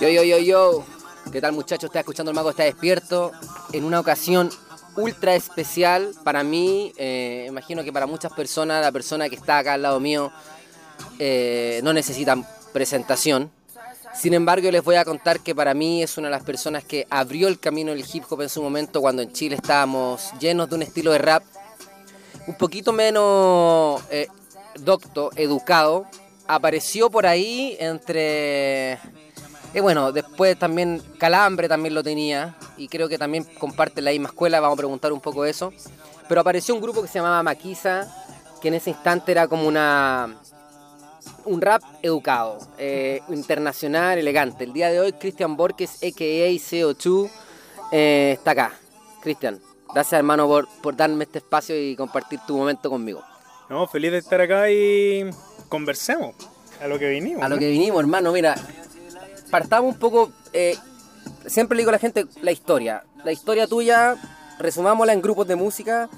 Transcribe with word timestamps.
Yo, 0.00 0.08
yo, 0.08 0.22
yo, 0.22 0.38
yo. 0.38 0.84
¿Qué 1.32 1.40
tal 1.40 1.52
muchachos? 1.52 1.88
Está 1.88 2.00
escuchando 2.00 2.30
el 2.30 2.36
mago, 2.36 2.50
está 2.50 2.62
despierto. 2.62 3.32
En 3.72 3.84
una 3.84 3.98
ocasión 3.98 4.50
ultra 4.96 5.34
especial 5.34 6.14
para 6.22 6.44
mí, 6.44 6.92
eh, 6.96 7.46
imagino 7.48 7.82
que 7.82 7.92
para 7.92 8.06
muchas 8.06 8.32
personas, 8.32 8.80
la 8.80 8.92
persona 8.92 9.28
que 9.28 9.34
está 9.34 9.58
acá 9.58 9.74
al 9.74 9.82
lado 9.82 9.98
mío, 9.98 10.30
eh, 11.18 11.80
no 11.82 11.92
necesitan 11.92 12.46
presentación. 12.72 13.50
Sin 14.14 14.34
embargo, 14.34 14.70
les 14.70 14.84
voy 14.84 14.96
a 14.96 15.04
contar 15.04 15.40
que 15.40 15.54
para 15.54 15.74
mí 15.74 16.02
es 16.02 16.16
una 16.16 16.28
de 16.28 16.32
las 16.32 16.44
personas 16.44 16.84
que 16.84 17.06
abrió 17.10 17.48
el 17.48 17.58
camino 17.58 17.90
del 17.90 18.04
hip 18.12 18.24
hop 18.28 18.42
en 18.42 18.48
su 18.48 18.62
momento 18.62 19.00
cuando 19.00 19.22
en 19.22 19.32
Chile 19.32 19.56
estábamos 19.56 20.30
llenos 20.38 20.68
de 20.68 20.76
un 20.76 20.82
estilo 20.82 21.10
de 21.10 21.18
rap 21.18 21.42
un 22.46 22.54
poquito 22.54 22.92
menos 22.92 24.02
eh, 24.10 24.26
docto, 24.84 25.30
educado. 25.36 26.06
Apareció 26.46 27.10
por 27.10 27.26
ahí 27.26 27.76
entre... 27.78 28.98
Y 29.74 29.80
bueno, 29.80 30.12
después 30.12 30.58
también 30.58 31.02
Calambre 31.18 31.68
también 31.68 31.94
lo 31.94 32.02
tenía 32.02 32.56
y 32.78 32.88
creo 32.88 33.08
que 33.08 33.18
también 33.18 33.44
comparte 33.58 34.00
la 34.00 34.12
misma 34.12 34.28
escuela, 34.28 34.60
vamos 34.60 34.76
a 34.76 34.78
preguntar 34.78 35.12
un 35.12 35.20
poco 35.20 35.44
eso. 35.44 35.72
Pero 36.26 36.40
apareció 36.40 36.74
un 36.74 36.80
grupo 36.80 37.02
que 37.02 37.08
se 37.08 37.18
llamaba 37.18 37.42
Maquisa, 37.42 38.10
que 38.62 38.68
en 38.68 38.74
ese 38.74 38.90
instante 38.90 39.32
era 39.32 39.46
como 39.46 39.68
una 39.68 40.36
un 41.44 41.60
rap 41.60 41.82
educado, 42.02 42.58
eh, 42.78 43.20
internacional, 43.28 44.18
elegante. 44.18 44.64
El 44.64 44.72
día 44.72 44.90
de 44.90 45.00
hoy 45.00 45.12
Cristian 45.12 45.56
Borges, 45.56 45.96
a.k.a. 45.96 46.48
CO2, 46.48 47.30
eh, 47.92 48.32
está 48.36 48.52
acá. 48.52 48.72
Cristian, 49.22 49.60
gracias 49.92 50.18
hermano 50.18 50.46
por, 50.46 50.68
por 50.82 50.96
darme 50.96 51.24
este 51.24 51.38
espacio 51.38 51.78
y 51.80 51.96
compartir 51.96 52.40
tu 52.46 52.56
momento 52.56 52.88
conmigo. 52.88 53.22
No, 53.68 53.86
feliz 53.86 54.12
de 54.12 54.18
estar 54.18 54.40
acá 54.40 54.70
y 54.70 55.28
conversemos 55.68 56.34
a 56.80 56.86
lo 56.86 56.98
que 56.98 57.08
vinimos. 57.08 57.42
A 57.42 57.48
lo 57.48 57.58
que 57.58 57.68
vinimos, 57.68 58.00
hermano, 58.00 58.32
mira, 58.32 58.54
partamos 59.50 59.94
un 59.94 59.98
poco, 59.98 60.32
eh, 60.52 60.76
siempre 61.46 61.76
le 61.76 61.82
digo 61.82 61.90
a 61.90 61.92
la 61.92 61.98
gente 61.98 62.26
la 62.40 62.50
historia. 62.50 63.04
La 63.24 63.32
historia 63.32 63.66
tuya, 63.66 64.16
resumámosla 64.58 65.12
en 65.12 65.20
grupos 65.20 65.46
de 65.46 65.56
música. 65.56 66.08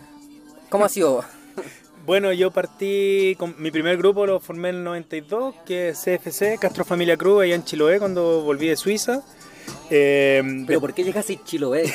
¿Cómo 0.68 0.84
ha 0.84 0.88
sido? 0.88 1.24
Bueno, 2.06 2.32
yo 2.32 2.50
partí 2.50 3.36
con 3.38 3.54
mi 3.58 3.70
primer 3.70 3.98
grupo, 3.98 4.24
lo 4.24 4.40
formé 4.40 4.70
en 4.70 4.76
el 4.76 4.84
92, 4.84 5.54
que 5.66 5.90
es 5.90 6.00
CFC, 6.02 6.58
Castro 6.58 6.84
Familia 6.84 7.16
Cruz, 7.18 7.42
allá 7.42 7.54
en 7.54 7.62
Chiloé, 7.62 7.98
cuando 7.98 8.40
volví 8.40 8.68
de 8.68 8.76
Suiza. 8.76 9.22
Eh, 9.90 10.42
¿Pero 10.66 10.80
por 10.80 10.94
qué 10.94 11.02
llegas 11.02 11.28
a 11.28 11.44
Chiloé? 11.44 11.92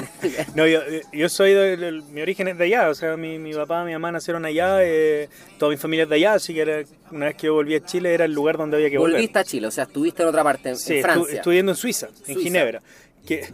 no, 0.54 0.66
yo, 0.66 0.80
yo 1.12 1.28
soy 1.28 1.52
de, 1.52 2.02
mi 2.10 2.20
origen 2.20 2.48
es 2.48 2.58
de 2.58 2.64
allá, 2.64 2.88
o 2.88 2.94
sea, 2.94 3.16
mi, 3.16 3.38
mi 3.38 3.52
papá 3.54 3.82
y 3.82 3.86
mi 3.86 3.92
mamá 3.92 4.12
nacieron 4.12 4.44
allá, 4.44 4.78
eh, 4.82 5.28
toda 5.58 5.70
mi 5.70 5.76
familia 5.76 6.04
es 6.04 6.08
de 6.08 6.16
allá, 6.16 6.34
así 6.34 6.54
que 6.54 6.86
una 7.10 7.26
vez 7.26 7.36
que 7.36 7.46
yo 7.46 7.54
volví 7.54 7.74
a 7.74 7.84
Chile 7.84 8.14
era 8.14 8.24
el 8.24 8.32
lugar 8.32 8.56
donde 8.56 8.76
había 8.76 8.90
que 8.90 8.98
volver. 8.98 9.16
Volviste 9.16 9.38
a 9.38 9.44
Chile, 9.44 9.66
o 9.68 9.70
sea, 9.70 9.84
estuviste 9.84 10.22
en 10.22 10.28
otra 10.28 10.42
parte, 10.42 10.70
en, 10.70 10.76
sí, 10.76 11.00
Francia. 11.00 11.36
estudiando 11.36 11.72
en 11.72 11.76
Suiza, 11.76 12.08
en 12.26 12.38
Ginebra. 12.40 12.82
Que, 13.26 13.46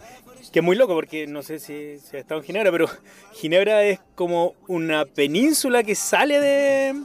que 0.51 0.59
es 0.59 0.63
muy 0.63 0.75
loco 0.75 0.93
porque 0.93 1.25
no 1.25 1.41
sé 1.41 1.59
si, 1.59 1.97
si 1.99 2.17
ha 2.17 2.19
estado 2.19 2.41
en 2.41 2.45
Ginebra, 2.45 2.71
pero 2.71 2.87
Ginebra 3.33 3.83
es 3.83 3.99
como 4.15 4.55
una 4.67 5.05
península 5.05 5.83
que 5.83 5.95
sale 5.95 6.39
de, 6.39 6.95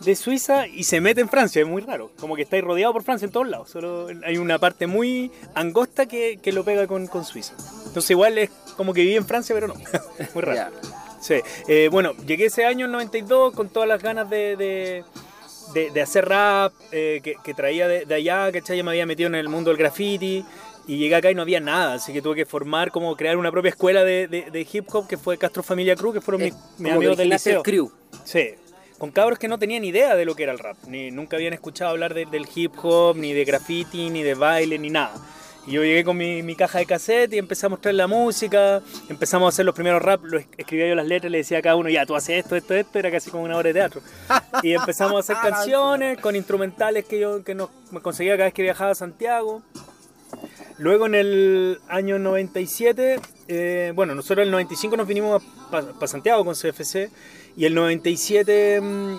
de 0.00 0.14
Suiza 0.16 0.66
y 0.66 0.84
se 0.84 1.00
mete 1.00 1.20
en 1.20 1.28
Francia, 1.28 1.62
es 1.62 1.68
muy 1.68 1.82
raro, 1.82 2.10
como 2.18 2.36
que 2.36 2.42
estáis 2.42 2.62
rodeado 2.62 2.92
por 2.92 3.02
Francia 3.02 3.26
en 3.26 3.32
todos 3.32 3.48
lados, 3.48 3.70
solo 3.70 4.08
hay 4.24 4.38
una 4.38 4.58
parte 4.58 4.86
muy 4.86 5.30
angosta 5.54 6.06
que, 6.06 6.38
que 6.42 6.52
lo 6.52 6.64
pega 6.64 6.86
con, 6.86 7.06
con, 7.06 7.24
Suiza. 7.24 7.54
Entonces 7.86 8.10
igual 8.10 8.38
es 8.38 8.50
como 8.76 8.92
que 8.92 9.02
viví 9.02 9.16
en 9.16 9.26
Francia, 9.26 9.54
pero 9.54 9.68
no, 9.68 9.74
muy 10.34 10.42
raro. 10.42 10.72
Sí. 11.20 11.36
Eh, 11.66 11.88
bueno, 11.90 12.12
llegué 12.26 12.46
ese 12.46 12.64
año, 12.64 12.86
en 12.86 12.92
92, 12.92 13.54
con 13.54 13.68
todas 13.68 13.88
las 13.88 14.02
ganas 14.02 14.30
de, 14.30 14.56
de, 14.56 15.04
de, 15.74 15.90
de 15.90 16.02
hacer 16.02 16.28
rap, 16.28 16.72
eh, 16.92 17.20
que, 17.22 17.36
que, 17.42 17.54
traía 17.54 17.88
de, 17.88 18.14
allá, 18.14 18.52
que 18.52 18.60
ya 18.60 18.82
me 18.84 18.90
había 18.90 19.06
metido 19.06 19.28
en 19.28 19.34
el 19.34 19.48
mundo 19.48 19.70
del 19.70 19.78
graffiti, 19.78 20.44
y 20.86 20.98
llegué 20.98 21.16
acá 21.16 21.30
y 21.30 21.34
no 21.34 21.42
había 21.42 21.58
nada, 21.58 21.94
así 21.94 22.12
que 22.12 22.22
tuve 22.22 22.36
que 22.36 22.46
formar, 22.46 22.92
como 22.92 23.16
crear 23.16 23.36
una 23.36 23.50
propia 23.50 23.70
escuela 23.70 24.04
de, 24.04 24.68
hip 24.72 24.86
hop 24.92 25.08
que 25.08 25.16
fue 25.16 25.36
Castro 25.36 25.62
Familia 25.62 25.96
Cruz, 25.96 26.14
que 26.14 26.20
fueron 26.20 26.42
mis, 26.42 26.54
mis 26.78 26.92
amigos 26.92 27.16
del 27.16 27.30
liceo. 27.30 27.62
Crew. 27.62 27.90
Sí, 28.24 28.54
con 28.98 29.10
cabros 29.10 29.38
que 29.38 29.48
no 29.48 29.58
tenían 29.58 29.84
idea 29.84 30.16
de 30.16 30.24
lo 30.24 30.34
que 30.34 30.44
era 30.44 30.52
el 30.52 30.58
rap, 30.58 30.76
ni 30.86 31.10
nunca 31.10 31.36
habían 31.36 31.52
escuchado 31.52 31.90
hablar 31.90 32.14
de, 32.14 32.26
del 32.26 32.46
hip 32.54 32.72
hop, 32.82 33.16
ni 33.16 33.32
de 33.32 33.44
graffiti, 33.44 34.10
ni 34.10 34.22
de 34.22 34.34
baile, 34.34 34.78
ni 34.78 34.90
nada. 34.90 35.14
Y 35.66 35.72
yo 35.72 35.82
llegué 35.82 36.04
con 36.04 36.16
mi, 36.16 36.42
mi, 36.42 36.54
caja 36.54 36.78
de 36.78 36.86
cassette 36.86 37.32
y 37.34 37.38
empecé 37.38 37.66
a 37.66 37.68
mostrar 37.68 37.92
la 37.94 38.06
música, 38.06 38.80
empezamos 39.08 39.46
a 39.46 39.48
hacer 39.48 39.64
los 39.66 39.74
primeros 39.74 40.00
rap, 40.00 40.22
lo 40.24 40.38
escribía 40.38 40.88
yo 40.88 40.94
las 40.94 41.06
letras, 41.06 41.30
le 41.30 41.38
decía 41.38 41.58
a 41.58 41.62
cada 41.62 41.74
uno, 41.74 41.88
ya, 41.88 42.06
tú 42.06 42.14
haces 42.14 42.44
esto, 42.44 42.54
esto, 42.54 42.74
esto, 42.74 42.98
era 42.98 43.10
casi 43.10 43.30
como 43.30 43.42
una 43.42 43.56
obra 43.56 43.68
de 43.68 43.74
teatro. 43.74 44.00
Y 44.62 44.72
empezamos 44.72 45.16
a 45.16 45.18
hacer 45.18 45.36
canciones 45.50 46.18
con 46.20 46.36
instrumentales 46.36 47.04
que 47.04 47.18
yo 47.18 47.42
que 47.42 47.54
nos, 47.54 47.70
me 47.90 48.00
conseguía 48.00 48.34
cada 48.34 48.44
vez 48.44 48.54
que 48.54 48.62
viajaba 48.62 48.92
a 48.92 48.94
Santiago. 48.94 49.62
Luego 50.78 51.06
en 51.06 51.14
el 51.14 51.80
año 51.88 52.18
97, 52.18 53.18
eh, 53.48 53.92
bueno, 53.94 54.14
nosotros 54.14 54.42
en 54.42 54.48
el 54.48 54.52
95 54.52 54.96
nos 54.96 55.08
vinimos 55.08 55.42
para 55.70 55.92
pa 55.92 56.06
Santiago 56.06 56.44
con 56.44 56.54
CFC 56.54 57.10
y 57.56 57.64
el 57.64 57.74
97 57.74 58.80
mmm, 58.80 59.18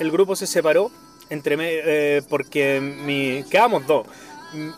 el 0.00 0.10
grupo 0.10 0.36
se 0.36 0.46
separó 0.46 0.90
entre 1.30 1.56
eh, 1.60 2.22
porque 2.28 2.80
mi, 2.80 3.44
quedamos 3.50 3.86
dos. 3.86 4.06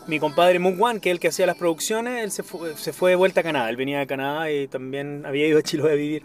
Mi 0.07 0.19
compadre 0.19 0.57
Moon 0.57 0.99
que 0.99 1.09
es 1.09 1.13
el 1.13 1.19
que 1.19 1.27
hacía 1.27 1.45
las 1.45 1.55
producciones, 1.55 2.23
él 2.23 2.31
se 2.31 2.41
fue, 2.41 2.75
se 2.75 2.93
fue 2.93 3.11
de 3.11 3.15
vuelta 3.15 3.41
a 3.41 3.43
Canadá. 3.43 3.69
Él 3.69 3.75
venía 3.75 3.99
de 3.99 4.07
Canadá 4.07 4.51
y 4.51 4.67
también 4.67 5.23
había 5.23 5.47
ido 5.47 5.59
a 5.59 5.61
Chiloé 5.61 5.91
a 5.91 5.95
vivir. 5.95 6.23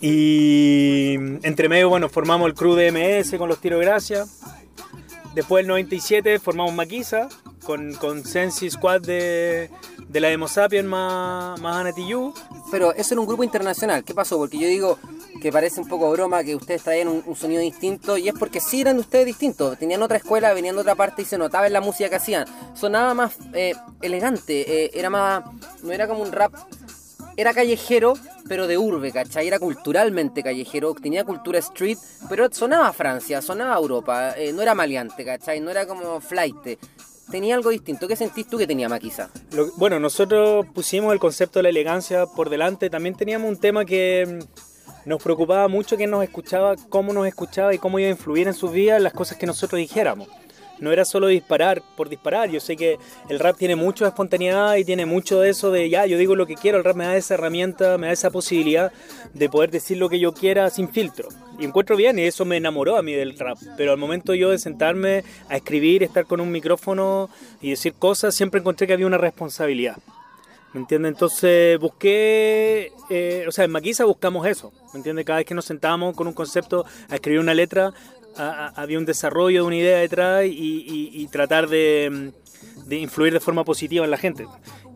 Y 0.00 1.14
entre 1.42 1.68
medio, 1.68 1.90
bueno, 1.90 2.08
formamos 2.08 2.48
el 2.48 2.54
crew 2.54 2.74
de 2.74 2.90
MS 2.90 3.36
con 3.36 3.50
los 3.50 3.60
tiros 3.60 3.80
de 3.80 3.84
gracia. 3.84 4.24
Después 5.34 5.62
del 5.62 5.68
97 5.68 6.38
formamos 6.38 6.72
Maquisa 6.74 7.28
con, 7.64 7.94
con 7.94 8.24
Sensi 8.24 8.70
Squad 8.70 9.00
de, 9.00 9.68
de 10.08 10.20
la 10.20 10.28
Demo 10.28 10.46
más, 10.84 11.60
más 11.60 11.76
Anatiyu. 11.76 12.32
Pero 12.70 12.92
eso 12.94 13.14
era 13.14 13.20
un 13.20 13.26
grupo 13.26 13.42
internacional. 13.42 14.04
¿Qué 14.04 14.14
pasó? 14.14 14.38
Porque 14.38 14.58
yo 14.58 14.68
digo 14.68 14.98
que 15.42 15.50
parece 15.50 15.80
un 15.80 15.88
poco 15.88 16.10
broma 16.12 16.44
que 16.44 16.54
ustedes 16.54 16.82
traían 16.84 17.08
un, 17.08 17.22
un, 17.26 17.34
sonido 17.34 17.60
distinto 17.60 18.16
y 18.16 18.28
es 18.28 18.34
porque 18.34 18.60
sí 18.60 18.80
eran 18.80 18.98
ustedes 18.98 19.26
distintos. 19.26 19.76
Tenían 19.76 20.02
otra 20.02 20.18
escuela, 20.18 20.54
venían 20.54 20.76
de 20.76 20.82
otra 20.82 20.94
parte 20.94 21.22
y 21.22 21.24
se 21.24 21.36
notaba 21.36 21.66
en 21.66 21.72
la 21.72 21.80
música 21.80 22.08
que 22.08 22.16
hacían. 22.16 22.46
Sonaba 22.74 23.12
más 23.14 23.36
eh, 23.54 23.74
elegante, 24.02 24.84
eh, 24.84 24.90
era 24.94 25.10
más. 25.10 25.44
No 25.82 25.92
era 25.92 26.06
como 26.06 26.22
un 26.22 26.30
rap 26.30 26.54
era 27.36 27.52
callejero, 27.52 28.14
pero 28.48 28.66
de 28.66 28.78
urbe, 28.78 29.12
¿cachai? 29.12 29.46
Era 29.46 29.58
culturalmente 29.58 30.42
callejero, 30.42 30.94
tenía 30.94 31.24
cultura 31.24 31.58
street, 31.58 31.98
pero 32.28 32.48
sonaba 32.52 32.92
Francia, 32.92 33.42
sonaba 33.42 33.76
Europa, 33.76 34.34
eh, 34.36 34.52
no 34.52 34.62
era 34.62 34.74
maleante, 34.74 35.24
¿cachai? 35.24 35.60
No 35.60 35.70
era 35.70 35.86
como 35.86 36.20
flight. 36.20 36.78
Tenía 37.30 37.54
algo 37.54 37.70
distinto. 37.70 38.06
¿Qué 38.06 38.16
sentís 38.16 38.46
tú 38.46 38.58
que 38.58 38.66
tenía 38.66 38.88
Maquisa? 38.88 39.30
Bueno, 39.78 39.98
nosotros 39.98 40.66
pusimos 40.74 41.12
el 41.12 41.18
concepto 41.18 41.58
de 41.58 41.64
la 41.64 41.68
elegancia 41.70 42.26
por 42.26 42.50
delante. 42.50 42.90
También 42.90 43.14
teníamos 43.14 43.48
un 43.48 43.58
tema 43.58 43.86
que 43.86 44.40
nos 45.06 45.22
preocupaba 45.22 45.68
mucho 45.68 45.96
que 45.96 46.06
nos 46.06 46.22
escuchaba, 46.22 46.76
cómo 46.90 47.14
nos 47.14 47.26
escuchaba 47.26 47.74
y 47.74 47.78
cómo 47.78 47.98
iba 47.98 48.08
a 48.08 48.12
influir 48.12 48.46
en 48.46 48.54
sus 48.54 48.72
vidas 48.72 49.00
las 49.00 49.14
cosas 49.14 49.38
que 49.38 49.46
nosotros 49.46 49.78
dijéramos 49.78 50.28
no 50.78 50.92
era 50.92 51.04
solo 51.04 51.28
disparar 51.28 51.82
por 51.96 52.08
disparar. 52.08 52.50
Yo 52.50 52.60
sé 52.60 52.76
que 52.76 52.98
el 53.28 53.38
rap 53.38 53.56
tiene 53.56 53.76
mucho 53.76 54.06
espontaneidad 54.06 54.76
y 54.76 54.84
tiene 54.84 55.06
mucho 55.06 55.40
de 55.40 55.50
eso 55.50 55.70
de 55.70 55.88
ya, 55.88 56.06
yo 56.06 56.18
digo 56.18 56.36
lo 56.36 56.46
que 56.46 56.54
quiero. 56.54 56.78
El 56.78 56.84
rap 56.84 56.96
me 56.96 57.04
da 57.04 57.16
esa 57.16 57.34
herramienta, 57.34 57.98
me 57.98 58.08
da 58.08 58.12
esa 58.12 58.30
posibilidad 58.30 58.92
de 59.32 59.48
poder 59.48 59.70
decir 59.70 59.98
lo 59.98 60.08
que 60.08 60.18
yo 60.18 60.32
quiera 60.32 60.70
sin 60.70 60.88
filtro. 60.88 61.28
Y 61.58 61.64
encuentro 61.64 61.96
bien 61.96 62.18
y 62.18 62.22
eso 62.22 62.44
me 62.44 62.56
enamoró 62.56 62.96
a 62.96 63.02
mí 63.02 63.12
del 63.12 63.38
rap. 63.38 63.58
Pero 63.76 63.92
al 63.92 63.98
momento 63.98 64.34
yo 64.34 64.50
de 64.50 64.58
sentarme 64.58 65.24
a 65.48 65.56
escribir, 65.56 66.02
estar 66.02 66.26
con 66.26 66.40
un 66.40 66.50
micrófono 66.50 67.30
y 67.60 67.70
decir 67.70 67.94
cosas, 67.94 68.34
siempre 68.34 68.60
encontré 68.60 68.86
que 68.86 68.92
había 68.92 69.06
una 69.06 69.18
responsabilidad. 69.18 69.96
¿Me 70.74 70.80
entiendes? 70.80 71.12
Entonces 71.12 71.78
busqué, 71.78 72.90
eh, 73.08 73.44
o 73.46 73.52
sea, 73.52 73.64
en 73.64 73.70
Maquisa 73.70 74.04
buscamos 74.04 74.44
eso. 74.44 74.72
¿Me 74.92 74.98
entiendes? 74.98 75.24
Cada 75.24 75.38
vez 75.38 75.46
que 75.46 75.54
nos 75.54 75.66
sentábamos 75.66 76.16
con 76.16 76.26
un 76.26 76.32
concepto 76.32 76.84
a 77.08 77.14
escribir 77.14 77.38
una 77.38 77.54
letra, 77.54 77.92
a, 78.36 78.66
a, 78.66 78.82
había 78.82 78.98
un 78.98 79.04
desarrollo 79.04 79.62
de 79.62 79.66
una 79.66 79.76
idea 79.76 79.98
detrás 79.98 80.44
y, 80.44 80.50
y, 80.50 81.10
y 81.12 81.26
tratar 81.28 81.68
de, 81.68 82.32
de, 82.86 82.96
influir 82.96 83.32
de 83.32 83.40
forma 83.40 83.64
positiva 83.64 84.04
en 84.04 84.10
la 84.10 84.18
gente. 84.18 84.46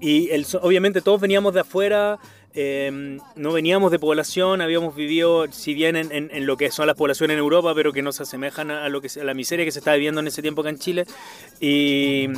Y 0.01 0.31
el, 0.31 0.47
obviamente 0.63 1.01
todos 1.01 1.21
veníamos 1.21 1.55
de 1.55 1.61
afuera, 1.61 2.19
eh, 2.55 3.19
no 3.37 3.53
veníamos 3.53 3.91
de 3.91 3.99
población, 3.99 4.61
habíamos 4.61 4.95
vivido, 4.95 5.47
si 5.51 5.75
bien 5.75 5.97
en, 5.97 6.11
en, 6.13 6.31
en, 6.33 6.47
lo 6.47 6.57
que 6.57 6.71
son 6.71 6.87
las 6.87 6.97
poblaciones 6.97 7.35
en 7.35 7.39
Europa, 7.41 7.73
pero 7.75 7.93
que 7.93 8.03
no 8.03 8.13
se 8.13 8.23
asemejan 8.23 8.71
a, 8.71 8.89
lo 8.89 9.01
que, 9.01 9.09
a 9.21 9.25
la 9.25 9.35
miseria 9.35 9.65
que 9.65 9.73
se 9.73 9.81
estaba 9.81 9.97
viviendo 9.97 10.21
en 10.21 10.29
ese 10.29 10.43
tiempo 10.43 10.63
acá 10.63 10.71
en 10.71 10.79
Chile. 10.79 11.05
Y, 11.61 12.29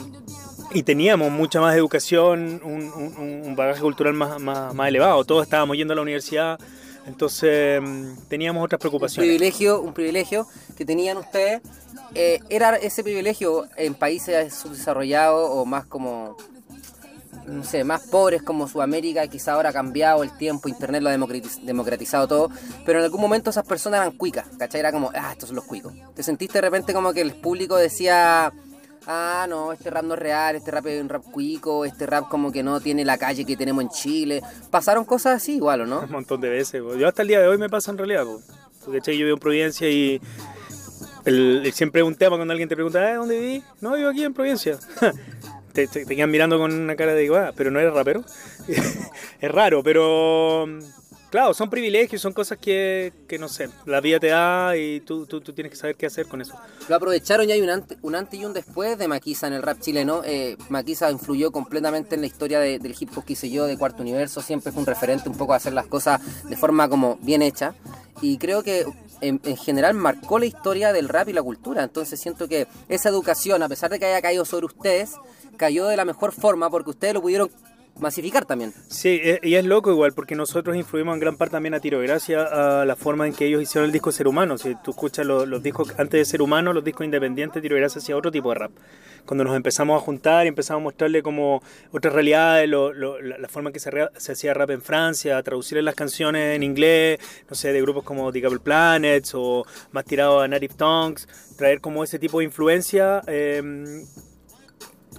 y 0.72 0.82
teníamos 0.82 1.30
mucha 1.30 1.60
más 1.60 1.76
educación, 1.76 2.60
un, 2.64 2.82
un, 2.92 3.42
un 3.46 3.56
bagaje 3.56 3.80
cultural 3.80 4.14
más, 4.14 4.40
más, 4.40 4.74
más 4.74 4.88
elevado. 4.88 5.24
Todos 5.24 5.44
estábamos 5.44 5.76
yendo 5.76 5.92
a 5.92 5.96
la 5.96 6.02
universidad. 6.02 6.58
Entonces 7.06 7.82
teníamos 8.28 8.64
otras 8.64 8.78
preocupaciones. 8.78 9.28
Un 9.28 9.36
privilegio, 9.36 9.80
un 9.80 9.94
privilegio 9.94 10.46
que 10.76 10.84
tenían 10.84 11.16
ustedes. 11.16 11.60
Eh, 12.14 12.40
¿Era 12.48 12.76
ese 12.76 13.02
privilegio 13.02 13.66
en 13.76 13.94
países 13.94 14.54
subdesarrollados 14.54 15.48
o 15.52 15.64
más 15.64 15.86
como 15.86 16.36
no 17.46 17.64
sé, 17.64 17.84
más 17.84 18.02
pobres 18.06 18.42
como 18.42 18.68
Sudamérica, 18.68 19.26
quizá 19.26 19.54
ahora 19.54 19.70
ha 19.70 19.72
cambiado 19.72 20.22
el 20.22 20.36
tiempo, 20.36 20.68
Internet 20.68 21.02
lo 21.02 21.08
ha 21.08 21.18
democratizado 21.62 22.28
todo, 22.28 22.50
pero 22.84 22.98
en 22.98 23.04
algún 23.04 23.20
momento 23.20 23.50
esas 23.50 23.66
personas 23.66 24.00
eran 24.00 24.12
cuicas, 24.12 24.46
¿cachai? 24.58 24.80
Era 24.80 24.92
como, 24.92 25.10
ah, 25.14 25.32
estos 25.32 25.48
son 25.48 25.56
los 25.56 25.64
cuicos. 25.64 25.92
Te 26.14 26.22
sentiste 26.22 26.58
de 26.58 26.62
repente 26.62 26.92
como 26.92 27.12
que 27.12 27.20
el 27.20 27.34
público 27.34 27.76
decía, 27.76 28.52
ah, 29.10 29.46
no, 29.48 29.72
este 29.72 29.90
rap 29.90 30.04
no 30.04 30.14
es 30.14 30.20
real, 30.20 30.56
este 30.56 30.70
rap 30.70 30.86
es 30.86 31.02
un 31.02 31.08
rap 31.08 31.24
cuico, 31.24 31.84
este 31.84 32.06
rap 32.06 32.28
como 32.28 32.52
que 32.52 32.62
no 32.62 32.80
tiene 32.80 33.04
la 33.04 33.18
calle 33.18 33.44
que 33.44 33.56
tenemos 33.56 33.82
en 33.82 33.90
Chile. 33.90 34.42
Pasaron 34.70 35.04
cosas 35.04 35.36
así 35.36 35.56
igual, 35.56 35.82
¿o 35.82 35.86
no? 35.86 36.00
Un 36.04 36.10
montón 36.10 36.40
de 36.40 36.48
veces, 36.48 36.82
yo 36.98 37.08
hasta 37.08 37.22
el 37.22 37.28
día 37.28 37.40
de 37.40 37.48
hoy 37.48 37.58
me 37.58 37.68
pasa 37.68 37.90
en 37.90 37.98
realidad, 37.98 38.24
porque 38.84 39.00
yo 39.16 39.24
vivo 39.24 39.36
en 39.36 39.40
Providencia 39.40 39.88
y 39.88 40.20
siempre 41.72 42.00
es 42.00 42.06
un 42.06 42.14
tema 42.14 42.36
cuando 42.36 42.52
alguien 42.52 42.68
te 42.68 42.76
pregunta, 42.76 43.14
¿dónde 43.14 43.38
viví? 43.38 43.64
No, 43.80 43.94
vivo 43.94 44.08
aquí 44.08 44.24
en 44.24 44.32
Providencia. 44.32 44.78
te, 45.72 45.86
te, 45.86 46.06
quedan 46.06 46.30
mirando 46.30 46.58
con 46.58 46.72
una 46.72 46.96
cara 46.96 47.14
de, 47.14 47.28
ah, 47.36 47.52
pero 47.56 47.70
no 47.70 47.80
eres 47.80 47.92
rapero. 47.92 48.24
es 49.40 49.50
raro, 49.50 49.82
pero 49.82 50.66
claro, 51.30 51.54
son 51.54 51.70
privilegios, 51.70 52.20
son 52.20 52.32
cosas 52.32 52.58
que, 52.58 53.12
que, 53.28 53.38
no 53.38 53.48
sé, 53.48 53.68
la 53.86 54.00
vida 54.00 54.18
te 54.18 54.28
da 54.28 54.76
y 54.76 55.00
tú, 55.00 55.26
tú, 55.26 55.40
tienes 55.40 55.70
que 55.70 55.76
saber 55.76 55.96
qué 55.96 56.06
hacer 56.06 56.26
con 56.26 56.40
eso. 56.40 56.54
Lo 56.88 56.96
aprovecharon 56.96 57.48
y 57.48 57.52
hay 57.52 57.60
un 57.60 57.70
antes, 57.70 57.98
un 58.02 58.14
antes 58.14 58.38
y 58.38 58.44
un 58.44 58.52
después 58.52 58.98
de 58.98 59.08
Maquisa 59.08 59.46
en 59.46 59.54
el 59.54 59.62
rap 59.62 59.80
chileno. 59.80 60.22
Eh, 60.24 60.56
Maquisa 60.68 61.10
influyó 61.10 61.52
completamente 61.52 62.14
en 62.14 62.20
la 62.20 62.26
historia 62.26 62.60
del 62.60 62.94
hip 62.98 63.10
hop 63.16 63.24
que 63.24 63.34
hice 63.34 63.50
yo, 63.50 63.66
de 63.66 63.78
Cuarto 63.78 64.02
Universo, 64.02 64.42
siempre 64.42 64.72
fue 64.72 64.80
un 64.80 64.86
referente 64.86 65.28
un 65.28 65.36
poco 65.36 65.52
a 65.52 65.56
hacer 65.56 65.72
las 65.72 65.86
cosas 65.86 66.20
de 66.48 66.56
forma 66.56 66.88
como 66.88 67.16
bien 67.22 67.42
hecha. 67.42 67.74
Y 68.22 68.36
creo 68.36 68.62
que 68.62 68.84
en, 69.22 69.40
en, 69.44 69.56
general 69.56 69.94
marcó 69.94 70.38
la 70.38 70.44
historia 70.44 70.92
del 70.92 71.08
rap 71.08 71.28
y 71.28 71.32
la 71.32 71.42
cultura. 71.42 71.82
Entonces 71.82 72.20
siento 72.20 72.48
que 72.48 72.66
esa 72.88 73.08
educación, 73.08 73.62
a 73.62 73.68
pesar 73.68 73.90
de 73.90 73.98
que 73.98 74.06
haya 74.06 74.20
caído 74.20 74.44
sobre 74.44 74.66
ustedes, 74.66 75.12
cayó 75.56 75.86
de 75.86 75.96
la 75.96 76.06
mejor 76.06 76.32
forma 76.32 76.70
porque 76.70 76.90
ustedes 76.90 77.14
lo 77.14 77.20
pudieron 77.20 77.50
masificar 77.98 78.44
también. 78.44 78.72
Sí, 78.88 79.20
eh, 79.22 79.40
y 79.42 79.54
es 79.54 79.64
loco 79.64 79.90
igual, 79.90 80.12
porque 80.12 80.34
nosotros 80.34 80.76
influimos 80.76 81.14
en 81.14 81.20
gran 81.20 81.36
parte 81.36 81.52
también 81.52 81.74
a 81.74 81.80
Tiro, 81.80 82.00
gracias 82.00 82.50
a 82.50 82.84
la 82.84 82.96
forma 82.96 83.26
en 83.26 83.34
que 83.34 83.46
ellos 83.46 83.62
hicieron 83.62 83.86
el 83.86 83.92
disco 83.92 84.12
Ser 84.12 84.28
Humano. 84.28 84.58
Si 84.58 84.74
tú 84.82 84.92
escuchas 84.92 85.26
los, 85.26 85.62
discos 85.62 85.92
antes 85.98 86.18
de 86.18 86.24
Ser 86.24 86.42
Humano, 86.42 86.72
los 86.72 86.84
discos 86.84 87.04
independientes, 87.04 87.62
Tiro 87.62 87.76
Gracia 87.76 88.00
hacía 88.00 88.16
otro 88.16 88.30
tipo 88.30 88.50
de 88.50 88.54
rap. 88.56 88.72
Cuando 89.26 89.44
nos 89.44 89.54
empezamos 89.54 90.00
a 90.00 90.04
juntar 90.04 90.46
y 90.46 90.48
empezamos 90.48 90.80
a 90.80 90.84
mostrarle 90.84 91.22
como 91.22 91.62
otras 91.92 92.14
realidades, 92.14 92.68
la, 92.68 93.48
forma 93.48 93.68
en 93.68 93.74
que 93.74 93.80
se, 93.80 93.90
se, 94.16 94.32
hacía 94.32 94.54
rap 94.54 94.70
en 94.70 94.80
Francia, 94.80 95.36
a 95.36 95.42
traducirle 95.42 95.82
las 95.82 95.94
canciones 95.94 96.56
en 96.56 96.62
inglés, 96.62 97.18
no 97.48 97.54
sé, 97.54 97.72
de 97.72 97.82
grupos 97.82 98.04
como 98.04 98.32
The 98.32 98.40
Planets 98.62 99.32
o 99.34 99.66
más 99.92 100.04
tirado 100.04 100.40
a 100.40 100.48
Native 100.48 100.74
Tongues, 100.74 101.28
traer 101.56 101.80
como 101.80 102.02
ese 102.02 102.18
tipo 102.18 102.38
de 102.38 102.44
influencia. 102.44 103.22
Eh, 103.26 103.62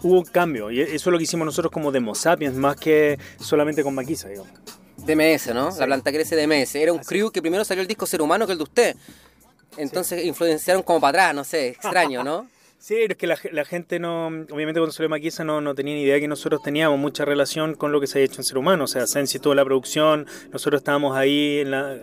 hubo 0.03 0.19
un 0.19 0.25
cambio. 0.25 0.71
Y 0.71 0.81
eso 0.81 0.94
es 0.94 1.06
lo 1.07 1.18
que 1.18 1.24
hicimos 1.24 1.45
nosotros 1.45 1.71
como 1.71 1.92
Demo 1.92 2.15
Sapiens, 2.15 2.56
más 2.56 2.75
que 2.75 3.18
solamente 3.39 3.83
con 3.83 3.95
Maquisa, 3.95 4.27
digamos. 4.30 4.51
DMS, 4.98 5.53
¿no? 5.53 5.69
La 5.77 5.86
planta 5.86 6.12
crece 6.12 6.36
DMS. 6.36 6.75
Era 6.75 6.94
un 6.94 7.00
crew 7.00 7.31
que 7.31 7.42
primero 7.42 7.63
salió 7.65 7.81
el 7.81 7.88
disco 7.88 8.06
Ser 8.06 8.21
Humano 8.21 8.45
que 8.45 8.53
el 8.53 8.57
de 8.57 8.63
usted. 8.63 8.95
Entonces 9.77 10.25
influenciaron 10.25 10.83
como 10.83 11.00
para 11.00 11.24
atrás, 11.24 11.36
no 11.36 11.44
sé, 11.44 11.69
extraño, 11.81 12.24
¿no? 12.24 12.48
Sí, 12.77 12.95
es 12.98 13.15
que 13.15 13.27
la, 13.27 13.38
gente 13.63 14.00
no, 14.00 14.25
obviamente 14.25 14.80
cuando 14.80 14.92
salió 14.92 15.07
Maquisa 15.07 15.44
no, 15.44 15.62
no 15.62 15.75
tenía 15.75 15.94
ni 15.94 16.01
idea 16.01 16.19
que 16.19 16.27
nosotros 16.27 16.63
teníamos 16.63 16.97
mucha 16.97 17.25
relación 17.25 17.75
con 17.75 17.92
lo 17.92 18.01
que 18.01 18.07
se 18.07 18.18
ha 18.18 18.21
hecho 18.24 18.42
en 18.42 18.44
Ser 18.44 18.57
Humano. 18.57 18.86
O 18.86 18.88
sea, 18.88 19.06
Sensi 19.06 19.38
toda 19.38 19.54
la 19.54 19.63
producción, 19.63 20.25
nosotros 20.51 20.81
estábamos 20.81 21.15
ahí 21.15 21.59
en 21.59 21.69
la, 21.69 21.95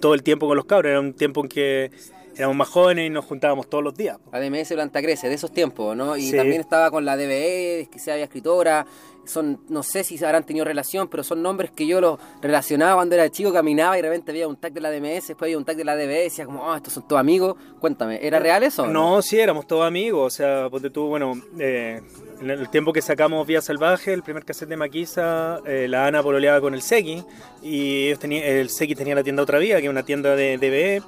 todo 0.00 0.14
el 0.14 0.22
tiempo 0.22 0.46
con 0.46 0.56
los 0.56 0.66
cabros. 0.66 0.90
Era 0.90 1.00
un 1.00 1.14
tiempo 1.14 1.40
en 1.42 1.48
que 1.48 1.90
éramos 2.38 2.56
más 2.56 2.68
jóvenes 2.68 3.06
y 3.08 3.10
nos 3.10 3.24
juntábamos 3.24 3.68
todos 3.68 3.82
los 3.82 3.94
días. 3.94 4.18
ADMS 4.30 4.68
Planta 4.68 5.02
Crece, 5.02 5.28
de 5.28 5.34
esos 5.34 5.52
tiempos, 5.52 5.96
¿no? 5.96 6.16
Y 6.16 6.30
también 6.32 6.60
estaba 6.60 6.90
con 6.90 7.04
la 7.04 7.16
DBE, 7.16 7.88
que 7.90 7.98
sea 7.98 8.14
había 8.14 8.24
escritora. 8.24 8.86
Son, 9.24 9.60
no 9.68 9.82
sé 9.82 10.04
si 10.04 10.24
habrán 10.24 10.44
tenido 10.44 10.64
relación, 10.64 11.08
pero 11.08 11.22
son 11.22 11.42
nombres 11.42 11.70
que 11.70 11.86
yo 11.86 12.00
los 12.00 12.18
relacionaba 12.40 12.94
cuando 12.94 13.14
era 13.14 13.28
chico, 13.28 13.52
caminaba 13.52 13.98
y 13.98 14.00
de 14.00 14.08
repente 14.08 14.30
había 14.30 14.48
un 14.48 14.56
tag 14.56 14.72
de 14.72 14.80
la 14.80 14.90
DMS, 14.90 15.28
después 15.28 15.42
había 15.42 15.58
un 15.58 15.66
tag 15.66 15.76
de 15.76 15.84
la 15.84 15.96
DBE, 15.96 16.22
decía 16.22 16.46
como, 16.46 16.62
oh, 16.62 16.74
estos 16.74 16.94
son 16.94 17.06
todos 17.06 17.20
amigos. 17.20 17.56
Cuéntame, 17.78 18.20
¿era 18.22 18.38
real 18.38 18.62
eso? 18.62 18.86
No, 18.86 19.20
sí, 19.20 19.38
éramos 19.38 19.66
todos 19.66 19.86
amigos. 19.86 20.32
O 20.32 20.34
sea, 20.34 20.68
porque 20.70 20.88
tú, 20.88 21.08
bueno, 21.08 21.34
eh, 21.58 22.00
en 22.40 22.50
el 22.50 22.70
tiempo 22.70 22.92
que 22.92 23.02
sacamos 23.02 23.46
Vía 23.46 23.60
Salvaje, 23.60 24.14
el 24.14 24.22
primer 24.22 24.46
cassette 24.46 24.70
de 24.70 24.76
Maquisa, 24.78 25.60
eh, 25.66 25.88
la 25.88 26.06
Ana 26.06 26.22
pololeaba 26.22 26.60
con 26.62 26.72
el 26.72 26.80
Seki 26.80 27.22
y 27.62 28.06
ellos 28.06 28.20
el 28.22 28.70
Seki 28.70 28.94
tenía 28.94 29.14
la 29.14 29.24
tienda 29.24 29.42
Otra 29.42 29.58
Vía, 29.58 29.78
que 29.78 29.84
es 29.84 29.90
una 29.90 30.04
tienda 30.04 30.36
de 30.36 30.56
DBE 30.56 31.02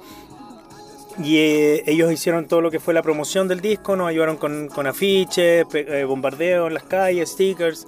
y 1.19 1.37
eh, 1.37 1.83
ellos 1.87 2.11
hicieron 2.11 2.47
todo 2.47 2.61
lo 2.61 2.71
que 2.71 2.79
fue 2.79 2.93
la 2.93 3.01
promoción 3.01 3.47
del 3.47 3.61
disco, 3.61 3.95
nos 3.95 4.07
ayudaron 4.07 4.37
con, 4.37 4.87
afiches, 4.87 5.65
eh, 5.73 6.03
bombardeos 6.05 6.67
en 6.67 6.73
las 6.73 6.83
calles, 6.83 7.31
stickers. 7.31 7.87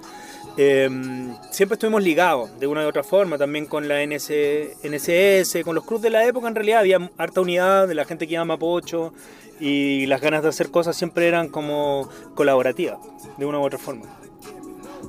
Em, 0.56 1.34
siempre 1.50 1.74
estuvimos 1.74 2.02
ligados 2.02 2.60
de 2.60 2.66
una 2.66 2.84
u 2.84 2.88
otra 2.88 3.02
forma, 3.02 3.36
también 3.38 3.66
con 3.66 3.88
la 3.88 4.02
NS, 4.02 4.30
NSS, 4.84 5.64
con 5.64 5.74
los 5.74 5.84
cruz 5.84 6.00
de 6.00 6.10
la 6.10 6.24
época 6.24 6.46
en 6.46 6.54
realidad 6.54 6.80
había 6.80 7.10
harta 7.18 7.40
unidad 7.40 7.88
de 7.88 7.94
la 7.94 8.04
gente 8.04 8.28
que 8.28 8.34
iba 8.34 8.42
a 8.42 8.44
Mapocho 8.44 9.12
y 9.58 10.06
las 10.06 10.20
ganas 10.20 10.42
de 10.42 10.50
hacer 10.50 10.70
cosas 10.70 10.96
siempre 10.96 11.26
eran 11.26 11.48
como 11.48 12.08
colaborativas, 12.34 12.98
de 13.36 13.46
una 13.46 13.58
u 13.58 13.62
otra 13.64 13.78
forma. 13.78 14.04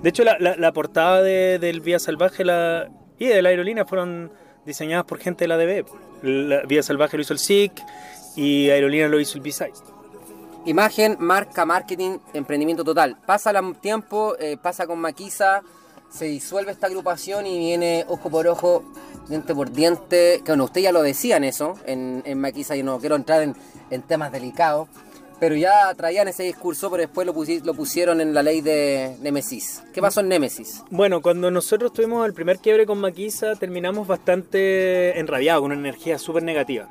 De 0.01 0.09
hecho, 0.09 0.23
la, 0.23 0.71
portada 0.71 1.21
de, 1.21 1.59
del 1.59 1.81
Vía 1.81 1.99
Salvaje 1.99 2.43
y 3.17 3.25
de 3.25 3.41
la 3.41 3.49
aerolínea 3.49 3.85
fueron 3.85 4.31
diseñadas 4.65 5.05
por 5.05 5.19
gente 5.19 5.43
de 5.43 5.47
la 5.47 5.57
DB. 5.57 5.85
La 6.21 6.61
Vía 6.63 6.83
Salvaje 6.83 7.17
lo 7.17 7.23
hizo 7.23 7.33
el 7.33 7.39
SIC 7.39 7.71
y 8.35 8.69
Aerolínea 8.69 9.07
lo 9.07 9.19
hizo 9.19 9.37
el 9.37 9.43
B-Side. 9.43 9.73
Imagen, 10.65 11.17
marca, 11.19 11.65
marketing, 11.65 12.17
emprendimiento 12.33 12.83
total. 12.83 13.17
Pasa 13.25 13.51
el 13.51 13.75
tiempo, 13.75 14.35
eh, 14.39 14.57
pasa 14.59 14.87
con 14.87 14.99
Maquisa, 14.99 15.61
se 16.09 16.25
disuelve 16.25 16.71
esta 16.71 16.87
agrupación 16.87 17.45
y 17.45 17.59
viene 17.59 18.05
ojo 18.07 18.29
por 18.29 18.47
ojo, 18.47 18.83
diente 19.27 19.53
por 19.53 19.71
diente. 19.71 20.41
Que 20.43 20.51
bueno, 20.51 20.63
ustedes 20.63 20.85
ya 20.85 20.91
lo 20.91 21.03
decían 21.03 21.43
eso 21.43 21.75
en, 21.85 22.23
en 22.25 22.39
Maquisa, 22.39 22.75
y 22.75 22.83
no 22.83 22.99
quiero 22.99 23.15
entrar 23.15 23.43
en, 23.43 23.55
en 23.91 24.01
temas 24.01 24.31
delicados 24.31 24.87
pero 25.39 25.55
ya 25.55 25.93
traían 25.95 26.27
ese 26.27 26.43
discurso, 26.43 26.89
pero 26.89 27.01
después 27.01 27.27
lo, 27.27 27.73
pusieron 27.73 28.21
en 28.21 28.33
la 28.33 28.43
ley 28.43 28.61
de 28.61 29.15
Nemesis. 29.21 29.83
¿Qué 29.93 30.01
pasó 30.01 30.21
en 30.21 30.29
Nemesis? 30.29 30.83
Bueno, 30.89 31.21
cuando 31.21 31.51
nosotros 31.51 31.93
tuvimos 31.93 32.25
el 32.25 32.33
primer 32.33 32.59
quiebre 32.59 32.85
con 32.85 32.99
Maquisa, 32.99 33.55
terminamos 33.55 34.07
bastante 34.07 35.19
enrabiados, 35.19 35.61
con 35.61 35.71
una 35.71 35.79
energía 35.79 36.17
súper 36.17 36.43
negativa. 36.43 36.89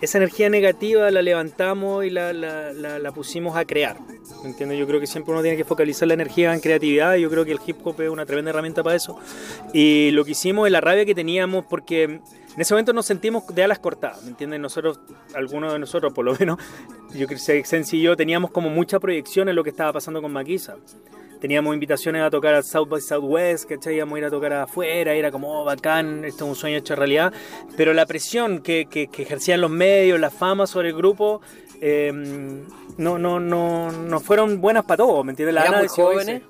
Esa 0.00 0.16
energía 0.16 0.48
negativa 0.48 1.10
la 1.10 1.20
levantamos 1.20 2.06
y 2.06 2.10
la, 2.10 2.32
la, 2.32 3.12
pusimos 3.12 3.54
a 3.56 3.66
crear. 3.66 3.98
¿Entiendes? 4.44 4.78
Yo 4.78 4.86
creo 4.86 4.98
que 4.98 5.06
siempre 5.06 5.32
uno 5.32 5.42
tiene 5.42 5.58
que 5.58 5.64
focalizar 5.64 6.08
la 6.08 6.14
energía 6.14 6.54
en 6.54 6.60
creatividad. 6.60 7.16
Yo 7.16 7.28
creo 7.28 7.44
que 7.44 7.52
el 7.52 7.60
hip 7.66 7.76
hop 7.84 8.00
es 8.00 8.08
una 8.08 8.24
tremenda 8.24 8.50
herramienta 8.50 8.82
para 8.82 8.96
eso. 8.96 9.18
Y 9.74 10.10
lo 10.12 10.24
que 10.24 10.30
hicimos 10.30 10.66
es 10.66 10.72
la 10.72 10.80
rabia 10.80 11.04
que 11.04 11.14
teníamos 11.14 11.66
porque 11.66 12.20
en 12.54 12.60
ese 12.60 12.74
momento 12.74 12.92
nos 12.92 13.06
sentimos 13.06 13.46
de 13.54 13.62
alas 13.62 13.78
cortadas, 13.78 14.22
¿me 14.22 14.30
entienden? 14.30 14.62
Nosotros, 14.62 15.00
algunos 15.34 15.72
de 15.72 15.78
nosotros 15.78 16.12
por 16.12 16.24
lo 16.24 16.34
menos, 16.38 16.58
yo 17.14 17.26
creo 17.26 17.38
que 17.38 17.64
sencillo, 17.64 18.16
teníamos 18.16 18.50
como 18.50 18.70
mucha 18.70 18.98
proyección 18.98 19.48
en 19.48 19.56
lo 19.56 19.64
que 19.64 19.70
estaba 19.70 19.92
pasando 19.92 20.20
con 20.20 20.32
Maquisa. 20.32 20.76
Teníamos 21.40 21.72
invitaciones 21.72 22.22
a 22.22 22.28
tocar 22.28 22.52
al 22.52 22.64
South 22.64 22.88
by 22.88 23.00
Southwest, 23.00 23.66
¿cachai? 23.66 23.94
Íbamos 23.96 24.16
a 24.16 24.18
ir 24.18 24.24
a 24.26 24.30
tocar 24.30 24.52
afuera, 24.52 25.14
era 25.14 25.30
como, 25.30 25.62
oh, 25.62 25.64
bacán, 25.64 26.22
esto 26.26 26.44
es 26.44 26.50
un 26.50 26.54
sueño 26.54 26.76
hecho 26.76 26.94
realidad. 26.94 27.32
Pero 27.78 27.94
la 27.94 28.04
presión 28.04 28.60
que, 28.60 28.86
que, 28.90 29.08
ejercían 29.22 29.62
los 29.62 29.70
medios, 29.70 30.20
la 30.20 30.30
fama 30.30 30.66
sobre 30.66 30.90
el 30.90 30.96
grupo, 30.96 31.40
eh, 31.80 32.12
no, 32.98 33.18
no, 33.18 33.40
no, 33.40 33.90
no 33.90 34.20
fueron 34.20 34.60
buenas 34.60 34.84
para 34.84 34.98
todos, 34.98 35.24
¿me 35.24 35.32
entiendes? 35.32 35.54
La 35.54 35.62
Ana 35.62 35.88
jóvenes? 35.88 36.42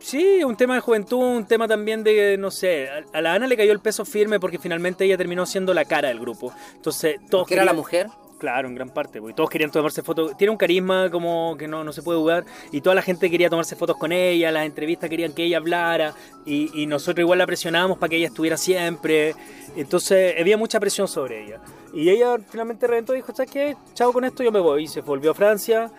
Sí, 0.00 0.44
un 0.44 0.56
tema 0.56 0.74
de 0.74 0.80
juventud, 0.80 1.18
un 1.18 1.46
tema 1.46 1.66
también 1.66 2.04
de, 2.04 2.36
no 2.38 2.50
sé, 2.50 2.88
a 3.12 3.20
la 3.20 3.34
Ana 3.34 3.46
le 3.46 3.56
cayó 3.56 3.72
el 3.72 3.80
peso 3.80 4.04
firme 4.04 4.38
porque 4.38 4.58
finalmente 4.58 5.04
ella 5.04 5.16
terminó 5.16 5.44
siendo 5.44 5.74
la 5.74 5.84
cara 5.84 6.08
del 6.08 6.20
grupo. 6.20 6.52
Entonces, 6.74 7.16
todos 7.28 7.46
¿Que 7.46 7.54
era 7.54 7.64
la 7.64 7.72
mujer? 7.72 8.08
Claro, 8.38 8.68
en 8.68 8.76
gran 8.76 8.90
parte, 8.90 9.20
porque 9.20 9.34
todos 9.34 9.50
querían 9.50 9.72
tomarse 9.72 10.02
fotos. 10.02 10.36
Tiene 10.36 10.52
un 10.52 10.56
carisma 10.56 11.10
como 11.10 11.56
que 11.58 11.66
no, 11.66 11.82
no 11.82 11.92
se 11.92 12.02
puede 12.02 12.20
dudar. 12.20 12.44
Y 12.70 12.80
toda 12.80 12.94
la 12.94 13.02
gente 13.02 13.28
quería 13.28 13.50
tomarse 13.50 13.74
fotos 13.74 13.96
con 13.96 14.12
ella, 14.12 14.52
las 14.52 14.64
entrevistas 14.64 15.10
querían 15.10 15.32
que 15.32 15.42
ella 15.44 15.56
hablara. 15.56 16.14
Y, 16.46 16.70
y 16.80 16.86
nosotros 16.86 17.20
igual 17.24 17.40
la 17.40 17.46
presionábamos 17.46 17.98
para 17.98 18.10
que 18.10 18.16
ella 18.16 18.28
estuviera 18.28 18.56
siempre. 18.56 19.34
Entonces 19.76 20.36
había 20.38 20.56
mucha 20.56 20.78
presión 20.78 21.08
sobre 21.08 21.44
ella. 21.44 21.60
Y 21.92 22.10
ella 22.10 22.36
finalmente 22.48 22.86
reventó 22.86 23.12
y 23.12 23.16
dijo, 23.16 23.34
¿sabes 23.34 23.50
qué? 23.50 23.76
Chao 23.94 24.12
con 24.12 24.24
esto, 24.24 24.44
yo 24.44 24.52
me 24.52 24.60
voy. 24.60 24.84
Y 24.84 24.86
se 24.86 25.00
volvió 25.00 25.32
a 25.32 25.34
Francia. 25.34 25.90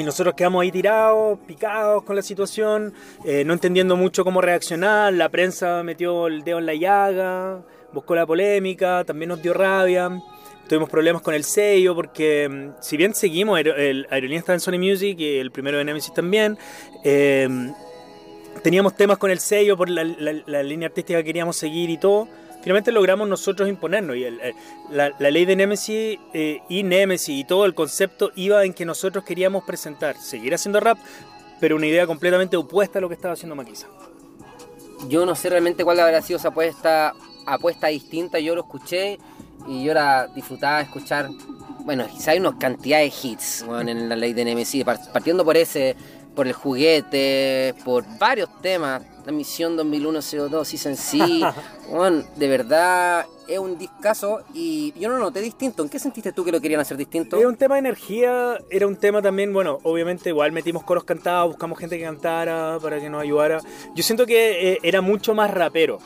Y 0.00 0.02
nosotros 0.02 0.34
quedamos 0.34 0.62
ahí 0.62 0.72
tirados, 0.72 1.38
picados 1.46 2.04
con 2.04 2.16
la 2.16 2.22
situación, 2.22 2.94
eh, 3.22 3.44
no 3.44 3.52
entendiendo 3.52 3.96
mucho 3.96 4.24
cómo 4.24 4.40
reaccionar. 4.40 5.12
La 5.12 5.28
prensa 5.28 5.82
metió 5.82 6.26
el 6.26 6.42
dedo 6.42 6.58
en 6.58 6.64
la 6.64 6.74
llaga, 6.74 7.62
buscó 7.92 8.14
la 8.14 8.26
polémica, 8.26 9.04
también 9.04 9.28
nos 9.28 9.42
dio 9.42 9.52
rabia. 9.52 10.10
Tuvimos 10.66 10.88
problemas 10.88 11.20
con 11.20 11.34
el 11.34 11.44
sello 11.44 11.94
porque, 11.94 12.48
mm, 12.48 12.80
si 12.80 12.96
bien 12.96 13.14
seguimos, 13.14 13.60
el 13.60 14.06
Aerolínea 14.08 14.38
estaba 14.38 14.54
en 14.54 14.60
Sony 14.60 14.78
Music 14.78 15.20
y 15.20 15.36
el 15.36 15.50
primero 15.50 15.76
de 15.76 15.84
Nemesis 15.84 16.14
también. 16.14 16.56
Eh, 17.04 17.46
teníamos 18.62 18.96
temas 18.96 19.18
con 19.18 19.30
el 19.30 19.38
sello 19.38 19.76
por 19.76 19.90
la, 19.90 20.02
la 20.04 20.62
línea 20.62 20.88
artística 20.88 21.18
que 21.18 21.24
queríamos 21.26 21.56
seguir 21.56 21.90
y 21.90 21.98
todo 21.98 22.26
finalmente 22.62 22.92
logramos 22.92 23.28
nosotros 23.28 23.68
imponernos. 23.68 24.16
Y 24.16 24.26
la, 24.90 25.10
ley 25.18 25.44
de 25.44 25.56
Nemesis 25.56 26.18
eh, 26.32 26.60
y 26.68 26.82
Nemesis 26.82 27.40
y 27.40 27.44
todo 27.44 27.64
el 27.64 27.74
concepto 27.74 28.30
iba 28.34 28.64
en 28.64 28.74
que 28.74 28.84
nosotros 28.84 29.24
queríamos 29.24 29.64
presentar, 29.64 30.16
seguir 30.16 30.54
haciendo 30.54 30.80
rap, 30.80 30.98
pero 31.60 31.76
una 31.76 31.86
idea 31.86 32.06
completamente 32.06 32.56
opuesta 32.56 32.98
a 32.98 33.02
lo 33.02 33.08
que 33.08 33.14
estaba 33.14 33.34
haciendo 33.34 33.54
Maquisa. 33.54 33.86
yo 35.08 35.26
no 35.26 35.34
sé 35.34 35.50
realmente 35.50 35.84
cuál 35.84 36.00
habrá 36.00 36.22
sido 36.22 36.38
esa 36.38 36.48
apuesta, 36.48 37.14
apuesta 37.46 37.88
distinta, 37.88 38.38
yo 38.38 38.54
lo 38.54 38.62
escuché 38.62 39.18
y 39.66 39.84
yo 39.84 39.92
era 39.92 40.26
disfrutaba 40.28 40.80
escuchar, 40.80 41.28
bueno, 41.84 42.06
quizá 42.10 42.32
hay 42.32 42.40
una 42.40 42.56
cantidad 42.58 42.98
de 42.98 43.12
hits 43.22 43.62
en 43.62 44.08
la 44.08 44.16
ley 44.16 44.32
de 44.32 44.44
Nemesis, 44.44 44.84
partiendo 44.84 45.44
por 45.44 45.56
ese, 45.56 45.96
por 46.40 46.46
el 46.46 46.54
juguete, 46.54 47.74
por 47.84 48.02
varios 48.18 48.48
temas, 48.62 49.02
la 49.26 49.30
misión 49.30 49.76
2001 49.76 50.20
CO2, 50.20 50.64
Season 50.64 50.96
C, 50.96 51.18
bueno, 51.90 52.24
de 52.36 52.48
verdad 52.48 53.26
es 53.46 53.58
un 53.58 53.76
discazo 53.76 54.40
y 54.54 54.94
yo 54.98 55.10
no 55.10 55.18
lo 55.18 55.24
noté 55.24 55.42
distinto. 55.42 55.82
¿En 55.82 55.90
qué 55.90 55.98
sentiste 55.98 56.32
tú 56.32 56.42
que 56.42 56.50
lo 56.50 56.58
querían 56.58 56.80
hacer 56.80 56.96
distinto? 56.96 57.36
Era 57.36 57.46
un 57.46 57.56
tema 57.56 57.74
de 57.74 57.80
energía, 57.80 58.56
era 58.70 58.86
un 58.86 58.96
tema 58.96 59.20
también, 59.20 59.52
bueno, 59.52 59.80
obviamente 59.82 60.30
igual 60.30 60.50
metimos 60.50 60.82
coros 60.82 61.04
cantados, 61.04 61.48
buscamos 61.48 61.78
gente 61.78 61.98
que 61.98 62.04
cantara 62.04 62.78
para 62.80 62.98
que 62.98 63.10
nos 63.10 63.20
ayudara. 63.20 63.60
Yo 63.94 64.02
siento 64.02 64.24
que 64.24 64.72
eh, 64.72 64.78
era 64.82 65.02
mucho 65.02 65.34
más 65.34 65.50
rapero. 65.50 65.98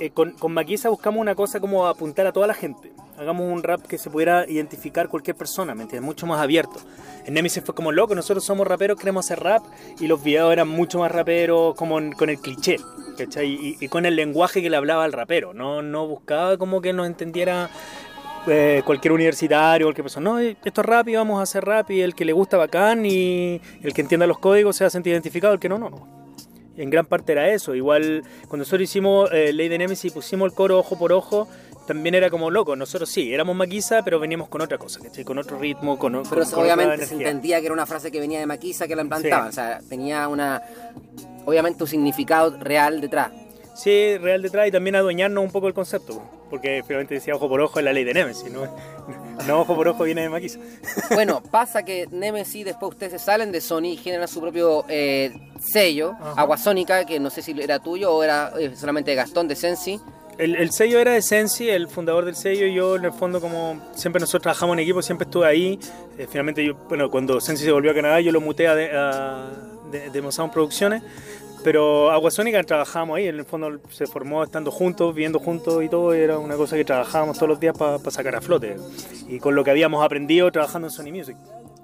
Eh, 0.00 0.10
con, 0.10 0.34
Maquisa 0.48 0.88
buscamos 0.90 1.20
una 1.20 1.34
cosa 1.34 1.58
como 1.58 1.86
apuntar 1.86 2.26
a 2.26 2.32
toda 2.32 2.46
la 2.46 2.54
gente. 2.54 2.92
Hagamos 3.18 3.52
un 3.52 3.62
rap 3.64 3.82
que 3.82 3.98
se 3.98 4.10
pudiera 4.10 4.48
identificar 4.48 5.08
cualquier 5.08 5.36
persona, 5.36 5.74
¿me 5.74 5.82
entiendes? 5.82 6.06
Mucho 6.06 6.26
más 6.26 6.40
abierto. 6.40 6.78
En 7.26 7.34
Nemesis 7.34 7.64
fue 7.64 7.74
como 7.74 7.90
loco, 7.90 8.14
nosotros 8.14 8.44
somos 8.44 8.66
raperos, 8.66 8.96
queremos 8.96 9.26
hacer 9.26 9.40
rap 9.40 9.64
y 9.98 10.06
los 10.06 10.22
videos 10.22 10.52
eran 10.52 10.68
mucho 10.68 11.00
más 11.00 11.10
raperos 11.10 11.74
como 11.74 11.98
con 12.16 12.30
el 12.30 12.38
cliché, 12.38 12.76
¿cachai? 13.18 13.76
Y, 13.80 13.88
con 13.88 14.06
el 14.06 14.14
lenguaje 14.14 14.62
que 14.62 14.70
le 14.70 14.76
hablaba 14.76 15.02
al 15.02 15.12
rapero, 15.12 15.52
no, 15.52 15.82
no 15.82 16.06
buscaba 16.06 16.56
como 16.58 16.80
que 16.80 16.92
nos 16.92 17.08
entendiera 17.08 17.68
eh, 18.46 18.82
cualquier 18.86 19.12
universitario, 19.12 19.86
cualquier 19.86 20.04
persona. 20.04 20.30
No, 20.30 20.38
esto 20.38 20.80
es 20.80 20.86
rap 20.86 21.08
y 21.08 21.16
vamos 21.16 21.40
a 21.40 21.42
hacer 21.42 21.64
rap 21.64 21.90
y 21.90 22.02
el 22.02 22.14
que 22.14 22.24
le 22.24 22.32
gusta 22.32 22.56
bacán 22.56 23.04
y 23.04 23.60
el 23.82 23.92
que 23.92 24.00
entienda 24.02 24.28
los 24.28 24.38
códigos 24.38 24.76
se 24.76 24.88
sentir 24.90 25.12
identificado, 25.12 25.54
el 25.54 25.60
que 25.60 25.68
no, 25.68 25.76
no, 25.76 25.90
no 25.90 26.17
en 26.78 26.90
gran 26.90 27.06
parte 27.06 27.32
era 27.32 27.48
eso. 27.50 27.74
Igual 27.74 28.22
cuando 28.42 28.58
nosotros 28.58 28.82
hicimos 28.82 29.30
eh, 29.32 29.52
Ley 29.52 29.68
de 29.68 29.78
Nemesis 29.78 30.06
y 30.06 30.14
pusimos 30.14 30.50
el 30.50 30.54
coro 30.54 30.78
ojo 30.78 30.98
por 30.98 31.12
ojo, 31.12 31.48
también 31.86 32.14
era 32.14 32.30
como 32.30 32.50
loco. 32.50 32.76
Nosotros 32.76 33.08
sí, 33.08 33.32
éramos 33.32 33.56
maquisa, 33.56 34.02
pero 34.04 34.20
veníamos 34.20 34.48
con 34.48 34.60
otra 34.60 34.78
cosa, 34.78 35.00
¿cachai? 35.00 35.24
Con 35.24 35.38
otro 35.38 35.58
ritmo, 35.58 35.98
con, 35.98 36.22
Pero 36.28 36.42
obviamente 36.54 37.06
se 37.06 37.14
entendía 37.14 37.60
que 37.60 37.66
era 37.66 37.72
una 37.72 37.86
frase 37.86 38.10
que 38.10 38.20
venía 38.20 38.38
de 38.40 38.46
maquisa, 38.46 38.86
que 38.86 38.94
la 38.94 39.02
implantaban. 39.02 39.48
O 39.48 39.52
sea, 39.52 39.80
tenía 39.88 40.28
una. 40.28 40.62
Obviamente 41.44 41.82
un 41.82 41.88
significado 41.88 42.56
real 42.58 43.00
detrás. 43.00 43.30
Sí, 43.74 44.18
real 44.18 44.42
detrás 44.42 44.68
y 44.68 44.70
también 44.72 44.96
adueñarnos 44.96 45.42
un 45.42 45.52
poco 45.52 45.68
el 45.68 45.74
concepto, 45.74 46.20
porque 46.50 46.82
finalmente 46.84 47.14
decía 47.14 47.36
ojo 47.36 47.48
por 47.48 47.60
ojo 47.60 47.78
es 47.78 47.84
la 47.84 47.92
ley 47.92 48.02
de 48.02 48.12
Nemesis, 48.12 48.50
¿no? 48.50 48.62
No 49.46 49.60
ojo 49.60 49.74
por 49.74 49.88
ojo 49.88 50.04
viene 50.04 50.22
de 50.22 50.28
Maquisa. 50.28 50.58
Bueno, 51.14 51.42
pasa 51.42 51.84
que 51.84 52.06
Nemesis 52.10 52.64
después 52.64 52.92
ustedes 52.92 53.12
se 53.12 53.18
salen 53.18 53.52
de 53.52 53.60
Sony 53.60 53.92
y 53.92 53.96
generan 53.96 54.28
su 54.28 54.40
propio 54.40 54.84
eh, 54.88 55.32
sello, 55.60 56.16
Aguasónica, 56.36 57.04
que 57.04 57.18
no 57.18 57.30
sé 57.30 57.42
si 57.42 57.52
era 57.60 57.78
tuyo 57.78 58.12
o 58.12 58.22
era 58.22 58.52
eh, 58.58 58.74
solamente 58.76 59.10
de 59.10 59.16
Gastón 59.16 59.48
de 59.48 59.56
Sensi. 59.56 60.00
El, 60.38 60.70
sello 60.70 61.00
era 61.00 61.12
de 61.12 61.22
Sensi, 61.22 61.68
el 61.68 61.88
fundador 61.88 62.24
del 62.24 62.36
sello, 62.36 62.66
y 62.66 62.74
yo 62.74 62.94
en 62.94 63.04
el 63.04 63.12
fondo 63.12 63.40
como 63.40 63.80
siempre 63.96 64.20
nosotros 64.20 64.42
trabajamos 64.42 64.74
en 64.74 64.80
equipo, 64.80 65.02
siempre 65.02 65.24
estuve 65.24 65.46
ahí. 65.46 65.80
Eh, 66.16 66.28
finalmente 66.30 66.64
yo, 66.64 66.74
bueno, 66.88 67.10
cuando 67.10 67.40
Sensi 67.40 67.64
se 67.64 67.72
volvió 67.72 67.90
a 67.90 67.94
Canadá 67.94 68.20
yo 68.20 68.30
lo 68.30 68.40
muté 68.40 68.68
a, 68.68 68.76
de, 68.76 70.10
de, 70.10 70.22
Producciones 70.52 71.02
pero 71.68 72.10
Aguasónica 72.10 72.62
trabajábamos 72.62 73.18
ahí, 73.18 73.28
en 73.28 73.34
el 73.34 73.44
fondo 73.44 73.78
se 73.90 74.06
formó 74.06 74.42
estando 74.42 74.70
juntos, 74.70 75.14
viviendo 75.14 75.38
juntos 75.38 75.84
y 75.84 75.90
todo, 75.90 76.14
era 76.14 76.38
una 76.38 76.56
cosa 76.56 76.76
que 76.76 76.84
trabajábamos 76.86 77.36
todos 77.36 77.50
los 77.50 77.60
días 77.60 77.76
para 77.76 77.98
sacar 78.10 78.36
a 78.36 78.40
flote. 78.40 78.76
Y 79.28 79.38
con 79.38 79.54
lo 79.54 79.62
que 79.62 79.70
habíamos 79.70 80.02
aprendido 80.02 80.50
trabajando 80.50 80.88
en 80.88 80.92
Sony 80.92 81.12
Music. 81.12 81.36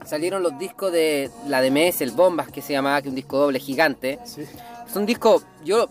Salieron 0.07 0.43
los 0.43 0.59
discos 0.59 0.91
de 0.91 1.31
la 1.49 1.61
DMS, 1.61 2.01
el 2.01 2.13
Bombas, 2.13 2.49
que 2.49 2.63
se 2.63 2.73
llamaba, 2.73 3.03
que 3.03 3.11
un 3.11 3.15
disco 3.15 3.37
doble 3.37 3.61
gigante. 3.61 4.19
Sí. 4.25 4.47
Son 4.91 5.05
discos, 5.05 5.45
yo 5.67 5.91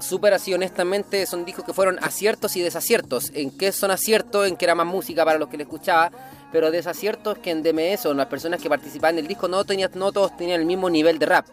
súper 0.00 0.32
así 0.32 0.54
honestamente, 0.54 1.26
son 1.26 1.44
discos 1.44 1.66
que 1.66 1.74
fueron 1.74 2.02
aciertos 2.02 2.56
y 2.56 2.62
desaciertos. 2.62 3.32
¿En 3.34 3.50
qué 3.50 3.70
son 3.70 3.90
aciertos? 3.90 4.48
En 4.48 4.56
que 4.56 4.64
era 4.64 4.74
más 4.74 4.86
música 4.86 5.26
para 5.26 5.38
los 5.38 5.50
que 5.50 5.58
le 5.58 5.64
escuchaba, 5.64 6.10
pero 6.52 6.70
desaciertos 6.70 7.36
que 7.36 7.50
en 7.50 7.62
DMS 7.62 8.06
o 8.06 8.12
en 8.12 8.16
las 8.16 8.28
personas 8.28 8.62
que 8.62 8.70
participaban 8.70 9.16
en 9.16 9.24
el 9.24 9.28
disco 9.28 9.46
no, 9.46 9.62
tenían, 9.66 9.90
no 9.94 10.10
todos 10.10 10.34
tenían 10.38 10.60
el 10.60 10.66
mismo 10.66 10.88
nivel 10.88 11.18
de 11.18 11.26
rap. 11.26 11.44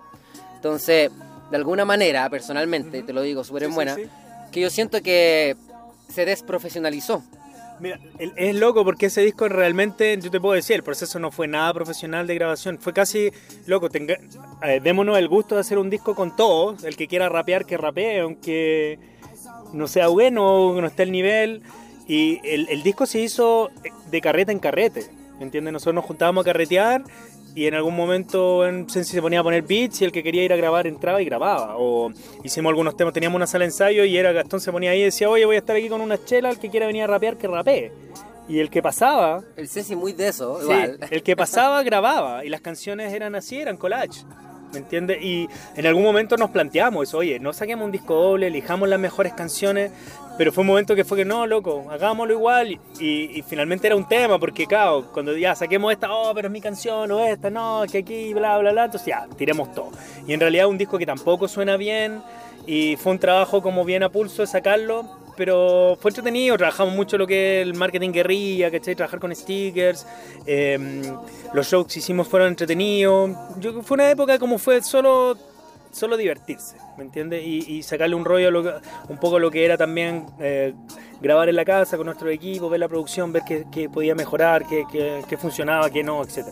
Entonces, 0.55 1.11
de 1.49 1.57
alguna 1.57 1.85
manera, 1.85 2.29
personalmente, 2.29 3.03
te 3.03 3.13
lo 3.13 3.21
digo 3.21 3.43
súper 3.43 3.63
en 3.63 3.73
buena, 3.73 3.95
que 4.51 4.61
yo 4.61 4.69
siento 4.69 5.01
que 5.01 5.55
se 6.09 6.25
desprofesionalizó. 6.25 7.23
Mira, 7.79 7.99
es 8.17 8.55
loco 8.55 8.83
porque 8.83 9.05
ese 9.05 9.21
disco 9.21 9.47
realmente, 9.49 10.17
yo 10.19 10.31
te 10.31 10.39
puedo 10.39 10.55
decir, 10.55 10.75
el 10.75 10.83
proceso 10.83 11.19
no 11.19 11.29
fue 11.29 11.47
nada 11.47 11.71
profesional 11.73 12.25
de 12.25 12.33
grabación, 12.33 12.79
fue 12.79 12.91
casi 12.91 13.31
loco. 13.67 13.89
Tenga, 13.89 14.17
démonos 14.81 15.17
el 15.19 15.27
gusto 15.27 15.55
de 15.55 15.61
hacer 15.61 15.77
un 15.77 15.89
disco 15.89 16.15
con 16.15 16.35
todos, 16.35 16.83
el 16.83 16.95
que 16.95 17.07
quiera 17.07 17.29
rapear, 17.29 17.65
que 17.65 17.77
rapee, 17.77 18.21
aunque 18.21 18.97
no 19.73 19.87
sea 19.87 20.07
bueno, 20.07 20.73
no 20.81 20.87
esté 20.87 21.03
al 21.03 21.11
nivel. 21.11 21.61
Y 22.07 22.39
el, 22.43 22.67
el 22.69 22.81
disco 22.81 23.05
se 23.05 23.19
hizo 23.19 23.69
de 24.09 24.21
carreta 24.21 24.51
en 24.51 24.59
carrete, 24.59 25.05
¿entiendes? 25.39 25.71
Nosotros 25.71 25.95
nos 25.95 26.05
juntábamos 26.05 26.41
a 26.41 26.45
carretear 26.45 27.03
y 27.57 27.65
en 27.65 27.73
algún 27.73 27.95
momento 27.95 28.67
en 28.67 28.87
Sensi 28.87 29.13
se 29.13 29.19
ponía 29.19 29.39
a 29.39 29.43
poner 29.43 29.63
beats 29.63 30.03
y 30.03 30.05
el 30.05 30.11
que 30.11 30.21
quería 30.21 30.43
ir 30.43 30.53
a 30.53 30.55
grabar 30.55 30.85
entraba 30.85 31.19
y 31.23 31.25
grababa. 31.25 31.75
O 31.79 32.11
hicimos 32.43 32.69
algunos 32.69 32.95
temas, 32.95 33.15
teníamos 33.15 33.35
una 33.35 33.47
sala 33.47 33.63
de 33.63 33.69
ensayo 33.69 34.05
y 34.05 34.15
era 34.15 34.31
Gastón 34.31 34.61
se 34.61 34.71
ponía 34.71 34.91
ahí 34.91 35.01
y 35.01 35.05
decía, 35.05 35.27
oye, 35.27 35.43
voy 35.43 35.55
a 35.55 35.59
estar 35.59 35.75
aquí 35.75 35.89
con 35.89 35.99
una 35.99 36.23
chela, 36.23 36.51
el 36.51 36.59
que 36.59 36.69
quiera 36.69 36.85
venir 36.85 37.01
a 37.01 37.07
rapear, 37.07 37.35
que 37.35 37.47
rapee. 37.47 37.91
Y 38.47 38.59
el 38.59 38.69
que 38.69 38.83
pasaba... 38.83 39.41
El 39.55 39.67
Sensi 39.67 39.95
muy 39.95 40.13
de 40.13 40.27
eso, 40.27 40.61
igual. 40.61 40.99
el 41.09 41.23
que 41.23 41.35
pasaba 41.35 41.81
grababa 41.81 42.45
y 42.45 42.49
las 42.49 42.61
canciones 42.61 43.11
eran 43.11 43.33
así, 43.33 43.59
eran 43.59 43.75
collage. 43.75 44.23
¿Me 44.71 44.77
entiendes? 44.77 45.17
Y 45.23 45.49
en 45.75 45.87
algún 45.87 46.03
momento 46.03 46.37
nos 46.37 46.51
planteamos 46.51 47.09
eso, 47.09 47.17
oye, 47.17 47.39
no 47.39 47.53
saquemos 47.53 47.85
un 47.85 47.91
disco 47.91 48.13
doble, 48.13 48.47
elijamos 48.47 48.87
las 48.87 48.99
mejores 48.99 49.33
canciones, 49.33 49.91
pero 50.37 50.51
fue 50.51 50.61
un 50.61 50.67
momento 50.67 50.95
que 50.95 51.03
fue 51.03 51.17
que 51.17 51.25
no, 51.25 51.47
loco, 51.47 51.85
hagámoslo 51.89 52.33
igual. 52.33 52.79
Y, 52.99 53.43
finalmente 53.47 53.87
era 53.87 53.95
un 53.95 54.07
tema, 54.07 54.37
porque 54.39 54.65
claro, 54.65 55.09
cuando 55.11 55.35
ya 55.35 55.55
saquemos 55.55 55.91
esta, 55.91 56.11
oh, 56.11 56.33
pero 56.33 56.47
es 56.47 56.51
mi 56.51 56.61
canción, 56.61 57.11
o 57.11 57.19
esta, 57.25 57.49
no, 57.49 57.83
que 57.91 57.99
aquí, 57.99 58.33
bla, 58.33 58.57
bla, 58.59 58.71
bla, 58.71 58.85
entonces 58.85 59.07
ya, 59.07 59.27
tiremos 59.37 59.73
todo. 59.73 59.91
Y 60.27 60.33
en 60.33 60.39
realidad 60.39 60.67
un 60.67 60.77
disco 60.77 60.97
que 60.97 61.05
tampoco 61.05 61.47
suena 61.47 61.77
bien, 61.77 62.21
y 62.65 62.97
fue 62.97 63.13
un 63.13 63.19
trabajo 63.19 63.61
como 63.61 63.85
bien 63.85 64.03
a 64.03 64.09
pulso 64.09 64.41
de 64.41 64.47
sacarlo, 64.47 65.05
pero 65.37 65.97
fue 66.01 66.09
entretenido, 66.09 66.57
trabajamos 66.57 66.93
mucho 66.93 67.17
lo 67.17 67.25
que 67.25 67.61
es 67.61 67.67
el 67.67 67.75
marketing 67.75 68.11
guerrilla, 68.11 68.69
¿cachai? 68.71 68.95
Trabajar 68.95 69.19
con 69.19 69.33
stickers, 69.33 70.05
em, 70.45 71.01
los 71.53 71.67
shows 71.67 71.87
que 71.87 71.99
hicimos 71.99 72.27
fueron 72.27 72.49
entretenidos. 72.49 73.31
Yo, 73.59 73.81
fue 73.83 73.95
una 73.95 74.09
época 74.09 74.39
como 74.39 74.57
fue 74.57 74.81
solo, 74.81 75.37
solo 75.91 76.17
divertirse. 76.17 76.77
¿me 76.97 77.03
entiendes? 77.03 77.43
Y, 77.45 77.83
sacarle 77.83 78.15
un 78.15 78.25
rollo, 78.25 78.81
un 79.07 79.17
poco 79.17 79.39
lo 79.39 79.51
que 79.51 79.63
era 79.63 79.77
también 79.77 80.25
eh, 80.39 80.73
grabar 81.21 81.47
en 81.47 81.55
la 81.55 81.63
casa 81.63 81.95
con 81.95 82.07
nuestro 82.07 82.29
equipo, 82.29 82.69
ver 82.69 82.79
la 82.79 82.87
producción, 82.87 83.31
ver 83.31 83.43
qué, 83.71 83.89
podía 83.89 84.15
mejorar, 84.15 84.65
qué, 84.67 85.37
funcionaba, 85.39 85.89
qué 85.89 86.03
no, 86.03 86.23
etc. 86.23 86.47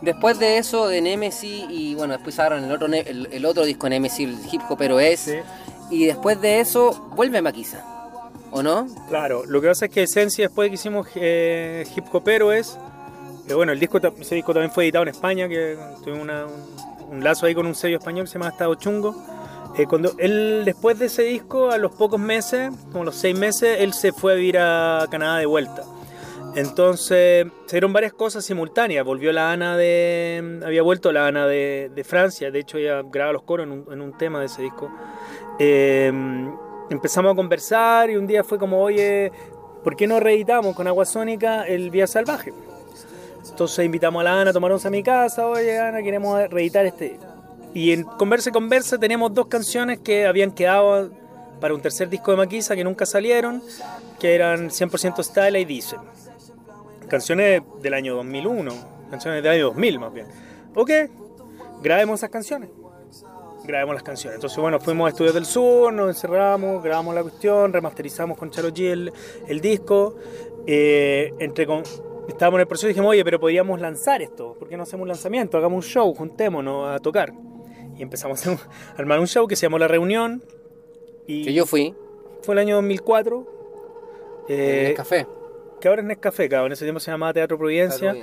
Después 0.00 0.38
de 0.38 0.58
eso, 0.58 0.88
de 0.88 1.00
Nemesis, 1.00 1.66
y 1.68 1.94
bueno, 1.94 2.14
después 2.14 2.34
sacaron 2.34 2.64
el 2.64 2.72
otro, 2.72 2.88
el, 2.92 3.44
otro 3.44 3.64
disco 3.64 3.88
Nemesis, 3.88 4.28
el 4.28 4.54
hip 4.54 4.62
hop, 4.68 4.78
pero 4.78 4.98
es. 4.98 5.30
Y 5.90 6.06
después 6.06 6.40
de 6.40 6.60
eso, 6.60 7.10
vuelve 7.14 7.42
Maquisa, 7.42 7.84
¿o 8.50 8.62
no? 8.62 8.86
Claro, 9.08 9.44
lo 9.46 9.60
que 9.60 9.68
pasa 9.68 9.86
es 9.86 9.90
que 9.90 10.02
Esencia, 10.02 10.46
después 10.46 10.70
que 10.70 10.74
hicimos 10.74 11.08
eh, 11.14 11.86
hip 11.94 12.04
hop, 12.10 12.22
pero 12.24 12.52
es. 12.52 12.78
Que 13.46 13.52
bueno, 13.52 13.72
el 13.72 13.80
disco, 13.80 13.98
ese 13.98 14.34
disco 14.34 14.54
también 14.54 14.72
fue 14.72 14.84
editado 14.84 15.02
en 15.02 15.10
España, 15.10 15.46
que 15.46 15.76
tuvimos 16.02 16.22
un, 16.22 16.30
un, 17.10 17.22
lazo 17.22 17.46
ahí 17.46 17.54
con 17.54 17.66
un 17.66 17.74
sello 17.74 17.98
español 17.98 18.24
que 18.24 18.32
se 18.32 18.38
llama 18.38 18.50
Estado 18.50 18.74
Chungo 18.74 19.14
eh, 19.76 19.86
cuando 19.86 20.12
él, 20.18 20.62
después 20.64 20.98
de 21.00 21.06
ese 21.06 21.22
disco, 21.22 21.70
a 21.70 21.78
los 21.78 21.92
pocos 21.92 22.20
meses, 22.20 22.70
como 22.92 23.04
los 23.04 23.16
seis 23.16 23.36
meses, 23.36 23.78
él 23.80 23.92
se 23.92 24.12
fue 24.12 24.32
a 24.32 24.36
vivir 24.36 24.58
a 24.58 25.06
Canadá 25.10 25.38
de 25.38 25.46
vuelta. 25.46 25.82
Entonces 26.54 27.46
se 27.66 27.76
dieron 27.76 27.92
varias 27.92 28.12
cosas 28.12 28.44
simultáneas. 28.44 29.04
Volvió 29.04 29.32
la 29.32 29.50
Ana 29.50 29.76
de. 29.76 30.60
Había 30.64 30.82
vuelto 30.82 31.10
la 31.10 31.26
Ana 31.26 31.48
de, 31.48 32.04
Francia. 32.06 32.52
De 32.52 32.60
hecho, 32.60 32.78
ella 32.78 33.02
graba 33.04 33.32
los 33.32 33.42
coros 33.42 33.66
en 33.66 34.00
un, 34.00 34.16
tema 34.16 34.38
de 34.38 34.46
ese 34.46 34.62
disco. 34.62 34.92
Em, 35.58 36.54
empezamos 36.90 37.32
a 37.32 37.34
conversar 37.34 38.10
y 38.10 38.16
un 38.16 38.28
día 38.28 38.44
fue 38.44 38.58
como, 38.58 38.80
oye, 38.80 39.32
¿por 39.82 39.96
qué 39.96 40.06
no 40.06 40.20
reeditamos 40.20 40.76
con 40.76 40.86
Agua 40.86 41.04
Sónica 41.04 41.64
el 41.66 41.90
Vía 41.90 42.06
Salvaje? 42.06 42.52
Entonces 43.50 43.84
invitamos 43.84 44.20
a 44.20 44.24
la 44.24 44.40
Ana 44.40 44.52
tomarnos 44.52 44.84
a 44.86 44.90
mi 44.90 45.02
casa. 45.02 45.46
Oye, 45.46 45.78
Ana, 45.78 46.02
queremos 46.02 46.48
reeditar 46.50 46.86
este 46.86 47.18
y 47.74 47.90
en 47.90 48.04
Conversa 48.04 48.50
y 48.50 48.52
Conversa 48.52 48.98
tenemos 48.98 49.34
dos 49.34 49.48
canciones 49.48 49.98
que 49.98 50.26
habían 50.26 50.52
quedado 50.52 51.10
para 51.60 51.74
un 51.74 51.82
tercer 51.82 52.08
disco 52.08 52.30
de 52.30 52.36
Maquisa 52.36 52.76
que 52.76 52.84
nunca 52.84 53.04
salieron, 53.04 53.60
que 54.20 54.36
eran 54.36 54.70
100% 54.70 55.24
Style 55.24 55.58
y 55.58 55.64
Diesel. 55.64 55.98
Canciones 57.08 57.62
del 57.82 57.94
año 57.94 58.14
2001, 58.14 58.72
canciones 59.10 59.42
del 59.42 59.52
año 59.52 59.64
2000 59.66 59.98
más 59.98 60.14
bien. 60.14 60.26
Ok, 60.76 60.90
grabemos 61.82 62.20
esas 62.20 62.30
canciones. 62.30 62.70
Grabemos 63.64 63.94
las 63.94 64.04
canciones. 64.04 64.36
Entonces, 64.36 64.58
bueno, 64.58 64.78
fuimos 64.78 65.06
a 65.06 65.08
Estudios 65.08 65.34
del 65.34 65.46
Sur, 65.46 65.92
nos 65.92 66.08
encerramos, 66.08 66.82
grabamos 66.82 67.14
la 67.14 67.22
cuestión, 67.22 67.72
remasterizamos 67.72 68.38
con 68.38 68.50
Charo 68.50 68.68
G 68.68 69.12
el, 69.48 69.60
disco. 69.60 70.16
Eh, 70.66 71.34
entre 71.40 71.66
con, 71.66 71.82
estábamos 72.28 72.58
en 72.58 72.60
el 72.62 72.66
proceso 72.66 72.86
y 72.86 72.90
dijimos, 72.90 73.10
oye, 73.10 73.24
pero 73.24 73.40
podríamos 73.40 73.80
lanzar 73.80 74.22
esto. 74.22 74.54
¿Por 74.58 74.68
qué 74.68 74.76
no 74.76 74.84
hacemos 74.84 75.02
un 75.02 75.08
lanzamiento? 75.08 75.56
Hagamos 75.58 75.84
un 75.84 75.90
show, 75.90 76.14
juntémonos 76.14 76.88
a 76.88 76.98
tocar 76.98 77.32
y 77.96 78.02
empezamos 78.02 78.46
a 78.46 78.58
armar 78.96 79.20
un 79.20 79.26
show 79.26 79.46
que 79.46 79.56
se 79.56 79.66
llamó 79.66 79.78
La 79.78 79.88
Reunión. 79.88 80.42
Y 81.26 81.44
Que 81.44 81.52
yo 81.52 81.66
fui. 81.66 81.94
Fue 82.42 82.54
el 82.54 82.58
año 82.58 82.76
2004. 82.76 83.46
en 84.48 84.60
eh, 84.60 84.88
el 84.90 84.94
café. 84.94 85.26
que 85.80 85.88
ahora 85.88 86.02
es 86.02 86.08
Nescafé, 86.08 86.48
cabrón. 86.48 86.66
En 86.66 86.72
ese 86.72 86.84
tiempo 86.84 87.00
se 87.00 87.10
llamaba 87.10 87.32
Teatro 87.32 87.56
Providencia. 87.56 88.14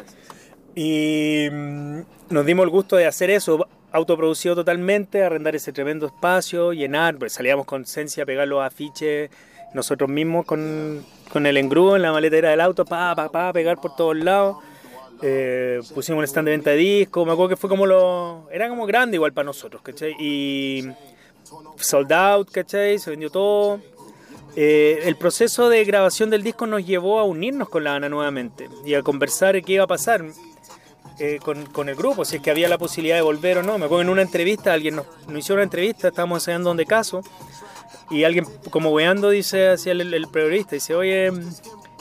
Y 0.75 1.47
mm, 1.51 1.99
nos 2.29 2.45
dimos 2.45 2.63
el 2.63 2.69
gusto 2.69 2.95
de 2.95 3.05
hacer 3.05 3.29
eso, 3.29 3.67
autoproducido 3.91 4.55
totalmente, 4.55 5.23
arrendar 5.23 5.55
ese 5.55 5.73
tremendo 5.73 6.05
espacio, 6.05 6.71
llenar, 6.71 7.17
pues 7.17 7.33
salíamos 7.33 7.65
con 7.65 7.85
Cencia 7.85 8.23
a 8.23 8.25
pegar 8.25 8.47
los 8.47 8.63
afiches 8.63 9.29
nosotros 9.73 10.09
mismos 10.09 10.45
con, 10.45 11.03
con 11.31 11.45
el 11.45 11.57
engrudo 11.57 11.95
en 11.95 12.01
la 12.01 12.11
maletera 12.11 12.49
del 12.49 12.61
auto, 12.61 12.85
pa, 12.85 13.15
pa, 13.15 13.29
pa, 13.29 13.53
pegar 13.53 13.79
por 13.79 13.95
todos 13.95 14.15
lados. 14.15 14.57
Eh, 15.21 15.79
pusimos 15.93 16.19
un 16.19 16.23
stand 16.25 16.47
de 16.47 16.51
venta 16.51 16.71
de 16.71 16.77
discos, 16.77 17.25
me 17.25 17.33
acuerdo 17.33 17.49
que 17.49 17.55
fue 17.55 17.69
como 17.69 17.85
lo... 17.85 18.47
Era 18.51 18.67
como 18.69 18.85
grande 18.85 19.17
igual 19.17 19.33
para 19.33 19.45
nosotros, 19.45 19.81
¿cachai? 19.81 20.15
Y 20.19 20.89
sold 21.77 22.11
out, 22.11 22.49
¿cachai? 22.51 22.97
Se 22.97 23.11
vendió 23.11 23.29
todo. 23.29 23.79
Eh, 24.55 25.03
el 25.03 25.15
proceso 25.15 25.69
de 25.69 25.85
grabación 25.85 26.29
del 26.29 26.43
disco 26.43 26.67
nos 26.67 26.85
llevó 26.85 27.19
a 27.19 27.23
unirnos 27.23 27.69
con 27.69 27.83
la 27.85 27.95
Ana 27.95 28.09
nuevamente 28.09 28.67
y 28.85 28.95
a 28.95 29.01
conversar 29.01 29.61
qué 29.61 29.73
iba 29.73 29.85
a 29.85 29.87
pasar 29.87 30.25
eh, 31.19 31.39
con, 31.41 31.67
con 31.67 31.87
el 31.87 31.95
grupo, 31.95 32.25
si 32.25 32.37
es 32.37 32.41
que 32.41 32.51
había 32.51 32.67
la 32.67 32.77
posibilidad 32.77 33.15
de 33.15 33.21
volver 33.21 33.59
o 33.59 33.63
no. 33.63 33.77
Me 33.77 33.85
acuerdo 33.85 34.01
en 34.01 34.09
una 34.09 34.23
entrevista, 34.23 34.73
alguien 34.73 34.95
nos, 34.95 35.05
nos 35.27 35.37
hizo 35.37 35.53
una 35.53 35.63
entrevista, 35.63 36.09
estábamos 36.09 36.41
ensayando 36.41 36.69
donde 36.69 36.85
caso, 36.85 37.21
y 38.09 38.23
alguien 38.23 38.45
como 38.69 38.91
weando 38.91 39.29
dice 39.29 39.69
hacia 39.69 39.93
el, 39.93 40.13
el 40.13 40.27
periodista, 40.27 40.75
dice, 40.75 40.95
oye, 40.95 41.31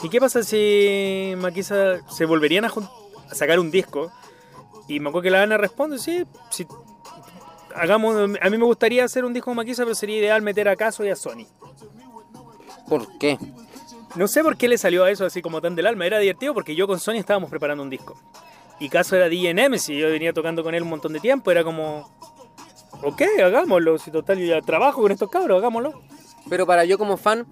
¿y 0.03 0.09
qué 0.09 0.19
pasa 0.19 0.43
si 0.43 1.33
Maquisa 1.37 2.01
se 2.09 2.25
volverían 2.25 2.65
a, 2.65 2.71
sacar 3.31 3.59
un 3.59 3.71
disco? 3.71 4.11
Y 4.87 4.99
me 4.99 5.09
acuerdo 5.09 5.23
que 5.23 5.31
la 5.31 5.43
Ana 5.43 5.57
responde, 5.57 5.99
sí, 5.99 6.25
si 6.49 6.67
hagamos, 7.75 8.37
a 8.41 8.49
mí 8.49 8.57
me 8.57 8.65
gustaría 8.65 9.05
hacer 9.05 9.23
un 9.23 9.33
disco 9.33 9.51
con 9.51 9.57
Maquisa, 9.57 9.83
pero 9.83 9.95
sería 9.95 10.17
ideal 10.17 10.41
meter 10.41 10.67
a 10.67 10.75
Caso 10.75 11.05
y 11.05 11.09
a 11.09 11.15
Sony. 11.15 11.45
¿Por 12.89 13.17
qué? 13.17 13.37
No 14.15 14.27
sé 14.27 14.43
por 14.43 14.57
qué 14.57 14.67
le 14.67 14.77
salió 14.77 15.05
a 15.05 15.11
eso 15.11 15.25
así 15.25 15.41
como 15.41 15.61
tan 15.61 15.75
del 15.75 15.87
alma. 15.87 16.05
Era 16.05 16.19
divertido 16.19 16.53
porque 16.53 16.75
yo 16.75 16.87
con 16.87 16.99
Sony 16.99 17.13
estábamos 17.13 17.49
preparando 17.49 17.83
un 17.83 17.89
disco. 17.89 18.19
Y 18.79 18.89
Caso 18.89 19.15
era 19.15 19.29
DJ 19.29 19.53
Nemesis. 19.53 19.97
Yo 19.97 20.09
venía 20.09 20.33
tocando 20.33 20.63
con 20.63 20.75
él 20.75 20.83
un 20.83 20.89
montón 20.89 21.13
de 21.13 21.21
tiempo. 21.21 21.51
Era 21.51 21.63
como, 21.63 22.11
ok, 23.03 23.21
hagámoslo. 23.43 23.97
Si 23.97 24.11
total 24.11 24.39
yo 24.39 24.45
ya 24.45 24.61
trabajo 24.61 25.01
con 25.01 25.11
estos 25.11 25.29
cabros, 25.29 25.57
hagámoslo. 25.59 26.01
Pero 26.49 26.65
para 26.65 26.85
yo 26.85 26.97
como 26.97 27.17
fan, 27.17 27.45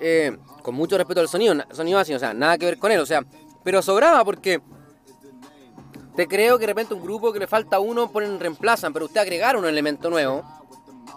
eh, 0.00 0.36
con 0.62 0.74
mucho 0.74 0.96
respeto 0.98 1.20
al 1.20 1.28
sonido, 1.28 1.54
na- 1.54 1.66
sonido 1.72 1.98
así, 1.98 2.12
o 2.14 2.18
sea, 2.18 2.34
nada 2.34 2.58
que 2.58 2.66
ver 2.66 2.78
con 2.78 2.92
él, 2.92 3.00
o 3.00 3.06
sea, 3.06 3.22
pero 3.64 3.80
sobraba 3.82 4.24
porque 4.24 4.60
te 6.14 6.26
creo 6.26 6.56
que 6.58 6.62
de 6.62 6.66
repente 6.68 6.94
un 6.94 7.02
grupo 7.02 7.32
que 7.32 7.38
le 7.38 7.46
falta 7.46 7.78
uno 7.80 8.10
ponen 8.10 8.38
reemplazan, 8.40 8.92
pero 8.92 9.06
usted 9.06 9.20
agregaron 9.20 9.62
un 9.62 9.68
elemento 9.68 10.08
nuevo 10.10 10.42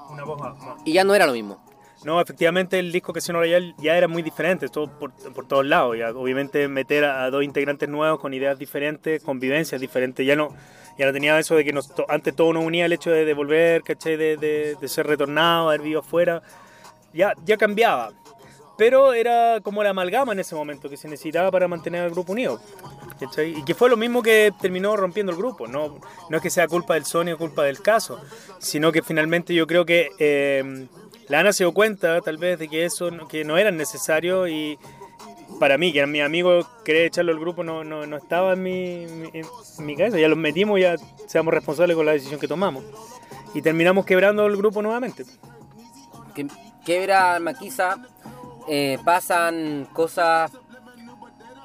Una 0.09 0.23
voz 0.23 0.39
más. 0.39 0.55
y 0.85 0.93
ya 0.93 1.03
no 1.03 1.13
era 1.15 1.25
lo 1.25 1.33
mismo. 1.33 1.61
No, 2.05 2.21
efectivamente 2.21 2.79
el 2.79 2.91
disco 2.91 3.11
que 3.11 3.19
sonó 3.19 3.43
ya, 3.43 3.59
ya 3.77 3.97
era 3.97 4.07
muy 4.07 4.21
diferente, 4.21 4.69
todo 4.69 4.87
por, 4.99 5.11
por 5.33 5.47
todos 5.47 5.65
lados. 5.65 5.97
Ya, 5.97 6.11
obviamente 6.11 6.67
meter 6.67 7.03
a, 7.03 7.29
dos 7.29 7.43
integrantes 7.43 7.89
nuevos 7.89 8.19
con 8.19 8.33
ideas 8.33 8.57
diferentes, 8.57 9.21
convivencias 9.21 9.81
diferentes, 9.81 10.25
ya 10.25 10.35
no, 10.35 10.55
ya 10.97 11.05
no 11.05 11.11
tenía 11.13 11.37
eso 11.37 11.55
de 11.55 11.65
que 11.65 11.73
nos, 11.73 11.93
to- 11.93 12.05
antes 12.07 12.33
todo 12.35 12.53
nos 12.53 12.63
unía 12.63 12.85
el 12.85 12.93
hecho 12.93 13.11
de, 13.11 13.25
de 13.25 13.33
volver, 13.33 13.83
¿cachai? 13.83 14.15
De, 14.15 14.37
de, 14.37 14.75
de 14.79 14.87
ser 14.87 15.07
retornado, 15.07 15.69
haber 15.69 15.81
vivido 15.81 15.99
afuera. 15.99 16.41
Ya, 17.13 17.33
ya 17.43 17.57
cambiaba. 17.57 18.13
Pero 18.77 19.11
era 19.11 19.59
como 19.61 19.83
la 19.83 19.89
amalgama 19.89 20.31
en 20.31 20.39
ese 20.39 20.55
momento 20.55 20.89
que 20.89 20.95
se 20.95 21.09
necesitaba 21.09 21.51
para 21.51 21.67
mantener 21.67 22.01
al 22.03 22.11
grupo 22.11 22.31
unido. 22.31 22.61
Y 23.45 23.65
que 23.65 23.75
fue 23.75 23.89
lo 23.89 23.97
mismo 23.97 24.23
que 24.23 24.53
terminó 24.61 24.95
rompiendo 24.95 25.33
el 25.33 25.37
grupo. 25.37 25.67
No, 25.67 25.99
no 26.29 26.37
es 26.37 26.41
que 26.41 26.49
sea 26.49 26.65
culpa 26.69 26.93
del 26.93 27.03
Sony 27.03 27.31
o 27.33 27.37
culpa 27.37 27.63
del 27.65 27.81
caso, 27.81 28.21
sino 28.59 28.93
que 28.93 29.01
finalmente 29.01 29.53
yo 29.53 29.67
creo 29.67 29.85
que 29.85 30.07
eh, 30.17 30.87
la 31.29 31.39
Ana 31.39 31.53
se 31.53 31.63
dio 31.63 31.73
cuenta 31.73 32.19
tal 32.21 32.37
vez 32.37 32.59
de 32.59 32.67
que 32.67 32.83
eso 32.85 33.09
que 33.29 33.43
no 33.45 33.57
era 33.57 33.71
necesario 33.71 34.47
y 34.47 34.77
para 35.59 35.77
mí, 35.77 35.91
que 35.91 35.99
eran 35.99 36.11
mis 36.11 36.21
amigos, 36.21 36.67
querer 36.85 37.05
echarlo 37.07 37.31
al 37.31 37.39
grupo 37.39 37.63
no, 37.63 37.83
no, 37.83 38.05
no 38.05 38.17
estaba 38.17 38.53
en 38.53 38.63
mi, 38.63 39.05
mi- 39.07 39.29
en 39.33 39.45
mi 39.85 39.95
cabeza. 39.95 40.19
Ya 40.19 40.27
los 40.27 40.37
metimos, 40.37 40.79
ya 40.79 40.95
seamos 41.27 41.53
responsables 41.53 41.95
con 41.95 42.05
la 42.05 42.11
decisión 42.13 42.39
que 42.39 42.47
tomamos. 42.47 42.83
Y 43.53 43.61
terminamos 43.61 44.05
quebrando 44.05 44.45
el 44.45 44.55
grupo 44.55 44.81
nuevamente. 44.81 45.25
Que 46.35 46.47
quebra 46.85 47.39
Maquisa, 47.39 47.97
eh, 48.67 48.99
pasan 49.03 49.87
cosas 49.91 50.51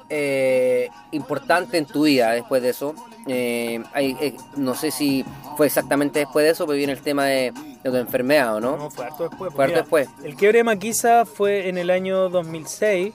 eh, 0.09 0.89
importantes 1.11 1.73
en 1.75 1.85
tu 1.85 2.03
vida 2.03 2.31
después 2.31 2.61
de 2.61 2.69
eso. 2.69 2.95
Eh, 3.27 3.81
hay, 3.93 4.15
eh, 4.21 4.35
no 4.55 4.75
sé 4.75 4.91
si 4.91 5.25
fue 5.57 5.65
exactamente 5.67 6.19
después 6.19 6.45
de 6.45 6.51
eso, 6.51 6.65
pero 6.67 6.77
viene 6.77 6.93
el 6.93 7.01
tema 7.01 7.25
de, 7.25 7.51
de 7.83 7.89
tu 7.89 7.95
enfermedad, 7.97 8.55
¿o 8.55 8.59
no? 8.59 8.77
No, 8.77 8.91
fue 8.91 9.05
harto 9.05 9.27
después. 9.29 9.53
Fue 9.53 9.63
harto 9.63 9.71
Mira, 9.73 9.81
después. 9.81 10.09
El 10.23 10.35
quiebre 10.35 10.59
de 10.59 10.63
Maquisa 10.63 11.25
fue 11.25 11.67
en 11.67 11.77
el 11.79 11.89
año 11.89 12.29
2006 12.29 13.13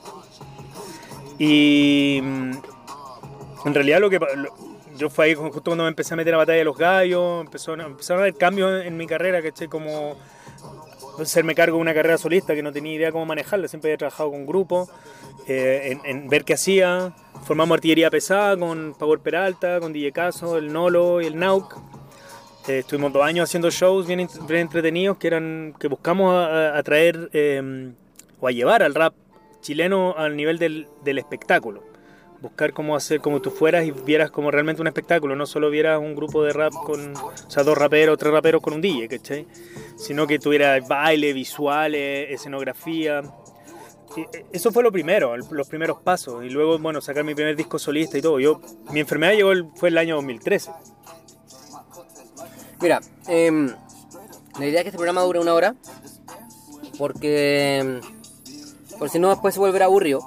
y 1.39 2.21
mm, 2.23 2.53
en 3.67 3.75
realidad 3.75 4.01
lo 4.01 4.11
que 4.11 4.19
lo- 4.19 4.55
yo 4.97 5.09
fue 5.09 5.27
ahí 5.27 5.35
justo 5.35 5.63
cuando 5.63 5.85
me 5.85 5.89
empecé 5.89 6.13
a 6.13 6.17
meter 6.17 6.35
a 6.35 6.39
batalla 6.39 6.59
de 6.59 6.65
los 6.65 6.77
gallos, 6.77 7.41
empezó, 7.41 7.73
empezaron 7.75 8.21
a 8.21 8.25
haber 8.25 8.35
cambios 8.37 8.85
en 8.85 8.97
mi 8.99 9.07
carrera, 9.07 9.41
¿cachai? 9.41 9.69
Como 9.69 10.17
hacerme 11.19 11.55
cargo 11.55 11.77
de 11.77 11.83
una 11.83 11.95
carrera 11.95 12.19
solista 12.19 12.55
que 12.55 12.63
no 12.63 12.73
tenía 12.73 12.95
idea 12.95 13.13
cómo 13.13 13.25
manejarla, 13.27 13.69
siempre 13.69 13.91
había 13.91 13.99
trabajado 13.99 14.31
con 14.31 14.45
grupos, 14.47 14.91
eh, 15.53 15.91
en, 15.91 16.01
en 16.05 16.29
ver 16.29 16.45
qué 16.45 16.55
hacía, 16.55 17.13
formamos 17.45 17.75
artillería 17.75 18.09
pesada 18.09 18.57
con 18.57 18.95
Power 18.97 19.19
Peralta, 19.19 19.81
con 19.81 19.93
DJ 19.93 20.13
Caso, 20.13 20.57
el 20.57 20.73
Nolo 20.73 21.21
y 21.21 21.27
el 21.27 21.37
Nauk. 21.37 21.77
Eh, 22.69 22.79
estuvimos 22.79 23.13
dos 23.13 23.25
años 23.25 23.49
haciendo 23.49 23.69
shows 23.69 24.07
bien, 24.07 24.29
bien 24.47 24.61
entretenidos 24.61 25.19
que 25.19 25.27
eran 25.27 25.75
que 25.77 25.89
buscamos 25.89 26.33
atraer 26.33 27.31
eh, 27.33 27.91
o 28.39 28.47
a 28.47 28.53
llevar 28.53 28.85
al 28.85 28.95
rap 28.95 29.13
chileno 29.61 30.15
al 30.17 30.37
nivel 30.37 30.61
del, 30.61 30.87
del 31.03 31.19
espectáculo. 31.19 31.83
Buscar 32.41 32.73
cómo 32.73 32.95
hacer 32.95 33.21
como 33.21 33.43
tú 33.43 33.51
fueras 33.51 33.85
y 33.85 33.91
vieras 33.91 34.31
como 34.31 34.53
realmente 34.53 34.81
un 34.81 34.87
espectáculo, 34.87 35.35
no 35.35 35.47
solo 35.47 35.69
vieras 35.69 35.99
un 35.99 36.15
grupo 36.15 36.45
de 36.45 36.53
rap 36.53 36.73
con, 36.73 37.17
o 37.17 37.51
sea, 37.51 37.65
dos 37.65 37.77
raperos, 37.77 38.17
tres 38.19 38.33
raperos 38.33 38.63
con 38.63 38.75
un 38.75 38.81
DJ, 38.81 39.09
¿cachai? 39.09 39.49
Sino 39.97 40.29
que 40.29 40.39
tuviera 40.39 40.79
baile, 40.79 41.33
visuales, 41.33 42.31
escenografía. 42.31 43.25
Eh, 44.17 44.45
Eso 44.53 44.73
fue 44.73 44.83
lo 44.83 44.91
primero, 44.93 45.37
los 45.37 45.69
primeros 45.69 46.01
pasos. 46.01 46.45
Y 46.45 46.51
luego, 46.51 46.79
bueno, 46.79 47.01
sacar 47.01 47.25
mi 47.25 47.35
primer 47.35 47.57
disco 47.57 47.79
solista 47.79 48.19
y 48.19 48.23
todo. 48.23 48.41
Yo, 48.41 48.61
mi 48.93 49.01
enfermedad 49.01 49.33
llegó 49.35 49.53
el- 49.53 49.69
fue 49.77 49.89
el 49.91 49.99
año 49.99 50.17
2013. 50.17 50.71
Mira, 52.81 53.01
em, 53.29 53.73
la 54.59 54.67
idea 54.67 54.81
es 54.81 54.85
que 54.85 54.89
este 54.89 54.97
programa 54.99 55.21
dure 55.23 55.39
una 55.39 55.55
hora, 55.55 55.75
porque 56.99 57.79
em, 57.79 58.01
por 58.99 59.11
si 59.11 59.19
no 59.19 59.29
después 59.31 59.55
se 59.55 59.61
volverá 59.61 59.87
aburrido 59.87 60.21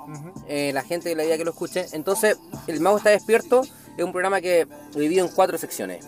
eh, 0.47 0.71
la 0.73 0.81
gente 0.83 1.15
la 1.15 1.23
idea 1.23 1.37
que 1.37 1.45
lo 1.45 1.51
escuche. 1.51 1.85
Entonces, 1.93 2.37
El 2.67 2.79
Mago 2.79 2.97
está 2.97 3.09
despierto 3.09 3.61
es 3.97 4.03
un 4.03 4.11
programa 4.11 4.39
que 4.41 4.67
lo 4.93 4.99
divido 4.99 5.25
en 5.25 5.31
cuatro 5.33 5.57
secciones. 5.57 6.05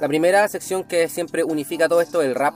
La 0.00 0.08
primera 0.08 0.46
sección 0.48 0.84
que 0.84 1.08
siempre 1.08 1.44
unifica 1.44 1.88
todo 1.88 2.00
esto 2.00 2.20
es 2.22 2.28
el 2.28 2.34
rap. 2.34 2.54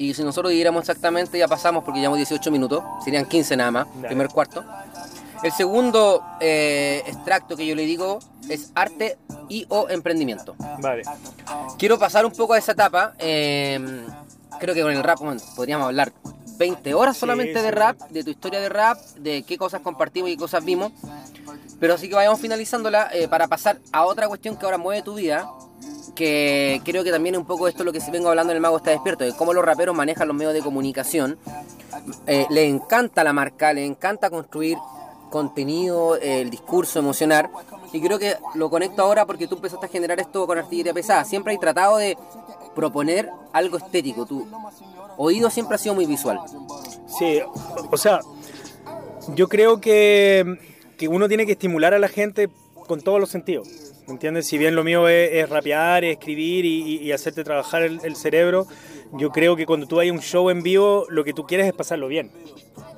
Y 0.00 0.14
si 0.14 0.24
nosotros 0.24 0.48
dividiéramos 0.48 0.80
exactamente, 0.80 1.38
ya 1.38 1.46
pasamos 1.46 1.84
porque 1.84 2.00
llevamos 2.00 2.16
18 2.16 2.50
minutos, 2.50 2.82
serían 3.04 3.26
15 3.26 3.54
nada 3.54 3.70
más, 3.70 3.86
Dale. 3.96 4.08
primer 4.08 4.28
cuarto. 4.28 4.64
El 5.42 5.52
segundo 5.52 6.24
eh, 6.40 7.02
extracto 7.06 7.54
que 7.54 7.66
yo 7.66 7.74
le 7.74 7.84
digo 7.84 8.18
es 8.48 8.72
arte 8.74 9.18
y 9.50 9.66
o 9.68 9.90
emprendimiento. 9.90 10.56
Vale. 10.80 11.02
Quiero 11.76 11.98
pasar 11.98 12.24
un 12.24 12.32
poco 12.32 12.54
a 12.54 12.58
esa 12.58 12.72
etapa. 12.72 13.12
eh, 13.18 14.06
creo 14.58 14.74
que 14.74 14.80
con 14.80 14.92
el 14.92 15.02
rap 15.02 15.18
bueno, 15.18 15.38
podríamos 15.54 15.86
hablar 15.88 16.12
20 16.60 16.92
horas 16.94 17.16
Sí, 17.16 17.20
solamente 17.20 17.62
de 17.62 17.68
sí. 17.68 17.74
rap, 17.74 17.98
de 18.10 18.22
tu 18.22 18.30
historia 18.30 18.60
de 18.60 18.68
rap, 18.68 18.98
de 19.16 19.42
qué 19.44 19.56
cosas 19.56 19.80
compartimos 19.80 20.28
y 20.28 20.34
qué 20.34 20.38
cosas 20.38 20.62
vimos. 20.62 20.92
Pero 21.80 21.94
así 21.94 22.08
que 22.08 22.14
vayamos 22.14 22.38
finalizándola 22.38 23.08
eh, 23.14 23.28
para 23.28 23.48
pasar 23.48 23.78
a 23.92 24.04
otra 24.04 24.28
cuestión 24.28 24.56
que 24.56 24.66
ahora 24.66 24.76
mueve 24.78 25.02
tu 25.02 25.14
vida. 25.14 25.50
Que 26.14 26.82
creo 26.84 27.02
que 27.02 27.10
también 27.10 27.34
es 27.34 27.40
un 27.40 27.46
poco 27.46 27.66
esto 27.66 27.82
lo 27.82 27.92
que 27.92 28.00
sí 28.00 28.10
vengo 28.10 28.28
hablando 28.28 28.52
en 28.52 28.56
el 28.56 28.60
Mago 28.60 28.76
está 28.76 28.90
despierto, 28.90 29.24
de 29.24 29.32
cómo 29.32 29.54
los 29.54 29.64
raperos 29.64 29.96
manejan 29.96 30.28
los 30.28 30.36
medios 30.36 30.52
de 30.52 30.60
comunicación. 30.60 31.38
Eh, 32.26 32.46
le 32.50 32.66
encanta 32.66 33.24
la 33.24 33.32
marca, 33.32 33.72
le 33.72 33.86
encanta 33.86 34.28
construir 34.28 34.76
contenido, 35.30 36.16
eh, 36.16 36.42
el 36.42 36.50
discurso, 36.50 36.98
emocionar. 36.98 37.48
Y 37.92 38.02
creo 38.02 38.18
que 38.18 38.36
lo 38.54 38.68
conecto 38.68 39.00
ahora 39.02 39.24
porque 39.24 39.46
tú 39.46 39.54
empezaste 39.54 39.86
a 39.86 39.88
generar 39.88 40.20
esto 40.20 40.46
con 40.46 40.58
artillería 40.58 40.92
pesada. 40.92 41.24
Siempre 41.24 41.52
hay 41.52 41.58
tratado 41.58 41.96
de 41.96 42.18
proponer 42.74 43.28
algo 43.52 43.76
estético. 43.78 44.26
Tu 44.26 44.46
oído 45.16 45.50
siempre 45.50 45.74
ha 45.74 45.78
sido 45.78 45.94
muy 45.94 46.06
visual. 46.06 46.38
Sí, 47.18 47.40
o 47.90 47.96
sea, 47.96 48.20
yo 49.34 49.48
creo 49.48 49.80
que, 49.80 50.56
que 50.96 51.08
uno 51.08 51.28
tiene 51.28 51.46
que 51.46 51.52
estimular 51.52 51.94
a 51.94 51.98
la 51.98 52.08
gente 52.08 52.48
con 52.86 53.00
todos 53.00 53.20
los 53.20 53.30
sentidos. 53.30 53.68
¿Me 54.06 54.14
entiendes? 54.14 54.46
Si 54.48 54.58
bien 54.58 54.74
lo 54.74 54.82
mío 54.82 55.06
es, 55.08 55.30
es 55.32 55.48
rapear, 55.48 56.04
es 56.04 56.12
escribir 56.18 56.64
y, 56.64 57.12
hacerte 57.12 57.44
trabajar 57.44 57.82
el, 57.82 58.00
el 58.02 58.16
cerebro, 58.16 58.66
yo 59.12 59.30
creo 59.30 59.54
que 59.54 59.66
cuando 59.66 59.86
tú 59.86 60.00
hay 60.00 60.10
un 60.10 60.20
show 60.20 60.50
en 60.50 60.62
vivo, 60.62 61.06
lo 61.10 61.22
que 61.22 61.32
tú 61.32 61.46
quieres 61.46 61.66
es 61.66 61.72
pasarlo 61.72 62.08
bien. 62.08 62.30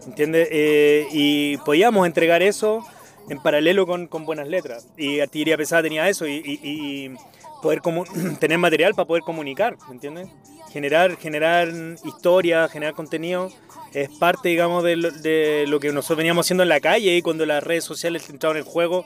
¿Entiendes? 0.06 0.48
Eh, 0.50 1.06
y 1.12 1.56
podíamos 1.58 2.06
entregar 2.06 2.42
eso 2.42 2.82
en 3.28 3.40
paralelo 3.42 3.86
con, 3.86 4.06
con 4.06 4.24
buenas 4.24 4.48
letras. 4.48 4.88
Y 4.96 5.20
Artillería 5.20 5.56
Pesada 5.56 5.82
tenía 5.82 6.08
eso 6.08 6.26
y, 6.26 6.36
y- 6.36 6.60
y 6.62 7.14
poder 7.62 7.80
tener 8.40 8.58
material 8.58 8.94
para 8.94 9.06
poder 9.06 9.22
comunicar, 9.22 9.78
¿me 9.88 9.94
entiendes? 9.94 10.28
generar, 10.72 11.16
generar 11.18 11.68
historia, 12.04 12.66
generar 12.68 12.94
contenido, 12.94 13.50
es 13.92 14.08
parte, 14.08 14.48
digamos, 14.48 14.82
de 14.82 14.96
lo, 14.96 15.10
de 15.10 15.66
lo 15.68 15.78
que 15.78 15.92
nosotros 15.92 16.16
veníamos 16.16 16.46
haciendo 16.46 16.62
en 16.62 16.70
la 16.70 16.80
calle 16.80 17.14
y 17.14 17.20
cuando 17.20 17.44
las 17.44 17.62
redes 17.62 17.84
sociales 17.84 18.28
entraron 18.30 18.56
en 18.56 18.64
el 18.64 18.68
juego, 18.68 19.04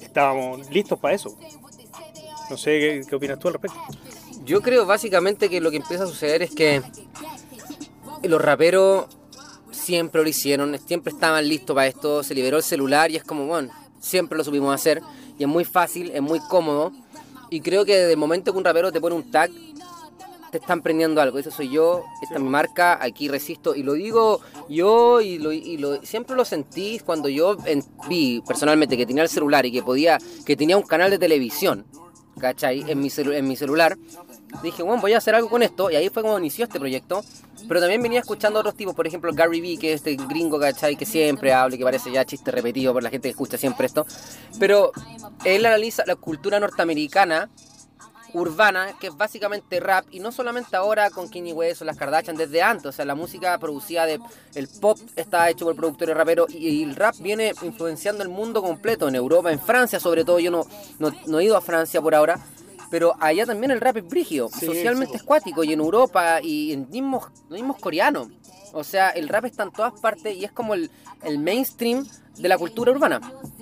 estábamos 0.00 0.70
listos 0.70 0.98
para 0.98 1.14
eso. 1.14 1.36
No 2.48 2.56
sé, 2.56 2.80
¿qué, 2.80 3.02
qué 3.06 3.14
opinas 3.14 3.38
tú 3.38 3.48
al 3.48 3.54
respecto? 3.54 3.78
Yo 4.44 4.62
creo 4.62 4.86
básicamente 4.86 5.50
que 5.50 5.60
lo 5.60 5.70
que 5.70 5.76
empieza 5.76 6.04
a 6.04 6.06
suceder 6.06 6.42
es 6.42 6.54
que 6.54 6.82
los 8.22 8.40
raperos 8.40 9.06
siempre 9.70 10.22
lo 10.22 10.28
hicieron, 10.28 10.78
siempre 10.78 11.12
estaban 11.12 11.46
listos 11.46 11.74
para 11.74 11.88
esto, 11.88 12.22
se 12.22 12.34
liberó 12.34 12.56
el 12.56 12.62
celular 12.62 13.10
y 13.10 13.16
es 13.16 13.24
como, 13.24 13.46
bueno, 13.46 13.70
siempre 14.00 14.38
lo 14.38 14.44
supimos 14.44 14.74
hacer 14.74 15.02
y 15.38 15.42
es 15.42 15.48
muy 15.48 15.64
fácil, 15.64 16.10
es 16.10 16.22
muy 16.22 16.40
cómodo 16.40 16.92
y 17.52 17.60
creo 17.60 17.84
que 17.84 17.96
desde 17.96 18.12
el 18.12 18.16
momento 18.18 18.52
que 18.52 18.58
un 18.58 18.64
rapero 18.64 18.90
te 18.92 19.00
pone 19.00 19.14
un 19.14 19.30
tag, 19.30 19.50
te 20.50 20.58
están 20.58 20.82
prendiendo 20.82 21.20
algo, 21.20 21.38
eso 21.38 21.50
soy 21.50 21.70
yo, 21.70 22.04
esta 22.22 22.34
es 22.34 22.40
mi 22.40 22.48
marca, 22.48 22.98
aquí 23.02 23.28
resisto 23.28 23.74
y 23.74 23.82
lo 23.82 23.94
digo 23.94 24.40
yo 24.68 25.20
y, 25.22 25.38
lo, 25.38 25.50
y 25.52 25.78
lo- 25.78 26.02
siempre 26.02 26.36
lo 26.36 26.44
sentí 26.44 26.98
cuando 26.98 27.28
yo 27.28 27.56
en- 27.64 27.82
vi 28.08 28.42
personalmente 28.46 28.96
que 28.96 29.06
tenía 29.06 29.22
el 29.22 29.28
celular 29.30 29.64
y 29.64 29.72
que 29.72 29.82
podía, 29.82 30.18
que 30.44 30.56
tenía 30.56 30.76
un 30.76 30.82
canal 30.82 31.10
de 31.10 31.18
televisión, 31.18 31.86
¿cachai? 32.38 32.84
En 32.90 33.00
mi, 33.00 33.08
celu- 33.08 33.34
en 33.34 33.48
mi 33.48 33.56
celular. 33.56 33.96
Dije, 34.62 34.82
bueno, 34.82 35.00
voy 35.00 35.14
a 35.14 35.18
hacer 35.18 35.34
algo 35.34 35.48
con 35.48 35.62
esto. 35.62 35.90
Y 35.90 35.96
ahí 35.96 36.10
fue 36.10 36.22
como 36.22 36.38
inició 36.38 36.64
este 36.66 36.78
proyecto. 36.78 37.24
Pero 37.68 37.80
también 37.80 38.02
venía 38.02 38.20
escuchando 38.20 38.58
otros 38.58 38.74
tipos, 38.74 38.94
por 38.94 39.06
ejemplo, 39.06 39.32
Gary 39.32 39.60
Vee, 39.60 39.78
que 39.78 39.92
es 39.92 39.96
este 39.96 40.16
gringo, 40.16 40.58
¿cachai? 40.58 40.96
Que 40.96 41.06
siempre 41.06 41.52
habla 41.52 41.74
y 41.74 41.78
que 41.78 41.84
parece 41.84 42.10
ya 42.10 42.24
chiste 42.24 42.50
repetido 42.50 42.92
por 42.92 43.02
la 43.02 43.10
gente 43.10 43.28
que 43.28 43.30
escucha 43.30 43.56
siempre 43.56 43.86
esto. 43.86 44.06
Pero 44.58 44.92
él 45.44 45.64
analiza 45.64 46.04
la 46.06 46.16
cultura 46.16 46.60
norteamericana 46.60 47.48
urbana, 48.34 48.96
que 48.98 49.08
es 49.08 49.16
básicamente 49.16 49.80
rap, 49.80 50.06
y 50.10 50.20
no 50.20 50.32
solamente 50.32 50.76
ahora 50.76 51.10
con 51.10 51.28
Kanye 51.28 51.52
West 51.52 51.82
o 51.82 51.84
las 51.84 51.96
Kardashian, 51.96 52.36
desde 52.36 52.62
antes, 52.62 52.86
o 52.86 52.92
sea, 52.92 53.04
la 53.04 53.14
música 53.14 53.58
producida 53.58 54.06
de 54.06 54.18
el 54.54 54.68
pop 54.68 54.98
está 55.16 55.48
hecho 55.50 55.66
por 55.66 55.76
productores 55.76 56.16
raperos 56.16 56.50
y, 56.50 56.68
y 56.68 56.82
el 56.82 56.96
rap 56.96 57.14
viene 57.18 57.52
influenciando 57.62 58.22
el 58.22 58.28
mundo 58.28 58.62
completo, 58.62 59.08
en 59.08 59.16
Europa, 59.16 59.52
en 59.52 59.60
Francia 59.60 60.00
sobre 60.00 60.24
todo, 60.24 60.38
yo 60.38 60.50
no, 60.50 60.66
no, 60.98 61.12
no 61.26 61.40
he 61.40 61.44
ido 61.44 61.56
a 61.56 61.60
Francia 61.60 62.00
por 62.00 62.14
ahora, 62.14 62.40
pero 62.92 63.14
allá 63.18 63.44
también 63.46 63.72
el 63.72 63.80
rap 63.80 63.96
es 63.96 64.06
brígido, 64.08 64.48
Sí, 64.50 64.66
socialmente 64.66 65.14
sí. 65.14 65.16
es 65.16 65.22
cuático, 65.24 65.64
y 65.64 65.72
en 65.72 65.80
Europa 65.80 66.40
y 66.42 66.72
en 66.72 66.88
mismos, 66.90 67.24
los 67.48 67.58
mismos 67.58 67.78
coreanos, 67.78 68.28
o 68.72 68.84
sea, 68.84 69.08
el 69.10 69.28
rap 69.28 69.46
está 69.46 69.64
en 69.64 69.72
todas 69.72 69.98
partes 70.00 70.36
y 70.36 70.44
es 70.44 70.52
como 70.52 70.74
el, 70.74 70.90
el 71.24 71.38
mainstream 71.38 72.06
de 72.38 72.48
la 72.48 72.56
cultura 72.58 72.92
urbana. 72.92 73.20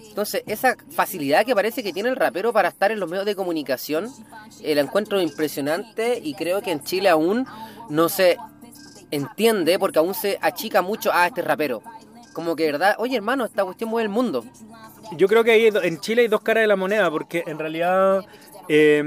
Entonces, 0.09 0.43
esa 0.47 0.77
facilidad 0.91 1.47
que 1.47 1.55
parece 1.55 1.83
que 1.83 1.93
tiene 1.93 2.09
el 2.09 2.17
rapero 2.17 2.53
para 2.53 2.69
estar 2.69 2.91
en 2.93 2.99
los 3.01 3.09
medios 3.09 3.25
de 3.27 3.35
comunicación, 3.37 4.09
el 4.63 4.79
encuentro 4.79 5.21
impresionante 5.21 6.21
y 6.23 6.35
creo 6.35 6.61
que 6.61 6.73
en 6.73 6.83
Chile 6.83 7.09
aún 7.09 7.47
no 7.89 8.09
se 8.09 8.37
entiende 9.11 9.79
porque 9.79 9.99
aún 9.99 10.15
se 10.15 10.39
achica 10.41 10.83
mucho 10.83 11.13
a 11.13 11.27
este 11.27 11.43
rapero. 11.43 11.83
Como 12.33 12.55
que, 12.57 12.67
¿verdad? 12.71 12.95
Oye, 12.99 13.17
hermano, 13.17 13.45
esta 13.45 13.65
cuestión 13.65 13.91
mueve 13.91 14.05
el 14.05 14.09
mundo. 14.09 14.45
Yo 15.17 15.27
creo 15.27 15.43
que 15.43 15.51
hay 15.51 15.71
do- 15.71 15.83
en 15.83 15.99
Chile 15.99 16.23
hay 16.23 16.29
dos 16.29 16.41
caras 16.43 16.63
de 16.63 16.69
la 16.69 16.77
moneda, 16.77 17.11
porque 17.11 17.43
en 17.47 17.59
realidad 17.59 18.25
eh, 18.73 19.03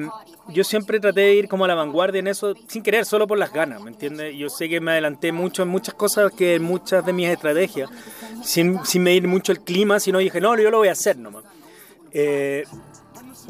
yo 0.50 0.66
siempre 0.66 1.00
traté 1.00 1.22
de 1.22 1.36
ir 1.36 1.48
como 1.48 1.64
a 1.64 1.70
la 1.70 1.76
vanguardia 1.76 2.20
en 2.20 2.28
eso, 2.28 2.54
sin 2.68 2.84
querer, 2.84 3.06
solo 3.06 3.26
por 3.26 3.38
las 3.38 3.54
ganas, 3.54 3.82
¿me 3.82 3.92
entiendes? 3.92 4.36
Yo 4.36 4.50
sé 4.50 4.68
que 4.68 4.82
me 4.82 4.92
adelanté 4.92 5.32
mucho 5.32 5.64
en 5.64 5.70
muchas 5.70 5.94
cosas 5.96 6.34
que 6.34 6.56
en 6.56 6.64
muchas 6.64 7.06
de 7.06 7.14
mis 7.14 7.30
estrategias, 7.30 7.90
sin, 8.44 8.84
sin 8.86 9.04
medir 9.04 9.26
mucho 9.26 9.54
el 9.54 9.62
clima, 9.62 10.02
sino 10.02 10.20
dije, 10.20 10.42
no, 10.42 10.58
yo 10.58 10.70
lo 10.70 10.80
voy 10.80 10.90
a 10.90 10.92
hacer 10.92 11.18
nomás. 11.18 11.46
Eh, 12.12 12.66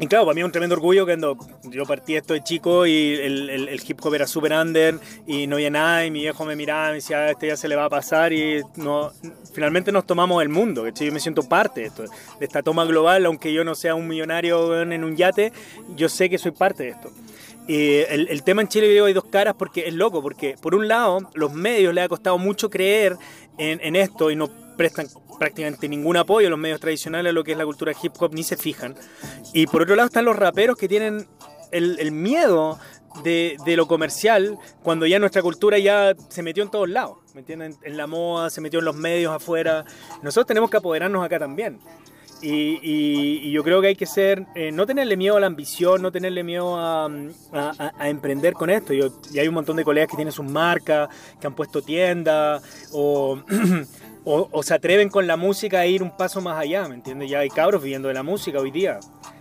y 0.00 0.06
claro, 0.08 0.24
para 0.24 0.34
mí 0.34 0.40
es 0.40 0.44
un 0.44 0.50
tremendo 0.52 0.74
orgullo 0.74 1.04
cuando 1.04 1.36
yo 1.64 1.84
partí 1.86 2.16
esto 2.16 2.34
de 2.34 2.42
chico 2.42 2.84
y 2.86 3.14
el, 3.14 3.48
el- 3.50 3.80
hip 3.86 3.98
hop 4.04 4.14
era 4.14 4.26
super 4.26 4.52
under 4.52 4.98
y 5.26 5.46
no 5.46 5.56
había 5.56 5.70
nada 5.70 6.04
y 6.04 6.10
mi 6.10 6.20
viejo 6.20 6.44
me 6.44 6.56
miraba 6.56 6.88
y 6.88 6.90
me 6.90 6.94
decía, 6.96 7.18
"Ah, 7.18 7.30
este 7.30 7.46
ya 7.48 7.56
se 7.56 7.68
le 7.68 7.76
va 7.76 7.84
a 7.84 7.88
pasar 7.90 8.32
y 8.32 8.62
no, 8.76 9.12
finalmente 9.52 9.92
nos 9.92 10.04
tomamos 10.06 10.42
el 10.42 10.48
mundo, 10.48 10.82
¿cachai? 10.82 11.06
Yo 11.06 11.12
me 11.12 11.20
siento 11.20 11.42
parte 11.48 11.82
de 11.82 11.86
esto, 11.86 12.02
de 12.02 12.44
esta 12.44 12.62
toma 12.62 12.84
global, 12.86 13.24
aunque 13.26 13.52
yo 13.52 13.62
no 13.62 13.74
sea 13.76 13.94
un 13.94 14.08
millonario 14.08 14.80
en 14.82 15.04
un 15.04 15.16
yate, 15.16 15.52
yo 15.94 16.08
sé 16.08 16.28
que 16.28 16.38
soy 16.38 16.50
parte 16.50 16.82
de 16.84 16.88
esto. 16.90 17.10
Y 17.68 17.98
el, 18.10 18.28
el 18.28 18.42
tema 18.42 18.62
en 18.62 18.68
Chile 18.68 18.88
digo, 18.88 19.06
hay 19.06 19.14
dos 19.14 19.24
caras 19.24 19.54
porque 19.58 19.86
es 19.86 19.94
loco, 19.94 20.20
porque 20.22 20.56
por 20.60 20.74
un 20.74 20.86
lado 20.88 21.30
los 21.34 21.52
medios 21.52 21.94
les 21.94 22.04
ha 22.04 22.08
costado 22.08 22.36
mucho 22.36 22.68
creer 22.68 23.16
en, 23.58 23.80
en 23.82 23.96
esto 23.96 24.30
y 24.30 24.36
no 24.36 24.48
prestan 24.76 25.06
prácticamente 25.38 25.88
ningún 25.88 26.16
apoyo 26.16 26.48
los 26.50 26.58
medios 26.58 26.80
tradicionales 26.80 27.30
a 27.30 27.32
lo 27.32 27.44
que 27.44 27.52
es 27.52 27.58
la 27.58 27.64
cultura 27.64 27.92
hip 28.02 28.12
hop, 28.18 28.32
ni 28.34 28.42
se 28.42 28.56
fijan. 28.56 28.94
Y 29.52 29.66
por 29.66 29.82
otro 29.82 29.96
lado 29.96 30.06
están 30.06 30.24
los 30.24 30.36
raperos 30.36 30.76
que 30.76 30.88
tienen 30.88 31.26
el, 31.72 31.98
el 31.98 32.12
miedo 32.12 32.78
de, 33.22 33.56
de 33.64 33.76
lo 33.76 33.86
comercial 33.86 34.58
cuando 34.82 35.06
ya 35.06 35.18
nuestra 35.18 35.42
cultura 35.42 35.78
ya 35.78 36.14
se 36.28 36.42
metió 36.42 36.62
en 36.64 36.70
todos 36.70 36.88
lados, 36.88 37.18
¿me 37.34 37.40
entienden? 37.40 37.76
En 37.82 37.96
la 37.96 38.06
moda, 38.06 38.50
se 38.50 38.60
metió 38.60 38.78
en 38.80 38.84
los 38.84 38.96
medios 38.96 39.32
afuera. 39.32 39.84
Nosotros 40.22 40.46
tenemos 40.46 40.70
que 40.70 40.78
apoderarnos 40.78 41.24
acá 41.24 41.38
también. 41.38 41.78
Y, 42.42 42.78
y- 42.82 43.38
y 43.48 43.52
yo 43.52 43.62
creo 43.64 43.80
que 43.80 43.86
hay 43.86 43.96
que 43.96 44.04
ser, 44.04 44.44
eh, 44.54 44.70
no 44.70 44.84
tenerle 44.84 45.16
miedo 45.16 45.36
a 45.36 45.40
la 45.40 45.46
ambición, 45.46 46.02
no 46.02 46.12
tenerle 46.12 46.42
miedo 46.44 46.76
a, 46.76 47.06
a- 47.06 47.08
a- 47.52 47.92
a 47.96 48.08
emprender 48.10 48.52
con 48.52 48.68
esto. 48.68 48.92
Yo, 48.92 49.08
y 49.32 49.38
hay 49.38 49.48
un 49.48 49.54
montón 49.54 49.76
de 49.76 49.84
colegas 49.84 50.10
que 50.10 50.16
tienen 50.16 50.32
sus 50.32 50.44
marcas, 50.44 51.08
que 51.40 51.46
han 51.46 51.54
puesto 51.54 51.80
tiendas, 51.80 52.62
o, 52.92 53.40
o, 54.24 54.48
o 54.50 54.62
se 54.62 54.74
atreven 54.74 55.08
con 55.08 55.26
la 55.26 55.36
música 55.36 55.80
a 55.80 55.86
ir 55.86 56.02
un 56.02 56.16
paso 56.16 56.40
más 56.40 56.58
allá, 56.58 56.88
¿me 56.88 56.94
entiendes? 56.94 57.30
Ya 57.30 57.40
hay 57.40 57.50
cabros 57.50 57.82
viviendo 57.82 58.08
de 58.08 58.14
la 58.14 58.22
música 58.22 58.58
hoy 58.58 58.70
día. 58.70 59.00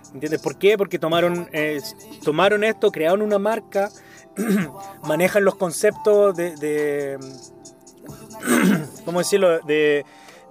¿Me 0.09 0.17
entiendes? 0.17 0.41
¿Por 0.41 0.57
qué? 0.57 0.77
Porque 0.77 0.99
tomaron, 0.99 1.49
eh, 1.53 1.81
tomaron 2.23 2.63
esto, 2.63 2.91
crearon 2.91 3.21
una 3.21 3.39
marca, 3.39 3.89
manejan 5.03 5.43
los 5.43 5.55
conceptos 5.55 6.35
de, 6.35 6.55
de 6.57 7.17
¿cómo 9.05 9.19
decirlo? 9.19 9.59
De, 9.61 10.05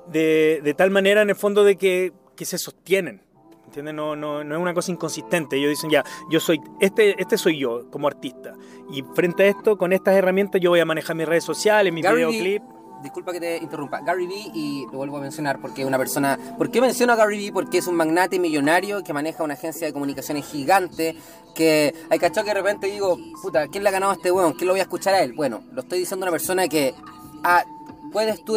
de, 0.09 0.61
de 0.63 0.75
tal 0.75 0.91
manera 0.91 1.23
en 1.23 1.31
el 1.31 1.37
fondo 1.37 1.65
de 1.65 1.77
que, 1.77 2.13
que 2.37 2.45
se 2.45 2.59
sostienen. 2.59 3.23
¿Entiendes? 3.67 3.95
No, 3.95 4.17
no, 4.17 4.45
no 4.45 4.55
es 4.55 4.61
una 4.61 4.75
cosa 4.75 4.93
inconsistente. 4.93 5.57
Ellos 5.57 5.71
dicen 5.71 5.89
ya, 5.89 6.05
yo 6.31 6.41
soy, 6.41 6.61
este, 6.81 7.21
este 7.21 7.39
soy 7.39 7.59
yo 7.59 7.89
como 7.91 8.07
artista. 8.07 8.55
Y 8.93 9.03
frente 9.15 9.45
a 9.45 9.47
esto, 9.47 9.79
con 9.79 9.93
estas 9.95 10.15
herramientas, 10.15 10.61
yo 10.61 10.71
voy 10.71 10.81
a 10.81 10.85
manejar 10.85 11.17
mis 11.17 11.27
redes 11.27 11.45
sociales, 11.45 11.93
mis 11.93 12.05
Gary 12.05 12.17
videoclips. 12.17 12.82
Disculpa 13.03 13.33
que 13.33 13.41
te 13.41 13.57
interrumpa. 13.59 14.01
Gary 14.01 14.27
Vee, 14.27 14.51
y 14.55 14.87
lo 14.87 14.99
vuelvo 14.99 15.17
a 15.17 15.21
mencionar 15.21 15.61
porque 15.61 15.83
es 15.83 15.89
una 15.89 15.99
persona. 15.99 16.39
¿Por 16.57 16.71
qué 16.71 16.81
menciono 16.81 17.13
a 17.13 17.17
Gary 17.17 17.37
Vee? 17.37 17.53
Porque 17.53 17.79
es 17.79 17.87
un 17.87 17.97
magnate 17.97 18.39
millonario 18.39 19.03
que 19.03 19.13
maneja 19.13 19.43
una 19.43 19.55
agencia 19.55 19.87
de 19.87 19.93
comunicaciones 19.93 20.47
gigante. 20.47 21.17
Que 21.55 21.95
hay 22.11 22.19
cachado 22.19 22.45
que 22.45 22.55
de 22.55 22.61
repente 22.61 22.87
digo, 22.87 23.19
puta, 23.43 23.67
¿quién 23.69 23.83
le 23.83 23.89
ha 23.89 23.93
ganado 23.93 24.13
a 24.13 24.15
este 24.15 24.31
weón? 24.31 24.53
¿Quién 24.53 24.69
lo 24.69 24.75
voy 24.75 24.81
a 24.81 24.85
escuchar 24.85 25.15
a 25.15 25.23
él? 25.23 25.33
Bueno, 25.33 25.65
lo 25.73 25.83
estoy 25.83 25.99
diciendo 25.99 26.25
a 26.25 26.29
una 26.29 26.33
persona 26.33 26.69
que 26.69 26.95
ah, 27.43 27.65
puedes 28.13 28.45
tú 28.45 28.57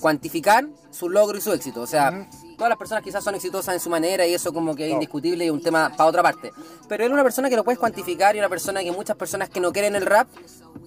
cuantificar 0.00 0.66
su 0.90 1.08
logro 1.08 1.38
y 1.38 1.40
su 1.40 1.52
éxito. 1.52 1.82
O 1.82 1.86
sea, 1.86 2.28
todas 2.56 2.68
las 2.68 2.78
personas 2.78 3.02
quizás 3.02 3.24
son 3.24 3.34
exitosas 3.34 3.74
en 3.74 3.80
su 3.80 3.90
manera 3.90 4.26
y 4.26 4.34
eso 4.34 4.52
como 4.52 4.74
que 4.74 4.86
es 4.86 4.92
indiscutible 4.92 5.44
y 5.44 5.50
un 5.50 5.62
tema 5.62 5.90
para 5.96 6.08
otra 6.08 6.22
parte. 6.22 6.52
Pero 6.88 7.04
él 7.04 7.10
es 7.10 7.14
una 7.14 7.22
persona 7.22 7.50
que 7.50 7.56
lo 7.56 7.64
puedes 7.64 7.78
cuantificar 7.78 8.36
y 8.36 8.38
una 8.38 8.48
persona 8.48 8.82
que 8.82 8.92
muchas 8.92 9.16
personas 9.16 9.48
que 9.48 9.60
no 9.60 9.72
creen 9.72 9.96
el 9.96 10.06
rap 10.06 10.28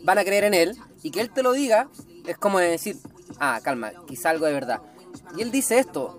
van 0.03 0.17
a 0.17 0.23
creer 0.23 0.45
en 0.45 0.53
él 0.53 0.77
y 1.01 1.11
que 1.11 1.21
él 1.21 1.29
te 1.29 1.43
lo 1.43 1.51
diga 1.53 1.89
es 2.25 2.37
como 2.37 2.59
decir, 2.59 2.97
ah, 3.39 3.59
calma, 3.63 3.91
quizá 4.07 4.29
algo 4.29 4.45
de 4.45 4.53
verdad. 4.53 4.81
Y 5.37 5.41
él 5.41 5.51
dice 5.51 5.79
esto, 5.79 6.17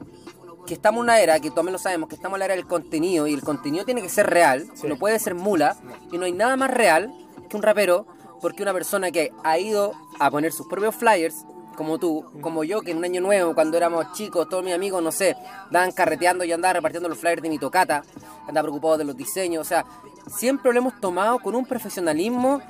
que 0.66 0.74
estamos 0.74 0.98
en 0.98 1.04
una 1.04 1.20
era, 1.20 1.40
que 1.40 1.50
también 1.50 1.72
lo 1.72 1.78
sabemos, 1.78 2.08
que 2.08 2.14
estamos 2.14 2.36
en 2.36 2.40
la 2.40 2.44
era 2.46 2.54
del 2.56 2.66
contenido 2.66 3.26
y 3.26 3.34
el 3.34 3.42
contenido 3.42 3.84
tiene 3.84 4.02
que 4.02 4.08
ser 4.08 4.28
real, 4.28 4.66
Sí. 4.74 4.86
no 4.86 4.96
puede 4.96 5.18
ser 5.18 5.34
mula 5.34 5.76
y 6.10 6.18
no 6.18 6.24
hay 6.24 6.32
nada 6.32 6.56
más 6.56 6.70
real 6.70 7.12
que 7.48 7.56
un 7.56 7.62
rapero 7.62 8.06
porque 8.40 8.62
una 8.62 8.72
persona 8.72 9.10
que 9.10 9.32
ha 9.42 9.58
ido 9.58 9.92
a 10.18 10.30
poner 10.30 10.52
sus 10.52 10.66
propios 10.66 10.94
flyers 10.94 11.44
como 11.76 11.98
tú, 11.98 12.24
como 12.40 12.62
yo, 12.62 12.82
que 12.82 12.92
en 12.92 12.98
un 12.98 13.04
año 13.04 13.20
nuevo, 13.20 13.52
cuando 13.54 13.76
éramos 13.76 14.12
chicos, 14.12 14.48
todos 14.48 14.62
mis 14.62 14.72
amigos, 14.72 15.02
no 15.02 15.10
sé, 15.10 15.34
andaban 15.66 15.90
carreteando 15.90 16.44
y 16.44 16.52
andaba 16.52 16.74
repartiendo 16.74 17.08
los 17.08 17.18
flyers 17.18 17.42
de 17.42 17.48
mi 17.48 17.58
tocata, 17.58 18.04
andaba 18.46 18.66
preocupado 18.66 18.96
de 18.98 19.04
los 19.04 19.16
diseños, 19.16 19.62
o 19.62 19.68
sea, 19.68 19.84
siempre 20.28 20.72
lo 20.72 20.78
hemos 20.78 21.00
tomado 21.00 21.40
con 21.40 21.56
un 21.56 21.66
profesionalismo 21.66 22.60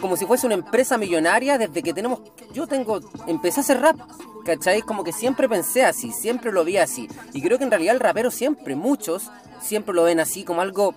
como 0.00 0.16
si 0.16 0.26
fuese 0.26 0.46
una 0.46 0.54
empresa 0.54 0.98
millonaria 0.98 1.58
desde 1.58 1.82
que 1.82 1.92
tenemos, 1.92 2.20
yo 2.52 2.66
tengo, 2.66 3.00
empecé 3.26 3.60
a 3.60 3.62
hacer 3.62 3.80
rap, 3.80 3.98
¿cachai? 4.44 4.82
Como 4.82 5.04
que 5.04 5.12
siempre 5.12 5.48
pensé 5.48 5.84
así, 5.84 6.12
siempre 6.12 6.52
lo 6.52 6.64
vi 6.64 6.78
así, 6.78 7.08
y 7.32 7.42
creo 7.42 7.58
que 7.58 7.64
en 7.64 7.70
realidad 7.70 7.94
el 7.94 8.00
rapero 8.00 8.30
siempre, 8.30 8.74
muchos, 8.74 9.30
siempre 9.60 9.94
lo 9.94 10.04
ven 10.04 10.20
así 10.20 10.44
como 10.44 10.60
algo 10.60 10.94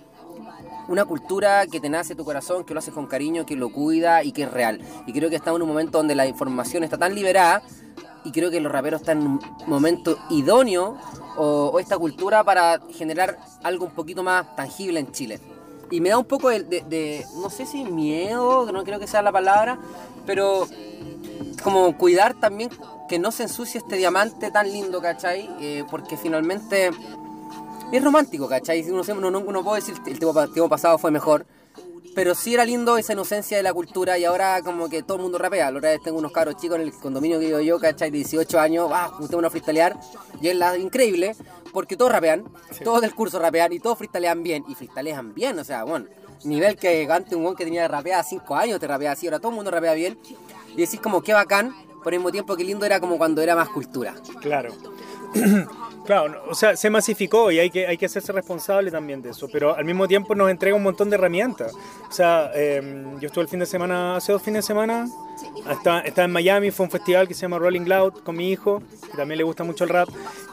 una 0.88 1.04
cultura 1.04 1.66
que 1.66 1.80
te 1.80 1.88
nace 1.88 2.14
tu 2.14 2.24
corazón, 2.24 2.64
que 2.64 2.74
lo 2.74 2.78
haces 2.78 2.92
con 2.92 3.06
cariño, 3.06 3.46
que 3.46 3.56
lo 3.56 3.70
cuida 3.70 4.22
y 4.22 4.32
que 4.32 4.42
es 4.42 4.50
real. 4.50 4.80
Y 5.06 5.12
creo 5.12 5.30
que 5.30 5.36
estamos 5.36 5.58
en 5.58 5.62
un 5.62 5.68
momento 5.68 5.98
donde 5.98 6.14
la 6.14 6.26
información 6.26 6.84
está 6.84 6.98
tan 6.98 7.14
liberada 7.14 7.62
y 8.24 8.32
creo 8.32 8.50
que 8.50 8.60
los 8.60 8.72
raperos 8.72 9.00
están 9.00 9.20
en 9.20 9.26
un 9.26 9.40
momento 9.66 10.18
idóneo 10.30 10.98
o, 11.36 11.70
o 11.72 11.80
esta 11.80 11.98
cultura 11.98 12.44
para 12.44 12.80
generar 12.92 13.38
algo 13.62 13.86
un 13.86 13.92
poquito 13.92 14.22
más 14.22 14.54
tangible 14.56 15.00
en 15.00 15.12
Chile. 15.12 15.40
Y 15.90 16.00
me 16.00 16.08
da 16.10 16.18
un 16.18 16.24
poco 16.24 16.48
de, 16.48 16.62
de- 16.62 16.80
de- 16.82 17.26
no 17.36 17.50
sé 17.50 17.66
si 17.66 17.84
miedo, 17.84 18.70
no 18.72 18.84
creo 18.84 18.98
que 18.98 19.06
sea 19.06 19.22
la 19.22 19.32
palabra, 19.32 19.78
pero 20.26 20.66
como 21.62 21.96
cuidar 21.96 22.34
también 22.40 22.70
que 23.08 23.18
no 23.18 23.30
se 23.32 23.44
ensucie 23.44 23.78
este 23.78 23.96
diamante 23.96 24.50
tan 24.50 24.70
lindo, 24.70 25.00
¿cachai? 25.00 25.48
Eh, 25.60 25.84
porque 25.90 26.16
finalmente 26.16 26.90
es 27.92 28.02
romántico, 28.02 28.48
¿cachai? 28.48 28.82
Uno, 28.90 29.02
uno, 29.08 29.30
no- 29.30 29.40
uno 29.40 29.62
puede 29.64 29.80
decir 29.80 29.94
el 30.06 30.18
tiempo, 30.18 30.34
pa- 30.34 30.46
tiempo 30.46 30.68
pasado 30.68 30.98
fue 30.98 31.10
mejor, 31.10 31.46
Pero 32.14 32.36
sí 32.36 32.54
era 32.54 32.64
lindo 32.64 32.96
esa 32.96 33.12
inocencia 33.12 33.56
de 33.56 33.64
la 33.64 33.74
cultura 33.74 34.16
y 34.16 34.24
ahora 34.24 34.62
como 34.62 34.88
que 34.88 35.02
todo 35.02 35.16
el 35.16 35.24
mundo 35.24 35.36
rapea. 35.36 35.72
La 35.72 35.78
otra 35.78 35.98
tengo 35.98 36.16
unos 36.18 36.30
cabros 36.30 36.56
chicos 36.58 36.76
en 36.76 36.82
el 36.82 36.92
condominio 36.92 37.40
que 37.40 37.46
vivo 37.46 37.58
yo, 37.58 37.80
¿cachai? 37.80 38.12
18 38.12 38.60
años, 38.60 38.88
va, 38.88 39.08
juntémonos 39.08 39.48
a 39.48 39.50
freestylear. 39.50 39.96
Y 40.40 40.46
es 40.46 40.54
la 40.56 40.78
increíble 40.78 41.34
porque 41.74 41.96
todos 41.96 42.12
rapean, 42.12 42.44
todos 42.82 43.02
del 43.02 43.14
curso 43.14 43.38
rapean 43.38 43.72
y 43.72 43.80
todos 43.80 43.98
freestylean 43.98 44.42
bien. 44.42 44.64
Y 44.68 44.74
freestylean 44.74 45.34
bien, 45.34 45.58
o 45.58 45.64
sea, 45.64 45.84
bueno, 45.84 46.06
nivel 46.44 46.76
que 46.76 47.06
antes 47.10 47.34
un 47.34 47.42
buen 47.42 47.56
que 47.56 47.64
tenía 47.64 47.86
rapeada 47.88 48.22
5 48.22 48.54
años 48.54 48.80
te 48.80 48.86
rapea 48.86 49.12
así, 49.12 49.26
ahora 49.26 49.40
todo 49.40 49.50
el 49.50 49.56
mundo 49.56 49.70
rapea 49.70 49.92
bien. 49.92 50.16
Y 50.72 50.76
decís 50.76 51.00
como 51.00 51.20
qué 51.20 51.32
bacán, 51.32 51.74
por 52.02 52.14
el 52.14 52.20
mismo 52.20 52.32
tiempo 52.32 52.56
que 52.56 52.64
lindo 52.64 52.86
era 52.86 53.00
como 53.00 53.18
cuando 53.18 53.42
era 53.42 53.56
más 53.56 53.68
cultura. 53.68 54.14
Claro. 54.40 54.72
Claro, 56.04 56.44
o 56.48 56.54
sea, 56.54 56.76
se 56.76 56.90
masificó 56.90 57.50
y 57.50 57.58
hay 57.58 57.70
que, 57.70 57.86
hay 57.86 57.96
que 57.96 58.06
hacerse 58.06 58.30
responsable 58.30 58.90
también 58.90 59.22
de 59.22 59.30
eso, 59.30 59.48
pero 59.50 59.74
al 59.74 59.86
mismo 59.86 60.06
tiempo 60.06 60.34
nos 60.34 60.50
entrega 60.50 60.76
un 60.76 60.82
montón 60.82 61.08
de 61.08 61.16
herramientas. 61.16 61.72
O 62.08 62.12
sea, 62.12 62.50
em, 62.54 63.18
yo 63.20 63.28
estuve 63.28 63.42
el 63.42 63.48
fin 63.48 63.60
de 63.60 63.66
semana, 63.66 64.16
hace 64.16 64.32
dos 64.32 64.42
fines 64.42 64.64
de 64.64 64.66
semana, 64.66 65.08
estaba, 65.70 66.02
en 66.24 66.30
Miami, 66.30 66.70
fue 66.70 66.84
un 66.84 66.90
festival 66.90 67.26
que 67.26 67.32
se 67.32 67.42
llama 67.42 67.58
Rolling 67.58 67.86
Loud 67.86 68.22
con 68.22 68.36
mi 68.36 68.50
hijo, 68.50 68.82
que 69.10 69.16
también 69.16 69.38
le 69.38 69.44
gusta 69.44 69.64
mucho 69.64 69.84
el 69.84 69.90
rap, 69.90 70.08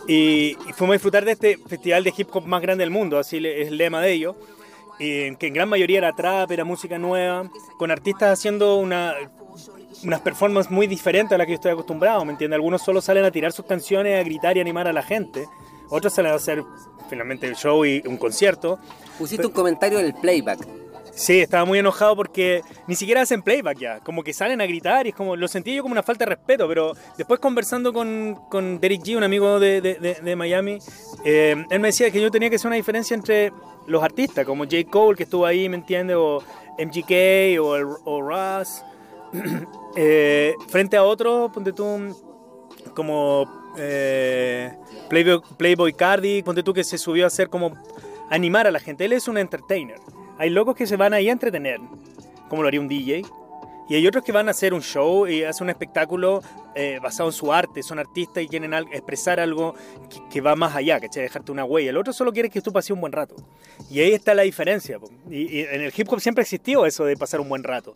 y, 0.08 0.56
fuimos 0.74 0.94
a 0.94 0.96
disfrutar 0.96 1.26
de 1.26 1.34
este 1.34 1.58
festival 1.58 2.06
de 2.06 2.14
hip 2.16 2.30
hop 2.32 2.46
más 2.46 2.62
grande 2.62 2.84
del 2.84 2.92
mundo, 2.92 3.20
así 3.20 3.38
es 3.46 3.68
el 3.68 3.78
lema 3.78 4.02
de 4.02 4.14
ellos, 4.14 4.36
y 5.00 5.36
que 5.36 5.48
en 5.48 5.54
gran 5.54 5.68
mayoría 5.68 5.98
era 5.98 6.14
trap, 6.14 6.50
era 6.52 6.64
música 6.64 6.98
nueva, 6.98 7.50
con 7.78 7.92
artistas 7.92 8.40
haciendo 8.40 8.78
una 8.78 9.16
unas 10.04 10.22
performances 10.22 10.72
muy 10.72 10.88
diferentes 10.88 11.34
a 11.34 11.38
las 11.38 11.46
que 11.46 11.54
yo 11.54 11.56
estoy 11.56 11.72
acostumbrado, 11.72 12.24
¿me 12.26 12.32
entiendes? 12.32 12.56
Algunos 12.56 12.82
solo 12.82 13.02
salen 13.02 13.26
a 13.26 13.32
tirar 13.32 13.52
sus 13.52 13.66
canciones, 13.66 14.20
a 14.20 14.24
gritar 14.24 14.58
y 14.58 14.60
animar 14.60 14.88
a 14.88 14.94
la 14.94 15.04
gente. 15.04 15.48
Otros 15.90 16.14
salen 16.14 16.32
a 16.32 16.36
hacer 16.36 16.64
finalmente 17.10 17.48
el 17.48 17.56
show 17.56 17.86
y 17.86 18.02
un 18.06 18.18
concierto. 18.18 18.80
Pusiste 19.18 19.46
un 19.46 19.54
comentario 19.54 20.00
del 20.00 20.14
playback. 20.14 20.68
Sí, 21.14 21.42
estaba 21.42 21.66
muy 21.66 21.80
enojado 21.80 22.16
porque 22.16 22.62
ni 22.88 22.96
siquiera 22.96 23.22
hacen 23.22 23.42
playback 23.42 23.78
ya, 23.78 24.00
como 24.00 24.24
que 24.24 24.34
salen 24.34 24.62
a 24.62 24.66
gritar 24.66 25.06
y 25.06 25.10
es 25.10 25.16
como, 25.16 25.36
lo 25.36 25.48
sentí 25.48 25.76
yo 25.76 25.82
como 25.82 25.92
una 25.92 26.04
falta 26.04 26.24
de 26.24 26.36
respeto, 26.36 26.68
pero 26.70 26.94
después 27.18 27.40
conversando 27.40 27.92
con, 27.92 28.40
con 28.50 28.80
Derek 28.80 29.02
G, 29.02 29.18
un 29.18 29.24
amigo 29.24 29.60
de, 29.60 29.82
de, 29.82 29.96
de, 29.96 30.36
Miami, 30.38 30.80
eh, 31.26 31.66
él 31.70 31.80
me 31.82 31.90
decía 31.90 32.10
que 32.12 32.22
yo 32.22 32.32
tenía 32.32 32.50
que 32.50 32.56
hacer 32.56 32.68
una 32.68 32.78
diferencia 32.78 33.14
entre 33.14 33.52
los 33.88 34.02
artistas, 34.02 34.46
como 34.46 34.64
J. 34.64 34.78
Cole 34.90 35.18
que 35.18 35.24
estuvo 35.24 35.46
ahí, 35.46 35.68
¿me 35.68 35.76
entiendes? 35.76 36.16
O 36.18 36.42
MGK 36.80 37.60
o, 37.60 38.00
o 38.06 38.22
Russ, 38.22 38.84
Eh, 39.98 40.56
frente 40.70 40.96
a 40.96 41.04
otros, 41.04 41.52
ponte 41.52 41.74
tú 41.74 42.16
como 42.96 43.74
eh, 43.78 44.72
Playboy, 45.10 45.42
Playboy 45.58 45.92
Cardi, 45.92 46.42
ponte 46.44 46.64
tú 46.64 46.74
que 46.74 46.86
se 46.86 46.98
subió 46.98 47.26
a 47.26 47.28
hacer 47.28 47.50
como 47.50 47.74
animar 48.30 48.68
a 48.68 48.72
la 48.72 48.80
gente. 48.80 49.04
Él 49.04 49.12
es 49.12 49.28
un 49.28 49.38
entertainer. 49.38 50.00
Hay 50.38 50.50
locos 50.50 50.78
que 50.78 50.88
se 50.88 50.96
van 50.96 51.14
ahí 51.14 51.28
a 51.28 51.34
entretener, 51.34 51.82
como 52.48 52.62
lo 52.62 52.70
haría 52.70 52.80
un 52.80 52.88
DJ. 52.88 53.24
Y 53.90 53.96
hay 53.96 54.08
otros 54.08 54.24
que 54.24 54.32
van 54.32 54.48
a 54.48 54.52
hacer 54.52 54.74
un 54.74 54.82
show 54.82 55.28
y 55.28 55.44
hacen 55.44 55.66
un 55.66 55.70
espectáculo 55.72 56.42
eh, 56.76 57.00
basado 57.04 57.28
en 57.28 57.34
su 57.34 57.52
arte, 57.52 57.84
son 57.84 58.00
artistas 58.00 58.42
y 58.42 58.48
quieren 58.48 58.74
expresar 58.74 59.42
algo 59.42 59.76
que, 60.32 60.40
va 60.40 60.56
más 60.56 60.74
allá, 60.74 61.02
que 61.02 61.10
dejarte 61.10 61.52
una 61.52 61.66
huella. 61.66 61.90
El 61.90 61.98
otro 61.98 62.14
solo 62.14 62.32
quiere 62.32 62.50
que 62.50 62.62
tú 62.62 62.72
pases 62.72 62.92
un 62.92 63.02
buen 63.02 63.12
rato. 63.12 63.36
Y 63.90 64.00
ahí 64.00 64.14
está 64.14 64.34
la 64.34 64.44
diferencia. 64.44 64.98
Y, 65.30 65.60
en 65.60 65.82
el 65.82 65.94
hip 65.96 66.08
hop 66.10 66.22
siempre 66.22 66.44
existió 66.44 66.86
eso 66.86 67.04
de 67.04 67.18
pasar 67.18 67.42
un 67.42 67.50
buen 67.50 67.64
rato. 67.64 67.94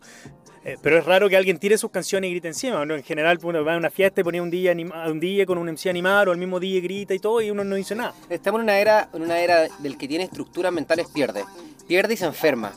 Eh, 0.68 0.76
pero 0.82 0.98
es 0.98 1.04
raro 1.04 1.28
que 1.28 1.36
alguien 1.36 1.60
tire 1.60 1.78
sus 1.78 1.92
canciones 1.92 2.28
y 2.28 2.32
grite 2.32 2.48
encima. 2.48 2.82
En 2.82 3.04
general, 3.04 3.38
uno 3.40 3.64
va 3.64 3.74
a 3.74 3.76
una 3.76 3.88
fiesta 3.88 4.20
y 4.20 4.24
pone 4.24 4.40
un 4.40 4.50
DJ, 4.50 4.74
un 5.08 5.20
DJ 5.20 5.46
con 5.46 5.58
un 5.58 5.68
MC 5.70 5.88
animado, 5.88 6.30
o 6.30 6.32
el 6.32 6.40
mismo 6.40 6.58
DJ 6.58 6.80
grita 6.80 7.14
y 7.14 7.20
todo, 7.20 7.40
y 7.40 7.52
uno 7.52 7.62
no 7.62 7.76
dice 7.76 7.94
nada. 7.94 8.12
Estamos 8.28 8.58
en 8.58 8.64
una 8.64 8.80
era, 8.80 9.08
en 9.14 9.22
una 9.22 9.38
era 9.38 9.68
del 9.78 9.96
que 9.96 10.08
tiene 10.08 10.24
estructuras 10.24 10.72
mentales 10.72 11.06
pierde. 11.14 11.44
Pierde 11.86 12.14
y 12.14 12.16
se 12.16 12.24
enferma. 12.24 12.72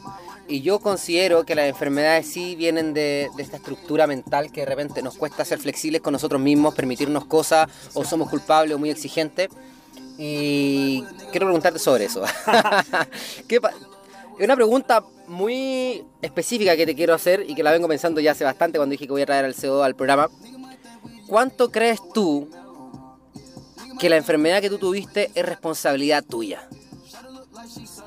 Y 0.48 0.62
yo 0.62 0.78
considero 0.78 1.46
que 1.46 1.56
las 1.56 1.68
enfermedades 1.68 2.28
sí 2.28 2.56
vienen 2.56 2.94
de, 2.94 3.28
esta 3.40 3.58
estructura 3.58 4.06
mental 4.06 4.52
que 4.52 4.62
de 4.62 4.68
repente 4.68 5.02
nos 5.02 5.18
cuesta 5.18 5.44
ser 5.44 5.58
flexibles 5.58 6.02
con 6.02 6.14
nosotros 6.14 6.40
mismos, 6.40 6.76
permitirnos 6.76 7.26
cosas, 7.26 7.68
o 7.96 8.04
somos 8.04 8.30
culpables 8.30 8.76
o 8.76 8.78
muy 8.78 8.92
exigentes. 8.92 9.50
Y 10.20 11.04
quiero 11.32 11.48
preguntarte 11.48 11.80
sobre 11.80 12.06
eso. 12.06 12.24
es 14.40 14.46
una 14.46 14.56
pregunta 14.56 15.04
muy 15.28 16.06
específica 16.22 16.78
que 16.78 16.86
te 16.86 16.96
quiero 16.96 17.14
hacer 17.14 17.44
y 17.46 17.56
que 17.56 17.62
la 17.62 17.74
vengo 17.74 17.90
pensando 17.90 18.22
ya 18.22 18.32
hace 18.32 18.46
bastante 18.46 18.80
cuando 18.80 18.94
dije 18.94 19.06
que 19.06 19.12
voy 19.12 19.22
a 19.22 19.26
traer 19.26 19.44
al 19.44 19.54
CO 19.54 19.84
al 19.84 19.98
programa. 19.98 20.30
¿Cuánto 21.28 21.70
crees 21.70 22.00
tú 22.14 22.50
que 24.00 24.08
la 24.10 24.16
enfermedad 24.16 24.62
que 24.62 24.70
tú 24.70 24.78
tuviste 24.78 25.30
es 25.36 25.46
responsabilidad 25.46 26.24
tuya? 26.24 26.70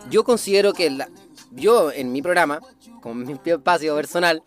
Yo 0.08 0.24
considero 0.24 0.72
que 0.72 0.88
la, 0.88 1.10
yo 1.50 1.92
en 1.92 2.12
mi 2.12 2.22
programa, 2.22 2.60
como 3.02 3.14
mi 3.14 3.38
espacio 3.44 3.94
personal, 3.94 4.42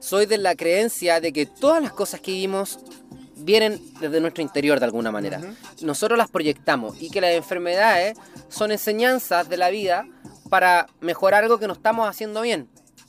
soy 0.00 0.26
de 0.26 0.38
la 0.38 0.56
creencia 0.56 1.20
de 1.20 1.32
que 1.32 1.46
todas 1.46 1.80
las 1.80 1.92
cosas 1.92 2.20
que 2.20 2.32
vivimos 2.32 2.80
vienen 3.36 3.80
desde 4.00 4.20
nuestro 4.20 4.42
interior 4.42 4.78
de 4.78 4.86
alguna 4.86 5.10
manera. 5.10 5.40
Nosotros 5.82 6.18
las 6.18 6.30
proyectamos 6.30 7.00
y 7.00 7.10
que 7.10 7.20
las 7.20 7.32
enfermedades 7.32 8.16
son 8.48 8.72
enseñanzas 8.72 9.48
de 9.48 9.56
la 9.56 9.70
vida 9.70 10.06
para 10.48 10.86
mejorar 11.00 11.44
algo 11.44 11.58
que 11.58 11.66
no 11.66 11.72
estamos 11.72 12.08
haciendo 12.08 12.42
bien. 12.42 12.68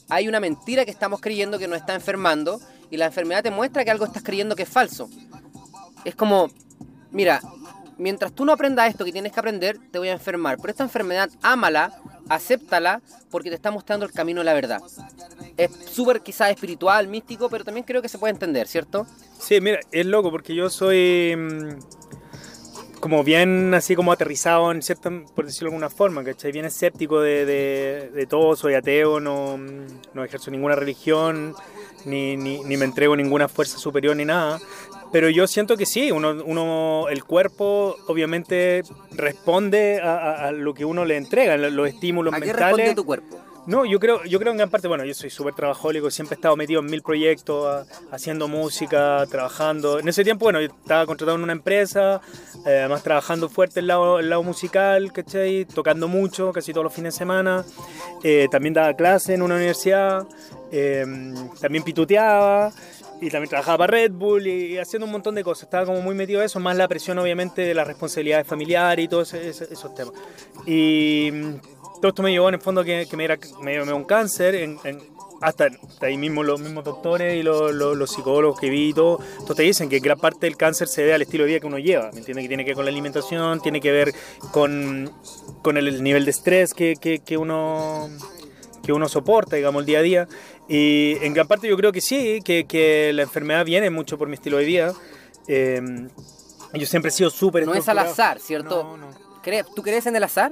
Hay 0.09 0.27
una 0.27 0.39
mentira 0.39 0.85
que 0.85 0.91
estamos 0.91 1.21
creyendo 1.21 1.59
que 1.59 1.67
nos 1.67 1.77
está 1.77 1.95
enfermando 1.95 2.59
y 2.89 2.97
la 2.97 3.05
enfermedad 3.05 3.43
te 3.43 3.51
muestra 3.51 3.83
que 3.83 3.91
algo 3.91 4.05
estás 4.05 4.23
creyendo 4.23 4.55
que 4.55 4.63
es 4.63 4.69
falso. 4.69 5.09
Es 6.03 6.15
como, 6.15 6.49
mira, 7.11 7.41
mientras 7.97 8.33
tú 8.33 8.45
no 8.45 8.51
aprendas 8.51 8.89
esto 8.89 9.05
que 9.05 9.11
tienes 9.11 9.31
que 9.31 9.39
aprender, 9.39 9.77
te 9.91 9.99
voy 9.99 10.09
a 10.09 10.13
enfermar. 10.13 10.57
Pero 10.57 10.69
esta 10.71 10.83
enfermedad, 10.83 11.29
ámala, 11.41 11.99
acéptala, 12.29 13.01
porque 13.29 13.49
te 13.49 13.55
está 13.55 13.71
mostrando 13.71 14.05
el 14.05 14.11
camino 14.11 14.41
de 14.41 14.45
la 14.45 14.53
verdad. 14.53 14.81
Es 15.57 15.71
súper 15.91 16.21
quizás 16.21 16.49
espiritual, 16.49 17.07
místico, 17.07 17.49
pero 17.49 17.63
también 17.63 17.85
creo 17.85 18.01
que 18.01 18.09
se 18.09 18.17
puede 18.17 18.33
entender, 18.33 18.67
¿cierto? 18.67 19.05
Sí, 19.39 19.61
mira, 19.61 19.79
es 19.91 20.05
loco, 20.05 20.31
porque 20.31 20.55
yo 20.55 20.69
soy 20.69 21.35
mm, 21.35 21.79
como 23.05 23.23
bien 23.23 23.71
así 23.75 23.95
como 23.95 24.11
aterrizado 24.11 24.71
en 24.71 24.81
cierta, 24.81 25.11
por 25.35 25.45
decirlo 25.45 25.69
de 25.69 25.75
alguna 25.75 25.89
forma, 25.91 26.23
¿cachai? 26.23 26.51
Bien 26.51 26.65
escéptico 26.65 27.21
de, 27.21 27.45
de, 27.45 28.25
todo, 28.25 28.55
soy 28.55 28.73
ateo, 28.73 29.19
no, 29.19 29.57
no 29.57 30.23
ejerzo 30.23 30.49
ninguna 30.49 30.75
religión, 30.75 31.53
ni, 32.05 32.35
ni, 32.35 32.63
ni, 32.63 32.77
me 32.77 32.85
entrego 32.85 33.15
ninguna 33.15 33.47
fuerza 33.47 33.77
superior 33.77 34.15
ni 34.15 34.25
nada. 34.25 34.59
Pero 35.15 35.29
yo 35.29 35.47
siento 35.47 35.77
que 35.77 35.85
sí, 35.85 36.11
uno, 36.11 36.43
uno 36.45 37.07
el 37.09 37.23
cuerpo 37.23 37.95
obviamente 38.07 38.83
responde 39.11 40.01
a, 40.01 40.51
lo 40.51 40.73
que 40.73 40.83
uno 40.83 41.05
le 41.05 41.15
entrega, 41.15 41.55
los 41.55 41.87
estímulos 41.87 42.33
¿A 42.33 42.37
mentales. 42.37 42.61
¿A 42.61 42.67
qué 42.67 42.73
responde 42.75 42.95
tu 42.95 43.05
cuerpo? 43.05 43.37
No, 43.65 43.85
yo 43.85 43.97
creo, 43.97 44.25
yo 44.25 44.39
creo 44.39 44.51
en 44.51 44.57
gran 44.57 44.69
parte, 44.69 44.89
bueno, 44.89 45.05
yo 45.05 45.13
soy 45.13 45.29
súper 45.29 45.55
trabajólico, 45.55 46.11
siempre 46.11 46.35
he 46.35 46.37
estado 46.37 46.57
metido 46.57 46.81
en 46.81 46.87
mil 46.87 47.01
proyectos, 47.01 47.87
haciendo 48.11 48.49
música, 48.49 49.25
trabajando. 49.31 49.99
En 49.99 50.07
ese 50.09 50.25
tiempo, 50.25 50.47
bueno, 50.47 50.59
yo 50.59 50.67
estaba 50.67 51.05
contratado 51.05 51.37
en 51.37 51.43
una 51.43 51.53
empresa, 51.53 52.19
eh, 52.65 52.79
además 52.79 53.01
trabajando 53.01 53.47
fuerte 53.47 53.79
el 53.79 53.87
lado, 53.87 54.19
el 54.19 54.29
lado 54.29 54.43
musical, 54.43 55.13
¿cachai? 55.13 55.63
Tocando 55.63 56.09
mucho, 56.09 56.51
casi 56.51 56.73
todos 56.73 56.83
los 56.83 56.93
fines 56.93 57.13
de 57.13 57.19
semana. 57.19 57.63
Eh, 58.21 58.47
también 58.51 58.73
daba 58.73 58.93
clase 58.93 59.33
en 59.33 59.41
una 59.41 59.55
universidad, 59.55 60.27
eh, 60.71 61.05
también 61.61 61.85
pituteaba 61.85 62.73
y 63.21 63.29
también 63.29 63.49
trabajaba 63.49 63.79
para 63.79 63.91
Red 63.91 64.11
Bull 64.11 64.47
y, 64.47 64.77
haciendo 64.77 65.05
un 65.05 65.11
montón 65.11 65.35
de 65.35 65.43
cosas. 65.43 65.63
Estaba 65.63 65.85
como 65.85 66.01
muy 66.01 66.15
metido 66.15 66.39
en 66.39 66.45
eso, 66.45 66.59
más 66.59 66.75
la 66.75 66.87
presión 66.87 67.17
obviamente 67.17 67.61
de 67.61 67.73
las 67.73 67.87
responsabilidades 67.87 68.47
familiares 68.47 69.05
y 69.05 69.07
todos 69.07 69.33
esos 69.33 69.95
temas. 69.95 70.13
Y 70.65 71.29
mm, 71.31 71.55
todo 72.01 72.09
esto 72.09 72.23
me 72.23 72.31
llevó 72.31 72.49
en 72.49 72.55
el 72.55 72.61
fondo 72.61 72.83
que, 72.83 73.07
que 73.09 73.17
me, 73.17 73.25
era, 73.25 73.37
me, 73.61 73.93
un 73.93 74.03
cáncer, 74.03 74.55
en, 74.55 74.77
hasta, 75.41 75.69
ahí 76.01 76.17
mismo 76.17 76.43
los 76.43 76.59
mismos 76.59 76.83
doctores 76.83 77.35
y 77.35 77.43
los, 77.43 77.73
los, 77.73 78.09
psicólogos 78.09 78.59
que 78.59 78.69
vi 78.69 78.89
y 78.89 78.93
todo, 78.93 79.19
todos 79.41 79.55
te 79.55 79.63
dicen 79.63 79.89
que 79.89 79.99
gran 79.99 80.17
parte 80.17 80.45
del 80.45 80.57
cáncer 80.57 80.87
se 80.87 81.01
debe 81.01 81.13
al 81.13 81.21
estilo 81.21 81.43
de 81.43 81.49
vida 81.49 81.59
que 81.59 81.67
uno 81.67 81.77
lleva, 81.77 82.09
¿me 82.11 82.19
entiendes? 82.19 82.43
Que 82.43 82.47
tiene 82.47 82.63
que 82.63 82.69
ver 82.69 82.75
con 82.75 82.85
la 82.85 82.91
alimentación, 82.91 83.61
tiene 83.61 83.81
que 83.81 83.91
ver 83.91 84.13
con, 84.51 85.11
con 85.61 85.77
el 85.77 86.03
nivel 86.03 86.25
de 86.25 86.31
estrés 86.31 86.73
que, 86.73 86.95
que, 86.99 87.19
que 87.19 87.37
uno 87.37 88.09
que 88.85 88.93
uno 88.93 89.09
soporta, 89.09 89.55
digamos, 89.55 89.81
el 89.81 89.85
día 89.85 89.99
a 89.99 90.01
día. 90.01 90.27
Y 90.69 91.17
en 91.21 91.33
gran 91.33 91.47
parte 91.47 91.67
yo 91.67 91.75
creo 91.75 91.91
que 91.91 92.01
sí, 92.01 92.41
que, 92.43 92.65
que 92.65 93.11
la 93.13 93.23
enfermedad 93.23 93.65
viene 93.65 93.89
mucho 93.89 94.17
por 94.17 94.27
mi 94.27 94.35
estilo 94.35 94.57
de 94.57 94.65
vida. 94.65 94.93
Eh, 95.47 95.81
yo 96.73 96.85
siempre 96.85 97.09
he 97.09 97.11
sido 97.11 97.29
súper... 97.29 97.65
No 97.65 97.73
es 97.73 97.87
al 97.89 97.99
azar, 97.99 98.39
¿cierto? 98.39 98.83
No, 98.83 98.97
no. 98.97 99.25
¿Tú 99.75 99.81
crees 99.81 100.05
en 100.05 100.15
el 100.15 100.23
azar? 100.23 100.51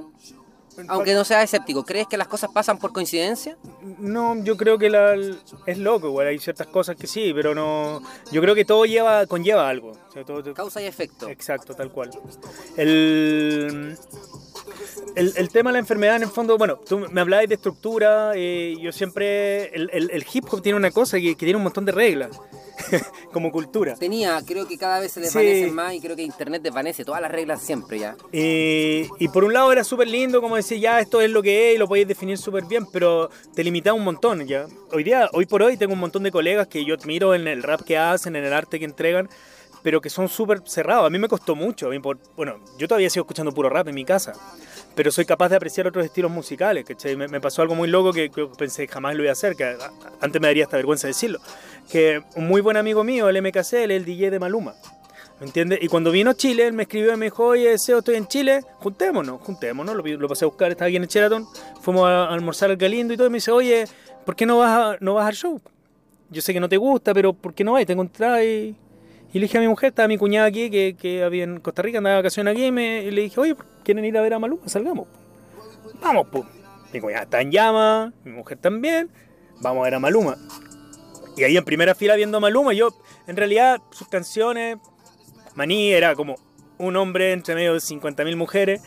Aunque 0.88 1.14
no 1.14 1.24
seas 1.24 1.44
escéptico, 1.44 1.84
¿crees 1.84 2.08
que 2.08 2.16
las 2.16 2.26
cosas 2.26 2.50
pasan 2.52 2.78
por 2.78 2.92
coincidencia? 2.92 3.56
No, 3.98 4.42
yo 4.42 4.56
creo 4.56 4.76
que 4.76 4.90
la, 4.90 5.14
es 5.66 5.78
loco, 5.78 6.08
igual 6.08 6.26
hay 6.26 6.38
ciertas 6.38 6.66
cosas 6.66 6.96
que 6.96 7.06
sí, 7.06 7.32
pero 7.32 7.54
no. 7.54 8.02
Yo 8.32 8.40
creo 8.40 8.54
que 8.54 8.64
todo 8.64 8.84
lleva, 8.84 9.26
conlleva 9.26 9.68
algo. 9.68 9.92
Causa 10.54 10.82
y 10.82 10.86
efecto. 10.86 11.28
Exacto, 11.28 11.74
tal 11.74 11.92
cual. 11.92 12.10
El, 12.76 13.96
el, 15.16 15.32
el 15.36 15.48
tema 15.50 15.70
de 15.70 15.74
la 15.74 15.78
enfermedad, 15.80 16.16
en 16.16 16.22
el 16.24 16.28
fondo, 16.28 16.56
bueno, 16.58 16.76
tú 16.88 17.00
me 17.10 17.20
hablabas 17.20 17.48
de 17.48 17.54
estructura, 17.54 18.32
eh, 18.34 18.76
yo 18.80 18.92
siempre, 18.92 19.74
el, 19.74 19.90
el- 19.92 20.10
el 20.10 20.24
hip 20.32 20.44
hop 20.50 20.62
tiene 20.62 20.76
una 20.76 20.90
cosa 20.90 21.18
que, 21.18 21.28
que 21.36 21.46
tiene 21.46 21.56
un 21.56 21.62
montón 21.62 21.84
de 21.84 21.92
reglas, 21.92 22.30
como 23.32 23.50
cultura. 23.52 23.94
Tenía, 23.94 24.40
creo 24.46 24.66
que 24.66 24.76
cada 24.78 25.00
vez 25.00 25.12
se 25.12 25.20
Sí. 25.20 25.26
desvanecen 25.26 25.74
más 25.74 25.94
y 25.94 26.00
creo 26.00 26.16
que 26.16 26.22
Internet 26.22 26.62
desvanece 26.62 27.04
todas 27.04 27.20
las 27.20 27.30
reglas 27.30 27.62
siempre 27.62 27.98
ya. 27.98 28.16
Eh, 28.32 29.08
y 29.18 29.28
por 29.28 29.44
un 29.44 29.52
lado 29.52 29.70
era 29.72 29.84
súper 29.84 30.08
lindo, 30.08 30.40
como 30.40 30.56
decir, 30.56 30.78
ya 30.80 31.00
esto 31.00 31.20
es 31.20 31.30
lo 31.30 31.42
que 31.42 31.70
es 31.70 31.76
y 31.76 31.78
lo 31.78 31.86
podéis 31.88 32.08
definir 32.08 32.36
súper 32.38 32.64
bien, 32.64 32.86
pero 32.92 33.30
te 33.54 33.62
limitaba 33.64 33.96
un 33.96 34.04
montón 34.04 34.46
ya. 34.46 34.66
Hoy 34.92 35.04
día, 35.04 35.28
hoy 35.32 35.46
por 35.46 35.62
hoy, 35.62 35.76
tengo 35.76 35.92
un 35.94 36.00
montón 36.00 36.22
de 36.22 36.30
colegas 36.30 36.66
que 36.68 36.84
yo 36.84 36.94
admiro 36.94 37.34
en 37.34 37.46
el 37.48 37.62
rap 37.62 37.82
que 37.82 37.96
hacen, 37.98 38.36
en 38.36 38.44
el 38.44 38.52
arte 38.52 38.78
que 38.78 38.84
entregan, 38.84 39.28
pero 39.84 40.00
que 40.00 40.08
son 40.08 40.30
súper 40.30 40.62
cerrados. 40.64 41.06
A 41.06 41.10
mí 41.10 41.18
me 41.18 41.28
costó 41.28 41.54
mucho. 41.54 41.90
Bueno, 42.36 42.58
yo 42.78 42.88
todavía 42.88 43.10
sigo 43.10 43.24
escuchando 43.24 43.52
puro 43.52 43.68
rap 43.68 43.86
en 43.86 43.94
mi 43.94 44.06
casa, 44.06 44.32
pero 44.94 45.12
soy 45.12 45.26
capaz 45.26 45.50
de 45.50 45.56
apreciar 45.56 45.86
otros 45.86 46.06
estilos 46.06 46.30
musicales. 46.30 46.86
¿cachai? 46.86 47.14
Me, 47.16 47.38
pasó 47.38 47.60
algo 47.60 47.74
muy 47.74 47.86
loco 47.86 48.10
que, 48.10 48.30
que 48.30 48.46
pensé 48.58 48.88
jamás 48.88 49.14
lo 49.14 49.22
iba 49.22 49.30
a 49.30 49.34
hacer, 49.34 49.54
que 49.54 49.76
antes 50.22 50.40
me 50.40 50.48
daría 50.48 50.64
hasta 50.64 50.78
vergüenza 50.78 51.06
decirlo. 51.06 51.38
Que 51.92 52.22
un 52.34 52.48
muy 52.48 52.62
buen 52.62 52.78
amigo 52.78 53.04
mío, 53.04 53.28
el 53.28 53.42
MKC, 53.42 53.74
él 53.74 53.90
es 53.90 53.98
el 53.98 54.04
DJ 54.06 54.30
de 54.30 54.38
Maluma. 54.40 54.74
¿Me 55.38 55.46
entiendes? 55.46 55.80
Y 55.82 55.88
cuando 55.88 56.10
vino 56.10 56.30
a 56.30 56.34
Chile, 56.34 56.66
él 56.66 56.72
me 56.72 56.84
escribió 56.84 57.12
y 57.12 57.16
me 57.18 57.26
dijo, 57.26 57.44
oye, 57.44 57.76
Seo, 57.76 57.98
estoy 57.98 58.14
en 58.14 58.26
Chile, 58.26 58.62
juntémonos, 58.78 59.38
juntémonos. 59.42 59.94
Lo, 59.94 60.02
lo 60.02 60.28
pasé 60.28 60.46
a 60.46 60.48
buscar, 60.48 60.70
estaba 60.70 60.86
aquí 60.86 60.96
en 60.96 61.02
el 61.02 61.08
Sheraton, 61.10 61.46
fuimos 61.82 62.08
a, 62.08 62.32
almorzar 62.32 62.70
al 62.70 62.78
Galindo 62.78 63.12
y 63.12 63.18
todo, 63.18 63.26
y 63.26 63.30
me 63.30 63.36
dice, 63.36 63.50
oye, 63.50 63.84
¿por 64.24 64.34
qué 64.34 64.46
no 64.46 64.56
vas, 64.58 64.96
no 65.02 65.12
vas 65.12 65.26
al 65.26 65.34
show? 65.34 65.60
Yo 66.30 66.40
sé 66.40 66.54
que 66.54 66.60
no 66.60 66.70
te 66.70 66.78
gusta, 66.78 67.12
pero 67.12 67.34
¿por 67.34 67.52
qué 67.52 67.64
no 67.64 67.72
vas? 67.72 67.84
Te 67.84 67.92
encontrás 67.92 68.42
y... 68.42 68.74
Y 69.34 69.38
le 69.40 69.46
dije 69.46 69.58
a 69.58 69.60
mi 69.60 69.68
mujer, 69.68 69.88
estaba 69.88 70.08
mi 70.08 70.16
cuñada 70.16 70.46
aquí, 70.46 70.70
que, 70.70 70.96
que 70.98 71.22
había 71.24 71.44
en 71.44 71.58
Costa 71.60 71.82
Rica, 71.82 71.98
andaba 71.98 72.16
de 72.16 72.22
vacaciones 72.22 72.52
aquí, 72.52 72.66
y, 72.66 72.72
me- 72.72 73.10
le 73.10 73.20
dije, 73.22 73.38
oye, 73.40 73.56
¿quieren 73.82 74.04
ir 74.04 74.16
a 74.16 74.22
ver 74.22 74.32
a 74.34 74.38
Maluma? 74.38 74.62
Salgamos. 74.68 75.08
Vamos, 76.00 76.28
pues. 76.30 76.44
Mi 76.92 77.00
cuñada 77.00 77.24
está 77.24 77.40
en 77.40 77.50
llama, 77.50 78.12
mi 78.24 78.30
mujer 78.30 78.56
también, 78.58 79.10
vamos 79.60 79.80
a 79.80 79.84
ver 79.84 79.94
a 79.94 79.98
Maluma. 79.98 80.36
Y 81.36 81.42
ahí 81.42 81.56
en 81.56 81.64
primera 81.64 81.96
fila 81.96 82.14
viendo 82.14 82.38
a 82.38 82.40
Maluma, 82.40 82.72
yo, 82.74 82.90
en 83.26 83.36
realidad, 83.36 83.80
sus 83.90 84.06
canciones, 84.06 84.78
Maní 85.56 85.92
era 85.92 86.14
como 86.14 86.36
un 86.78 86.94
hombre 86.96 87.32
entre 87.32 87.56
medio 87.56 87.72
de 87.74 87.80
50.000 87.80 88.36
mujeres. 88.36 88.82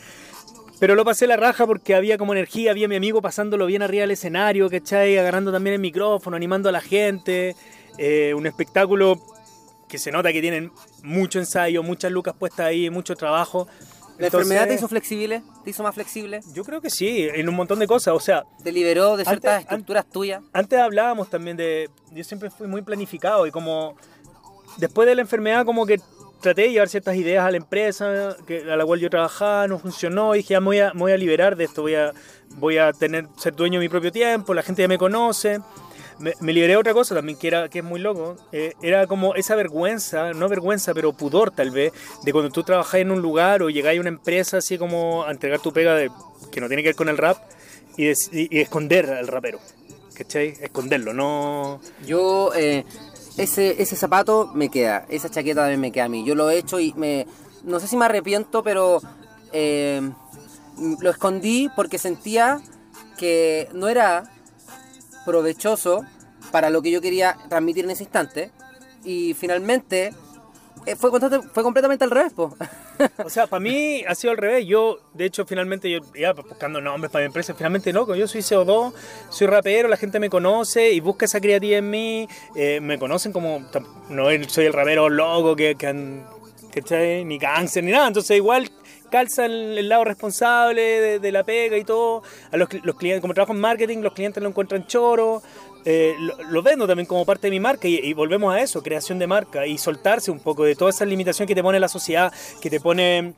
Pero 0.80 0.94
lo 0.94 1.04
pasé 1.04 1.26
la 1.26 1.36
raja 1.36 1.66
porque 1.66 1.94
había 1.94 2.16
como 2.16 2.32
energía, 2.32 2.70
había 2.70 2.88
mi 2.88 2.96
amigo 2.96 3.20
pasándolo 3.20 3.66
bien 3.66 3.82
arriba 3.82 4.02
del 4.02 4.12
escenario, 4.12 4.70
¿cachai? 4.70 5.18
Agarrando 5.18 5.52
también 5.52 5.74
el 5.74 5.80
micrófono, 5.80 6.36
animando 6.36 6.68
a 6.68 6.72
la 6.72 6.80
gente. 6.80 7.54
Eh, 7.98 8.32
un 8.34 8.46
espectáculo 8.46 9.20
que 9.88 9.98
se 9.98 10.10
nota 10.12 10.32
que 10.32 10.40
tienen 10.40 10.70
mucho 11.02 11.38
ensayo, 11.38 11.82
muchas 11.82 12.12
lucas 12.12 12.34
puestas 12.38 12.66
ahí, 12.66 12.90
mucho 12.90 13.14
trabajo. 13.16 13.66
¿La 14.18 14.26
Entonces, 14.26 14.48
enfermedad 14.50 14.66
te 14.68 14.74
hizo 14.74 14.88
flexible? 14.88 15.42
¿Te 15.64 15.70
hizo 15.70 15.82
más 15.84 15.94
flexible? 15.94 16.40
Yo 16.52 16.64
creo 16.64 16.80
que 16.80 16.90
sí, 16.90 17.28
en 17.32 17.48
un 17.48 17.54
montón 17.54 17.78
de 17.78 17.86
cosas. 17.86 18.14
O 18.14 18.20
sea, 18.20 18.42
¿Te 18.64 18.72
liberó 18.72 19.16
de 19.16 19.24
ciertas 19.24 19.52
Antes- 19.58 19.70
estructuras 19.70 20.06
tuyas? 20.10 20.42
antes 20.52 20.78
hablábamos 20.78 21.30
también 21.30 21.56
de. 21.56 21.88
Yo 22.12 22.24
siempre 22.24 22.50
fui 22.50 22.66
muy 22.66 22.82
planificado 22.82 23.46
y 23.46 23.50
como. 23.50 23.96
Después 24.78 25.06
de 25.08 25.14
la 25.14 25.22
enfermedad, 25.22 25.64
como 25.64 25.86
que 25.86 26.00
traté 26.40 26.62
de 26.62 26.70
llevar 26.72 26.88
ciertas 26.88 27.16
ideas 27.16 27.44
a 27.44 27.50
la 27.50 27.56
empresa 27.56 28.36
que, 28.46 28.60
a 28.70 28.76
la 28.76 28.84
cual 28.84 29.00
yo 29.00 29.08
trabajaba, 29.10 29.66
no 29.68 29.78
funcionó. 29.78 30.34
Y 30.34 30.38
dije, 30.38 30.54
ya 30.54 30.60
me 30.60 30.66
voy 30.66 30.78
a, 30.80 30.92
me 30.94 31.00
voy 31.00 31.12
a 31.12 31.16
liberar 31.16 31.56
de 31.56 31.64
esto, 31.64 31.82
voy 31.82 31.94
a, 31.94 32.12
voy 32.56 32.78
a 32.78 32.92
tener, 32.92 33.26
ser 33.36 33.54
dueño 33.54 33.78
de 33.80 33.84
mi 33.86 33.88
propio 33.88 34.10
tiempo, 34.12 34.52
la 34.54 34.62
gente 34.62 34.82
ya 34.82 34.88
me 34.88 34.98
conoce. 34.98 35.60
Me, 36.18 36.32
me 36.40 36.52
liberé 36.52 36.72
de 36.72 36.76
otra 36.78 36.94
cosa 36.94 37.14
también 37.14 37.38
que, 37.38 37.46
era, 37.48 37.68
que 37.68 37.78
es 37.78 37.84
muy 37.84 38.00
loco. 38.00 38.36
eh, 38.52 38.74
era 38.82 39.06
como 39.06 39.34
esa 39.34 39.54
vergüenza, 39.54 40.32
no 40.32 40.48
vergüenza, 40.48 40.92
pero 40.94 41.12
pudor 41.12 41.50
tal 41.52 41.70
vez, 41.70 41.92
de 42.24 42.32
cuando 42.32 42.50
tú 42.50 42.62
trabajás 42.64 42.96
en 43.00 43.10
un 43.10 43.20
lugar 43.22 43.62
o 43.62 43.70
llegáis 43.70 43.98
a 43.98 44.00
una 44.00 44.08
empresa 44.10 44.58
así 44.58 44.78
como 44.78 45.24
a 45.24 45.30
entregar 45.30 45.60
tu 45.60 45.72
pega 45.72 45.94
de, 45.94 46.10
que 46.50 46.60
no 46.60 46.66
tiene 46.68 46.82
que 46.82 46.88
ver 46.90 46.96
con 46.96 47.08
el 47.08 47.18
rap 47.18 47.38
y- 47.96 48.10
y 48.32 48.60
esconder 48.60 49.10
al 49.10 49.26
rapero. 49.28 49.60
¿Cachai? 50.14 50.54
Esconderlo, 50.60 51.12
no. 51.14 51.80
Yo, 52.04 52.52
eh, 52.56 52.84
ese, 53.36 53.80
ese 53.80 53.94
zapato 53.94 54.50
me 54.54 54.68
queda, 54.68 55.06
esa 55.08 55.30
chaqueta 55.30 55.60
también 55.60 55.80
me 55.80 55.92
queda 55.92 56.06
a 56.06 56.08
mí. 56.08 56.24
Yo 56.26 56.34
lo 56.34 56.50
he 56.50 56.58
hecho 56.58 56.80
y 56.80 56.92
me. 56.94 57.26
No 57.62 57.78
sé 57.78 57.86
si 57.86 57.96
me 57.96 58.06
arrepiento, 58.06 58.64
pero. 58.64 59.00
eh, 59.52 60.00
lo 61.00 61.10
escondí 61.10 61.68
porque 61.76 61.98
sentía 61.98 62.60
que 63.16 63.68
no 63.72 63.88
era 63.88 64.24
provechoso 65.28 66.04
para 66.50 66.70
lo 66.70 66.80
que 66.80 66.90
yo 66.90 67.00
quería 67.02 67.36
transmitir 67.50 67.84
en 67.84 67.90
ese 67.90 68.04
instante. 68.04 68.50
Y 69.04 69.34
finalmente. 69.34 70.14
eh, 70.86 70.96
fue, 70.96 71.10
fue 71.52 71.62
completamente 71.62 72.04
al 72.04 72.10
revés, 72.10 72.32
po. 72.32 72.56
O 73.24 73.30
sea, 73.30 73.46
para 73.46 73.60
mí 73.60 74.02
ha 74.08 74.14
sido 74.14 74.32
al 74.32 74.38
revés. 74.38 74.66
Yo, 74.66 74.98
de 75.14 75.26
hecho, 75.26 75.44
finalmente, 75.46 75.88
yo 75.90 76.00
ya 76.18 76.32
buscando 76.32 76.80
nombres 76.80 77.12
para 77.12 77.22
mi 77.22 77.26
empresa, 77.26 77.54
finalmente 77.54 77.92
no, 77.92 78.12
yo 78.14 78.26
soy 78.26 78.40
CO2, 78.40 78.92
soy 79.30 79.46
rapero, 79.46 79.86
la 79.88 79.96
gente 79.96 80.18
me 80.18 80.28
conoce 80.30 80.90
y 80.92 81.00
busca 81.00 81.26
esa 81.26 81.40
creatividad 81.40 81.78
en 81.78 81.90
mí. 81.90 82.28
eh, 82.56 82.80
me 82.80 82.98
conocen 82.98 83.32
como, 83.32 83.60
no 84.08 84.24
soy 84.48 84.64
el 84.66 84.72
rapero 84.72 85.08
loco 85.08 85.54
que, 85.54 85.76
que 85.76 86.22
¿cachai? 86.74 87.24
Ni 87.24 87.38
cáncer 87.38 87.84
ni 87.84 87.92
nada. 87.92 88.08
Entonces, 88.08 88.36
igual 88.36 88.68
calza 89.08 89.46
el, 89.46 89.76
el 89.78 89.88
lado 89.88 90.04
responsable 90.04 90.82
de, 90.82 91.18
de 91.18 91.32
la 91.32 91.44
pega 91.44 91.76
y 91.76 91.84
todo. 91.84 92.22
A 92.52 92.56
los, 92.56 92.68
cli- 92.68 92.82
los 92.82 92.96
clientes, 92.96 93.20
como 93.20 93.34
trabajo 93.34 93.52
en 93.52 93.60
marketing, 93.60 93.98
los 93.98 94.12
clientes 94.12 94.42
lo 94.42 94.48
encuentran 94.48 94.86
choro. 94.86 95.42
Eh, 95.84 96.14
lo, 96.18 96.36
lo 96.50 96.62
vendo 96.62 96.86
también 96.86 97.06
como 97.06 97.24
parte 97.24 97.46
de 97.46 97.50
mi 97.52 97.60
marca 97.60 97.88
y, 97.88 97.94
y 97.96 98.12
volvemos 98.12 98.52
a 98.52 98.60
eso, 98.60 98.82
creación 98.82 99.18
de 99.18 99.26
marca 99.26 99.66
y 99.66 99.78
soltarse 99.78 100.30
un 100.30 100.40
poco 100.40 100.64
de 100.64 100.74
toda 100.74 100.90
esa 100.90 101.04
limitación 101.06 101.46
que 101.48 101.54
te 101.54 101.62
pone 101.62 101.80
la 101.80 101.88
sociedad, 101.88 102.32
que 102.60 102.68
te 102.68 102.80
pone, 102.80 103.32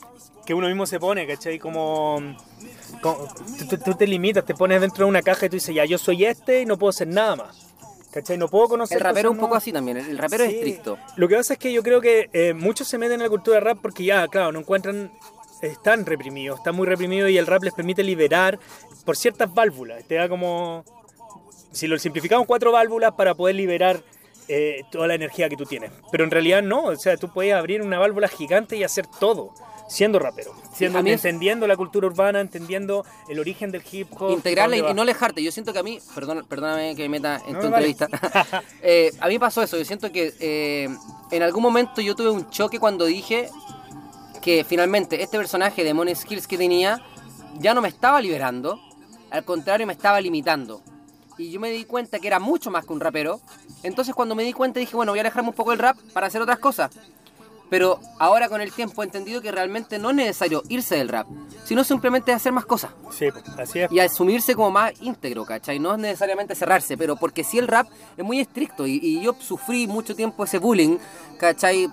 que 0.47 0.55
uno 0.55 0.67
mismo 0.67 0.87
se 0.87 0.99
pone, 0.99 1.27
¿cachai? 1.29 1.59
Como, 1.61 2.21
como- 3.03 3.29
tú, 3.85 3.95
te 3.95 4.07
limitas, 4.07 4.45
te 4.45 4.55
pones 4.55 4.81
dentro 4.81 5.05
de 5.05 5.09
una 5.11 5.23
caja 5.23 5.47
y 5.47 5.49
tú 5.51 5.57
dices, 5.57 5.75
ya, 5.75 5.85
yo 5.85 5.99
soy 5.99 6.25
este 6.25 6.63
y 6.63 6.67
no 6.67 6.77
puedo 6.79 6.89
hacer 6.91 7.07
nada 7.09 7.37
más, 7.37 7.73
¿cachai? 8.11 8.37
No 8.39 8.49
puedo 8.49 8.69
conocer... 8.71 8.97
El 8.99 9.05
rapero 9.05 9.29
cosas 9.29 9.39
un 9.39 9.47
poco 9.47 9.55
así 9.57 9.71
también, 9.71 9.99
el 9.99 10.19
rapero 10.19 10.43
es 10.45 10.55
estricto. 10.55 10.99
Lo 11.17 11.29
que 11.29 11.37
pasa 11.37 11.53
es 11.53 11.59
que 11.59 11.73
yo 11.73 11.83
creo 11.85 12.01
que 12.01 12.31
eh, 12.33 12.55
muchos 12.55 12.89
se 12.89 12.99
meten 12.99 13.17
en 13.21 13.25
la 13.25 13.29
cultura 13.31 13.61
rap 13.61 13.79
porque 13.81 14.03
ya, 14.03 14.27
claro, 14.27 14.51
no 14.51 14.61
encuentran, 14.61 15.13
están 15.63 16.07
reprimidos, 16.07 16.59
están 16.59 16.75
muy 16.75 16.87
reprimidos 16.87 17.31
y 17.31 17.39
el 17.39 17.47
rap 17.47 17.63
les 17.63 17.75
permite 17.75 18.03
liberar 18.03 18.59
por 19.05 19.17
ciertas 19.17 19.53
válvulas. 19.53 20.05
Te 20.05 20.17
da 20.17 20.29
como, 20.29 20.85
si 21.73 21.87
lo 21.87 21.99
simplificamos, 21.99 22.47
cuatro 22.47 22.73
válvulas 22.73 23.13
para 23.13 23.35
poder 23.35 23.57
liberar 23.57 24.03
eh, 24.49 24.83
toda 24.91 25.07
la 25.07 25.15
energía 25.15 25.49
que 25.49 25.57
tú 25.57 25.65
tienes. 25.65 25.93
Pero 26.11 26.25
en 26.25 26.31
realidad 26.31 26.63
no, 26.63 26.85
o 26.85 26.97
sea, 26.97 27.17
tú 27.17 27.33
puedes 27.33 27.55
abrir 27.55 27.83
una 27.83 27.99
válvula 27.99 28.29
gigante 28.29 28.77
y 28.77 28.85
hacer 28.85 29.07
todo. 29.19 29.53
Siendo 29.89 30.21
rapero, 30.21 30.55
siendo, 30.73 31.01
entendiendo 31.01 31.67
la 31.67 31.77
cultura 31.77 32.07
urbana, 32.07 32.41
entendiendo 32.41 33.05
el 33.29 33.41
origen 33.41 33.73
del 33.73 33.83
hip 33.91 34.07
hop. 34.21 34.31
integrarla 34.31 34.77
y, 34.77 34.95
no 34.95 35.03
alejarte. 35.03 35.43
Yo 35.43 35.51
siento 35.51 35.73
que 35.73 35.81
a 35.81 35.83
mí, 35.83 35.99
perdón, 36.15 36.47
perdóname 36.49 36.95
que 36.95 37.03
me 37.03 37.09
meta 37.09 37.43
en 37.45 37.55
No, 37.55 37.61
tu 37.61 37.71
vale. 37.71 37.89
entrevista. 37.89 38.09
Eh, 38.83 39.11
a 39.19 39.27
mí 39.27 39.35
me 39.35 39.41
pasó 39.41 39.65
eso. 39.65 39.77
Yo 39.77 39.85
siento 39.85 40.13
que 40.13 40.33
eh, 40.39 40.89
en 41.33 41.43
algún 41.43 41.61
momento 41.61 42.01
yo 42.01 42.15
tuve 42.15 42.31
un 42.31 42.49
choque 42.51 42.79
cuando 42.79 43.05
dije 43.05 43.51
que 44.41 44.65
finalmente 44.65 45.23
este 45.23 45.37
personaje 45.39 45.85
de 45.85 45.95
Money 45.95 46.15
Skills 46.15 46.47
que 46.47 46.57
tenía 46.59 47.01
ya 47.59 47.75
no 47.75 47.81
me 47.83 47.89
estaba 47.89 48.21
liberando, 48.21 48.81
al 49.31 49.45
contrario 49.45 49.87
me 49.87 49.93
estaba 49.93 50.21
limitando. 50.21 50.83
Y 51.39 51.51
yo 51.51 51.61
me 51.61 51.71
di 51.71 51.85
cuenta 51.85 52.19
que 52.19 52.27
era 52.27 52.39
mucho 52.39 52.71
más 52.71 52.85
que 52.85 52.93
un 52.93 53.01
rapero. 53.01 53.41
Entonces 53.83 54.15
cuando 54.15 54.35
me 54.35 54.43
di 54.45 54.53
cuenta 54.53 54.79
dije, 54.81 54.95
bueno, 54.97 55.13
voy 55.13 55.19
a 55.21 55.23
alejarme 55.23 55.49
un 55.51 55.55
poco 55.55 55.71
del 55.71 55.79
rap 55.79 55.97
para 56.13 56.27
hacer 56.27 56.43
otras 56.43 56.59
cosas. 56.59 56.91
Pero 57.71 58.01
ahora 58.19 58.49
con 58.49 58.61
el 58.61 58.73
tiempo 58.73 59.01
he 59.03 59.07
entendido 59.07 59.41
que 59.41 59.53
realmente 59.53 59.99
no 59.99 60.11
es 60.11 60.17
necesario 60.17 60.65
irse 60.69 60.97
del 60.97 61.09
rap, 61.09 61.29
sino 61.65 61.85
simplemente 61.85 62.33
hacer 62.33 62.51
más 62.53 62.67
cosas 62.67 62.91
Sí, 63.11 63.31
pues, 63.31 63.45
así 63.59 63.79
es. 63.79 63.93
y 63.93 64.01
asumirse 64.01 64.57
como 64.57 64.73
más 64.73 64.93
íntegro, 65.01 65.45
¿cachai? 65.45 65.79
No 65.79 65.93
es 65.93 66.01
necesariamente 66.01 66.57
cerrarse, 66.57 66.99
pero 66.99 67.15
porque 67.15 67.45
sí 67.45 67.59
el 67.59 67.69
rap 67.69 67.87
es 68.17 68.25
muy 68.25 68.41
estricto 68.41 68.89
y, 68.89 68.99
y 69.01 69.21
yo 69.23 69.37
sufrí 69.39 69.87
mucho 69.87 70.17
tiempo 70.17 70.43
ese 70.43 70.59
bullying, 70.59 70.99
¿cachai? 71.39 71.89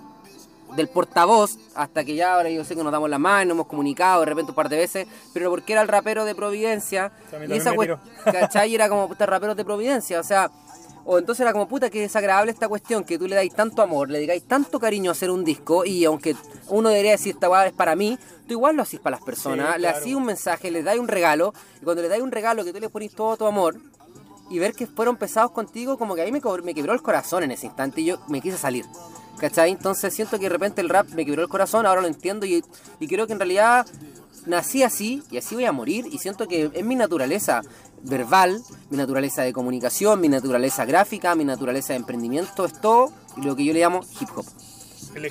Del 0.76 0.90
portavoz, 0.90 1.58
hasta 1.76 2.04
que 2.04 2.16
ya 2.16 2.36
ahora 2.36 2.50
yo 2.50 2.64
sé 2.64 2.76
que 2.76 2.84
nos 2.84 2.92
damos 2.92 3.10
la 3.10 3.18
mano, 3.18 3.54
hemos 3.54 3.68
comunicado 3.68 4.20
de 4.20 4.26
repente 4.28 4.52
un 4.52 4.56
par 4.56 4.70
de 4.70 4.78
veces, 4.78 5.08
pero 5.34 5.50
porque 5.50 5.74
era 5.74 5.82
el 5.82 5.88
rapero 5.88 6.26
de 6.26 6.36
Providencia, 6.36 7.12
y 7.48 7.54
esa 7.54 7.74
¿cachai? 8.26 8.76
Era 8.76 8.90
como, 8.90 9.08
puta, 9.08 9.26
raperos 9.26 9.56
de 9.56 9.66
Providencia, 9.66 10.20
o 10.20 10.24
sea, 10.24 10.52
o 11.06 11.18
entonces 11.18 11.42
era 11.42 11.54
como, 11.54 11.70
puta, 11.70 11.90
que 11.90 12.02
desagradable 12.02 12.52
esta 12.52 12.68
cuestión, 12.68 13.06
que 13.06 13.18
tú 13.18 13.28
le 13.28 13.36
dais 13.36 13.54
tanto 13.56 13.82
amor, 13.82 14.10
le 14.10 14.20
digáis 14.20 14.44
tanto 14.44 14.78
cariño 14.78 15.10
a 15.10 15.14
hacer 15.14 15.32
un 15.32 15.46
disco, 15.46 15.86
y 15.86 16.04
aunque 16.04 16.36
uno 16.68 16.90
debería 16.90 17.12
decir, 17.12 17.36
esta 17.36 17.50
weá 17.50 17.66
es 17.66 17.74
para 17.74 17.96
mí, 17.96 18.20
tú 18.46 18.54
igual 18.54 18.76
lo 18.76 18.82
hacís 18.82 19.00
para 19.00 19.16
las 19.16 19.26
personas, 19.26 19.76
Sí, 19.76 19.82
le 19.82 19.88
hacís 19.88 20.16
un 20.16 20.26
mensaje, 20.26 20.70
le 20.70 20.84
dais 20.84 21.00
un 21.00 21.08
regalo, 21.08 21.54
y 21.82 21.86
cuando 21.86 22.02
le 22.02 22.10
dais 22.10 22.22
un 22.22 22.32
regalo 22.32 22.66
que 22.66 22.74
tú 22.74 22.80
le 22.82 22.90
pones 22.90 23.14
todo 23.14 23.38
tu 23.38 23.46
amor, 23.46 23.78
y 24.50 24.60
ver 24.60 24.74
que 24.74 24.88
fueron 24.88 25.18
pesados 25.18 25.52
contigo, 25.52 25.98
como 25.98 26.16
que 26.16 26.22
ahí 26.22 26.32
me, 26.32 26.42
me 26.64 26.74
quebró 26.74 26.94
el 26.94 27.02
corazón 27.02 27.44
en 27.44 27.52
ese 27.52 27.68
instante 27.68 28.02
y 28.02 28.06
yo 28.06 28.20
me 28.28 28.42
quise 28.42 28.58
salir. 28.58 28.86
¿Cachai? 29.38 29.72
Entonces 29.72 30.14
siento 30.16 30.38
que 30.38 30.46
de 30.46 30.50
repente 30.50 30.82
el 30.82 30.90
rap 30.90 31.10
me 31.10 31.24
quebró 31.24 31.44
el 31.44 31.50
corazón, 31.50 31.86
ahora 31.86 32.02
lo 32.02 32.08
entiendo 32.08 32.46
y, 32.46 32.64
y 33.00 33.08
creo 33.08 33.28
que 33.28 33.34
en 33.34 33.40
realidad 33.40 33.86
nací 34.48 34.82
así 34.82 35.22
y 35.30 35.38
así 35.38 35.54
voy 35.54 35.66
a 35.66 35.72
morir 35.72 36.08
y 36.12 36.18
siento 36.18 36.48
que 36.48 36.72
es 36.74 36.86
mi 36.86 36.96
naturaleza 36.96 37.62
verbal, 38.02 38.62
mi 38.90 38.98
naturaleza 38.98 39.44
de 39.44 39.54
comunicación, 39.54 40.22
mi 40.22 40.30
naturaleza 40.30 40.86
gráfica, 40.86 41.36
mi 41.36 41.46
naturaleza 41.46 41.94
de 41.94 41.98
emprendimiento, 41.98 42.66
es 42.66 42.74
todo 42.82 43.12
lo 43.38 43.56
que 43.56 43.66
yo 43.66 43.74
le 43.74 43.80
llamo 43.80 44.02
hip 44.20 44.30
hop. 44.36 44.46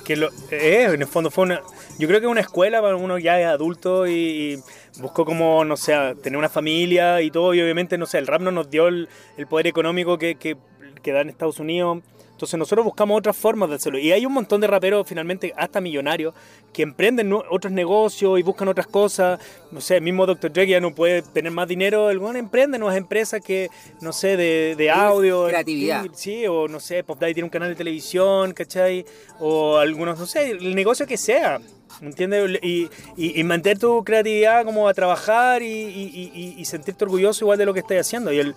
Que 0.03 0.15
lo, 0.15 0.29
eh, 0.51 0.89
en 0.93 1.01
el 1.01 1.07
fondo 1.07 1.31
fue 1.31 1.45
una. 1.45 1.61
Yo 1.97 2.07
creo 2.07 2.19
que 2.21 2.27
una 2.27 2.41
escuela 2.41 2.81
para 2.81 2.95
uno 2.95 3.17
ya 3.17 3.39
es 3.39 3.47
adulto 3.47 4.07
y, 4.07 4.11
y 4.13 4.63
buscó 5.01 5.25
como, 5.25 5.63
no 5.65 5.77
sé, 5.77 5.93
tener 6.21 6.37
una 6.37 6.49
familia 6.49 7.21
y 7.21 7.31
todo. 7.31 7.53
Y 7.53 7.61
obviamente, 7.61 7.97
no 7.97 8.05
sé, 8.05 8.17
el 8.17 8.27
rap 8.27 8.41
no 8.41 8.51
nos 8.51 8.69
dio 8.69 8.87
el, 8.87 9.07
el 9.37 9.47
poder 9.47 9.67
económico 9.67 10.17
que, 10.17 10.35
que, 10.35 10.57
que 11.01 11.11
da 11.11 11.21
en 11.21 11.29
Estados 11.29 11.59
Unidos. 11.59 11.99
Entonces 12.37 12.59
nosotros 12.59 12.85
buscamos 12.85 13.17
otras 13.17 13.35
formas 13.35 13.67
de 13.67 13.75
hacerlo. 13.77 13.97
Y 13.97 14.11
hay 14.11 14.23
un 14.23 14.31
montón 14.31 14.61
de 14.61 14.67
raperos, 14.67 15.07
finalmente, 15.07 15.55
hasta 15.57 15.81
millonarios, 15.81 16.35
que 16.71 16.83
emprenden 16.83 17.33
otros 17.33 17.73
negocios 17.73 18.39
y 18.39 18.43
buscan 18.43 18.67
otras 18.67 18.85
cosas. 18.85 19.39
No 19.71 19.81
sé, 19.81 19.95
el 19.97 20.03
mismo 20.03 20.27
Dr. 20.27 20.53
Dre 20.53 20.65
que 20.67 20.73
ya 20.73 20.79
no 20.79 20.93
puede 20.93 21.23
tener 21.23 21.51
más 21.51 21.67
dinero. 21.67 22.11
El 22.11 22.19
weón 22.19 22.35
emprende 22.37 22.77
nuevas 22.77 22.95
empresas 22.95 23.41
que, 23.43 23.69
no 24.01 24.13
sé, 24.13 24.37
de, 24.37 24.75
de 24.77 24.91
audio. 24.91 25.47
creatividad. 25.47 26.05
Sí, 26.13 26.45
o 26.45 26.67
no 26.67 26.79
sé, 26.79 27.03
Pop 27.03 27.17
Daddy 27.19 27.33
tiene 27.33 27.45
un 27.45 27.49
canal 27.49 27.69
de 27.69 27.75
televisión, 27.75 28.53
¿cachai? 28.53 29.03
O 29.39 29.77
algunos, 29.79 30.19
no 30.19 30.27
sé, 30.27 30.51
el 30.51 30.75
negocio 30.75 31.07
que 31.07 31.17
sea. 31.17 31.59
¿Me 32.01 32.09
entiendes? 32.09 32.59
Y, 32.61 32.87
y, 33.15 33.39
y 33.39 33.43
mantener 33.45 33.79
tu 33.79 34.03
creatividad 34.03 34.63
como 34.63 34.87
a 34.87 34.93
trabajar 34.93 35.63
y, 35.63 35.65
y- 35.65 36.31
y- 36.35 36.55
y 36.61 36.65
sentirte 36.65 37.03
orgulloso 37.05 37.45
igual 37.45 37.57
de 37.57 37.65
lo 37.65 37.73
que 37.73 37.79
estás 37.79 37.97
haciendo. 38.05 38.31
Y 38.31 38.37
el, 38.37 38.53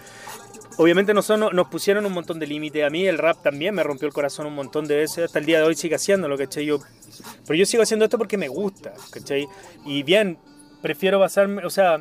obviamente 0.80 1.12
nosotros 1.12 1.52
nos, 1.52 1.68
pusieron 1.68 2.06
un 2.06 2.12
montón 2.12 2.38
de 2.38 2.46
límites. 2.46 2.82
A 2.84 2.88
mí 2.88 3.06
el 3.06 3.18
rap 3.18 3.42
también 3.42 3.74
me 3.74 3.82
rompió 3.82 4.08
el 4.08 4.14
corazón 4.14 4.46
un 4.46 4.54
montón 4.54 4.86
de 4.86 4.96
veces. 4.96 5.26
Hasta 5.26 5.38
el 5.38 5.44
día 5.44 5.58
de 5.58 5.64
hoy 5.64 5.74
sigue 5.74 5.94
haciéndolo, 5.94 6.38
¿cachai? 6.38 6.64
Yo, 6.64 6.78
pero 7.46 7.54
yo 7.54 7.66
sigo 7.66 7.82
haciendo 7.82 8.06
esto 8.06 8.16
porque 8.16 8.38
me 8.38 8.48
gusta, 8.48 8.94
¿cachai? 9.12 9.46
Y 9.84 10.02
bien, 10.04 10.38
prefiero 10.80 11.20
pasarme, 11.20 11.66
o 11.66 11.68
sea, 11.68 11.98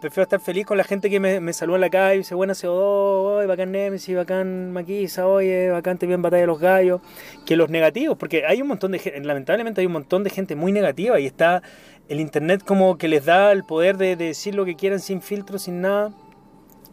prefiero 0.00 0.22
estar 0.22 0.40
feliz 0.40 0.64
con 0.64 0.78
la 0.78 0.84
gente 0.84 1.10
que 1.10 1.20
me, 1.20 1.38
me 1.40 1.52
saluda 1.52 1.76
en 1.76 1.80
la 1.82 1.90
calle 1.90 2.14
y 2.14 2.18
dice, 2.18 2.34
buena 2.34 2.54
CO2, 2.54 3.36
oye, 3.36 3.46
bacán 3.46 3.72
Nemesis, 3.72 4.16
bacán 4.16 4.72
Maquisa, 4.72 5.26
oye, 5.26 5.68
bacán 5.68 5.98
te 5.98 6.06
bien 6.06 6.22
Batalla 6.22 6.40
de 6.40 6.46
los 6.46 6.58
Gallos, 6.58 7.02
que 7.44 7.56
los 7.56 7.68
negativos, 7.68 8.16
porque 8.16 8.46
hay 8.46 8.62
un 8.62 8.68
montón 8.68 8.92
de 8.92 9.00
gente, 9.00 9.20
lamentablemente 9.20 9.82
hay 9.82 9.86
un 9.86 9.92
montón 9.92 10.24
de 10.24 10.30
gente 10.30 10.56
muy 10.56 10.72
negativa 10.72 11.20
y 11.20 11.26
está 11.26 11.62
el 12.08 12.20
internet 12.20 12.62
como 12.64 12.96
que 12.96 13.06
les 13.06 13.26
da 13.26 13.52
el 13.52 13.64
poder 13.64 13.98
de, 13.98 14.16
de 14.16 14.28
decir 14.28 14.54
lo 14.54 14.64
que 14.64 14.76
quieran 14.76 15.00
sin 15.00 15.20
filtro, 15.20 15.58
sin 15.58 15.82
nada. 15.82 16.10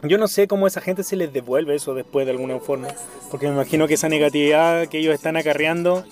Yo 0.07 0.17
no 0.17 0.27
sé 0.27 0.47
cómo 0.47 0.65
a 0.65 0.67
esa 0.69 0.81
gente 0.81 1.03
se 1.03 1.15
les 1.15 1.31
devuelve 1.33 1.75
eso 1.75 1.93
después 1.93 2.25
de 2.25 2.31
alguna 2.31 2.59
forma, 2.59 2.87
porque 3.31 3.47
me 3.47 3.53
imagino 3.53 3.87
que 3.87 3.95
esa 3.95 4.09
negatividad 4.09 4.87
que 4.87 4.99
ellos 4.99 5.13
están 5.13 5.37
acarreando, 5.37 6.03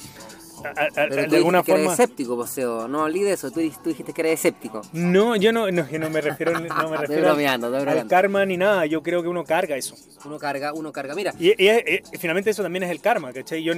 a- 0.63 0.67
a- 0.81 0.85
a- 0.85 1.07
Pero 1.09 1.25
tú 1.25 1.31
de 1.31 1.37
alguna 1.37 1.61
que 1.61 1.71
eres 1.73 1.83
forma... 1.83 1.93
escéptico, 1.93 2.37
poseo. 2.37 2.87
No 2.87 3.03
olvides 3.03 3.33
eso. 3.39 3.51
Tú, 3.51 3.59
di- 3.59 3.71
tú 3.83 3.89
dijiste 3.89 4.13
que 4.13 4.21
eres 4.21 4.33
escéptico. 4.35 4.81
No, 4.93 5.35
yo 5.35 5.51
no, 5.51 5.69
no, 5.69 5.83
me 6.09 6.21
refiero, 6.21 6.53
no 6.53 6.61
me 6.61 6.67
Estoy 6.69 6.97
refiero 6.97 7.21
bromeando, 7.23 7.75
estoy 7.77 7.99
al 7.99 8.07
karma 8.07 8.45
ni 8.45 8.55
nada. 8.55 8.85
Yo 8.85 9.03
creo 9.03 9.21
que 9.21 9.27
uno 9.27 9.43
carga 9.43 9.75
eso. 9.75 9.93
Uno 10.23 10.39
carga, 10.39 10.71
uno 10.71 10.93
carga. 10.93 11.15
Mira, 11.15 11.33
Y, 11.37 11.47
y 11.61 11.67
es- 11.67 11.83
es- 11.85 12.19
finalmente 12.19 12.49
eso 12.49 12.63
también 12.63 12.83
es 12.83 12.91
el 12.91 13.01
karma, 13.01 13.33
¿cachai? 13.33 13.61
Yo, 13.61 13.73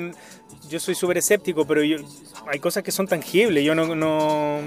yo 0.70 0.80
soy 0.80 0.94
súper 0.94 1.18
escéptico, 1.18 1.66
pero 1.66 1.82
yo, 1.84 1.98
hay 2.48 2.60
cosas 2.60 2.84
que 2.84 2.92
son 2.92 3.08
tangibles. 3.08 3.64
Yo 3.66 3.74
no. 3.74 3.96
no 3.96 4.60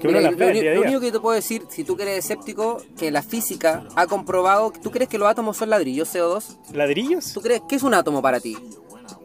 que 0.00 0.08
Mira, 0.08 0.20
lo, 0.20 0.36
día 0.36 0.46
lo 0.46 0.52
día. 0.52 0.80
único 0.80 1.00
que 1.00 1.12
te 1.12 1.20
puedo 1.20 1.34
decir, 1.34 1.64
si 1.68 1.84
tú 1.84 1.96
eres 2.00 2.18
escéptico, 2.18 2.82
que 2.96 3.10
la 3.10 3.22
física 3.22 3.84
ha 3.96 4.06
comprobado. 4.06 4.72
¿Tú 4.82 4.90
crees 4.90 5.08
que 5.08 5.18
los 5.18 5.28
átomos 5.28 5.56
son 5.56 5.70
ladrillos 5.70 6.08
CO2? 6.14 6.56
¿Ladrillos? 6.72 7.32
¿Tú 7.32 7.40
crees 7.40 7.62
que 7.68 7.76
es 7.76 7.82
un 7.82 7.94
átomo 7.94 8.22
para 8.22 8.40
ti? 8.40 8.56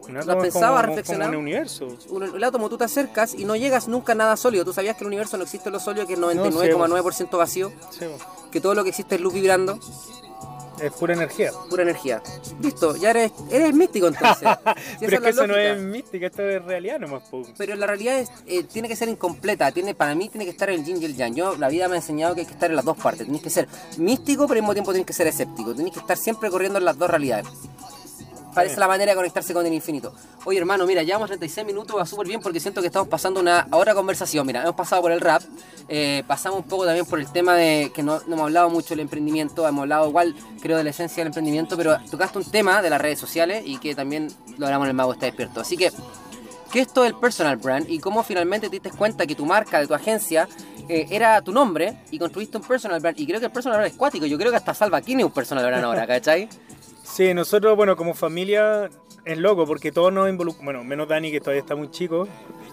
Un 0.06 0.14
¿Lo 0.14 0.20
has 0.20 0.26
átomo 0.28 0.42
pensado, 0.42 0.76
como- 0.82 0.94
has 0.98 1.06
como- 1.06 1.24
un 1.28 1.34
universo. 1.36 1.88
Un- 2.10 2.22
el 2.36 2.44
átomo 2.44 2.68
tú 2.68 2.76
te 2.76 2.84
acercas 2.84 3.34
y 3.34 3.44
no 3.44 3.56
llegas 3.56 3.88
nunca 3.88 4.12
a 4.12 4.14
nada 4.14 4.36
sólido. 4.36 4.64
¿Tú 4.64 4.72
sabías 4.72 4.96
que 4.96 5.04
el 5.04 5.08
universo 5.08 5.36
no 5.38 5.44
existe 5.44 5.70
lo 5.70 5.80
sólido, 5.80 6.06
que 6.06 6.14
es 6.14 6.18
99,9% 6.18 7.38
vacío? 7.38 7.72
Sí, 7.90 8.04
bo. 8.06 8.18
Que 8.50 8.60
todo 8.60 8.74
lo 8.74 8.82
que 8.84 8.90
existe 8.90 9.14
es 9.14 9.20
luz 9.20 9.32
vibrando, 9.34 9.78
es 10.80 10.92
pura 10.92 11.14
energía. 11.14 11.50
pura 11.70 11.82
energía. 11.82 12.22
Listo, 12.60 12.96
ya 12.96 13.10
eres, 13.10 13.32
eres 13.50 13.74
místico 13.74 14.08
entonces. 14.08 14.48
Si 14.98 15.06
pero 15.06 15.16
es 15.16 15.22
que 15.22 15.28
eso 15.30 15.46
no 15.46 15.56
es 15.56 15.80
mística, 15.80 16.26
esto 16.26 16.42
es 16.42 16.64
realidad 16.64 16.98
nomás. 16.98 17.22
po. 17.28 17.42
Pero 17.56 17.74
la 17.74 17.86
realidad 17.86 18.18
es, 18.18 18.30
eh, 18.46 18.64
tiene 18.64 18.88
que 18.88 18.96
ser 18.96 19.08
incompleta. 19.08 19.70
Tiene, 19.72 19.94
para 19.94 20.14
mí 20.14 20.28
tiene 20.28 20.44
que 20.44 20.50
estar 20.50 20.70
el 20.70 20.84
yin 20.84 21.00
y 21.00 21.04
el 21.06 21.16
yang. 21.16 21.34
Yo, 21.34 21.56
la 21.56 21.68
vida 21.68 21.88
me 21.88 21.94
ha 21.94 21.98
enseñado 21.98 22.34
que 22.34 22.42
hay 22.42 22.46
que 22.46 22.52
estar 22.52 22.70
en 22.70 22.76
las 22.76 22.84
dos 22.84 22.96
partes. 22.96 23.24
Tienes 23.24 23.42
que 23.42 23.50
ser 23.50 23.68
místico, 23.98 24.46
pero 24.46 24.58
al 24.58 24.62
mismo 24.62 24.74
tiempo 24.74 24.92
tienes 24.92 25.06
que 25.06 25.12
ser 25.12 25.26
escéptico. 25.26 25.74
Tienes 25.74 25.92
que 25.92 26.00
estar 26.00 26.16
siempre 26.16 26.50
corriendo 26.50 26.78
en 26.78 26.84
las 26.84 26.98
dos 26.98 27.10
realidades. 27.10 27.46
Parece 28.54 28.78
la 28.78 28.86
manera 28.86 29.12
de 29.12 29.16
conectarse 29.16 29.52
con 29.52 29.66
el 29.66 29.72
infinito. 29.72 30.14
Oye, 30.44 30.58
hermano, 30.58 30.86
mira, 30.86 31.02
llevamos 31.02 31.28
36 31.28 31.66
minutos, 31.66 31.96
va 31.96 32.06
súper 32.06 32.28
bien 32.28 32.40
porque 32.40 32.60
siento 32.60 32.80
que 32.80 32.86
estamos 32.86 33.08
pasando 33.08 33.40
una 33.40 33.66
hora 33.72 33.94
conversación. 33.94 34.46
Mira, 34.46 34.62
hemos 34.62 34.76
pasado 34.76 35.02
por 35.02 35.10
el 35.10 35.20
rap, 35.20 35.42
eh, 35.88 36.22
pasamos 36.26 36.60
un 36.60 36.68
poco 36.68 36.84
también 36.84 37.04
por 37.06 37.18
el 37.18 37.30
tema 37.30 37.54
de 37.56 37.90
que 37.94 38.02
no, 38.02 38.20
no 38.26 38.34
hemos 38.34 38.44
hablado 38.44 38.70
mucho 38.70 38.90
del 38.90 39.00
emprendimiento, 39.00 39.66
hemos 39.66 39.82
hablado 39.82 40.08
igual, 40.08 40.34
creo, 40.60 40.76
de 40.76 40.84
la 40.84 40.90
esencia 40.90 41.22
del 41.22 41.28
emprendimiento, 41.28 41.76
pero 41.76 41.98
tocaste 42.10 42.38
un 42.38 42.44
tema 42.44 42.80
de 42.80 42.90
las 42.90 43.00
redes 43.00 43.18
sociales 43.18 43.64
y 43.66 43.78
que 43.78 43.94
también 43.94 44.28
lo 44.56 44.66
hablamos 44.66 44.86
en 44.86 44.90
el 44.90 44.94
Mago 44.96 45.12
Está 45.12 45.26
Despierto. 45.26 45.60
Así 45.60 45.76
que, 45.76 45.90
¿qué 46.72 46.80
es 46.80 46.92
todo 46.92 47.06
el 47.06 47.14
personal 47.14 47.56
brand 47.56 47.90
y 47.90 47.98
cómo 47.98 48.22
finalmente 48.22 48.68
te 48.68 48.78
diste 48.78 48.90
cuenta 48.90 49.26
que 49.26 49.34
tu 49.34 49.46
marca, 49.46 49.80
de 49.80 49.86
tu 49.86 49.94
agencia, 49.94 50.48
eh, 50.88 51.06
era 51.10 51.40
tu 51.42 51.52
nombre 51.52 51.98
y 52.10 52.18
construiste 52.18 52.56
un 52.58 52.64
personal 52.64 53.00
brand? 53.00 53.18
Y 53.18 53.26
creo 53.26 53.40
que 53.40 53.46
el 53.46 53.52
personal 53.52 53.78
brand 53.78 53.92
es 53.92 53.98
cuático, 53.98 54.26
yo 54.26 54.38
creo 54.38 54.50
que 54.50 54.56
hasta 54.58 54.74
Salva 54.74 55.00
Kine 55.00 55.22
es 55.22 55.26
un 55.26 55.32
personal 55.32 55.64
brand 55.64 55.84
ahora, 55.84 56.06
¿cachai? 56.06 56.48
Sí, 57.04 57.34
nosotros, 57.34 57.76
bueno, 57.76 57.96
como 57.96 58.14
familia 58.14 58.88
es 59.24 59.38
loco 59.38 59.66
porque 59.66 59.92
todos 59.92 60.12
nos 60.12 60.28
involucramos. 60.28 60.64
Bueno, 60.64 60.84
menos 60.84 61.06
Dani 61.06 61.30
que 61.30 61.38
todavía 61.40 61.60
está 61.60 61.76
muy 61.76 61.90
chico. 61.90 62.26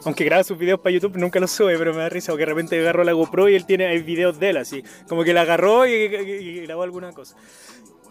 Aunque 0.06 0.24
graba 0.24 0.44
sus 0.44 0.58
videos 0.58 0.80
para 0.80 0.94
YouTube, 0.94 1.16
nunca 1.18 1.40
los 1.40 1.52
sube, 1.52 1.78
pero 1.78 1.94
me 1.94 2.00
da 2.00 2.10
risa 2.10 2.32
porque 2.32 2.42
de 2.46 2.52
repente 2.52 2.80
agarró 2.80 3.04
la 3.04 3.12
GoPro 3.12 3.50
y 3.50 3.56
él 3.56 3.66
tiene 3.66 3.96
videos 4.00 4.40
de 4.40 4.50
él 4.50 4.58
así. 4.58 4.84
Como 5.08 5.24
que 5.24 5.34
la 5.34 5.42
agarró 5.42 5.86
y, 5.86 5.92
y- 5.92 6.32
y 6.60 6.62
grabó 6.62 6.84
alguna 6.84 7.12
cosa. 7.12 7.36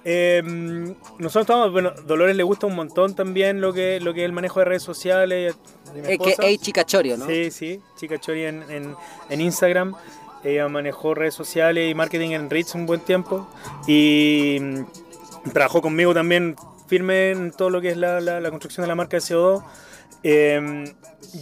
Eh, 0.05 0.41
nosotros 0.45 1.43
estamos, 1.43 1.73
bueno, 1.73 1.93
Dolores 2.07 2.35
le 2.37 2.43
gusta 2.43 2.67
un 2.67 2.75
montón 2.77 3.15
también 3.15 3.61
lo 3.61 3.73
que, 3.73 3.99
lo 4.01 4.15
que 4.15 4.21
es 4.21 4.27
el 4.27 4.33
manejo 4.33 4.61
de 4.61 4.67
redes 4.67 4.83
sociales. 4.83 5.57
Eh, 5.95 6.03
que 6.03 6.13
esposa. 6.13 6.47
es 6.47 6.61
Chicachorio, 6.61 7.17
¿no? 7.17 7.27
Sí, 7.27 7.51
sí, 7.51 7.81
Chica 7.97 8.19
Chori 8.19 8.45
en, 8.45 8.63
en, 8.71 8.95
en 9.29 9.41
Instagram. 9.41 9.95
Ella 10.45 10.69
manejó 10.69 11.15
redes 11.15 11.35
sociales 11.35 11.91
y 11.91 11.95
marketing 11.95 12.31
en 12.31 12.49
Ritz 12.49 12.75
un 12.75 12.87
buen 12.87 13.01
tiempo. 13.01 13.47
Y 13.87 14.59
trabajó 15.53 15.81
conmigo 15.83 16.15
también 16.15 16.57
firme 16.87 17.31
en 17.31 17.51
todo 17.53 17.71
lo 17.71 17.81
que 17.81 17.91
es 17.91 17.97
la, 17.97 18.21
la- 18.21 18.51
construcción 18.51 18.83
de 18.85 18.89
la 18.89 18.95
marca 18.95 19.17
de 19.17 19.23
CO2. 19.23 19.63
Eh, 20.23 20.85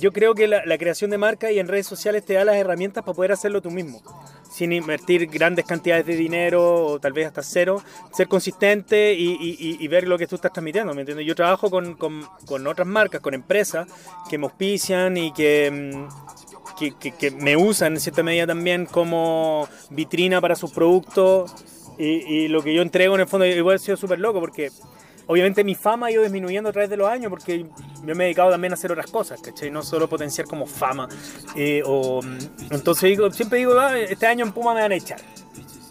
yo 0.01 0.13
creo 0.13 0.35
que 0.35 0.47
la, 0.47 0.79
creación 0.79 1.11
de 1.11 1.19
marca 1.19 1.51
y 1.51 1.59
en 1.59 1.67
redes 1.69 1.87
sociales 1.87 2.25
te 2.25 2.35
da 2.35 2.45
las 2.45 2.57
herramientas 2.57 3.03
para 3.03 3.15
poder 3.17 3.33
hacerlo 3.33 3.61
tú 3.63 3.71
mismo. 3.71 4.03
Sin 4.51 4.73
invertir 4.73 5.27
grandes 5.27 5.65
cantidades 5.67 6.07
de 6.07 6.17
dinero 6.17 6.87
o 6.87 6.99
tal 7.01 7.13
vez 7.13 7.27
hasta 7.27 7.43
cero, 7.43 7.83
ser 8.13 8.29
consistente 8.29 9.15
y, 9.15 9.37
y- 9.81 9.89
ver 9.89 10.07
lo 10.07 10.17
que 10.19 10.27
tú 10.27 10.37
estás 10.37 10.53
transmitiendo. 10.53 10.95
¿me 10.95 11.01
entiendes? 11.03 11.27
Yo 11.27 11.35
trabajo 11.35 11.71
con, 11.71 11.95
con- 11.95 12.27
con 12.47 12.67
otras 12.67 12.87
marcas, 12.87 13.21
con 13.21 13.35
empresas 13.35 13.87
que 14.31 14.39
me 14.39 14.45
auspician 14.47 15.17
y 15.17 15.33
que, 15.33 15.71
mm, 15.97 16.99
que 17.19 17.31
me 17.33 17.57
usan 17.57 17.95
en 17.95 18.01
cierta 18.01 18.23
medida 18.23 18.47
también 18.47 18.87
como 18.87 19.69
vitrina 19.91 20.41
para 20.41 20.55
sus 20.55 20.71
productos. 20.73 21.55
Y, 21.99 22.49
lo 22.49 22.63
que 22.63 22.73
yo 22.75 22.83
entrego 22.83 23.15
en 23.17 23.23
el 23.23 23.27
fondo 23.27 23.45
igual 23.45 23.77
ha 23.77 23.79
sido 23.79 23.97
súper 23.97 24.21
loco 24.21 24.39
porque 24.41 24.71
obviamente 25.27 25.65
mi 25.65 25.75
fama 25.75 26.07
ha 26.07 26.11
ido 26.13 26.23
disminuyendo 26.23 26.69
a 26.69 26.73
través 26.73 26.89
de 26.89 26.97
los 26.97 27.09
años 27.09 27.29
porque 27.29 27.59
yo 27.59 28.15
me 28.15 28.25
he 28.25 28.27
dedicado 28.27 28.51
también 28.51 28.73
a 28.73 28.75
hacer 28.75 28.93
otras 28.93 29.11
cosas, 29.11 29.41
¿cachai? 29.41 29.71
No 29.71 29.83
solo 29.83 30.09
potenciar 30.09 30.47
como 30.47 30.67
fama. 30.67 31.09
eh, 31.57 31.83
mm, 31.85 32.73
entonces 32.73 33.11
digo, 33.11 33.31
siempre 33.33 33.59
digo, 33.59 33.79
"Ah, 33.79 33.99
este 33.99 34.27
año 34.27 34.45
en 34.45 34.53
Puma 34.53 34.75
me 34.75 34.81
van 34.81 34.93
a 34.93 34.97
echar. 34.97 35.21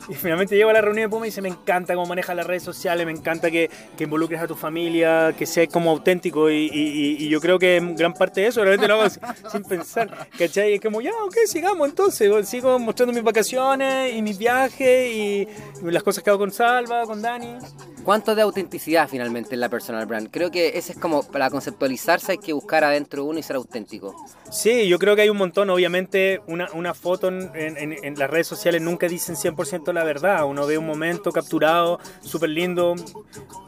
Y 0.09 0.13
finalmente 0.15 0.55
llego 0.55 0.69
a 0.69 0.73
la 0.73 0.81
reunión 0.81 1.05
de 1.05 1.09
Puma 1.09 1.25
y 1.25 1.29
dice, 1.29 1.41
me 1.41 1.49
encanta 1.49 1.93
cómo 1.93 2.05
manejas 2.07 2.35
las 2.35 2.47
redes 2.47 2.63
sociales, 2.63 3.05
me 3.05 3.11
encanta 3.11 3.51
que, 3.51 3.69
que 3.97 4.05
involucres 4.05 4.41
a 4.41 4.47
tu 4.47 4.55
familia, 4.55 5.33
que 5.37 5.45
seas 5.45 5.67
como 5.71 5.91
auténtico. 5.91 6.49
Y, 6.49 6.69
y- 6.71 7.17
y 7.25 7.29
yo 7.29 7.41
creo 7.41 7.59
que 7.59 7.81
gran 7.95 8.13
parte 8.13 8.41
de 8.41 8.47
eso 8.47 8.61
realmente 8.61 8.87
lo 8.87 9.01
hago 9.01 9.09
sin, 9.09 9.21
sin 9.51 9.63
pensar. 9.63 10.27
¿Cachai? 10.37 10.73
Es 10.75 10.81
como, 10.81 11.01
ya, 11.01 11.11
ok, 11.25 11.35
sigamos 11.45 11.89
entonces. 11.89 12.47
Sigo 12.47 12.79
mostrando 12.79 13.13
mis 13.13 13.23
vacaciones 13.23 14.13
y 14.15 14.21
mis 14.21 14.37
viajes 14.37 15.11
y 15.13 15.47
las 15.83 16.03
cosas 16.03 16.23
que 16.23 16.29
hago 16.29 16.39
con 16.39 16.51
Salva, 16.51 17.03
con 17.03 17.21
Dani. 17.21 17.55
¿Cuánto 18.03 18.33
de 18.35 18.41
autenticidad 18.41 19.09
finalmente 19.09 19.55
en 19.55 19.59
la 19.59 19.67
personal 19.67 20.05
brand? 20.05 20.29
Creo 20.31 20.49
que 20.49 20.77
ese 20.77 20.93
es 20.93 20.97
como, 20.97 21.23
para 21.29 21.49
conceptualizarse 21.49 22.31
hay 22.33 22.37
que 22.37 22.53
buscar 22.53 22.85
adentro 22.85 23.23
de 23.23 23.29
uno 23.29 23.39
y 23.39 23.43
ser 23.43 23.57
auténtico. 23.57 24.15
Sí, 24.49 24.87
yo 24.87 24.97
creo 24.97 25.13
que 25.17 25.23
hay 25.23 25.29
un 25.29 25.35
montón. 25.35 25.69
Obviamente, 25.69 26.39
una, 26.47 26.69
una 26.73 26.93
foto 26.93 27.27
en, 27.27 27.51
en- 27.53 27.97
en 28.01 28.17
las 28.17 28.29
redes 28.29 28.47
sociales 28.47 28.81
nunca 28.81 29.09
dicen 29.09 29.35
100% 29.35 29.91
la 29.97 30.03
verdad. 30.03 30.45
Uno 30.45 30.65
ve 30.65 30.77
un 30.77 30.85
momento 30.85 31.31
capturado, 31.31 31.99
súper 32.21 32.49
lindo. 32.49 32.95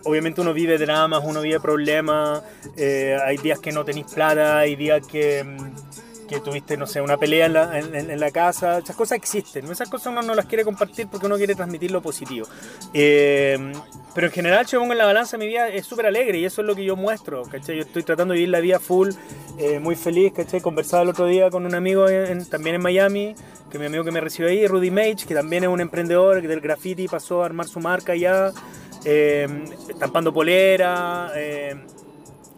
Obviamente, 0.06 0.42
uno 0.42 0.54
vive 0.54 0.78
dramas, 0.78 1.22
uno 1.24 1.42
vive 1.42 1.60
problemas. 1.60 2.44
eh, 2.78 3.18
hay 3.26 3.38
días 3.38 3.60
que 3.60 3.72
no 3.72 3.84
tenéis 3.84 4.08
plata, 4.14 4.60
hay 4.60 4.76
días 4.76 5.06
que, 5.06 5.44
mm, 5.44 6.09
que 6.30 6.40
tuviste, 6.40 6.78
no 6.78 6.86
sé, 6.88 7.02
una 7.02 7.18
pelea 7.18 7.48
en 7.48 7.54
la, 7.54 7.80
en- 7.80 7.96
en- 8.12 8.20
la 8.20 8.32
casa. 8.32 8.78
Esas 8.78 8.96
cosas 8.96 9.18
existen. 9.18 9.66
Esas 9.72 9.90
cosas 9.90 10.08
uno 10.12 10.22
no 10.22 10.36
las 10.36 10.46
quiere 10.46 10.64
compartir 10.64 11.08
porque 11.08 11.26
uno 11.26 11.38
quiere 11.38 11.56
transmitir 11.56 11.90
lo 11.92 12.02
positivo. 12.02 12.48
Eh, 12.94 13.74
pero 14.14 14.28
en 14.28 14.34
general, 14.34 14.66
yo 14.66 14.80
pongo 14.80 14.92
en 14.94 14.98
la 15.00 15.06
balanza, 15.06 15.38
mi 15.38 15.48
vida 15.48 15.68
es 15.70 15.86
súper 15.86 16.06
alegre 16.06 16.38
y 16.40 16.46
eso 16.46 16.62
es 16.62 16.68
lo 16.68 16.76
que 16.76 16.84
yo 16.84 16.96
muestro, 16.96 17.44
¿cachai? 17.44 17.78
Yo 17.78 17.82
estoy 17.84 18.04
tratando 18.04 18.34
de 18.34 18.40
vivir 18.40 18.50
la 18.50 18.60
vida 18.60 18.80
full, 18.80 19.10
eh, 19.58 19.80
muy 19.80 19.96
feliz, 19.96 20.34
¿cachai? 20.34 20.62
Conversaba 20.62 21.04
el 21.04 21.10
otro 21.10 21.26
día 21.26 21.50
con 21.50 21.66
un 21.66 21.74
amigo 21.76 22.08
en- 22.10 22.46
también 22.48 22.76
en 22.76 22.82
Miami, 22.82 23.36
que 23.72 23.80
mi 23.80 23.86
amigo 23.86 24.04
que 24.04 24.12
me 24.12 24.20
recibió 24.22 24.50
ahí, 24.50 24.68
Rudy 24.68 24.92
Mage, 24.92 25.26
que 25.28 25.34
también 25.36 25.64
es 25.64 25.70
un 25.70 25.82
emprendedor 25.82 26.42
que 26.42 26.48
del 26.48 26.60
graffiti 26.62 27.08
pasó 27.08 27.44
a 27.44 27.46
armar 27.46 27.68
su 27.68 27.80
marca 27.80 28.16
ya, 28.16 28.52
eh, 29.06 29.48
estampando 29.90 30.34
polera, 30.34 31.32
eh, 31.36 31.76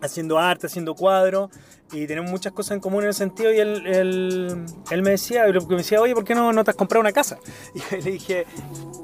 haciendo 0.02 0.40
arte, 0.40 0.68
haciendo 0.68 0.96
cuadros, 0.96 1.50
y 1.94 2.08
tenemos 2.08 2.32
muchas 2.32 2.54
cosas 2.54 2.76
en 2.76 2.80
común 2.80 3.04
en 3.04 3.10
ese 3.10 3.20
sentido. 3.20 3.54
Y 3.54 3.60
él, 3.60 3.86
él, 3.86 5.02
me 5.02 5.12
decía, 5.12 5.46
me 5.48 5.76
decía, 5.78 6.02
oye, 6.02 6.14
¿por 6.14 6.24
qué 6.24 6.36
no, 6.36 6.52
no 6.54 6.64
te 6.64 6.72
has 6.72 6.78
comprado 6.78 7.02
una 7.02 7.12
casa? 7.12 7.40
Y 7.92 8.02
le 8.02 8.12
dije, 8.12 8.46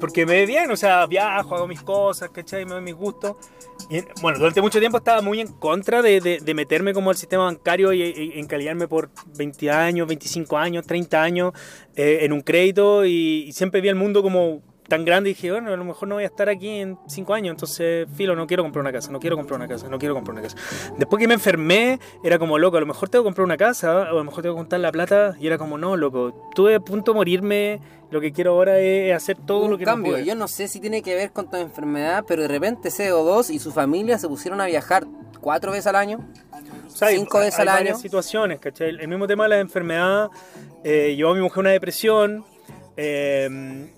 porque 0.00 0.24
me 0.26 0.34
ve 0.34 0.46
bien, 0.46 0.70
o 0.70 0.76
sea, 0.76 1.06
viajo, 1.06 1.54
hago 1.54 1.66
mis 1.66 1.82
cosas, 1.82 2.30
¿cachai? 2.30 2.64
Me 2.64 2.72
doy 2.72 2.82
mis 2.82 2.94
gustos. 2.94 3.36
Y, 3.90 4.02
bueno, 4.20 4.38
durante 4.38 4.60
mucho 4.60 4.80
tiempo 4.80 4.98
estaba 4.98 5.22
muy 5.22 5.40
en 5.40 5.48
contra 5.48 6.02
de, 6.02 6.20
de, 6.20 6.54
meterme 6.54 6.92
como 6.92 7.10
al 7.10 7.16
sistema 7.16 7.44
bancario 7.44 7.92
y, 7.92 8.02
y, 8.02 8.38
encalillarme 8.38 8.88
por 8.88 9.10
20 9.36 9.70
años, 9.70 10.06
25 10.08 10.56
años, 10.58 10.86
30 10.86 11.22
años 11.22 11.52
eh, 11.94 12.18
en 12.22 12.32
un 12.32 12.40
crédito 12.40 13.04
y, 13.04 13.44
y 13.46 13.52
siempre 13.52 13.80
vi 13.80 13.88
el 13.88 13.94
mundo 13.94 14.22
como 14.22 14.62
tan 14.88 15.04
grande 15.04 15.30
y 15.30 15.34
dije, 15.34 15.52
bueno, 15.52 15.72
a 15.72 15.76
lo 15.76 15.84
mejor 15.84 16.08
no 16.08 16.14
voy 16.14 16.24
a 16.24 16.28
estar 16.28 16.48
aquí 16.48 16.68
en 16.80 16.98
cinco 17.06 17.34
años, 17.34 17.52
entonces, 17.52 18.08
filo, 18.16 18.34
no 18.34 18.46
quiero 18.46 18.62
comprar 18.62 18.80
una 18.80 18.90
casa, 18.92 19.10
no 19.12 19.20
quiero 19.20 19.36
comprar 19.36 19.58
una 19.58 19.68
casa, 19.68 19.88
no 19.88 19.98
quiero 19.98 20.14
comprar 20.14 20.32
una 20.32 20.42
casa. 20.42 20.56
Después 20.96 21.20
que 21.20 21.28
me 21.28 21.34
enfermé, 21.34 22.00
era 22.24 22.38
como, 22.38 22.58
loco, 22.58 22.78
a 22.78 22.80
lo 22.80 22.86
mejor 22.86 23.08
tengo 23.08 23.22
que 23.22 23.26
comprar 23.28 23.44
una 23.44 23.56
casa, 23.58 23.94
o 23.96 24.00
a 24.00 24.12
lo 24.12 24.24
mejor 24.24 24.42
tengo 24.42 24.54
que 24.54 24.60
juntar 24.60 24.80
la 24.80 24.90
plata, 24.90 25.36
y 25.38 25.46
era 25.46 25.58
como, 25.58 25.76
no, 25.78 25.96
loco, 25.96 26.50
tuve 26.54 26.74
a 26.76 26.80
punto 26.80 27.12
de 27.12 27.16
morirme, 27.16 27.80
lo 28.10 28.20
que 28.22 28.32
quiero 28.32 28.52
ahora 28.52 28.78
es 28.78 29.14
hacer 29.14 29.36
todo 29.36 29.64
Un 29.66 29.72
lo 29.72 29.78
que 29.78 29.84
cambio, 29.84 30.12
no 30.16 30.18
yo 30.24 30.34
no 30.34 30.48
sé 30.48 30.66
si 30.68 30.80
tiene 30.80 31.02
que 31.02 31.14
ver 31.14 31.32
con 31.32 31.50
tu 31.50 31.56
enfermedad, 31.58 32.24
pero 32.26 32.40
de 32.42 32.48
repente 32.48 32.88
CO2 32.88 33.50
y 33.50 33.58
su 33.58 33.70
familia 33.72 34.16
se 34.18 34.26
pusieron 34.28 34.60
a 34.62 34.66
viajar 34.66 35.06
cuatro 35.40 35.72
veces 35.72 35.88
al 35.88 35.96
año. 35.96 36.26
O 36.86 36.90
sea, 36.90 37.08
hay- 37.08 37.18
cinco 37.18 37.38
veces 37.40 37.58
hay 37.60 37.68
al 37.68 37.74
varias 37.74 37.94
año. 37.96 38.02
situaciones, 38.02 38.58
¿cachai? 38.60 38.88
El 38.88 39.06
mismo 39.08 39.26
tema 39.26 39.44
de 39.44 39.50
la 39.50 39.58
enfermedad 39.60 40.30
eh, 40.82 41.14
llevó 41.14 41.32
a 41.32 41.34
mi 41.34 41.40
mujer 41.42 41.58
a 41.58 41.60
una 41.60 41.70
depresión. 41.70 42.44
eh, 42.96 43.90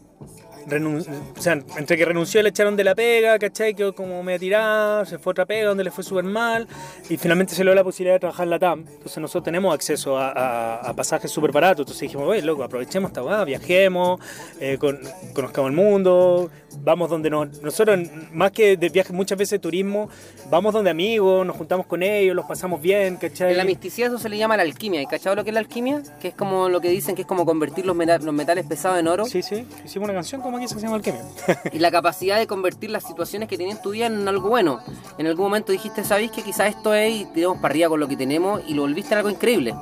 o 0.69 1.41
sea, 1.41 1.55
entre 1.77 1.97
que 1.97 2.05
renunció 2.05 2.43
le 2.43 2.51
echaron 2.51 2.77
de 2.77 2.85
la 2.85 2.95
pega, 2.95 3.39
¿cachai? 3.39 3.75
Quedó 3.75 3.95
como 3.95 4.23
media 4.23 4.39
tirada, 4.39 5.05
se 5.05 5.19
fue 5.19 5.31
a 5.31 5.33
otra 5.33 5.47
pega 5.47 5.69
donde 5.69 5.85
le 5.85 5.91
fue 5.91 6.05
súper 6.05 6.25
mal 6.25 6.67
y 7.09 7.17
finalmente 7.17 7.55
se 7.55 7.65
le 7.65 7.71
dio 7.71 7.75
la 7.75 7.85
posibilidad 7.85 8.15
de 8.17 8.21
trabajar 8.21 8.45
en 8.45 8.51
la 8.51 8.59
TAM. 8.59 8.81
Entonces 8.89 9.19
nosotros 9.19 9.45
tenemos 9.45 9.75
acceso 9.75 10.19
a, 10.19 10.31
a- 10.31 10.77
a 10.91 10.95
pasajes 10.95 11.31
súper 11.31 11.53
baratos. 11.53 11.81
Entonces 11.85 12.03
dijimos, 12.03 12.27
oye, 12.29 12.43
loco, 12.43 12.63
aprovechemos 12.63 13.11
esta 13.11 13.23
weá, 13.23 13.45
viajemos, 13.45 14.21
eh, 14.61 14.77
con- 14.79 15.01
conozcamos 15.35 15.71
el 15.71 15.77
mundo, 15.77 16.51
vamos 16.83 17.11
donde 17.11 17.31
nos... 17.31 17.61
Nosotros, 17.63 17.99
más 18.33 18.51
que 18.53 18.77
de 18.77 18.89
viaje, 18.89 19.13
muchas 19.13 19.39
veces 19.39 19.53
de 19.53 19.59
turismo, 19.61 20.09
vamos 20.51 20.73
donde 20.73 20.91
amigos, 20.91 21.47
nos 21.47 21.57
juntamos 21.57 21.87
con 21.87 22.03
ellos, 22.03 22.35
los 22.37 22.47
pasamos 22.47 22.81
bien, 22.81 23.17
¿cachai? 23.17 23.53
En 23.53 23.57
la 23.57 23.65
misticidad 23.65 24.09
eso 24.09 24.19
se 24.19 24.29
le 24.29 24.39
llama 24.39 24.57
la 24.57 24.63
alquimia. 24.63 25.01
¿Y 25.03 25.07
cachado 25.07 25.35
lo 25.37 25.45
que 25.45 25.51
es 25.51 25.55
la 25.55 25.61
alquimia? 25.61 26.03
Que 26.21 26.29
es 26.29 26.35
como 26.35 26.69
lo 26.69 26.81
que 26.81 26.89
dicen 26.91 27.15
que 27.15 27.23
es 27.23 27.29
como 27.29 27.45
convertir 27.47 27.87
los, 27.87 27.97
meta- 27.97 28.19
los 28.19 28.35
metales 28.35 28.67
pesados 28.67 28.99
en 28.99 29.09
oro. 29.09 29.25
Sí, 29.25 29.43
sí, 29.43 29.67
hicimos 29.85 30.07
una 30.09 30.15
canción 30.15 30.41
como 30.51 30.63
aquí 30.63 30.69
se 30.69 30.81
llama 30.81 30.97
Alquimia. 30.97 31.25
y 31.73 31.79
la 31.79 31.91
capacidad 31.91 32.39
de 32.39 32.47
convertir 32.47 32.91
las 32.91 33.05
situaciones 33.05 33.49
que 33.49 33.57
tenías 33.57 33.77
en 33.77 33.83
tu 33.83 33.91
vida 33.91 34.07
en 34.07 34.27
algo 34.27 34.49
bueno. 34.49 34.81
En 35.19 35.27
algún 35.27 35.47
momento 35.47 35.73
dijiste, 35.73 36.05
¿sabéis 36.05 36.31
que 36.31 36.43
quizás 36.43 36.75
esto 36.75 36.95
es 36.95 37.13
y 37.13 37.25
tiramos 37.27 37.59
para 37.59 37.73
arriba 37.73 37.89
con 37.89 38.01
lo 38.01 38.09
que 38.09 38.17
tenemos 38.17 38.63
y 38.67 38.75
lo 38.75 38.83
volviste 38.83 39.15
en 39.15 39.19
algo 39.19 39.31
increíble? 39.31 39.75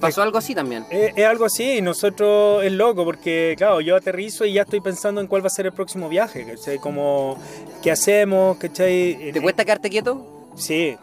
Pasó 0.00 0.22
algo 0.22 0.38
así 0.38 0.54
también. 0.54 0.84
Es, 0.90 1.12
es 1.16 1.24
algo 1.24 1.46
así 1.46 1.78
y 1.78 1.82
nosotros 1.82 2.62
es 2.64 2.72
loco 2.72 3.04
porque, 3.04 3.54
claro, 3.56 3.80
yo 3.80 3.96
aterrizo 3.96 4.44
y 4.44 4.54
ya 4.54 4.62
estoy 4.62 4.80
pensando 4.80 5.20
en 5.20 5.26
cuál 5.26 5.42
va 5.42 5.46
a 5.46 5.50
ser 5.50 5.66
el 5.66 5.72
próximo 5.72 6.08
viaje, 6.08 6.44
¿cachai? 6.44 6.78
Como, 6.78 7.38
¿qué 7.82 7.90
hacemos? 7.90 8.56
¿cachai? 8.58 9.32
¿Te 9.32 9.40
cuesta 9.40 9.64
quedarte 9.64 9.88
quieto? 9.90 10.50
Sí. 10.56 10.96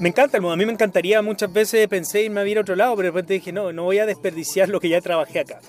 Me 0.00 0.08
encanta 0.08 0.36
el 0.36 0.42
mundo. 0.42 0.54
A 0.54 0.56
mí 0.56 0.64
me 0.64 0.72
encantaría, 0.72 1.20
muchas 1.22 1.52
veces 1.52 1.86
pensé 1.88 2.22
irme 2.22 2.40
a 2.40 2.44
vivir 2.44 2.58
a 2.58 2.60
otro 2.62 2.76
lado, 2.76 2.94
pero 2.96 3.06
de 3.06 3.10
repente 3.10 3.34
dije, 3.34 3.52
no, 3.52 3.72
no 3.72 3.84
voy 3.84 3.98
a 3.98 4.06
desperdiciar 4.06 4.68
lo 4.68 4.80
que 4.80 4.88
ya 4.88 5.00
trabajé 5.00 5.40
acá. 5.40 5.60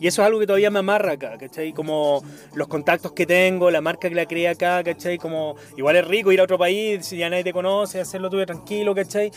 Y 0.00 0.06
eso 0.08 0.22
es 0.22 0.26
algo 0.26 0.38
que 0.40 0.46
todavía 0.46 0.70
me 0.70 0.78
amarra 0.80 1.12
acá, 1.12 1.36
¿cachai? 1.38 1.72
Como 1.72 2.22
los 2.54 2.68
contactos 2.68 3.12
que 3.12 3.26
tengo, 3.26 3.70
la 3.70 3.80
marca 3.80 4.08
que 4.08 4.14
la 4.14 4.26
creé 4.26 4.48
acá, 4.48 4.82
¿cachai? 4.84 5.18
Como 5.18 5.56
igual 5.76 5.96
es 5.96 6.06
rico 6.06 6.32
ir 6.32 6.40
a 6.40 6.44
otro 6.44 6.58
país, 6.58 7.04
si 7.06 7.16
ya 7.16 7.30
nadie 7.30 7.44
te 7.44 7.52
conoce, 7.52 8.00
hacerlo 8.00 8.28
tú 8.30 8.44
tranquilo, 8.44 8.94
¿cachai? 8.94 9.30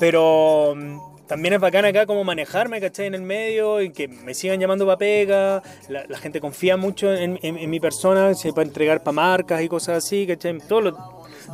Pero 0.00 0.74
mm, 0.76 1.26
también 1.26 1.54
es 1.54 1.60
bacán 1.60 1.84
acá 1.84 2.06
como 2.06 2.24
manejarme, 2.24 2.80
¿cachai? 2.80 3.06
En 3.06 3.14
el 3.14 3.22
medio 3.22 3.82
y 3.82 3.90
que 3.90 4.08
me 4.08 4.32
sigan 4.34 4.58
llamando 4.60 4.86
para 4.86 4.96
pega, 4.98 5.62
la, 5.88 6.04
la 6.08 6.18
gente 6.18 6.40
confía 6.40 6.76
mucho 6.76 7.12
en, 7.12 7.38
en- 7.42 7.58
en 7.58 7.70
mi 7.70 7.80
persona, 7.80 8.34
se 8.34 8.52
puede 8.52 8.68
entregar 8.68 9.02
para 9.02 9.12
marcas 9.14 9.62
y 9.62 9.68
cosas 9.68 10.04
así, 10.04 10.26
¿cachai? 10.26 10.58
Todos 10.66 10.84
los, 10.84 10.94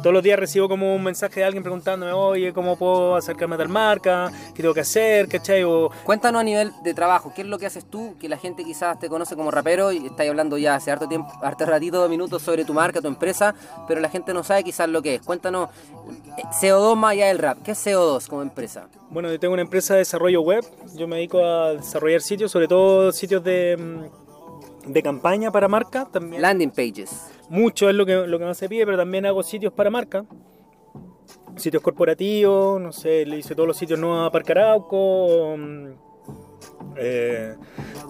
todos 0.00 0.12
los 0.12 0.22
días 0.22 0.38
recibo 0.38 0.68
como 0.68 0.94
un 0.94 1.02
mensaje 1.02 1.40
de 1.40 1.46
alguien 1.46 1.62
preguntándome, 1.62 2.12
oye, 2.12 2.52
¿cómo 2.52 2.76
puedo 2.76 3.16
acercarme 3.16 3.54
a 3.54 3.58
tal 3.58 3.68
marca? 3.68 4.30
¿Qué 4.54 4.62
tengo 4.62 4.74
que 4.74 4.80
hacer? 4.80 5.28
¿Cachai? 5.28 5.64
O, 5.64 5.90
Cuéntanos 6.04 6.40
a 6.40 6.44
nivel 6.44 6.72
de 6.82 6.94
trabajo, 6.94 7.32
¿qué 7.34 7.42
es 7.42 7.48
lo 7.48 7.58
que 7.58 7.66
haces 7.66 7.84
tú? 7.84 8.16
Que 8.20 8.28
la 8.28 8.36
gente 8.36 8.64
quizás 8.64 8.98
te 8.98 9.08
conoce 9.08 9.36
como 9.36 9.50
rapero 9.50 9.92
y 9.92 10.06
estás 10.06 10.28
hablando 10.28 10.58
ya 10.58 10.74
hace 10.74 10.90
harto 10.90 11.08
tiempo, 11.08 11.32
harto 11.42 11.66
ratito, 11.66 12.08
minutos 12.08 12.42
sobre 12.42 12.64
tu 12.64 12.74
marca, 12.74 13.00
tu 13.00 13.08
empresa, 13.08 13.54
pero 13.86 14.00
la 14.00 14.08
gente 14.08 14.34
no 14.34 14.42
sabe 14.44 14.64
quizás 14.64 14.88
lo 14.88 15.02
que 15.02 15.16
es. 15.16 15.22
Cuéntanos, 15.22 15.70
eh, 16.36 16.42
CO2 16.60 16.96
más 16.96 17.12
allá 17.12 17.26
del 17.28 17.38
rap, 17.38 17.58
¿qué 17.62 17.72
es 17.72 17.86
CO2 17.86 18.28
como 18.28 18.42
empresa? 18.42 18.88
Bueno, 19.10 19.30
yo 19.30 19.38
tengo 19.38 19.54
una 19.54 19.62
empresa 19.62 19.94
de 19.94 20.00
desarrollo 20.00 20.40
web. 20.40 20.64
Yo 20.96 21.06
me 21.06 21.16
dedico 21.16 21.44
a 21.44 21.74
desarrollar 21.74 22.20
sitios, 22.20 22.50
sobre 22.50 22.68
todo 22.68 23.12
sitios 23.12 23.44
de, 23.44 23.76
mm, 23.76 24.92
de 24.92 25.02
campaña 25.02 25.50
para 25.50 25.68
marca. 25.68 26.06
También 26.10 26.42
Landing 26.42 26.70
pages. 26.70 27.33
Mucho 27.50 27.88
es 27.88 27.94
lo 27.94 28.04
que, 28.06 28.26
lo 28.26 28.38
que 28.38 28.44
más 28.44 28.56
se 28.58 28.68
pide, 28.68 28.84
pero 28.84 28.96
también 28.98 29.26
hago 29.26 29.42
sitios 29.42 29.72
para 29.72 29.90
marca. 29.90 30.24
Sitios 31.56 31.82
corporativos, 31.82 32.80
no 32.80 32.92
sé, 32.92 33.24
le 33.26 33.38
hice 33.38 33.54
todos 33.54 33.66
los 33.68 33.76
sitios 33.76 33.98
nuevos 34.00 34.26
a 34.26 34.30
Parque 34.32 34.52
Arauco. 34.52 35.54
mm, 35.56 35.86
eh, 36.96 37.54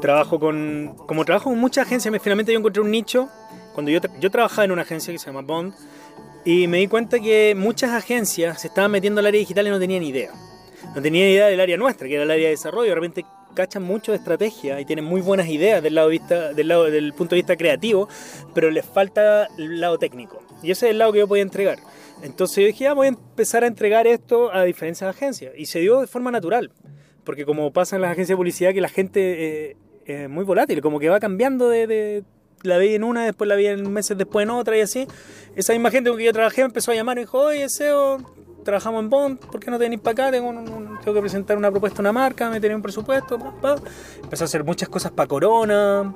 trabajo 0.01 0.39
con. 0.41 0.95
Como 1.07 1.24
trabajo 1.24 1.51
con 1.51 1.59
muchas 1.59 1.87
agencias, 1.87 2.11
me- 2.11 2.20
finalmente 2.20 2.53
yo 2.53 2.59
encontré 2.59 2.80
un 2.82 2.91
nicho. 2.91 3.28
Cuando 3.74 3.91
yo, 3.91 4.01
yo 4.20 4.30
trabajaba 4.30 4.64
en 4.64 4.72
una 4.72 4.82
agencia 4.82 5.12
que 5.12 5.18
se 5.18 5.26
llama 5.26 5.43
Bond, 5.43 5.74
y 6.45 6.68
me 6.68 6.78
di 6.78 6.87
cuenta 6.87 7.18
que 7.20 7.55
muchas 7.57 7.91
agencias 7.91 8.61
se 8.61 8.68
estaban 8.68 8.91
metiendo 8.91 9.20
al 9.20 9.26
área 9.26 9.39
digital 9.39 9.66
y 9.66 9.70
no 9.70 9.78
tenían 9.78 10.03
idea. 10.03 10.30
No 10.95 11.03
tenían 11.03 11.28
idea 11.28 11.47
del 11.47 11.61
área 11.61 11.76
nuestra, 11.76 12.07
que 12.07 12.14
era 12.14 12.22
el 12.22 12.30
área 12.30 12.45
de 12.45 12.51
desarrollo. 12.51 12.91
De 12.91 12.95
repente 12.95 13.26
cachan 13.55 13.83
mucho 13.83 14.13
de 14.13 14.19
estrategia 14.19 14.81
y 14.81 14.85
tienen 14.85 15.05
muy 15.05 15.21
buenas 15.21 15.49
ideas 15.49 15.83
del 15.83 15.95
lado 15.95 16.09
vista, 16.09 16.53
del 16.53 16.69
lado 16.69 16.85
del 16.85 17.13
punto 17.13 17.35
de 17.35 17.41
vista 17.41 17.57
creativo, 17.57 18.09
pero 18.55 18.71
les 18.71 18.85
falta 18.85 19.49
el 19.59 19.81
lado 19.81 19.99
técnico. 19.99 20.43
Y 20.63 20.71
ese 20.71 20.87
es 20.87 20.91
el 20.93 20.99
lado 20.99 21.13
que 21.13 21.21
yo 21.21 21.29
podía 21.29 21.43
entregar. 21.43 21.79
Entonces 22.23 22.57
yo 22.57 22.67
dije, 22.67 22.85
ya 22.85 22.95
voy 22.95 23.07
a 23.07 23.11
empezar 23.11 23.65
a 23.65 23.67
entregar 23.67 24.07
esto 24.07 24.53
a 24.53 24.65
diferentes 24.65 25.03
agencias. 25.03 25.53
Y 25.57 25.67
se 25.67 25.81
dio 25.81 26.01
de 26.01 26.07
forma 26.07 26.31
natural. 26.31 26.71
Porque 27.25 27.45
como 27.45 27.73
pasa 27.73 27.97
en 27.97 28.03
las 28.03 28.13
agencias 28.13 28.29
de 28.29 28.37
publicidad, 28.37 28.73
que 28.73 28.81
la 28.81 28.89
gente 28.89 29.71
eh, 29.71 29.77
es 30.07 30.29
muy 30.29 30.45
volátil, 30.45 30.81
como 30.81 30.99
que 30.99 31.09
va 31.09 31.21
cambiando 31.21 31.69
de, 31.69 32.25
la 32.63 32.79
vi 32.79 32.95
en 32.95 33.05
una, 33.05 33.25
después 33.25 33.47
la 33.49 33.57
vi 33.57 33.67
en 33.67 33.93
meses 33.93 34.17
después 34.17 34.45
en 34.45 34.51
otra 34.51 34.77
y 34.77 34.81
así. 34.81 35.07
Esa 35.55 35.73
misma 35.73 35.91
gente 35.91 36.11
con 36.11 36.19
que 36.19 36.25
yo 36.25 36.33
trabajé 36.33 36.63
empezó 36.63 36.93
a 36.93 36.95
llamar 36.95 37.19
y 37.19 37.23
dijo, 37.23 37.39
oye, 37.39 37.69
SEO, 37.69 38.19
trabajamos 38.65 39.03
en 39.03 39.11
Bond, 39.11 39.39
¿por 39.39 39.61
qué 39.61 39.71
no 39.71 39.79
te 39.79 39.85
venís 39.85 40.01
para 40.01 40.12
acá? 40.25 40.31
Tengo, 40.33 40.49
un- 40.49 40.59
un- 40.59 40.99
tengo 41.01 41.15
que 41.15 41.21
presentar 41.21 41.57
una 41.57 41.71
propuesta 41.71 41.99
a 41.99 42.03
una 42.03 42.12
marca, 42.12 42.51
me 42.51 42.61
tenía 42.61 42.75
un 42.77 42.83
presupuesto. 42.83 43.39
pa, 43.39 43.53
pa". 43.53 43.77
Empezó 44.23 44.45
a 44.45 44.47
hacer 44.47 44.65
muchas 44.65 44.89
cosas 44.89 45.12
para 45.12 45.27
Corona, 45.29 46.12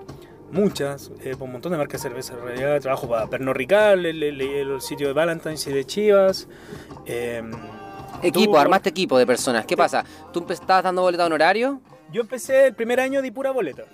muchas, 0.51 1.11
eh, 1.22 1.32
para 1.32 1.44
un 1.44 1.53
montón 1.53 1.72
de 1.72 1.78
marcas 1.78 2.03
de 2.03 2.09
cerveza. 2.09 2.34
En 2.34 2.40
realidad 2.44 2.80
trabajo 2.80 3.09
para 3.09 3.26
Pernod 3.26 3.55
Ricard, 3.55 3.99
el, 4.05 4.22
el- 4.22 4.40
el 4.40 4.80
sitio 4.80 5.07
de 5.09 5.12
Valentine's 5.12 5.66
y 5.66 5.72
de 5.72 5.84
Chivas. 5.84 6.49
eh, 7.07 7.42
Equipo, 8.22 8.53
Tú- 8.55 8.59
armaste 8.59 8.88
equipo 8.88 9.16
de 9.16 9.26
personas. 9.26 9.64
¿Qué 9.64 9.76
pasa? 9.76 10.05
¿Tú 10.32 10.44
estabas 10.49 10.82
dando 10.82 11.03
boleta 11.03 11.24
honorario? 11.26 11.80
Yo 12.12 12.22
empecé 12.22 12.66
el 12.66 12.74
primer 12.74 12.99
año 13.01 13.22
de 13.22 13.30
pura 13.30 13.51
boleta, 13.53 13.84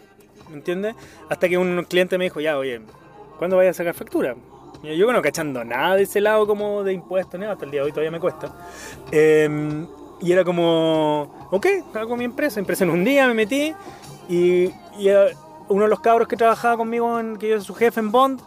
¿me 0.49 0.55
entiendes? 0.57 0.95
Hasta 1.29 1.49
que 1.49 1.59
un 1.59 1.85
cliente 1.85 2.17
me 2.17 2.25
dijo, 2.25 2.41
ya, 2.41 2.57
oye, 2.57 2.81
¿cuándo 3.39 3.57
vayas 3.57 3.77
a 3.77 3.79
sacar 3.79 3.93
factura? 3.95 4.35
Yo 4.85 5.11
no 5.11 5.23
cachando 5.23 5.65
nada 5.65 5.97
de 5.97 6.03
ese 6.03 6.21
lado 6.21 6.47
como 6.47 6.85
de 6.85 6.93
impuestos, 6.93 7.41
nada, 7.41 7.53
hasta 7.53 7.65
el 7.65 7.71
día 7.71 7.81
de 7.81 7.87
hoy 7.87 7.93
todavía 7.93 8.11
me 8.11 8.21
cuesta. 8.21 8.55
Eh, 9.11 9.87
y 10.21 10.33
era 10.33 10.45
como, 10.45 11.49
ok, 11.51 11.67
hago 11.95 12.17
mi 12.17 12.25
empresa, 12.25 12.61
empresa 12.61 12.85
en 12.85 12.91
un 12.91 13.05
día, 13.05 13.27
me 13.27 13.35
metí 13.35 13.75
y, 14.29 14.65
eh, 14.99 15.35
uno 15.69 15.85
de 15.85 15.89
los 15.89 16.01
cabros 16.01 16.29
que 16.29 16.37
trabajaba 16.37 16.77
conmigo, 16.77 17.19
que 17.39 17.49
yo 17.49 17.57
soy 17.57 17.67
su 17.67 17.75
jefe 17.75 18.01
en 18.01 18.11
Bond, 18.11 18.41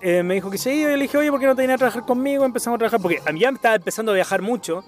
eh, 0.00 0.22
me 0.22 0.34
dijo 0.34 0.50
que 0.50 0.58
sí, 0.58 0.82
yo 0.82 0.88
le 0.88 0.98
dije, 0.98 1.16
oye, 1.16 1.30
¿por 1.30 1.40
qué 1.40 1.46
no 1.46 1.54
te 1.54 1.62
vienes 1.62 1.76
a 1.76 1.78
trabajar 1.78 2.04
conmigo? 2.04 2.44
Empezamos 2.44 2.76
a 2.76 2.78
trabajar, 2.78 3.00
porque 3.00 3.20
a 3.24 3.32
mí 3.32 3.40
ya 3.40 3.50
me 3.50 3.56
estaba 3.56 3.76
empezando 3.76 4.12
a 4.12 4.14
viajar 4.14 4.42
mucho, 4.42 4.84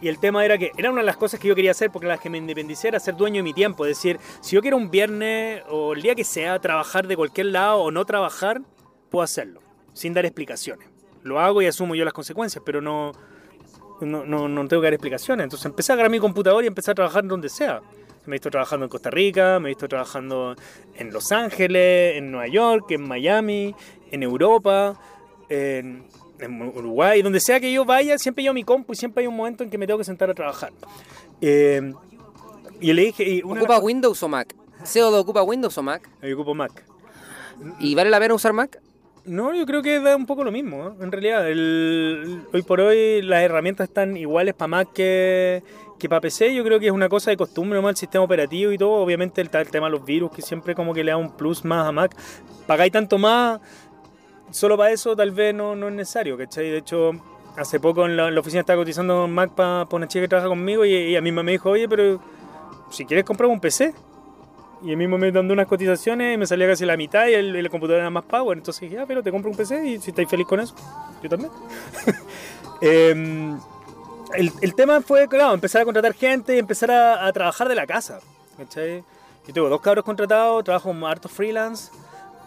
y 0.00 0.08
el 0.08 0.18
tema 0.18 0.44
era 0.44 0.58
que 0.58 0.72
era 0.76 0.90
una 0.90 1.00
de 1.00 1.06
las 1.06 1.16
cosas 1.16 1.38
que 1.38 1.48
yo 1.48 1.54
quería 1.54 1.70
hacer, 1.70 1.90
porque 1.90 2.06
las 2.06 2.20
que 2.20 2.30
me 2.30 2.38
independicé 2.38 2.88
era 2.88 2.98
ser 2.98 3.16
dueño 3.16 3.36
de 3.36 3.42
mi 3.42 3.54
tiempo, 3.54 3.86
es 3.86 3.96
decir, 3.96 4.18
si 4.40 4.56
yo 4.56 4.62
quiero 4.62 4.76
un 4.76 4.90
viernes 4.90 5.62
o 5.68 5.92
el 5.92 6.02
día 6.02 6.14
que 6.14 6.24
sea 6.24 6.58
trabajar 6.58 7.06
de 7.06 7.16
cualquier 7.16 7.46
lado 7.46 7.82
o 7.82 7.90
no 7.90 8.04
trabajar, 8.04 8.62
puedo 9.10 9.22
hacerlo, 9.22 9.60
sin 9.96 10.12
dar 10.12 10.26
explicaciones. 10.26 10.86
Lo 11.22 11.40
hago 11.40 11.62
y 11.62 11.66
asumo 11.66 11.94
yo 11.94 12.04
las 12.04 12.12
consecuencias, 12.12 12.62
pero 12.64 12.82
no, 12.82 13.12
no, 14.02 14.26
no, 14.26 14.46
no 14.46 14.68
tengo 14.68 14.82
que 14.82 14.86
dar 14.86 14.94
explicaciones. 14.94 15.44
Entonces 15.44 15.64
empecé 15.64 15.92
a 15.92 15.94
agarrar 15.94 16.10
mi 16.10 16.20
computador 16.20 16.62
y 16.62 16.66
empecé 16.66 16.90
a 16.90 16.94
trabajar 16.94 17.26
donde 17.26 17.48
sea. 17.48 17.80
Me 18.26 18.34
he 18.34 18.36
visto 18.36 18.50
trabajando 18.50 18.84
en 18.84 18.90
Costa 18.90 19.08
Rica, 19.08 19.58
me 19.58 19.68
he 19.68 19.70
visto 19.70 19.88
trabajando 19.88 20.54
en 20.96 21.12
Los 21.12 21.32
Ángeles, 21.32 22.16
en 22.16 22.30
Nueva 22.30 22.46
York, 22.48 22.90
en 22.90 23.08
Miami, 23.08 23.74
en 24.10 24.22
Europa, 24.22 25.00
en, 25.48 26.04
en 26.40 26.62
Uruguay, 26.62 27.22
donde 27.22 27.40
sea 27.40 27.58
que 27.58 27.72
yo 27.72 27.86
vaya, 27.86 28.18
siempre 28.18 28.42
llevo 28.42 28.54
mi 28.54 28.64
compu 28.64 28.92
y 28.92 28.96
siempre 28.96 29.22
hay 29.22 29.28
un 29.28 29.36
momento 29.36 29.64
en 29.64 29.70
que 29.70 29.78
me 29.78 29.86
tengo 29.86 29.98
que 29.98 30.04
sentar 30.04 30.28
a 30.28 30.34
trabajar. 30.34 30.72
Eh, 31.40 31.94
y 32.80 32.92
le 32.92 33.02
dije... 33.02 33.24
Y 33.24 33.42
una 33.42 33.60
¿Ocupa 33.62 33.78
Windows 33.78 34.22
o 34.22 34.28
Mac? 34.28 34.54
¿CO2 34.82 35.20
ocupa 35.20 35.42
Windows 35.42 35.78
o 35.78 35.82
Mac? 35.82 36.06
yo 36.22 36.34
ocupo 36.34 36.54
Mac. 36.54 36.84
¿Y 37.78 37.94
vale 37.94 38.10
la 38.10 38.20
pena 38.20 38.34
usar 38.34 38.52
Mac? 38.52 38.78
No, 39.26 39.54
yo 39.54 39.66
creo 39.66 39.82
que 39.82 39.98
da 39.98 40.14
un 40.14 40.24
poco 40.24 40.44
lo 40.44 40.52
mismo. 40.52 40.88
¿eh? 40.88 40.92
En 41.00 41.10
realidad, 41.10 41.50
el, 41.50 42.42
hoy 42.52 42.62
por 42.62 42.80
hoy 42.80 43.22
las 43.22 43.42
herramientas 43.42 43.88
están 43.88 44.16
iguales 44.16 44.54
para 44.54 44.68
Mac 44.68 44.88
que, 44.94 45.64
que 45.98 46.08
para 46.08 46.20
PC. 46.20 46.54
Yo 46.54 46.62
creo 46.62 46.78
que 46.78 46.86
es 46.86 46.92
una 46.92 47.08
cosa 47.08 47.30
de 47.30 47.36
costumbre, 47.36 47.76
nomás 47.76 47.90
el 47.90 47.96
sistema 47.96 48.24
operativo 48.24 48.70
y 48.70 48.78
todo. 48.78 48.92
Obviamente 48.92 49.40
el, 49.40 49.50
el 49.52 49.68
tema 49.68 49.86
de 49.86 49.92
los 49.92 50.04
virus, 50.04 50.30
que 50.30 50.42
siempre 50.42 50.76
como 50.76 50.94
que 50.94 51.02
le 51.02 51.10
da 51.10 51.16
un 51.16 51.36
plus 51.36 51.64
más 51.64 51.88
a 51.88 51.92
Mac. 51.92 52.16
Pagáis 52.68 52.92
tanto 52.92 53.18
más, 53.18 53.60
solo 54.50 54.76
para 54.76 54.92
eso 54.92 55.16
tal 55.16 55.32
vez 55.32 55.52
no, 55.54 55.74
no 55.74 55.88
es 55.88 55.94
necesario, 55.94 56.38
¿cachai? 56.38 56.70
De 56.70 56.78
hecho, 56.78 57.10
hace 57.56 57.80
poco 57.80 58.06
en 58.06 58.16
la, 58.16 58.28
oficina 58.38 58.60
estaba 58.60 58.80
cotizando 58.80 59.26
Mac 59.26 59.50
para 59.56 59.88
una 59.90 60.06
chica 60.06 60.22
que 60.22 60.28
trabaja 60.28 60.48
conmigo 60.48 60.84
y, 60.84 60.94
y 60.94 61.16
a 61.16 61.20
mí 61.20 61.32
me 61.32 61.50
dijo, 61.50 61.70
oye, 61.70 61.88
pero 61.88 62.20
si 62.90 63.04
quieres 63.04 63.24
comprar 63.24 63.50
un 63.50 63.60
PC. 63.60 63.92
Y 64.82 64.90
el 64.90 64.96
mismo 64.96 65.16
me 65.18 65.32
dando 65.32 65.54
unas 65.54 65.66
cotizaciones 65.66 66.34
y 66.34 66.38
me 66.38 66.46
salía 66.46 66.66
casi 66.66 66.84
la 66.84 66.96
mitad 66.96 67.26
y 67.28 67.34
el, 67.34 67.56
el 67.56 67.70
computador 67.70 68.00
era 68.00 68.10
más 68.10 68.24
power. 68.24 68.58
Entonces 68.58 68.82
dije, 68.82 68.98
ah, 68.98 69.04
pero 69.06 69.22
te 69.22 69.30
compro 69.30 69.50
un 69.50 69.56
PC 69.56 69.86
y 69.86 70.00
si 70.00 70.10
estáis 70.10 70.28
feliz 70.28 70.46
con 70.46 70.60
eso, 70.60 70.74
yo 71.22 71.28
también. 71.28 71.50
eh, 72.82 73.54
el, 74.34 74.52
el, 74.60 74.74
tema 74.74 75.00
fue, 75.00 75.28
claro, 75.28 75.54
empezar 75.54 75.82
a 75.82 75.84
contratar 75.84 76.12
gente 76.12 76.54
y 76.54 76.58
empezar 76.58 76.90
a, 76.90 77.26
a 77.26 77.32
trabajar 77.32 77.68
de 77.68 77.74
la 77.74 77.86
casa. 77.86 78.20
¿cachai? 78.56 79.04
Yo 79.46 79.54
tengo 79.54 79.68
dos 79.68 79.80
cabros 79.80 80.04
contratados, 80.04 80.64
trabajo 80.64 80.92
harto 81.06 81.28
freelance 81.28 81.90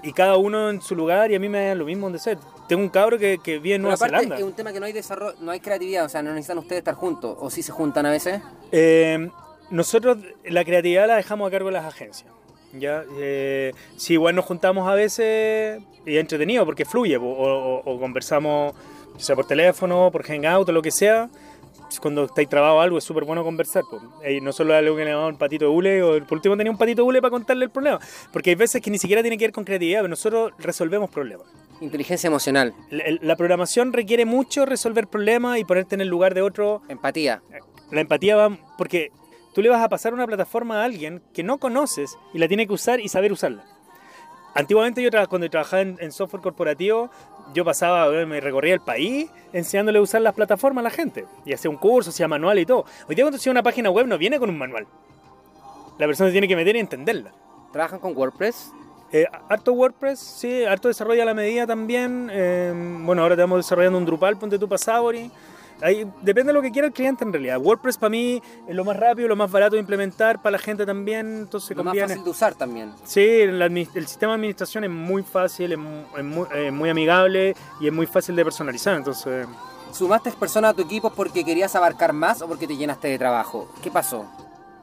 y 0.03 0.13
cada 0.13 0.37
uno 0.37 0.69
en 0.69 0.81
su 0.81 0.95
lugar 0.95 1.31
y 1.31 1.35
a 1.35 1.39
mí 1.39 1.49
me 1.49 1.67
da 1.67 1.75
lo 1.75 1.85
mismo 1.85 2.07
donde 2.07 2.19
ser. 2.19 2.37
Tengo 2.67 2.83
un 2.83 2.89
cabro 2.89 3.17
que, 3.17 3.39
que 3.39 3.57
vive 3.59 3.75
en 3.75 3.81
Nueva 3.81 3.95
aparte, 3.95 4.15
Zelanda. 4.15 4.37
Es 4.37 4.43
un 4.43 4.53
tema 4.53 4.71
que 4.71 4.79
no 4.79 4.85
hay 4.85 4.93
desarrollo, 4.93 5.35
no 5.41 5.51
hay 5.51 5.59
creatividad, 5.59 6.05
o 6.05 6.09
sea, 6.09 6.21
no 6.21 6.31
necesitan 6.31 6.59
ustedes 6.59 6.79
estar 6.79 6.95
juntos, 6.95 7.35
o 7.39 7.49
si 7.49 7.63
se 7.63 7.71
juntan 7.71 8.05
a 8.05 8.11
veces. 8.11 8.41
Eh, 8.71 9.29
nosotros 9.71 10.17
la 10.45 10.63
creatividad 10.63 11.07
la 11.07 11.15
dejamos 11.15 11.47
a 11.47 11.51
cargo 11.51 11.67
de 11.67 11.73
las 11.73 11.85
agencias. 11.85 12.31
¿ya? 12.73 13.03
Eh, 13.19 13.73
sí, 13.97 14.13
igual 14.13 14.35
nos 14.35 14.45
juntamos 14.45 14.87
a 14.87 14.93
veces 14.93 15.81
y 16.05 16.15
es 16.15 16.21
entretenido 16.21 16.65
porque 16.65 16.85
fluye, 16.85 17.17
o, 17.17 17.23
o, 17.23 17.81
o 17.83 17.99
conversamos 17.99 18.73
sea 19.17 19.35
por 19.35 19.45
teléfono, 19.45 20.09
por 20.11 20.23
hangout 20.23 20.69
o 20.69 20.71
lo 20.71 20.81
que 20.81 20.91
sea. 20.91 21.29
Cuando 22.01 22.25
estáis 22.25 22.47
trabado 22.47 22.79
algo 22.81 22.99
es 22.99 23.03
súper 23.03 23.23
bueno 23.23 23.43
conversar. 23.43 23.83
Pues. 23.89 24.01
Y 24.31 24.41
no 24.41 24.53
solo 24.53 24.75
algo 24.75 24.95
que 24.95 25.03
le 25.03 25.11
llamamos 25.11 25.33
un 25.33 25.39
patito 25.39 25.65
de 25.65 25.71
hule, 25.71 26.03
o 26.03 26.23
por 26.23 26.37
último 26.37 26.55
tenía 26.55 26.71
un 26.71 26.77
patito 26.77 27.01
de 27.01 27.07
hule 27.07 27.19
para 27.19 27.31
contarle 27.31 27.65
el 27.65 27.71
problema. 27.71 27.99
Porque 28.31 28.51
hay 28.51 28.55
veces 28.55 28.81
que 28.81 28.91
ni 28.91 28.99
siquiera 28.99 29.21
tiene 29.21 29.37
que 29.37 29.45
ver 29.45 29.51
con 29.51 29.63
creatividad, 29.63 29.99
pero 29.99 30.09
nosotros 30.09 30.51
resolvemos 30.59 31.09
problemas. 31.09 31.47
Inteligencia 31.81 32.27
emocional. 32.27 32.75
La, 32.91 33.03
la 33.21 33.35
programación 33.35 33.91
requiere 33.91 34.25
mucho 34.25 34.65
resolver 34.65 35.07
problemas 35.07 35.57
y 35.57 35.63
ponerte 35.63 35.95
en 35.95 36.01
el 36.01 36.07
lugar 36.07 36.35
de 36.35 36.43
otro. 36.43 36.83
Empatía. 36.89 37.41
La 37.91 38.01
empatía 38.01 38.35
va 38.35 38.55
porque 38.77 39.11
tú 39.59 39.63
le 39.63 39.69
vas 39.69 39.83
a 39.83 39.89
pasar 39.89 40.13
una 40.13 40.25
plataforma 40.25 40.81
a 40.81 40.85
alguien 40.85 41.21
que 41.33 41.43
no 41.43 41.57
conoces 41.57 42.17
y 42.33 42.37
la 42.37 42.47
tiene 42.47 42.65
que 42.65 42.71
usar 42.71 43.01
y 43.01 43.09
saber 43.09 43.33
usarla. 43.33 43.65
Antiguamente 44.55 45.03
yo 45.03 45.09
cuando 45.27 45.49
trabajaba 45.49 45.81
en, 45.81 45.97
en, 45.99 46.13
software 46.13 46.41
corporativo, 46.41 47.09
yo 47.53 47.65
pasaba, 47.65 48.09
me 48.25 48.39
recorría 48.39 48.73
el 48.73 48.79
país 48.79 49.29
enseñándole 49.51 49.99
a 49.99 50.01
usar 50.01 50.21
las 50.21 50.33
plataformas 50.33 50.81
a 50.81 50.83
la 50.83 50.89
gente. 50.91 51.25
Y 51.45 51.51
hacía 51.51 51.69
un 51.69 51.75
curso, 51.75 52.09
hacía 52.09 52.29
manual 52.29 52.57
y 52.57 52.65
todo. 52.65 52.85
Hoy 53.09 53.15
día 53.15 53.25
cuando 53.25 53.37
se 53.37 53.49
una 53.49 53.61
página 53.61 53.89
web 53.89 54.07
no 54.07 54.17
viene 54.17 54.39
con 54.39 54.49
un 54.49 54.57
manual. 54.57 54.87
La 55.97 56.05
persona 56.05 56.29
se 56.29 56.31
tiene 56.31 56.47
que 56.47 56.55
meter 56.55 56.77
y 56.77 56.79
entenderla. 56.79 57.33
¿Trabajan 57.73 57.99
con 57.99 58.15
WordPress? 58.15 58.71
Eh, 59.11 59.25
harto 59.49 59.73
WordPress, 59.73 60.19
sí, 60.19 60.63
harto 60.63 60.87
desarrollo 60.87 61.21
a 61.21 61.25
la 61.25 61.33
medida 61.33 61.67
también. 61.67 62.29
Eh, 62.31 62.71
bueno, 63.01 63.23
ahora 63.23 63.35
estamos 63.35 63.59
desarrollando 63.59 63.97
un 63.97 64.05
Drupal, 64.05 64.37
ponte 64.37 64.57
tú 64.57 64.69
para 64.69 64.77
Sabori. 64.77 65.29
Ahí, 65.81 66.05
depende 66.21 66.49
de 66.49 66.53
lo 66.53 66.61
que 66.61 66.71
quiera 66.71 66.87
el 66.87 66.93
cliente 66.93 67.23
en 67.23 67.31
realidad. 67.31 67.57
WordPress 67.59 67.97
para 67.97 68.09
mí 68.09 68.41
es 68.67 68.75
lo 68.75 68.83
más 68.83 68.97
rápido, 68.97 69.27
lo 69.27 69.35
más 69.35 69.51
barato 69.51 69.75
de 69.75 69.79
implementar, 69.79 70.41
para 70.41 70.51
la 70.51 70.59
gente 70.59 70.85
también. 70.85 71.39
Entonces 71.39 71.75
lo 71.75 71.83
conviene. 71.83 72.07
más 72.07 72.11
fácil 72.11 72.23
de 72.23 72.29
usar 72.29 72.55
también. 72.55 72.91
Sí, 73.03 73.21
el, 73.21 73.61
el 73.61 74.07
sistema 74.07 74.33
de 74.33 74.35
administración 74.35 74.83
es 74.83 74.89
muy 74.89 75.23
fácil, 75.23 75.71
es, 75.71 75.79
es 76.17 76.23
muy, 76.23 76.71
muy, 76.71 76.89
amigable 76.89 77.55
y 77.79 77.87
es 77.87 77.93
muy 77.93 78.05
fácil 78.05 78.35
de 78.35 78.43
personalizar. 78.43 78.95
Entonces. 78.95 79.47
¿Sumaste 79.91 80.31
personas 80.31 80.71
a 80.71 80.73
tu 80.75 80.83
equipo 80.83 81.11
porque 81.11 81.43
querías 81.43 81.75
abarcar 81.75 82.13
más 82.13 82.41
o 82.41 82.47
porque 82.47 82.67
te 82.67 82.77
llenaste 82.77 83.07
de 83.07 83.17
trabajo? 83.17 83.73
¿Qué 83.81 83.89
pasó? 83.89 84.27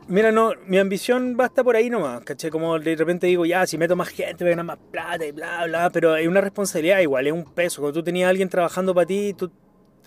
Mira, 0.09 0.31
no, 0.31 0.53
mi 0.67 0.79
ambición 0.79 1.37
basta 1.37 1.65
por 1.65 1.75
ahí 1.75 1.91
nomás, 1.91 2.23
¿caché? 2.23 2.49
Como 2.49 2.79
de 2.79 2.95
repente 2.95 3.27
digo, 3.27 3.45
ya, 3.45 3.67
si 3.67 3.77
meto 3.77 3.97
más 3.97 4.09
gente, 4.09 4.45
voy 4.45 4.53
a 4.53 4.57
ganar 4.57 4.65
más 4.65 4.79
plata 4.93 5.27
y 5.27 5.33
bla, 5.33 5.65
bla, 5.67 5.91
pero 5.91 6.13
hay 6.13 6.29
una 6.29 6.41
responsabilidad 6.41 7.01
igual, 7.01 7.27
es 7.27 7.33
un 7.33 7.45
peso. 7.45 7.81
Cuando 7.81 7.99
tú 7.99 8.05
tenías 8.05 8.29
a 8.29 8.31
alguien 8.31 8.49
trabajando 8.49 8.95
para 8.95 9.05
ti, 9.05 9.35
tú 9.35 9.51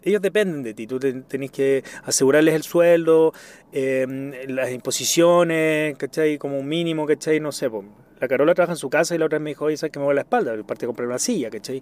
ellos 0.04 0.22
dependen 0.22 0.64
de 0.64 0.74
ti, 0.74 0.88
tú 0.88 1.00
te, 1.00 1.14
tenés 1.14 1.52
que 1.52 1.84
asegurarles 2.04 2.56
el 2.56 2.64
sueldo, 2.64 3.34
eh, 3.72 4.06
las 4.48 4.72
imposiciones, 4.72 5.98
¿cachai? 5.98 6.38
Como 6.38 6.60
un 6.60 6.68
mínimo, 6.68 7.06
¿cachai? 7.06 7.40
No 7.40 7.52
sé, 7.52 7.70
pues, 7.70 7.86
la 8.20 8.28
Carola 8.28 8.54
trabaja 8.54 8.74
en 8.74 8.78
su 8.78 8.90
casa 8.90 9.16
y 9.16 9.18
la 9.18 9.26
otra 9.26 9.40
me 9.40 9.52
dijo, 9.52 9.66
oye, 9.66 9.78
¿sabes 9.78 9.94
que 9.94 10.00
me 10.00 10.06
voy 10.06 10.12
a 10.12 10.16
la 10.16 10.22
espalda? 10.22 10.52
Parte 10.64 10.82
de 10.82 10.88
comprar 10.88 11.08
una 11.08 11.20
silla, 11.20 11.50
¿cachai? 11.50 11.82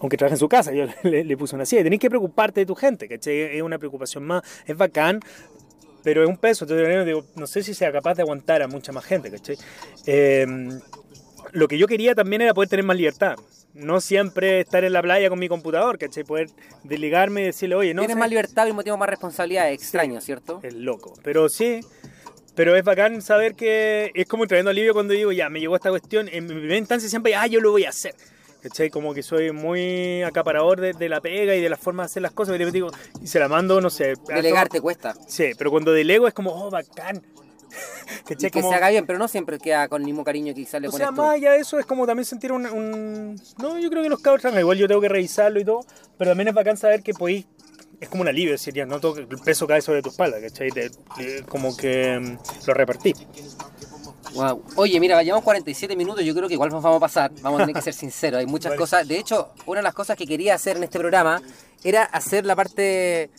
Aunque 0.00 0.16
trabaja 0.16 0.34
en 0.34 0.38
su 0.38 0.48
casa, 0.48 0.72
yo 0.74 0.86
le, 1.02 1.24
le, 1.24 1.36
puse 1.36 1.54
una 1.54 1.66
silla. 1.66 1.82
Tenés 1.82 2.00
que 2.00 2.08
preocuparte 2.08 2.60
de 2.60 2.66
tu 2.66 2.74
gente, 2.74 3.08
¿cachai? 3.08 3.56
Es 3.56 3.62
una 3.62 3.78
preocupación 3.78 4.24
más, 4.24 4.42
es 4.66 4.76
bacán, 4.76 5.20
pero 6.02 6.22
es 6.22 6.28
un 6.28 6.38
peso. 6.38 6.64
Entonces, 6.64 7.06
digo, 7.06 7.24
no 7.36 7.46
sé 7.46 7.62
si 7.62 7.74
sea 7.74 7.92
capaz 7.92 8.14
de 8.14 8.22
aguantar 8.22 8.62
a 8.62 8.68
mucha 8.68 8.92
más 8.92 9.04
gente, 9.04 9.30
¿cachai? 9.30 9.56
Eh, 10.06 10.46
lo 11.52 11.68
que 11.68 11.78
yo 11.78 11.86
quería 11.86 12.14
también 12.14 12.42
era 12.42 12.54
poder 12.54 12.68
tener 12.68 12.84
más 12.84 12.96
libertad 12.96 13.36
no 13.74 14.00
siempre 14.00 14.60
estar 14.60 14.84
en 14.84 14.92
la 14.92 15.02
playa 15.02 15.28
con 15.28 15.38
mi 15.38 15.48
computador, 15.48 15.98
¿cachai? 15.98 16.24
Poder 16.24 16.48
desligarme 16.84 17.42
y 17.42 17.44
decirle, 17.46 17.74
oye, 17.74 17.94
no. 17.94 18.02
Tienes 18.02 18.14
sé. 18.14 18.20
más 18.20 18.30
libertad 18.30 18.66
y 18.66 18.70
un 18.70 18.76
motivo 18.76 18.96
más 18.96 19.08
responsabilidad, 19.08 19.70
extraño, 19.70 20.20
sí, 20.20 20.26
¿cierto? 20.26 20.60
Es 20.62 20.74
loco. 20.74 21.14
Pero 21.22 21.48
sí, 21.48 21.80
pero 22.54 22.76
es 22.76 22.84
bacán 22.84 23.20
saber 23.20 23.54
que 23.54 24.12
es 24.14 24.26
como 24.26 24.46
trayendo 24.46 24.70
alivio 24.70 24.94
cuando 24.94 25.12
digo, 25.12 25.32
ya, 25.32 25.48
me 25.48 25.60
llegó 25.60 25.74
esta 25.74 25.90
cuestión. 25.90 26.28
En 26.30 26.46
mi 26.46 26.54
primera 26.54 26.76
instancia 26.76 27.08
siempre, 27.08 27.34
ah, 27.34 27.46
yo 27.46 27.60
lo 27.60 27.72
voy 27.72 27.84
a 27.84 27.88
hacer. 27.88 28.14
¿Cachai? 28.62 28.88
Como 28.88 29.12
que 29.12 29.22
soy 29.22 29.52
muy 29.52 30.22
acaparador 30.22 30.80
de, 30.80 30.94
de, 30.94 31.08
la 31.10 31.20
pega 31.20 31.54
y 31.54 31.60
de 31.60 31.68
la 31.68 31.76
forma 31.76 32.04
de 32.04 32.06
hacer 32.06 32.22
las 32.22 32.32
cosas. 32.32 32.58
Y, 32.58 32.64
digo, 32.70 32.90
y 33.20 33.26
se 33.26 33.38
la 33.38 33.48
mando, 33.48 33.80
no 33.80 33.90
sé. 33.90 34.14
Delegar 34.26 34.68
te 34.68 34.80
cuesta. 34.80 35.14
Sí, 35.26 35.50
pero 35.58 35.70
cuando 35.70 35.92
delego 35.92 36.26
es 36.28 36.32
como, 36.32 36.50
oh, 36.50 36.70
bacán. 36.70 37.22
que, 38.26 38.36
que 38.36 38.50
como... 38.50 38.70
se 38.70 38.76
haga 38.76 38.90
bien, 38.90 39.06
pero 39.06 39.18
no 39.18 39.28
siempre 39.28 39.58
queda 39.58 39.88
con 39.88 40.02
el 40.02 40.06
mismo 40.06 40.24
cariño 40.24 40.54
que 40.54 40.62
quizás 40.62 40.80
le 40.80 40.88
o 40.88 40.90
pones 40.90 41.06
sea, 41.06 41.10
más 41.10 41.34
allá 41.34 41.52
de 41.52 41.58
eso 41.58 41.78
es 41.78 41.86
como 41.86 42.06
también 42.06 42.24
sentir 42.24 42.52
un, 42.52 42.66
un... 42.66 43.40
No, 43.58 43.78
yo 43.78 43.90
creo 43.90 44.02
que 44.02 44.08
los 44.08 44.20
cabros 44.20 44.42
tragan, 44.42 44.60
igual 44.60 44.78
yo 44.78 44.88
tengo 44.88 45.00
que 45.00 45.08
revisarlo 45.08 45.60
y 45.60 45.64
todo, 45.64 45.84
pero 46.18 46.30
también 46.30 46.48
es 46.48 46.54
bacán 46.54 46.76
saber 46.76 47.02
que 47.02 47.14
podéis... 47.14 47.46
Es 48.00 48.08
como 48.08 48.22
un 48.22 48.28
alivio, 48.28 48.58
sería, 48.58 48.84
no 48.84 49.00
todo 49.00 49.18
el 49.18 49.26
peso 49.26 49.66
cae 49.66 49.80
sobre 49.80 50.02
tu 50.02 50.10
espalda, 50.10 50.40
¿cachai? 50.40 50.70
De, 50.70 50.90
como 51.48 51.74
que 51.76 52.18
um, 52.18 52.36
lo 52.66 52.74
repartí. 52.74 53.14
Wow. 54.34 54.64
Oye, 54.76 54.98
mira, 54.98 55.22
llevamos 55.22 55.44
47 55.44 55.94
minutos, 55.96 56.24
yo 56.24 56.34
creo 56.34 56.48
que 56.48 56.54
igual 56.54 56.70
nos 56.70 56.82
vamos 56.82 56.96
a 56.96 57.00
pasar, 57.00 57.30
vamos 57.40 57.60
a 57.60 57.64
tener 57.64 57.76
que 57.76 57.82
ser 57.82 57.94
sinceros, 57.94 58.40
hay 58.40 58.46
muchas 58.46 58.70
vale. 58.70 58.80
cosas, 58.80 59.06
de 59.06 59.18
hecho, 59.18 59.52
una 59.66 59.78
de 59.78 59.84
las 59.84 59.94
cosas 59.94 60.16
que 60.16 60.26
quería 60.26 60.54
hacer 60.54 60.76
en 60.76 60.84
este 60.84 60.98
programa 60.98 61.40
era 61.84 62.02
hacer 62.02 62.44
la 62.44 62.56
parte 62.56 63.30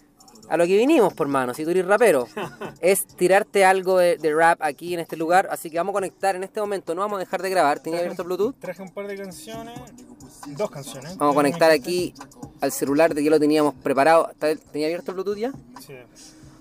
a 0.50 0.58
lo 0.58 0.66
que 0.66 0.78
vinimos, 0.78 1.14
por 1.14 1.28
mano, 1.28 1.54
si 1.54 1.64
tú 1.64 1.72
eres 1.72 1.86
rapero, 1.86 2.28
es 2.82 3.06
tirarte 3.06 3.66
algo 3.66 3.98
de, 3.98 4.18
de, 4.18 4.34
rap 4.34 4.62
aquí 4.62 4.94
en 4.94 5.00
este 5.00 5.18
lugar, 5.18 5.48
así 5.52 5.70
que 5.70 5.78
vamos 5.78 5.94
a 5.94 5.94
conectar 5.94 6.36
en 6.36 6.44
este 6.44 6.60
momento, 6.60 6.94
no 6.96 7.02
vamos 7.02 7.18
a 7.18 7.20
dejar 7.20 7.42
de 7.42 7.50
grabar, 7.50 7.80
¿tenía 7.80 8.00
abierto 8.00 8.24
Bluetooth? 8.24 8.56
Traje 8.60 8.82
un 8.82 8.90
par 8.90 9.08
de 9.08 9.18
canciones, 9.18 9.80
dos 10.48 10.70
canciones. 10.70 11.18
Vamos 11.18 11.34
a 11.34 11.36
conectar 11.36 11.72
aquí 11.72 12.14
al 12.62 12.72
celular 12.72 13.14
de 13.14 13.24
que 13.24 13.30
lo 13.30 13.40
teníamos 13.40 13.74
preparado, 13.76 14.30
¿tenía 14.72 14.88
abierto 14.88 15.12
el 15.12 15.16
Bluetooth 15.16 15.38
ya? 15.38 15.52
Sí. 15.86 15.94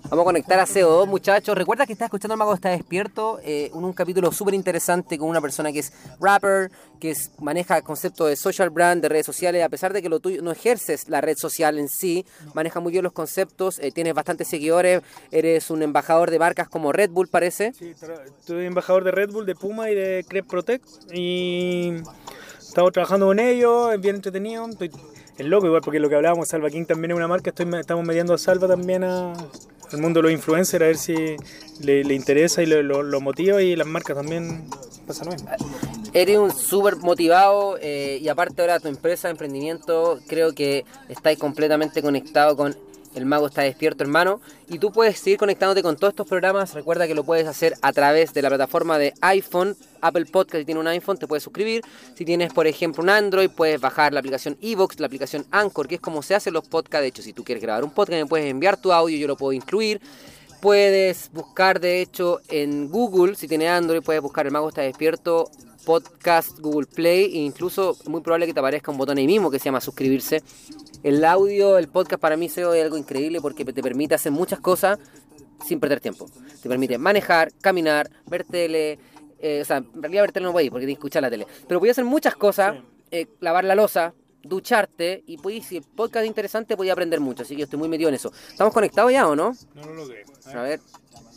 Vamos 0.07 0.21
a 0.21 0.25
conectar 0.25 0.59
a 0.59 0.67
CO2, 0.67 1.07
muchachos. 1.07 1.57
Recuerda 1.57 1.87
que 1.87 1.93
estás 1.93 2.05
escuchando 2.05 2.35
El 2.35 2.37
Mago 2.37 2.53
Está 2.53 2.69
Despierto, 2.69 3.39
eh, 3.43 3.71
un, 3.73 3.85
un, 3.85 3.93
capítulo 3.93 4.31
súper 4.31 4.53
interesante 4.53 5.17
con 5.17 5.27
una 5.27 5.41
persona 5.41 5.71
que 5.71 5.79
es 5.79 5.91
rapper, 6.19 6.69
que 6.99 7.09
es, 7.09 7.31
maneja 7.39 7.77
el 7.77 7.83
concepto 7.83 8.27
de 8.27 8.35
social 8.35 8.69
brand, 8.69 9.01
de 9.01 9.09
redes 9.09 9.25
sociales. 9.25 9.63
A 9.63 9.69
pesar 9.69 9.93
de 9.93 10.03
que 10.03 10.09
lo 10.09 10.19
tuyo 10.19 10.43
no 10.43 10.51
ejerces 10.51 11.09
la 11.09 11.21
red 11.21 11.35
social 11.37 11.79
en 11.79 11.89
sí, 11.89 12.23
maneja 12.53 12.79
muy 12.79 12.91
bien 12.91 13.03
los 13.03 13.13
conceptos, 13.13 13.79
eh, 13.79 13.91
tienes 13.91 14.13
bastantes 14.13 14.47
seguidores, 14.47 15.01
eres 15.31 15.71
un 15.71 15.81
embajador 15.81 16.29
de 16.29 16.37
marcas 16.37 16.69
como 16.69 16.91
Red 16.91 17.09
Bull, 17.09 17.27
parece. 17.27 17.73
Sí, 17.73 17.95
soy 18.45 18.65
embajador 18.67 19.05
de 19.05 19.11
Red 19.11 19.31
Bull, 19.31 19.47
de 19.47 19.55
Puma 19.55 19.89
y 19.89 19.95
de 19.95 20.23
Crep 20.29 20.45
Protect. 20.45 20.85
Y 21.13 21.93
estamos 22.59 22.91
trabajando 22.91 23.25
con 23.25 23.39
ellos, 23.39 23.91
es 23.91 23.99
bien 23.99 24.17
entretenido. 24.17 24.67
Estoy 24.67 24.91
es 25.37 25.45
loco 25.45 25.65
igual 25.65 25.81
porque 25.81 25.99
lo 25.99 26.09
que 26.09 26.15
hablábamos, 26.15 26.47
Salva 26.47 26.69
King 26.69 26.85
también 26.85 27.11
es 27.11 27.17
una 27.17 27.27
marca, 27.27 27.49
estoy, 27.49 27.67
estamos 27.79 28.05
mediando 28.05 28.33
a 28.33 28.37
Salva 28.37 28.67
también 28.67 29.03
al 29.03 29.35
mundo 29.99 30.19
de 30.19 30.23
los 30.23 30.31
influencers 30.31 30.81
a 30.81 30.87
ver 30.87 30.97
si 30.97 31.35
le, 31.81 32.13
interesa 32.13 32.63
y 32.63 32.65
lo, 32.65 32.81
lo, 32.81 33.21
motiva 33.21 33.61
y 33.61 33.75
las 33.75 33.87
marcas 33.87 34.15
también 34.15 34.63
pasa 35.05 35.25
lo 35.25 35.31
mismo. 35.31 35.49
Eres 36.13 36.37
un 36.37 36.51
súper 36.51 36.95
motivado 36.97 37.77
eh, 37.81 38.19
y 38.21 38.27
aparte 38.29 38.61
ahora 38.61 38.79
tu 38.79 38.87
empresa, 38.87 39.29
emprendimiento, 39.29 40.19
creo 40.27 40.53
que 40.53 40.85
estáis 41.09 41.37
completamente 41.37 42.01
conectado 42.01 42.55
con 42.55 42.75
el 43.15 43.25
mago 43.25 43.47
está 43.47 43.61
despierto, 43.61 44.03
hermano. 44.03 44.41
Y 44.67 44.79
tú 44.79 44.91
puedes 44.91 45.17
seguir 45.19 45.39
conectándote 45.39 45.81
con 45.81 45.95
todos 45.95 46.11
estos 46.11 46.27
programas. 46.27 46.73
Recuerda 46.73 47.07
que 47.07 47.15
lo 47.15 47.23
puedes 47.23 47.47
hacer 47.47 47.75
a 47.81 47.93
través 47.93 48.33
de 48.33 48.41
la 48.41 48.49
plataforma 48.49 48.97
de 48.97 49.13
iPhone, 49.21 49.75
Apple 50.01 50.25
Podcast. 50.25 50.59
Si 50.59 50.65
tienes 50.65 50.81
un 50.81 50.87
iPhone, 50.87 51.17
te 51.17 51.27
puedes 51.27 51.43
suscribir. 51.43 51.81
Si 52.15 52.25
tienes, 52.25 52.53
por 52.53 52.67
ejemplo, 52.67 53.03
un 53.03 53.09
Android, 53.09 53.49
puedes 53.49 53.79
bajar 53.79 54.13
la 54.13 54.19
aplicación 54.19 54.57
Evox, 54.61 54.99
la 54.99 55.07
aplicación 55.07 55.45
Anchor, 55.51 55.87
que 55.87 55.95
es 55.95 56.01
como 56.01 56.21
se 56.21 56.35
hacen 56.35 56.53
los 56.53 56.67
podcasts. 56.67 57.03
De 57.03 57.07
hecho, 57.07 57.21
si 57.21 57.33
tú 57.33 57.43
quieres 57.43 57.61
grabar 57.61 57.83
un 57.83 57.91
podcast, 57.91 58.21
me 58.21 58.25
puedes 58.25 58.49
enviar 58.49 58.77
tu 58.77 58.91
audio, 58.91 59.17
yo 59.17 59.27
lo 59.27 59.37
puedo 59.37 59.53
incluir. 59.53 60.01
puedes 60.61 61.29
buscar, 61.31 61.79
de 61.79 62.01
hecho, 62.01 62.41
en 62.49 62.89
Google, 62.89 63.35
si 63.35 63.47
tienes 63.47 63.69
Android, 63.69 64.01
puedes 64.01 64.21
buscar 64.21 64.45
El 64.47 64.51
Mago 64.51 64.69
está 64.69 64.81
despierto, 64.81 65.49
podcast, 65.85 66.59
Google 66.59 66.87
Play, 66.87 67.25
e 67.25 67.37
incluso 67.37 67.95
muy 68.07 68.21
probable 68.21 68.47
que 68.47 68.53
te 68.53 68.59
aparezca 68.59 68.91
un 68.91 68.97
botón 68.97 69.17
ahí 69.17 69.27
mismo 69.27 69.51
que 69.51 69.59
se 69.59 69.65
llama 69.65 69.79
suscribirse. 69.79 70.41
El 71.05 71.23
audio, 71.23 71.77
el 71.77 71.87
podcast 71.87 72.19
para 72.19 72.35
mí 72.35 72.49
SEO 72.49 72.73
es 72.73 72.83
algo 72.83 72.97
increíble 72.97 73.39
porque 73.39 73.63
te 73.63 73.83
permite 73.83 74.15
hacer 74.15 74.31
muchas 74.31 74.59
cosas 74.59 74.97
sin 75.63 75.79
perder 75.79 75.99
tiempo. 75.99 76.25
Te 76.63 76.67
permite 76.67 76.97
manejar, 76.97 77.51
caminar, 77.61 78.09
ver 78.25 78.43
tele, 78.43 78.97
eh, 79.37 79.59
o 79.61 79.65
sea, 79.65 79.77
en 79.77 80.01
realidad 80.01 80.23
ver 80.23 80.31
tele 80.31 80.47
no 80.47 80.51
voy 80.51 80.67
porque 80.71 80.87
tienes 80.87 80.97
que 80.97 81.01
escuchar 81.01 81.21
la 81.21 81.29
tele, 81.29 81.45
pero 81.67 81.79
voy 81.79 81.89
a 81.89 81.91
hacer 81.91 82.05
muchas 82.05 82.35
cosas, 82.35 82.77
eh, 83.11 83.27
lavar 83.39 83.65
la 83.65 83.75
losa, 83.75 84.15
ducharte 84.41 85.23
y 85.27 85.37
si 85.61 85.77
el 85.77 85.83
podcast 85.83 86.23
es 86.23 86.27
interesante 86.27 86.75
podía 86.75 86.93
aprender 86.93 87.19
mucho, 87.19 87.43
así 87.43 87.53
que 87.53 87.59
yo 87.59 87.63
estoy 87.65 87.77
muy 87.77 87.87
metido 87.87 88.09
en 88.09 88.15
eso. 88.15 88.33
¿Estamos 88.49 88.73
conectados 88.73 89.11
ya 89.11 89.27
o 89.27 89.35
no? 89.35 89.53
No 89.75 89.85
lo 89.85 89.93
logré. 89.93 90.25
A 90.55 90.63
ver, 90.63 90.79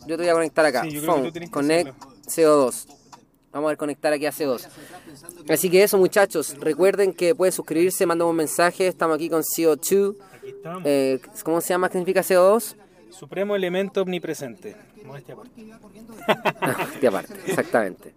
yo 0.07 0.17
te 0.17 0.23
voy 0.23 0.29
a 0.29 0.33
conectar 0.33 0.65
acá. 0.65 0.81
Sí, 0.85 0.93
yo 0.93 1.03
creo 1.03 1.15
que 1.15 1.21
Phone, 1.21 1.33
tú 1.35 1.41
que 1.41 1.51
connect 1.51 1.91
hacerlo. 2.27 2.71
CO2. 2.71 2.98
Vamos 3.53 3.69
a 3.69 3.71
ver 3.71 3.79
conectar 3.79 4.13
aquí 4.13 4.27
a 4.27 4.33
CO2. 4.33 4.69
Así 5.49 5.71
que 5.71 5.83
eso 5.83 5.97
muchachos, 5.99 6.57
recuerden 6.59 7.13
que 7.13 7.35
pueden 7.35 7.53
suscribirse, 7.53 8.05
mandan 8.07 8.29
un 8.29 8.37
mensaje, 8.37 8.87
estamos 8.87 9.17
aquí 9.17 9.31
con 9.31 9.43
CO2. 9.43 10.17
Aquí 10.37 10.49
estamos. 10.51 10.83
Eh, 10.85 11.21
¿Cómo 11.43 11.61
se 11.61 11.69
llama? 11.69 11.89
¿Qué 11.89 11.95
significa 11.95 12.21
CO2? 12.21 12.75
Supremo 13.11 13.57
elemento 13.57 14.03
omnipresente. 14.03 14.77
Modestia 15.05 15.35
aparte. 15.35 17.01
De 17.01 17.09
aparte, 17.09 17.35
exactamente. 17.47 18.15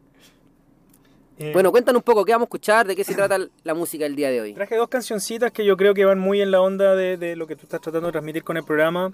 Eh, 1.41 1.51
Bueno, 1.53 1.71
cuéntanos 1.71 1.99
un 2.01 2.03
poco, 2.03 2.23
¿qué 2.23 2.31
vamos 2.33 2.45
a 2.45 2.49
escuchar? 2.49 2.87
¿De 2.87 2.95
qué 2.95 3.03
se 3.03 3.15
trata 3.15 3.37
la 3.63 3.73
música 3.73 4.05
el 4.05 4.15
día 4.15 4.29
de 4.29 4.41
hoy? 4.41 4.53
Traje 4.53 4.75
dos 4.75 4.89
cancioncitas 4.89 5.51
que 5.51 5.65
yo 5.65 5.75
creo 5.75 5.93
que 5.93 6.05
van 6.05 6.19
muy 6.19 6.41
en 6.41 6.51
la 6.51 6.61
onda 6.61 6.95
de, 6.95 7.17
de 7.17 7.35
lo 7.35 7.47
que 7.47 7.55
tú 7.55 7.63
estás 7.63 7.81
tratando 7.81 8.07
de 8.07 8.11
transmitir 8.11 8.43
con 8.43 8.57
el 8.57 8.63
programa, 8.63 9.11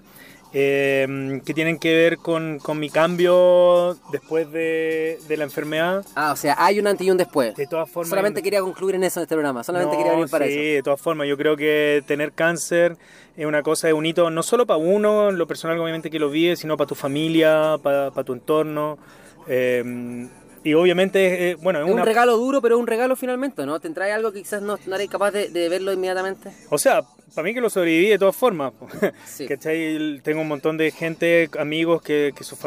eh, 0.52 1.40
que 1.44 1.54
tienen 1.54 1.78
que 1.78 1.94
ver 1.94 2.18
con, 2.18 2.58
con 2.58 2.78
mi 2.78 2.90
cambio 2.90 3.96
después 4.12 4.50
de, 4.52 5.18
de 5.28 5.36
la 5.36 5.44
enfermedad. 5.44 6.04
Ah, 6.14 6.32
o 6.32 6.36
sea, 6.36 6.54
hay 6.58 6.78
un 6.80 6.86
antes 6.86 7.06
y 7.06 7.10
un 7.10 7.16
después. 7.16 7.54
De 7.54 7.66
todas 7.66 7.90
formas, 7.90 8.10
Solamente 8.10 8.40
un- 8.40 8.44
quería 8.44 8.60
concluir 8.60 8.94
en 8.96 9.04
eso 9.04 9.20
en 9.20 9.22
este 9.24 9.34
programa, 9.34 9.62
solamente 9.64 9.92
No, 9.96 9.98
quería 9.98 10.12
venir 10.12 10.28
para 10.30 10.46
sí, 10.46 10.52
eso. 10.52 10.60
de 10.76 10.82
todas 10.82 11.00
formas, 11.00 11.28
yo 11.28 11.36
creo 11.36 11.56
que 11.56 12.02
tener 12.06 12.32
cáncer 12.32 12.96
es 13.36 13.46
una 13.46 13.62
cosa, 13.62 13.88
es 13.88 13.94
un 13.94 14.04
hito 14.04 14.30
no 14.30 14.42
solo 14.42 14.66
para 14.66 14.78
uno, 14.78 15.30
lo 15.30 15.46
personal 15.46 15.78
obviamente 15.78 16.10
que 16.10 16.18
lo 16.18 16.28
vive, 16.30 16.56
sino 16.56 16.76
para 16.76 16.88
tu 16.88 16.94
familia, 16.94 17.76
para, 17.82 18.10
para 18.10 18.24
tu 18.24 18.32
entorno. 18.32 18.98
eh, 19.46 20.28
y 20.68 20.74
obviamente, 20.74 21.50
eh, 21.50 21.54
bueno, 21.56 21.84
es 21.84 21.90
un 21.90 21.98
regalo 22.04 22.36
duro, 22.36 22.60
pero 22.60 22.76
es 22.76 22.80
un 22.80 22.86
regalo 22.86 23.16
finalmente, 23.16 23.64
¿no? 23.66 23.80
¿Te 23.80 23.88
trae 23.90 24.12
algo 24.12 24.32
que 24.32 24.40
quizás 24.42 24.62
no, 24.62 24.78
no 24.86 24.94
eres 24.96 25.08
capaz 25.08 25.30
de, 25.30 25.48
de 25.48 25.68
verlo 25.68 25.92
inmediatamente? 25.92 26.50
O 26.70 26.78
sea, 26.78 27.02
para 27.34 27.44
mí 27.44 27.54
que 27.54 27.60
lo 27.60 27.70
sobreviví 27.70 28.08
de 28.08 28.18
todas 28.18 28.36
formas. 28.36 28.72
Sí. 29.26 29.46
¿Cachai? 29.46 30.20
Tengo 30.22 30.40
un 30.40 30.48
montón 30.48 30.76
de 30.76 30.90
gente, 30.90 31.48
amigos 31.58 32.02
que, 32.02 32.32
que 32.36 32.44
sus 32.44 32.58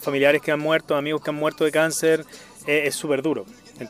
familiares 0.00 0.40
que 0.42 0.52
han 0.52 0.60
muerto, 0.60 0.94
amigos 0.96 1.22
que 1.22 1.30
han 1.30 1.36
muerto 1.36 1.64
de 1.64 1.72
cáncer. 1.72 2.24
eh, 2.66 2.82
es 2.86 2.94
súper 2.94 3.22
duro. 3.22 3.44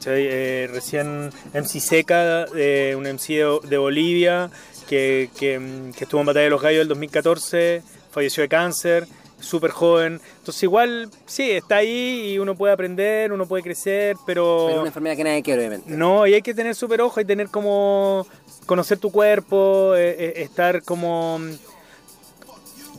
Eh, 0.07 0.69
recién 0.73 1.31
MC 1.53 1.81
Seca, 1.81 2.47
eh, 2.57 2.95
un 2.97 3.05
MC 3.07 3.35
de, 3.35 3.59
de 3.69 3.79
Bolivia, 3.79 4.51
que, 4.89 5.29
que, 5.39 5.61
que 5.97 6.05
estuvo 6.05 6.21
en 6.21 6.27
Batalla 6.27 6.45
de 6.45 6.51
los 6.51 6.63
Gallos 6.63 6.79
del 6.81 6.89
2014, 6.89 7.83
falleció 8.11 8.43
de 8.43 8.49
cáncer, 8.49 9.07
súper 9.43 9.71
joven. 9.71 10.21
Entonces 10.39 10.63
igual, 10.63 11.11
sí, 11.27 11.51
está 11.51 11.77
ahí 11.77 12.33
y 12.33 12.39
uno 12.39 12.55
puede 12.55 12.73
aprender, 12.73 13.33
uno 13.33 13.47
puede 13.47 13.63
crecer, 13.63 14.17
Pero 14.27 14.71
es 14.71 14.77
una 14.79 14.87
enfermedad 14.89 15.17
que 15.17 15.25
nadie 15.25 15.43
quiere, 15.43 15.61
obviamente. 15.61 15.91
no, 15.91 16.27
y 16.27 16.35
hay 16.35 16.43
que 16.43 16.55
tener 16.55 16.75
súper 16.75 17.01
ojo 17.03 17.21
y 17.21 17.25
tener 17.25 17.49
como 17.49 18.27
conocer 18.67 18.99
tu 18.99 19.11
cuerpo, 19.13 19.95
eh, 19.97 20.11
eh, 20.19 20.33
estar 20.37 20.83
como 20.83 21.39
mm, 21.41 21.51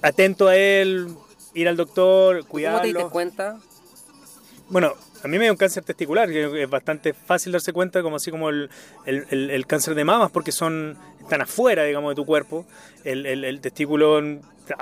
atento 0.01 0.47
a 0.47 0.55
él, 0.55 1.07
ir 1.53 1.67
al 1.67 1.77
doctor, 1.77 2.39
¿Cómo 2.39 2.41
te 2.41 2.43
diste 2.43 2.49
cuidarlo. 2.51 3.09
cuenta? 3.09 3.57
Bueno, 4.69 4.93
a 5.23 5.27
mí 5.27 5.37
me 5.37 5.45
dio 5.45 5.53
un 5.53 5.57
cáncer 5.57 5.83
testicular, 5.83 6.29
que 6.29 6.63
es 6.63 6.69
bastante 6.69 7.13
fácil 7.13 7.51
darse 7.51 7.71
cuenta, 7.73 8.01
como 8.01 8.15
así 8.17 8.31
como 8.31 8.49
el, 8.49 8.69
el- 9.05 9.25
el- 9.29 9.49
el 9.51 9.67
cáncer 9.67 9.95
de 9.95 10.03
mamas, 10.03 10.31
porque 10.31 10.51
son 10.51 10.97
están 11.21 11.41
afuera, 11.41 11.83
digamos, 11.83 12.11
de 12.11 12.15
tu 12.15 12.25
cuerpo. 12.25 12.65
El 13.05 13.59
testículo 13.61 14.21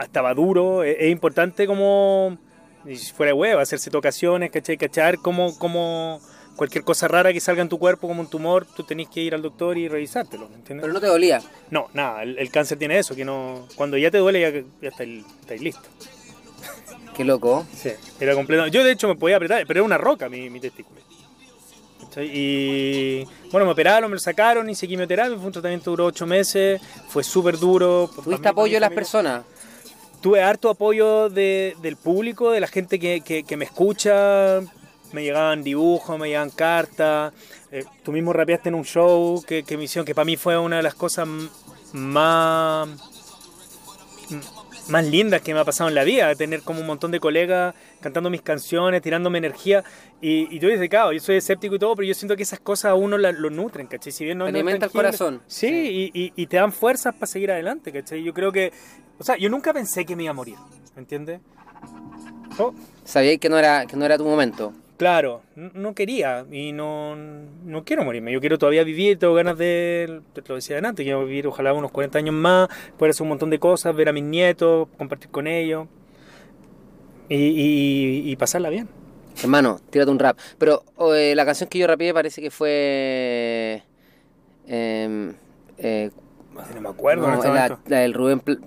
estaba 0.01 0.34
duro, 0.34 0.84
es, 0.84 0.97
es 0.99 1.11
importante 1.11 1.67
como, 1.67 2.38
si 2.86 3.11
fuera 3.13 3.34
hueva, 3.34 3.61
hacerse 3.61 3.89
tocaciones, 3.89 4.51
¿cachai? 4.51 4.77
Cachar 4.77 5.17
como, 5.17 5.57
como 5.57 6.19
cualquier 6.55 6.84
cosa 6.84 7.07
rara 7.07 7.34
que 7.34 7.39
salga 7.39 7.61
en 7.61 7.69
tu 7.69 7.79
cuerpo, 7.79 8.07
como 8.07 8.21
un 8.21 8.29
tumor, 8.29 8.65
tú 8.65 8.84
tenés 8.84 9.07
que 9.09 9.21
ir 9.21 9.34
al 9.34 9.41
doctor 9.41 9.77
y 9.77 9.88
revisártelo, 9.88 10.49
¿me 10.49 10.55
entiendes? 10.55 10.84
Pero 10.84 10.93
no 10.93 10.99
te 10.99 11.07
dolía. 11.07 11.41
No, 11.69 11.88
nada, 11.93 12.23
el, 12.23 12.38
el 12.38 12.51
cáncer 12.51 12.77
tiene 12.77 12.99
eso, 12.99 13.15
que 13.15 13.25
no 13.25 13.67
cuando 13.75 13.97
ya 13.97 14.11
te 14.11 14.17
duele 14.17 14.41
ya, 14.41 14.51
ya 14.82 14.89
estáis, 14.89 15.25
estáis 15.41 15.61
listo. 15.61 15.89
Qué 17.15 17.25
loco. 17.25 17.65
Sí, 17.75 17.91
era 18.19 18.34
completo. 18.36 18.67
Yo 18.67 18.84
de 18.84 18.91
hecho 18.91 19.07
me 19.07 19.15
podía 19.15 19.36
apretar, 19.36 19.65
pero 19.67 19.79
era 19.79 19.86
una 19.86 19.97
roca 19.97 20.29
mi, 20.29 20.49
mi 20.49 20.59
testículo. 20.59 21.01
Y 22.19 23.23
bueno, 23.51 23.65
me 23.65 23.71
operaron, 23.71 24.09
me 24.09 24.15
lo 24.15 24.19
sacaron, 24.19 24.69
hice 24.69 24.88
quimioterapia, 24.88 25.38
fue 25.38 25.45
un 25.45 25.51
tratamiento 25.53 25.91
duró 25.91 26.07
ocho 26.07 26.25
meses, 26.25 26.82
fue 27.07 27.23
súper 27.23 27.57
duro. 27.57 28.09
¿Tuviste 28.23 28.49
apoyo 28.49 28.73
de 28.73 28.79
las 28.82 28.91
personas? 28.91 29.43
Tuve 30.22 30.41
harto 30.43 30.69
apoyo 30.69 31.30
de- 31.30 31.76
del 31.82 31.95
público, 31.97 32.51
de 32.51 32.59
la 32.59 32.67
gente 32.67 32.99
que, 32.99 33.22
que- 33.22 33.57
me 33.57 33.65
escucha. 33.65 34.61
Me 35.13 35.24
llegaban 35.24 35.61
dibujos, 35.63 36.17
me 36.19 36.28
llegaban 36.28 36.51
cartas. 36.51 37.34
Eh, 37.72 37.84
tú 38.03 38.11
mismo 38.13 38.32
rapeaste 38.32 38.69
en 38.69 38.76
un 38.76 38.86
show 38.86 39.43
que, 39.45 39.63
que 39.63 39.76
me 39.78 39.84
hicieron, 39.86 40.05
que 40.05 40.15
para 40.15 40.26
mí 40.26 40.38
fue 40.38 40.57
una 40.57 40.78
de 40.78 40.84
las 40.84 40.93
cosas 40.93 41.28
más, 41.91 42.88
más 44.89 45.05
lindas 45.05 45.41
que 45.41 45.53
me 45.53 45.59
ha 45.59 45.65
pasado 45.65 45.89
en 45.89 45.95
la 45.95 46.03
vida. 46.03 46.34
Tener 46.36 46.61
como 46.61 46.82
un 46.82 46.88
montón 46.88 47.11
de 47.11 47.19
colegas 47.19 47.73
cantando 48.01 48.29
mis 48.29 48.41
canciones, 48.41 49.01
tirándome 49.01 49.38
energía. 49.38 49.84
Y, 50.21 50.53
y 50.55 50.59
yo 50.59 50.69
dices, 50.69 50.89
claro, 50.89 51.11
yo 51.13 51.19
soy 51.19 51.38
escéptico 51.38 51.75
y 51.75 51.79
todo, 51.79 51.95
pero 51.95 52.07
yo 52.07 52.13
siento 52.13 52.36
que 52.36 52.43
esas 52.43 52.59
cosas 52.59 52.91
a 52.91 52.95
uno 52.95 53.17
la- 53.17 53.32
lo 53.32 53.49
nutren, 53.49 53.88
¿cachai? 53.88 54.11
Si 54.11 54.23
bien 54.25 54.38
no, 54.38 54.45
Alimenta 54.45 54.88
el 54.88 54.91
corazón. 54.91 55.41
Sí, 55.47 56.11
Y, 56.13 56.19
y- 56.19 56.34
y 56.36 56.47
te 56.47 56.57
dan 56.57 56.71
fuerzas 56.71 57.13
para 57.13 57.27
seguir 57.27 57.51
adelante, 57.51 57.91
¿cachai? 57.91 58.23
Yo 58.23 58.34
creo 58.34 58.51
que, 58.51 58.71
o 59.19 59.23
sea, 59.23 59.38
yo 59.38 59.49
nunca 59.49 59.73
pensé 59.73 60.05
que 60.05 60.15
me 60.15 60.23
iba 60.23 60.32
a 60.32 60.36
morir, 60.36 60.55
¿me 60.95 61.01
entiendes? 61.01 61.39
Oh, 62.57 62.73
Sabíais 63.03 63.39
que 63.39 63.49
no 63.49 63.57
era, 63.57 63.86
que 63.86 63.95
no 63.95 64.05
era 64.05 64.17
tu 64.17 64.25
momento. 64.25 64.73
Claro, 65.02 65.41
no 65.56 65.95
quería 65.95 66.45
y 66.52 66.74
no, 66.74 67.16
no 67.16 67.84
quiero 67.84 68.04
morirme. 68.04 68.32
Yo 68.32 68.39
quiero 68.39 68.60
todavía 68.60 68.84
vivir, 68.84 69.18
tengo 69.18 69.34
ganas 69.34 69.58
de, 69.58 70.22
te 70.32 70.43
lo 70.47 70.54
decía 70.54 70.78
antes, 70.78 71.04
quiero 71.04 71.26
vivir 71.26 71.47
ojalá 71.47 71.74
unos 71.74 71.89
40 71.89 72.20
años 72.20 72.36
más, 72.36 72.70
poder 72.99 73.10
hacer 73.10 73.24
un 73.24 73.30
montón 73.30 73.49
de 73.49 73.58
cosas, 73.58 73.95
ver 73.95 74.10
a 74.10 74.14
mis 74.14 74.24
nietos, 74.24 74.88
compartir 74.99 75.32
con 75.32 75.47
ellos 75.47 75.88
y, 77.30 77.36
y- 77.36 78.32
y 78.32 78.36
pasarla 78.36 78.70
bien. 78.70 78.88
Hermano, 79.41 79.80
tírate 79.89 80.12
un 80.12 80.20
rap. 80.20 80.38
Pero 80.60 80.84
eh, 81.16 81.34
la 81.36 81.45
canción 81.45 81.68
que 81.68 81.80
yo 81.80 81.88
rapeé 81.88 82.14
parece 82.14 82.39
que 82.39 82.52
fue... 82.52 83.82
em, 84.68 85.34
eh, 85.80 86.12
No 86.76 86.82
me 86.82 86.89
acuerdo. 86.89 87.28
no, 87.28 87.34
este 87.34 87.47
la, 87.47 87.80
la 87.88 87.97
del 88.02 88.14
Rubén 88.14 88.39
Pl- 88.39 88.60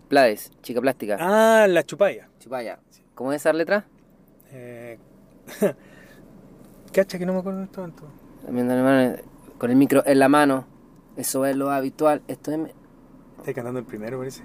Chica 0.62 0.80
Plástica. 0.80 1.16
Ah, 1.20 1.66
la 1.68 1.84
chupalla. 1.84 2.28
Chupaya. 2.40 2.80
¿Cómo 3.14 3.32
es 3.32 3.40
esa 3.42 3.52
letra? 3.52 3.86
Eh, 4.52 4.98
Cacha 6.94 7.18
que 7.18 7.26
no 7.26 7.32
me 7.32 7.40
acuerdo 7.40 7.58
en 7.58 7.64
este 7.64 7.80
momento. 7.80 8.04
También, 8.46 8.70
hermano, 8.70 9.16
con 9.58 9.68
el 9.68 9.76
micro 9.76 10.04
en 10.06 10.16
la 10.20 10.28
mano. 10.28 10.64
Eso 11.16 11.44
es 11.44 11.56
lo 11.56 11.70
habitual. 11.72 12.22
Esto 12.28 12.52
es... 12.52 12.60
Estoy 13.38 13.52
cantando 13.52 13.80
el 13.80 13.84
primero, 13.84 14.18
parece. 14.18 14.44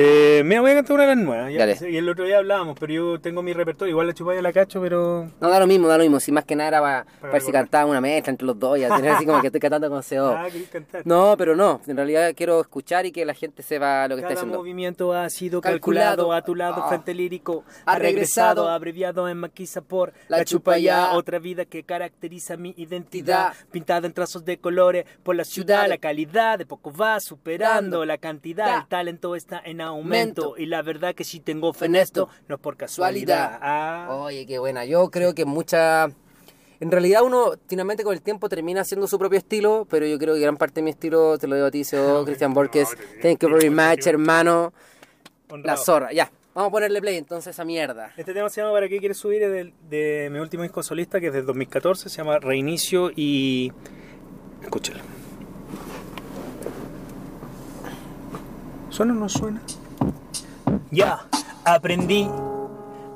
Eh, 0.00 0.42
mira, 0.44 0.60
voy 0.60 0.70
a 0.70 0.74
cantar 0.76 0.94
una 0.94 1.02
de 1.06 1.16
las 1.16 1.24
nuevas. 1.24 1.52
ya. 1.52 1.58
Dale. 1.66 1.90
Y 1.90 1.96
el 1.96 2.08
otro 2.08 2.24
día 2.24 2.38
hablábamos, 2.38 2.76
pero 2.78 2.92
yo 2.92 3.20
tengo 3.20 3.42
mi 3.42 3.52
repertorio. 3.52 3.90
Igual 3.90 4.06
la 4.06 4.14
chupalla 4.14 4.40
la 4.40 4.52
cacho, 4.52 4.80
pero. 4.80 5.28
No, 5.40 5.48
da 5.48 5.58
lo 5.58 5.66
mismo, 5.66 5.88
da 5.88 5.96
lo 5.98 6.04
mismo. 6.04 6.20
Si 6.20 6.30
más 6.30 6.44
que 6.44 6.54
nada 6.54 6.68
era 6.68 6.80
para, 6.80 7.04
Para 7.20 7.32
ver 7.32 7.42
si 7.42 7.50
cantaba 7.50 7.86
una 7.90 8.00
mezcla 8.00 8.30
entre 8.30 8.46
los 8.46 8.56
dos 8.58 8.78
y 8.78 8.82
tener 8.82 9.10
así 9.10 9.26
como 9.26 9.40
que 9.40 9.48
estoy 9.48 9.60
cantando 9.60 9.90
con 9.90 10.02
CO. 10.02 10.28
Ah, 10.38 10.46
cantar. 10.70 11.02
No, 11.04 11.34
pero 11.36 11.56
no. 11.56 11.80
En 11.88 11.96
realidad 11.96 12.32
quiero 12.36 12.60
escuchar 12.60 13.06
y 13.06 13.10
que 13.12 13.24
la 13.24 13.34
gente 13.34 13.62
sepa 13.64 14.06
lo 14.06 14.14
que 14.14 14.20
está 14.20 14.28
Cada 14.34 14.40
haciendo. 14.42 14.58
movimiento 14.58 15.12
ha 15.12 15.28
sido 15.30 15.60
Calculado. 15.60 16.28
calculado, 16.28 16.32
a 16.32 16.42
tu 16.42 16.54
lado, 16.54 16.82
Ah. 16.84 16.88
frente 16.88 17.12
lírico. 17.12 17.64
Ha 17.84 17.94
Ha 17.94 17.98
regresado, 17.98 18.62
regresado. 18.62 18.68
abreviado 18.70 19.28
en 19.28 19.38
maquisa 19.38 19.80
por 19.80 20.12
La 20.28 20.38
la, 20.38 20.44
chupalla, 20.44 20.94
chupalla. 21.02 21.18
otra 21.18 21.38
vida 21.40 21.64
que 21.64 21.82
caracteriza 21.82 22.56
mi 22.56 22.72
Identidad. 22.76 23.52
Pintada 23.72 24.06
en 24.06 24.12
trazos 24.12 24.44
de 24.44 24.58
colores 24.58 25.06
por 25.24 25.34
la 25.34 25.44
ciudad, 25.44 25.88
la 25.88 25.98
calidad 25.98 26.56
de 26.58 26.66
poco 26.66 26.92
va 26.92 27.18
superando 27.18 28.04
la 28.04 28.18
cantidad. 28.18 28.66
Da. 28.66 28.78
El 28.82 28.86
talento 28.86 29.34
está 29.34 29.60
en 29.64 29.80
Aumento. 29.88 30.54
Y 30.56 30.66
la 30.66 30.82
verdad 30.82 31.14
que 31.14 31.24
si 31.24 31.40
tengo 31.40 31.72
fe 31.72 31.86
En 31.86 31.96
esto, 31.96 32.28
no 32.48 32.54
es 32.56 32.60
por 32.60 32.76
casualidad. 32.76 33.58
Ah. 33.60 34.08
Oye, 34.10 34.46
qué 34.46 34.58
buena. 34.58 34.84
Yo 34.84 35.10
creo 35.10 35.34
que 35.34 35.44
mucha... 35.44 36.08
En 36.80 36.92
realidad 36.92 37.22
uno 37.24 37.54
finalmente 37.66 38.04
con 38.04 38.12
el 38.14 38.22
tiempo 38.22 38.48
termina 38.48 38.82
haciendo 38.82 39.08
su 39.08 39.18
propio 39.18 39.38
estilo, 39.38 39.86
pero 39.90 40.06
yo 40.06 40.16
creo 40.18 40.34
que 40.34 40.40
gran 40.40 40.56
parte 40.56 40.76
de 40.76 40.82
mi 40.84 40.90
estilo, 40.90 41.36
te 41.36 41.48
lo 41.48 41.56
digo 41.56 41.66
a 41.66 41.70
ti, 41.72 41.82
CEO, 41.82 42.24
Cristian 42.24 42.54
Borges. 42.54 42.96
Thank 43.20 43.40
you 43.42 43.48
very 43.48 43.68
much, 43.70 44.06
hermano. 44.06 44.72
La 45.64 45.76
zorra. 45.76 46.12
Ya, 46.12 46.30
vamos 46.54 46.68
a 46.68 46.70
ponerle 46.72 47.00
play 47.00 47.16
entonces 47.16 47.58
a 47.58 47.64
mierda. 47.64 48.12
Este 48.16 48.32
tema 48.32 48.48
se 48.48 48.60
llama 48.60 48.72
¿Para 48.72 48.88
qué 48.88 48.98
quieres 49.00 49.16
subir? 49.18 49.42
Es 49.42 49.50
del- 49.50 49.74
de, 49.90 50.28
mi 50.30 50.38
último 50.38 50.62
disco 50.62 50.82
solista, 50.84 51.18
que 51.20 51.28
es 51.28 51.32
del 51.32 51.46
2014, 51.46 52.08
se 52.08 52.16
llama 52.16 52.38
Reinicio 52.38 53.10
y... 53.16 53.72
Escúchalo. 54.62 55.00
¿Suena 58.98 59.12
o 59.12 59.16
no 59.16 59.28
suena? 59.28 59.60
Ya, 60.90 61.20
aprendí 61.64 62.28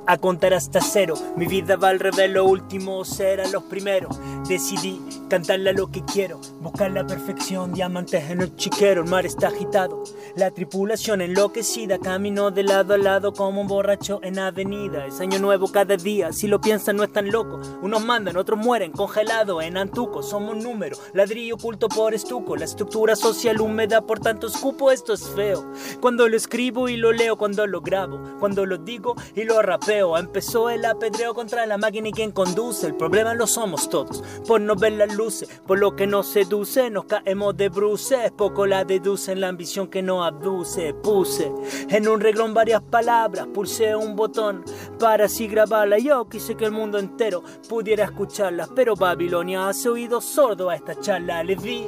a 0.07 0.19
contar 0.19 0.55
hasta 0.55 0.81
cero. 0.81 1.15
Mi 1.37 1.47
vida 1.47 1.77
va 1.77 1.91
al 1.91 2.01
revés, 2.01 2.31
lo 2.31 2.45
último 2.45 3.05
será 3.05 3.47
los 3.49 3.63
primeros. 3.65 4.19
Decidí 4.49 5.01
cantarla 5.29 5.73
lo 5.73 5.91
que 5.91 6.05
quiero, 6.05 6.41
buscar 6.61 6.91
la 6.91 7.07
perfección, 7.07 7.73
diamantes 7.73 8.31
en 8.31 8.41
el 8.41 8.57
chiquero. 8.57 9.03
El 9.03 9.09
mar 9.09 9.27
está 9.27 9.49
agitado, 9.49 10.03
la 10.37 10.51
tripulación 10.51 11.21
enloquecida 11.21 11.99
caminó 11.99 12.51
de 12.51 12.65
lado 12.65 12.95
a 12.95 12.99
lado 12.99 13.33
como 13.33 13.61
un 13.61 13.69
borracho 13.69 14.21
en 14.23 14.39
avenida. 14.39 15.07
Es 15.07 15.21
año 15.21 15.39
nuevo 15.39 15.71
cada 15.71 15.97
día, 15.97 16.33
si 16.33 16.49
lo 16.49 16.61
piensan 16.61 16.97
no 16.97 17.05
es 17.05 17.13
tan 17.13 17.31
loco. 17.31 17.61
Unos 17.83 18.05
mandan, 18.05 18.37
otros 18.37 18.59
mueren, 18.59 18.93
congelados 18.93 19.63
en 19.63 19.77
Antuco. 19.77 20.23
Somos 20.23 20.57
número, 20.57 20.97
ladrillo 21.15 21.55
oculto 21.55 21.89
por 21.89 22.15
estuco. 22.15 22.57
La 22.57 22.65
estructura 22.65 23.17
social 23.17 23.61
húmeda 23.61 24.03
por 24.03 24.21
tanto 24.21 24.49
escupo, 24.49 24.91
esto 24.91 25.13
es 25.13 25.29
feo. 25.29 25.65
Cuando 26.01 26.29
lo 26.29 26.37
escribo 26.37 26.89
y 26.89 26.97
lo 26.97 27.13
leo, 27.13 27.37
cuando 27.37 27.67
lo 27.67 27.81
grabo, 27.81 28.21
cuando 28.41 28.67
lo 28.67 28.79
digo 28.79 29.15
y 29.35 29.45
lo 29.45 29.63
rapeo. 29.63 29.92
Empezó 29.93 30.71
el 30.71 30.85
apedreo 30.85 31.35
contra 31.35 31.67
la 31.67 31.77
máquina 31.77 32.09
y 32.09 32.13
quien 32.13 32.33
conduce. 32.33 32.87
El 32.87 32.95
problema 32.95 33.35
lo 33.35 33.47
somos 33.47 33.89
todos, 33.89 34.23
por 34.47 34.61
no 34.61 34.75
ver 34.75 34.93
las 34.93 35.15
luces, 35.15 35.49
por 35.67 35.79
lo 35.79 35.95
que 35.95 36.07
nos 36.07 36.29
seduce. 36.29 36.91
Nos 36.91 37.05
caemos 37.05 37.57
de 37.57 37.69
bruces, 37.69 38.31
poco 38.33 38.67
la 38.67 38.85
deducen 38.85 39.41
la 39.41 39.49
ambición 39.49 39.89
que 39.89 40.03
nos 40.03 40.27
abduce. 40.27 40.95
Puse 40.95 41.53
en 41.89 42.09
un 42.09 42.21
reglón 42.21 42.55
varias 42.55 42.83
palabras, 42.83 43.47
pulsé 43.53 43.95
un 43.95 44.17
botón 44.17 44.65
para 44.99 45.27
así 45.27 45.47
grabarla. 45.47 45.99
Yo 45.99 46.29
quise 46.29 46.57
que 46.57 46.65
el 46.65 46.73
mundo 46.73 46.99
entero 46.99 47.43
pudiera 47.69 48.05
escucharlas, 48.05 48.71
pero 48.75 48.97
Babilonia 48.97 49.69
hace 49.69 49.89
oído 49.89 50.21
sordo 50.21 50.71
a 50.71 50.77
esta 50.77 50.99
charla. 50.99 51.43
Le 51.43 51.57
vi 51.57 51.87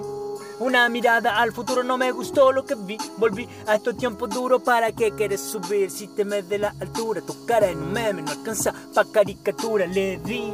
una 0.60 0.88
mirada 0.88 1.40
al 1.40 1.52
futuro 1.52 1.82
no 1.82 1.98
me 1.98 2.12
gustó 2.12 2.52
lo 2.52 2.64
que 2.64 2.74
vi. 2.74 2.96
Volví 3.16 3.48
a 3.66 3.74
estos 3.74 3.96
tiempos 3.96 4.30
duros. 4.30 4.62
¿Para 4.62 4.92
qué 4.92 5.10
quieres 5.12 5.40
subir? 5.40 5.90
Si 5.90 6.08
te 6.08 6.24
me 6.24 6.42
la 6.42 6.74
altura, 6.80 7.20
tu 7.20 7.44
cara 7.44 7.68
en 7.68 7.78
un 7.78 7.92
meme 7.92 8.22
no 8.22 8.30
alcanza 8.30 8.72
pa' 8.94 9.04
caricatura. 9.04 9.86
Le 9.86 10.18
di 10.18 10.52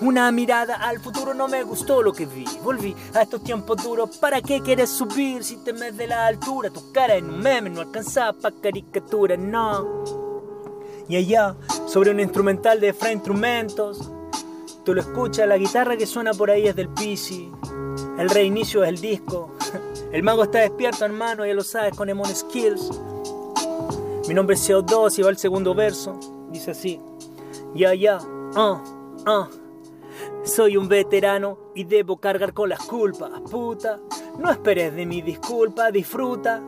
una 0.00 0.30
mirada 0.32 0.74
al 0.76 0.98
futuro, 0.98 1.32
no 1.32 1.46
me 1.46 1.62
gustó 1.62 2.02
lo 2.02 2.12
que 2.12 2.26
vi. 2.26 2.44
Volví 2.62 2.94
a 3.14 3.22
estos 3.22 3.44
tiempos 3.44 3.82
duros. 3.82 4.16
¿Para 4.18 4.42
qué 4.42 4.60
quieres 4.60 4.90
subir? 4.90 5.44
Si 5.44 5.56
te 5.58 5.72
me 5.72 5.92
de 5.92 6.06
la 6.08 6.26
altura, 6.26 6.70
tu 6.70 6.92
cara 6.92 7.14
en 7.14 7.30
un 7.30 7.40
meme 7.40 7.70
no 7.70 7.82
alcanza 7.82 8.32
pa' 8.32 8.52
caricatura. 8.60 9.36
No. 9.36 10.04
Y 11.08 11.16
allá, 11.16 11.54
sobre 11.86 12.10
un 12.10 12.18
instrumental 12.18 12.80
de 12.80 12.92
Fra 12.92 13.12
Instrumentos, 13.12 14.10
tú 14.86 14.94
lo 14.94 15.00
escuchas, 15.00 15.48
la 15.48 15.58
guitarra 15.58 15.96
que 15.96 16.06
suena 16.06 16.32
por 16.32 16.48
ahí 16.48 16.68
es 16.68 16.76
del 16.76 16.88
PC. 16.88 17.50
El 18.18 18.30
reinicio 18.30 18.84
es 18.84 18.88
el 18.88 19.00
disco. 19.00 19.50
El 20.12 20.22
mago 20.22 20.44
está 20.44 20.60
despierto, 20.60 21.04
hermano, 21.04 21.44
ya 21.44 21.52
lo 21.52 21.64
sabes, 21.64 21.94
con 21.94 22.08
Emon 22.08 22.32
Skills. 22.32 22.88
Mi 24.28 24.34
nombre 24.34 24.54
es 24.54 24.70
CO2 24.70 25.18
y 25.18 25.22
va 25.22 25.30
el 25.30 25.36
segundo 25.36 25.74
verso. 25.74 26.18
Dice 26.50 26.70
así. 26.70 27.00
Ya, 27.74 27.92
ya, 27.94 28.18
ah, 28.54 28.82
ah. 29.26 29.48
Soy 30.44 30.76
un 30.76 30.88
veterano 30.88 31.58
y 31.74 31.84
debo 31.84 32.18
cargar 32.18 32.54
con 32.54 32.68
las 32.68 32.80
culpas, 32.80 33.40
puta. 33.50 33.98
No 34.38 34.50
esperes 34.50 34.94
de 34.94 35.04
mi 35.04 35.20
disculpa, 35.20 35.90
disfruta 35.90 36.62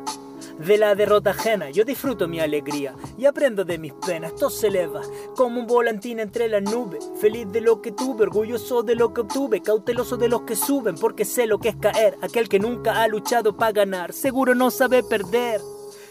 de 0.58 0.78
la 0.78 0.94
derrota 0.94 1.30
ajena. 1.30 1.70
Yo 1.70 1.84
disfruto 1.84 2.28
mi 2.28 2.40
alegría 2.40 2.94
y 3.16 3.26
aprendo 3.26 3.64
de 3.64 3.78
mis 3.78 3.92
penas. 3.92 4.32
Esto 4.32 4.50
se 4.50 4.68
eleva 4.68 5.02
como 5.36 5.60
un 5.60 5.66
volantín 5.66 6.20
entre 6.20 6.48
las 6.48 6.62
nubes. 6.62 7.08
Feliz 7.20 7.50
de 7.52 7.60
lo 7.60 7.80
que 7.80 7.92
tuve, 7.92 8.24
orgulloso 8.24 8.82
de 8.82 8.94
lo 8.94 9.14
que 9.14 9.22
obtuve, 9.22 9.62
cauteloso 9.62 10.16
de 10.16 10.28
los 10.28 10.42
que 10.42 10.56
suben, 10.56 10.96
porque 10.96 11.24
sé 11.24 11.46
lo 11.46 11.58
que 11.58 11.70
es 11.70 11.76
caer. 11.76 12.16
Aquel 12.22 12.48
que 12.48 12.58
nunca 12.58 13.02
ha 13.02 13.08
luchado 13.08 13.56
para 13.56 13.72
ganar, 13.72 14.12
seguro 14.12 14.54
no 14.54 14.70
sabe 14.70 15.02
perder. 15.02 15.60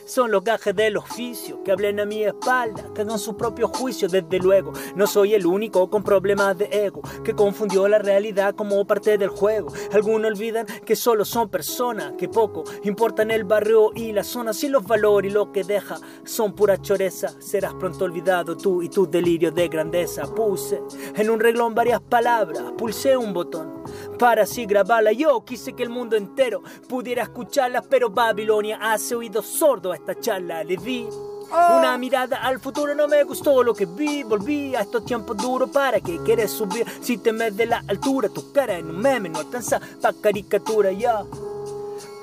Son 0.07 0.31
los 0.31 0.41
gajes 0.41 0.73
del 0.73 0.95
oficio 0.95 1.61
que 1.63 1.73
hablen 1.73 1.99
a 1.99 2.05
mi 2.05 2.23
espalda, 2.23 2.81
que 2.95 3.01
hagan 3.01 3.19
su 3.19 3.35
propio 3.35 3.67
juicio, 3.67 4.07
desde 4.07 4.39
luego. 4.39 4.71
No 4.95 5.05
soy 5.05 5.33
el 5.33 5.45
único 5.45 5.89
con 5.89 6.01
problemas 6.01 6.57
de 6.57 6.69
ego 6.71 7.01
que 7.25 7.33
confundió 7.33 7.89
la 7.89 7.99
realidad 7.99 8.55
como 8.55 8.87
parte 8.87 9.17
del 9.17 9.27
juego. 9.27 9.67
Algunos 9.91 10.31
olvidan 10.31 10.65
que 10.85 10.95
solo 10.95 11.25
son 11.25 11.49
personas, 11.49 12.13
que 12.17 12.29
poco 12.29 12.63
importan 12.83 13.31
el 13.31 13.43
barrio 13.43 13.91
y 13.95 14.13
la 14.13 14.23
zona. 14.23 14.53
Si 14.53 14.69
los 14.69 14.85
valores 14.85 15.29
y 15.29 15.33
lo 15.33 15.51
que 15.51 15.65
deja 15.65 15.97
son 16.23 16.53
pura 16.55 16.81
choreza, 16.81 17.27
serás 17.41 17.73
pronto 17.73 18.05
olvidado 18.05 18.55
tú 18.55 18.81
y 18.81 18.87
tu 18.87 19.09
delirio 19.09 19.51
de 19.51 19.67
grandeza. 19.67 20.23
Puse 20.33 20.81
en 21.15 21.29
un 21.29 21.41
reglón 21.41 21.75
varias 21.75 21.99
palabras, 21.99 22.63
pulsé 22.77 23.17
un 23.17 23.33
botón 23.33 23.83
para 24.17 24.43
así 24.43 24.65
grabarla. 24.65 25.11
Yo 25.11 25.43
quise 25.45 25.73
que 25.73 25.83
el 25.83 25.89
mundo 25.89 26.15
entero 26.15 26.61
pudiera 26.87 27.23
escucharla, 27.23 27.81
pero 27.81 28.09
Babilonia 28.09 28.79
hace 28.81 29.15
oído 29.15 29.41
sordo 29.41 29.91
a 29.91 29.95
esta 29.95 30.19
charla. 30.19 30.63
Le 30.63 30.77
di 30.77 31.07
una 31.49 31.97
mirada 31.97 32.37
al 32.37 32.59
futuro, 32.59 32.93
no 32.93 33.07
me 33.07 33.23
gustó 33.23 33.63
lo 33.63 33.73
que 33.73 33.85
vi. 33.85 34.23
Volví 34.23 34.75
a 34.75 34.81
estos 34.81 35.05
tiempos 35.05 35.37
duros 35.37 35.69
para 35.69 35.99
que 35.99 36.21
quieres 36.23 36.51
subir. 36.51 36.85
Si 37.01 37.17
te 37.17 37.31
me 37.31 37.51
de 37.51 37.65
la 37.65 37.83
altura, 37.87 38.29
tu 38.29 38.51
cara 38.51 38.77
en 38.77 38.89
un 38.89 38.99
meme 38.99 39.29
no 39.29 39.39
alcanza 39.39 39.79
pa' 40.01 40.13
caricatura 40.13 40.91
ya. 40.91 41.23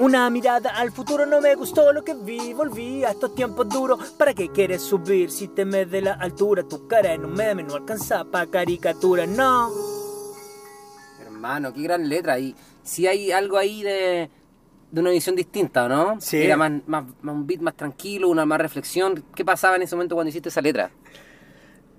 Una 0.01 0.29
mirada 0.29 0.71
al 0.71 0.91
futuro 0.91 1.25
no 1.25 1.41
me 1.41 1.55
gustó 1.55 1.93
lo 1.93 2.03
que 2.03 2.15
vi, 2.15 2.53
volví 2.53 3.05
a 3.05 3.11
estos 3.11 3.35
tiempos 3.35 3.69
duros. 3.69 4.11
¿Para 4.19 4.35
qué 4.35 4.51
quieres 4.51 4.83
subir? 4.83 5.31
Si 5.31 5.49
te 5.49 5.65
me 5.65 5.87
de 5.87 6.03
la 6.03 6.15
altura, 6.15 6.65
tu 6.65 6.89
cara 6.89 7.13
en 7.13 7.25
un 7.25 7.33
meme 7.33 7.63
no 7.63 7.75
alcanza 7.75 8.25
pa' 8.25 8.47
caricatura, 8.47 9.25
no. 9.25 9.94
Hermano, 11.45 11.75
qué 11.75 11.83
gran 11.83 12.09
letra. 12.09 12.39
Y 12.39 12.55
si 12.83 13.07
hay 13.07 13.31
algo 13.31 13.59
ahí 13.59 13.83
de, 13.83 14.31
de 14.91 15.01
una 15.01 15.11
visión 15.11 15.37
distinta, 15.37 15.85
¿o 15.85 15.89
no? 15.91 16.19
Sí. 16.19 16.39
Era 16.39 16.57
más, 16.57 16.73
más, 16.87 17.05
más 17.21 17.35
un 17.35 17.47
beat 17.47 17.61
más 17.61 17.77
tranquilo, 17.77 18.31
una 18.31 18.47
más 18.47 18.59
reflexión. 18.59 19.23
¿Qué 19.35 19.45
pasaba 19.45 19.77
en 19.77 19.83
ese 19.83 19.95
momento 19.95 20.15
cuando 20.15 20.31
hiciste 20.31 20.49
esa 20.49 20.63
letra? 20.63 20.91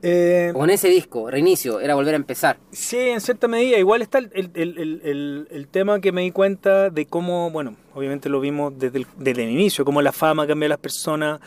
Eh, 0.02 0.52
en 0.56 0.70
ese 0.72 0.90
disco, 0.90 1.30
reinicio, 1.30 1.80
era 1.80 1.94
volver 1.94 2.16
a 2.16 2.18
empezar. 2.18 2.58
Sí, 2.72 2.98
en 2.98 3.22
cierta 3.22 3.48
medida. 3.48 3.78
Igual 3.78 4.02
está 4.02 4.18
el, 4.18 4.32
el- 4.34 4.52
el- 4.56 5.48
el- 5.52 5.68
tema 5.68 6.00
que 6.02 6.12
me 6.12 6.22
di 6.22 6.32
cuenta 6.32 6.90
de 6.90 7.06
cómo, 7.06 7.52
bueno, 7.52 7.76
obviamente 7.94 8.30
lo 8.30 8.40
vimos 8.40 8.74
desde 8.80 8.98
el, 9.00 9.08
desde 9.18 9.44
el 9.44 9.52
inicio, 9.52 9.86
cómo 9.86 10.02
la 10.02 10.12
fama 10.12 10.48
cambia 10.48 10.66
a 10.66 10.70
las 10.70 10.80
personas. 10.80 11.40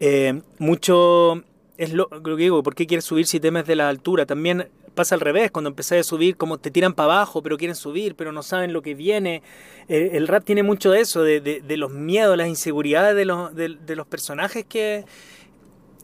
Eh, 0.00 0.40
mucho 0.58 1.42
es 1.76 1.92
lo, 1.92 2.08
lo 2.10 2.22
que 2.36 2.42
digo, 2.44 2.62
¿por 2.62 2.74
qué 2.74 2.86
quieres 2.86 3.04
subir 3.04 3.26
si 3.26 3.40
temes 3.40 3.66
de 3.66 3.76
la 3.76 3.88
altura? 3.90 4.24
También 4.24 4.68
pasa 4.94 5.14
al 5.14 5.20
revés, 5.20 5.50
cuando 5.50 5.68
empecé 5.70 5.98
a 5.98 6.02
subir, 6.04 6.36
como 6.36 6.58
te 6.58 6.70
tiran 6.70 6.92
para 6.94 7.14
abajo, 7.14 7.42
pero 7.42 7.56
quieren 7.58 7.74
subir, 7.76 8.14
pero 8.14 8.32
no 8.32 8.42
saben 8.42 8.72
lo 8.72 8.82
que 8.82 8.94
viene. 8.94 9.42
El 9.88 10.28
rap 10.28 10.44
tiene 10.44 10.62
mucho 10.62 10.90
de 10.90 11.00
eso, 11.00 11.22
de, 11.22 11.40
de- 11.40 11.60
de 11.60 11.76
los 11.76 11.92
miedos, 11.92 12.36
las 12.36 12.48
inseguridades 12.48 13.16
de 13.16 13.24
los, 13.24 13.54
de 13.54 13.96
los 13.96 14.06
personajes 14.06 14.64
que, 14.64 15.04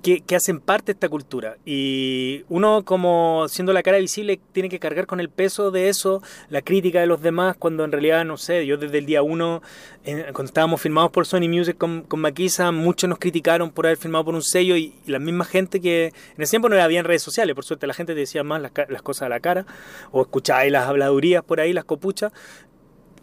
que, 0.03 0.37
hacen 0.37 0.61
parte 0.61 0.87
de 0.87 0.93
esta 0.93 1.09
cultura. 1.09 1.57
Y 1.65 2.45
uno 2.49 2.85
como 2.85 3.47
siendo 3.49 3.73
la 3.73 3.83
cara 3.83 3.99
visible 3.99 4.41
tiene 4.53 4.69
que 4.69 4.79
cargar 4.79 5.07
con 5.07 5.21
el 5.21 5.29
peso 5.29 5.71
de 5.71 5.89
eso, 5.89 6.23
la 6.49 6.63
crítica 6.63 7.01
de 7.01 7.07
los 7.07 7.21
demás, 7.21 7.57
cuando 7.59 7.85
en 7.85 7.93
realidad, 7.93 8.25
no 8.25 8.37
sé, 8.37 8.67
yo 8.67 8.77
desde 8.77 8.99
el 8.99 9.07
día 9.07 9.23
uno, 9.23 9.63
cuando 10.05 10.45
estábamos 10.45 10.81
filmados 10.81 11.11
por 11.11 11.27
Sony 11.27 11.49
Music 11.49 11.77
con, 11.77 12.03
con 12.03 12.21
Maquisa, 12.21 12.71
muchos 12.73 13.09
nos 13.09 13.19
criticaron 13.19 13.71
por 13.71 13.87
haber 13.87 13.99
filmado 13.99 14.25
por 14.25 14.35
un 14.35 14.43
sello 14.43 14.77
y, 14.77 14.95
la 15.07 15.19
misma 15.19 15.45
gente 15.45 15.81
que 15.81 16.07
en 16.07 16.43
ese 16.43 16.51
tiempo 16.51 16.69
no 16.69 16.81
había 16.81 17.03
redes 17.03 17.23
sociales, 17.23 17.55
por 17.55 17.65
suerte 17.65 17.87
la 17.87 17.95
gente 17.95 18.15
te 18.15 18.21
decía 18.21 18.45
más 18.45 18.61
las, 18.61 18.73
las 18.89 19.03
cosas 19.03 19.23
a 19.23 19.29
la 19.29 19.41
cara, 19.41 19.67
o 20.13 20.23
escucháis 20.23 20.71
las 20.71 20.87
habladurías 20.87 21.43
por 21.43 21.61
ahí, 21.61 21.73
las 21.73 21.85
copuchas, 21.85 22.33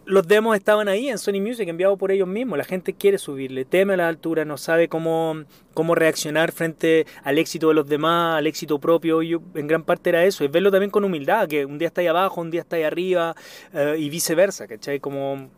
los 0.06 0.28
demos 0.28 0.56
estaban 0.56 0.88
ahí 0.88 1.10
en 1.10 1.18
Sony 1.18 1.42
Music, 1.42 1.68
enviados 1.68 1.98
por 1.98 2.12
ellos 2.12 2.28
mismos. 2.28 2.58
La 2.58 2.64
gente 2.64 2.94
quiere 2.94 3.18
subirle, 3.18 3.66
teme 3.66 3.96
a 3.96 3.98
la 3.98 4.08
altura, 4.08 4.46
no 4.46 4.58
sabe 4.58 4.88
cómo, 4.88 5.44
cómo 5.74 5.96
reaccionar 5.96 6.52
frente 6.52 7.06
al 7.24 7.38
éxito 7.38 7.70
de 7.70 7.74
los 7.74 7.88
demás, 7.88 8.38
al 8.38 8.48
éxito 8.48 8.80
propio. 8.80 9.22
Yo, 9.22 9.42
en 9.56 9.68
gran 9.68 9.84
parte 9.84 10.10
era 10.10 10.24
eso, 10.24 10.44
es 10.44 10.52
verlo 10.52 10.72
también 10.72 10.92
con 10.92 11.04
humildad, 11.04 11.48
que 11.48 11.66
un 11.66 11.78
día 11.78 11.88
está 11.88 12.02
ahí 12.02 12.08
abajo, 12.08 12.42
un 12.42 12.52
día 12.52 12.62
está 12.62 12.76
ahí 12.76 12.84
arriba, 12.84 13.36
eh, 13.74 13.96
y 13.98 14.10
viceversa, 14.10 14.68
¿cachai? 14.68 15.00
Como 15.00 15.50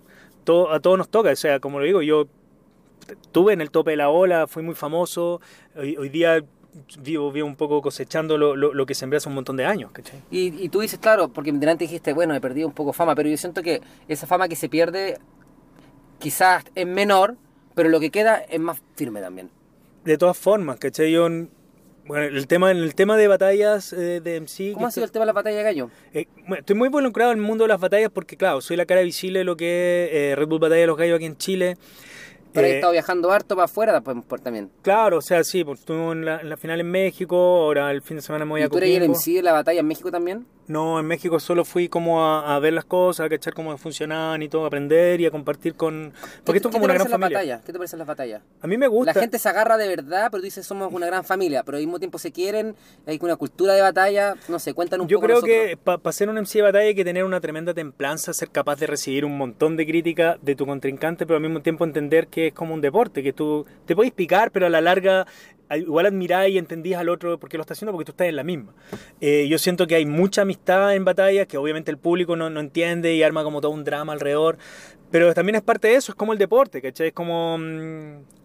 a 0.70 0.80
todos 0.80 0.98
nos 0.98 1.10
toca, 1.10 1.30
o 1.32 1.36
sea, 1.36 1.60
como 1.60 1.80
lo 1.80 1.86
digo, 1.86 2.02
yo 2.02 2.28
estuve 3.10 3.54
en 3.54 3.62
el 3.62 3.70
tope 3.70 3.92
de 3.92 3.98
la 3.98 4.10
ola, 4.10 4.48
fui 4.48 4.64
muy 4.64 4.76
famoso, 4.76 5.42
hoy 5.76 6.10
día 6.10 6.42
vivo, 7.02 7.32
vivo 7.32 7.48
un 7.48 7.56
poco 7.56 7.82
cosechando 7.82 8.38
lo, 8.38 8.56
lo, 8.56 8.74
lo 8.74 8.86
que 8.86 8.94
sembré 8.94 9.18
hace 9.18 9.30
un 9.30 9.36
montón 9.36 9.58
de 9.58 9.66
años, 9.66 9.92
¿cachai? 9.92 10.22
Y, 10.32 10.64
y 10.64 10.70
tú 10.70 10.82
dices, 10.82 11.00
claro, 11.00 11.30
porque 11.30 11.52
delante 11.52 11.86
dijiste, 11.86 12.14
bueno, 12.14 12.36
he 12.36 12.42
perdido 12.42 12.68
un 12.68 12.74
poco 12.74 12.94
fama, 12.94 13.16
pero 13.16 13.30
yo 13.30 13.38
siento 13.38 13.64
que 13.64 13.82
esa 14.08 14.28
fama 14.28 14.48
que 14.48 14.56
se 14.56 14.70
pierde 14.70 15.18
quizás 16.20 16.64
es 16.76 16.88
menor, 16.88 17.36
pero 17.76 17.90
lo 17.90 18.00
que 18.00 18.10
queda 18.10 18.38
es 18.38 18.60
más 18.60 18.82
firme 18.96 19.22
también. 19.22 19.50
De 20.04 20.18
todas 20.18 20.38
formas, 20.38 20.80
¿cachai? 20.80 21.12
Yo, 21.12 21.28
bueno, 22.08 22.26
el 22.38 22.48
tema, 22.48 22.72
en 22.72 22.78
el 22.78 22.96
tema 22.96 23.18
de 23.18 23.28
batallas 23.28 23.92
eh, 23.94 24.22
de 24.22 24.40
MC... 24.40 24.74
¿Cómo 24.74 24.88
ha 24.88 24.92
sido 24.92 25.06
el 25.06 25.12
tema 25.12 25.24
de 25.24 25.28
la 25.28 25.34
batalla 25.34 25.58
de 25.58 25.64
gallo? 25.64 25.90
eh, 26.14 26.28
bueno, 26.40 26.56
estoy 26.56 26.76
muy 26.76 26.88
involucrado 26.88 27.34
en 27.34 27.40
el 27.40 27.44
mundo 27.44 27.66
de 27.66 27.68
las 27.68 27.80
batallas 27.80 28.10
porque, 28.14 28.38
claro, 28.38 28.62
soy 28.62 28.78
la 28.78 28.86
cara 28.86 29.02
visible 29.02 29.40
de 29.40 29.46
lo 29.46 29.58
que 29.58 30.06
es 30.06 30.14
eh, 30.14 30.36
Red 30.36 30.48
Bull 30.48 30.60
Batalla 30.60 30.82
de 30.82 30.88
los 30.88 30.98
Gallos 30.98 31.18
aquí 31.18 31.26
en 31.26 31.38
Chile. 31.38 31.78
Pero 32.62 32.68
he 32.68 32.76
estado 32.76 32.94
viajando 32.94 33.32
harto 33.32 33.56
para 33.56 33.66
afuera 33.66 34.02
pues, 34.02 34.18
por 34.28 34.40
también. 34.40 34.70
Claro, 34.82 35.18
o 35.18 35.22
sea, 35.22 35.44
sí, 35.44 35.64
pues 35.64 35.80
estuve 35.80 36.12
en 36.12 36.26
la, 36.26 36.40
en 36.40 36.50
la 36.50 36.58
final 36.58 36.80
en 36.80 36.92
México, 36.92 37.38
ahora 37.38 37.92
el 37.92 38.02
fin 38.02 38.18
de 38.18 38.24
semana 38.24 38.46
me 38.46 38.52
voy 38.52 38.62
a 38.62 38.66
¿Y 38.66 38.70
tú 38.70 38.78
eres 38.78 39.02
el. 39.02 39.10
MC 39.10 39.36
de 39.36 39.42
la 39.44 39.54
batalla 39.54 39.80
en 39.80 39.88
México 39.88 40.12
también? 40.12 40.46
No, 40.68 41.00
en 41.00 41.06
México 41.06 41.40
solo 41.40 41.64
fui 41.64 41.88
como 41.88 42.26
a, 42.26 42.60
ver 42.60 42.74
las 42.74 42.84
cosas, 42.84 43.26
a 43.26 43.30
cachar 43.30 43.54
cómo 43.54 43.78
funcionaban 43.78 44.42
y 44.44 44.50
todo, 44.50 44.66
a 44.66 44.68
aprender 44.68 45.22
y 45.22 45.26
a 45.26 45.32
compartir 45.32 45.76
con... 45.76 46.12
Porque 46.44 46.58
esto 46.58 46.68
es 46.68 46.74
como 46.74 46.86
una 46.86 46.94
gran 46.94 47.08
familia. 47.08 47.62
¿Qué 47.66 47.72
te 47.72 47.80
parecen 47.80 48.00
las 48.00 48.08
batallas? 48.08 48.42
A 48.62 48.68
mí 48.68 48.78
me 48.78 48.88
gusta. 48.88 49.14
La 49.14 49.20
gente 49.20 49.40
se 49.40 49.48
agarra 49.48 49.78
de 49.78 49.88
verdad, 49.88 50.28
pero 50.30 50.44
dice 50.44 50.64
somos 50.64 50.92
una 50.92 51.06
gran 51.06 51.24
familia, 51.24 51.64
pero 51.64 51.78
al 51.78 51.84
mismo 51.84 52.00
tiempo 52.00 52.20
se 52.20 52.34
quieren, 52.34 52.76
hay 53.06 53.18
una 53.22 53.38
cultura 53.38 53.74
de 53.74 53.82
batalla, 53.82 54.36
no 54.50 54.60
sé, 54.60 54.74
cuentan 54.74 55.02
un 55.02 55.08
Yo 55.08 55.20
poco 55.20 55.28
Yo 55.30 55.42
creo 55.42 55.68
que 55.68 55.78
para 55.78 56.12
ser 56.12 56.30
un 56.30 56.36
MC 56.36 56.56
de 56.56 56.62
batalla 56.64 56.86
hay 56.86 56.96
que 56.96 57.06
tener 57.06 57.24
una 57.24 57.40
tremenda 57.40 57.74
templanza, 57.74 58.34
ser 58.34 58.50
capaz 58.50 58.78
de 58.78 58.88
recibir 58.88 59.24
un 59.24 59.38
montón 59.38 59.78
de 59.78 59.86
crítica 59.86 60.38
de 60.42 60.56
tu 60.56 60.66
contrincante, 60.66 61.26
pero 61.26 61.38
al 61.38 61.44
mismo 61.44 61.62
tiempo 61.62 61.86
entender 61.86 62.28
que 62.28 62.47
es 62.48 62.54
como 62.54 62.74
un 62.74 62.82
deporte, 62.82 63.24
que 63.24 63.34
tú 63.34 63.66
te 63.86 63.96
puedes 63.96 64.12
picar, 64.14 64.52
pero 64.52 64.68
a 64.68 64.70
la 64.70 64.82
larga 64.82 65.26
igual 65.76 66.06
admiráis 66.06 66.56
y 66.56 66.58
entendís 66.58 66.96
al 66.96 67.10
otro 67.10 67.38
porque 67.40 67.58
lo 67.58 67.62
está 67.62 67.74
haciendo 67.74 67.92
porque 67.92 68.06
tú 68.06 68.12
estás 68.12 68.28
en 68.28 68.36
la 68.36 68.44
misma. 68.44 68.74
Eh, 69.20 69.48
yo 69.50 69.58
siento 69.58 69.88
que 69.88 69.96
hay 69.96 70.06
mucha 70.06 70.44
amistad 70.44 70.96
en 70.96 71.04
batallas 71.04 71.48
que 71.48 71.58
obviamente 71.58 71.92
el 71.92 71.98
público 71.98 72.36
no, 72.36 72.50
no, 72.50 72.60
entiende 72.60 73.14
y 73.16 73.24
arma 73.24 73.44
como 73.44 73.60
todo 73.60 73.72
un 73.72 73.84
drama 73.84 74.14
alrededor, 74.14 74.58
pero 75.12 75.34
también 75.34 75.56
es 75.56 75.62
parte 75.62 75.90
de 75.90 75.96
eso, 75.96 76.12
es 76.12 76.16
como 76.16 76.34
el 76.34 76.40
deporte, 76.40 76.82
¿cachai? 76.82 77.08
Es 77.08 77.14
como... 77.14 77.58
Mm, 77.58 78.38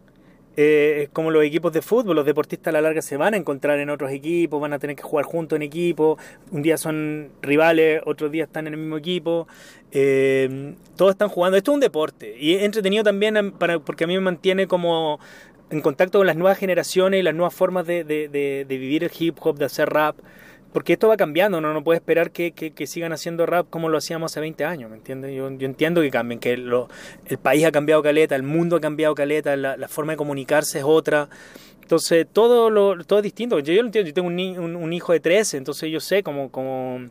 eh, 0.56 1.08
como 1.12 1.30
los 1.30 1.44
equipos 1.44 1.72
de 1.72 1.80
fútbol, 1.80 2.16
los 2.16 2.26
deportistas 2.26 2.68
a 2.68 2.72
la 2.72 2.80
larga 2.80 3.00
se 3.00 3.16
van 3.16 3.34
a 3.34 3.36
encontrar 3.36 3.78
en 3.78 3.88
otros 3.88 4.10
equipos, 4.10 4.60
van 4.60 4.72
a 4.72 4.78
tener 4.78 4.96
que 4.96 5.02
jugar 5.02 5.24
juntos 5.24 5.56
en 5.56 5.62
equipo, 5.62 6.18
un 6.50 6.62
día 6.62 6.76
son 6.76 7.30
rivales, 7.40 8.02
otros 8.04 8.30
días 8.30 8.48
están 8.48 8.66
en 8.66 8.74
el 8.74 8.80
mismo 8.80 8.98
equipo, 8.98 9.48
eh, 9.92 10.74
todos 10.96 11.12
están 11.12 11.28
jugando, 11.28 11.56
esto 11.56 11.70
es 11.70 11.74
un 11.74 11.80
deporte 11.80 12.36
y 12.38 12.54
es 12.54 12.62
entretenido 12.62 13.02
también 13.02 13.52
para, 13.52 13.78
porque 13.78 14.04
a 14.04 14.06
mí 14.06 14.14
me 14.14 14.20
mantiene 14.20 14.66
como 14.66 15.20
en 15.70 15.80
contacto 15.80 16.18
con 16.18 16.26
las 16.26 16.36
nuevas 16.36 16.58
generaciones 16.58 17.20
y 17.20 17.22
las 17.22 17.34
nuevas 17.34 17.54
formas 17.54 17.86
de, 17.86 18.04
de, 18.04 18.28
de, 18.28 18.64
vivir 18.78 19.04
el 19.04 19.10
hip 19.18 19.38
hop, 19.40 19.56
de 19.56 19.64
hacer 19.64 19.88
rap. 19.88 20.16
Porque 20.72 20.94
esto 20.94 21.08
va 21.08 21.16
cambiando, 21.16 21.58
uno 21.58 21.74
no 21.74 21.84
puede 21.84 21.98
esperar 21.98 22.30
que, 22.30 22.52
que, 22.52 22.86
sigan 22.86 23.12
haciendo 23.12 23.44
rap 23.44 23.68
como 23.68 23.90
lo 23.90 23.98
hacíamos 23.98 24.32
hace 24.32 24.40
20 24.40 24.64
años, 24.64 24.90
¿me 24.90 24.96
entiendes? 24.96 25.34
Yo, 25.34 25.50
yo, 25.50 25.66
entiendo 25.66 26.00
que 26.00 26.10
cambien, 26.10 26.40
que 26.40 26.56
lo, 26.56 26.88
el 27.26 27.36
país 27.38 27.64
ha 27.66 27.72
cambiado 27.72 28.02
caleta, 28.02 28.34
el 28.36 28.42
mundo 28.42 28.76
ha 28.76 28.80
cambiado 28.80 29.14
caleta, 29.14 29.54
la, 29.56 29.88
forma 29.88 30.12
de 30.12 30.16
comunicarse 30.16 30.78
es 30.78 30.84
otra. 30.86 31.28
Entonces, 31.82 32.26
todo, 32.32 32.70
lo, 32.70 33.04
todo 33.04 33.18
es 33.18 33.22
distinto. 33.22 33.58
Yo, 33.58 33.74
lo 33.74 33.86
entiendo, 33.86 34.08
yo 34.08 34.14
tengo 34.14 34.28
un, 34.28 34.38
un, 34.38 34.76
un, 34.76 34.92
hijo 34.94 35.12
de 35.12 35.20
13, 35.20 35.58
entonces 35.58 35.90
yo 35.90 36.00
sé 36.00 36.22
como, 36.22 36.50
como 36.50 37.10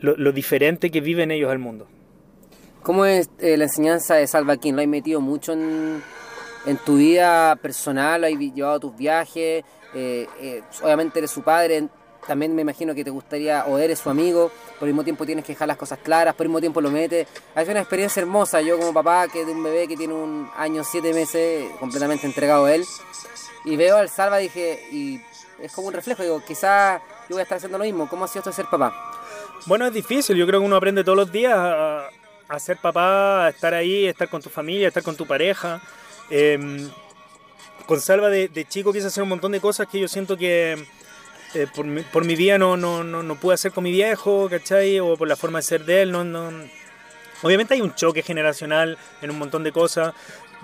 lo, 0.00 0.16
lo, 0.16 0.32
diferente 0.32 0.90
que 0.90 1.00
viven 1.00 1.30
ellos 1.30 1.50
al 1.50 1.60
mundo. 1.60 1.86
¿Cómo 2.82 3.04
es 3.04 3.30
eh, 3.38 3.56
la 3.56 3.64
enseñanza 3.64 4.14
de 4.14 4.26
Salva 4.26 4.56
King? 4.56 4.72
¿Lo 4.72 4.80
has 4.80 4.88
metido 4.88 5.20
mucho 5.20 5.52
en, 5.52 6.02
tu 6.84 6.96
vida 6.96 7.54
personal, 7.56 8.24
has 8.24 8.32
llevado 8.32 8.80
tus 8.80 8.96
viajes, 8.96 9.64
eh, 9.94 10.26
eh, 10.40 10.62
obviamente 10.82 11.18
eres 11.18 11.30
su 11.30 11.42
padre, 11.42 11.88
también 12.26 12.54
me 12.54 12.62
imagino 12.62 12.94
que 12.94 13.04
te 13.04 13.10
gustaría, 13.10 13.64
o 13.66 13.78
eres 13.78 13.98
su 13.98 14.10
amigo, 14.10 14.50
por 14.78 14.88
el 14.88 14.94
mismo 14.94 15.04
tiempo 15.04 15.26
tienes 15.26 15.44
que 15.44 15.52
dejar 15.52 15.68
las 15.68 15.76
cosas 15.76 15.98
claras, 16.02 16.34
por 16.34 16.44
el 16.44 16.50
mismo 16.50 16.60
tiempo 16.60 16.80
lo 16.80 16.90
metes. 16.90 17.26
Es 17.54 17.68
una 17.68 17.80
experiencia 17.80 18.20
hermosa, 18.20 18.60
yo 18.60 18.78
como 18.78 18.92
papá 18.92 19.28
que 19.28 19.44
de 19.44 19.52
un 19.52 19.62
bebé 19.62 19.88
que 19.88 19.96
tiene 19.96 20.14
un 20.14 20.50
año, 20.56 20.84
siete 20.84 21.12
meses, 21.12 21.70
completamente 21.78 22.26
entregado 22.26 22.66
a 22.66 22.74
él, 22.74 22.84
y 23.64 23.76
veo 23.76 23.96
al 23.96 24.08
Salva, 24.08 24.38
dije, 24.38 24.88
y 24.90 25.20
es 25.60 25.72
como 25.72 25.88
un 25.88 25.94
reflejo, 25.94 26.22
digo, 26.22 26.42
quizás 26.46 27.00
yo 27.28 27.36
voy 27.36 27.40
a 27.40 27.42
estar 27.42 27.56
haciendo 27.56 27.78
lo 27.78 27.84
mismo, 27.84 28.08
¿cómo 28.08 28.24
ha 28.24 28.28
sido 28.28 28.40
esto 28.40 28.50
de 28.50 28.56
ser 28.56 28.66
papá? 28.66 28.94
Bueno, 29.66 29.86
es 29.86 29.92
difícil, 29.92 30.36
yo 30.36 30.46
creo 30.46 30.60
que 30.60 30.66
uno 30.66 30.76
aprende 30.76 31.04
todos 31.04 31.16
los 31.16 31.30
días 31.30 31.54
a, 31.54 32.08
a 32.48 32.58
ser 32.58 32.78
papá, 32.78 33.46
a 33.46 33.48
estar 33.50 33.74
ahí, 33.74 34.06
a 34.06 34.10
estar 34.10 34.28
con 34.28 34.40
tu 34.40 34.48
familia, 34.48 34.86
a 34.86 34.88
estar 34.88 35.02
con 35.02 35.16
tu 35.16 35.26
pareja. 35.26 35.80
Eh, 36.30 36.88
con 37.90 38.00
Salva 38.00 38.28
de, 38.28 38.66
chico 38.68 38.92
quise 38.92 39.08
hacer 39.08 39.24
un 39.24 39.28
montón 39.28 39.50
de 39.50 39.60
cosas 39.60 39.88
que 39.88 39.98
yo 39.98 40.06
siento 40.06 40.36
que 40.36 40.86
eh, 41.54 41.66
por, 41.74 41.84
mi, 41.84 42.02
por, 42.02 42.24
mi, 42.24 42.36
vida 42.36 42.58
no, 42.58 42.76
no, 42.76 43.02
no, 43.02 43.22
no, 43.22 43.34
pude 43.34 43.54
hacer 43.54 43.72
con 43.72 43.84
mi 43.84 43.90
viejo, 43.90 44.48
¿cachai? 44.48 45.00
O 45.00 45.16
por 45.16 45.28
la 45.28 45.36
forma 45.36 45.58
de 45.58 45.62
ser 45.62 45.84
de 45.84 46.02
él. 46.02 46.12
No, 46.12 46.24
no... 46.24 46.50
Obviamente 47.42 47.74
hay 47.74 47.80
un 47.80 47.94
choque 47.94 48.22
generacional 48.22 48.98
en 49.22 49.30
un 49.30 49.38
montón 49.38 49.64
de 49.64 49.72
cosas, 49.72 50.14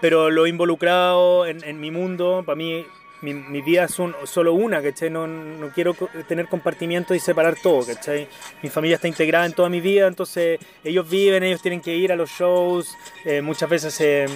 pero 0.00 0.30
lo 0.30 0.46
involucrado 0.46 1.46
en, 1.46 1.64
en 1.64 1.80
mi 1.80 1.90
mundo, 1.90 2.42
para 2.44 2.56
mí 2.56 2.86
mi, 3.22 3.34
mi, 3.34 3.62
vida 3.62 3.84
es 3.84 3.96
solo 4.24 4.52
una, 4.54 4.82
¿cachai? 4.82 5.10
No, 5.10 5.26
no, 5.26 5.70
quiero 5.70 5.94
tener 6.28 6.48
compartimiento 6.48 7.14
y 7.14 7.20
separar 7.20 7.56
todo, 7.62 7.86
¿cachai? 7.86 8.28
Mi 8.62 8.68
familia 8.68 8.96
está 8.96 9.08
integrada 9.08 9.46
en 9.46 9.52
toda 9.52 9.68
mi 9.68 9.80
vida, 9.80 10.06
entonces 10.06 10.60
ellos 10.84 11.08
viven, 11.08 11.42
ellos 11.42 11.62
tienen 11.62 11.80
que 11.80 11.94
ir 11.94 12.12
a 12.12 12.16
los 12.16 12.30
shows, 12.30 12.96
eh, 13.24 13.40
muchas 13.40 13.68
veces, 13.68 14.00
eh, 14.00 14.26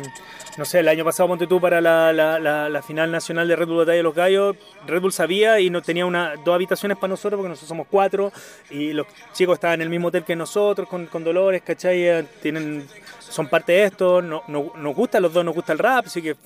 no 0.57 0.65
sé, 0.65 0.81
el 0.81 0.89
año 0.89 1.05
pasado 1.05 1.29
monté 1.29 1.47
tú 1.47 1.61
para 1.61 1.81
la, 1.81 2.13
la, 2.13 2.39
la, 2.39 2.83
final 2.83 3.11
nacional 3.13 3.47
de 3.47 3.57
Red 3.57 3.67
Bull 3.67 3.79
Batalla 3.79 3.97
de 3.97 4.03
los 4.03 4.15
Gallos, 4.15 4.57
Red 4.87 5.01
Bull 5.01 5.13
sabía 5.13 5.61
y 5.61 5.71
no 5.71 5.83
tenía 5.83 6.07
una, 6.07 6.37
dos 6.37 6.55
habitaciones 6.55 6.97
para 6.97 7.11
nosotros, 7.11 7.39
porque 7.39 7.51
nosotros 7.51 7.69
somos 7.69 7.87
cuatro, 7.91 8.33
y 8.71 8.93
los 8.93 9.07
chicos 9.33 9.55
estaban 9.55 9.75
en 9.75 9.83
el 9.83 9.91
mismo 9.91 10.09
hotel 10.09 10.25
que 10.25 10.35
nosotros, 10.35 10.89
con, 10.89 11.07
con 11.07 11.23
Dolores, 11.23 11.63
¿cachai? 11.63 12.09
Eh, 12.09 12.25
tienen, 12.43 12.87
son 13.19 13.49
parte 13.49 13.73
de 13.73 13.85
esto, 13.85 14.23
no, 14.23 14.43
no, 14.49 14.73
nos 14.77 14.95
gusta, 14.95 15.21
los 15.21 15.33
dos 15.33 15.45
nos 15.45 15.55
gusta 15.55 15.73
el 15.73 15.79
rap, 15.79 16.07
así 16.07 16.23
que 16.23 16.37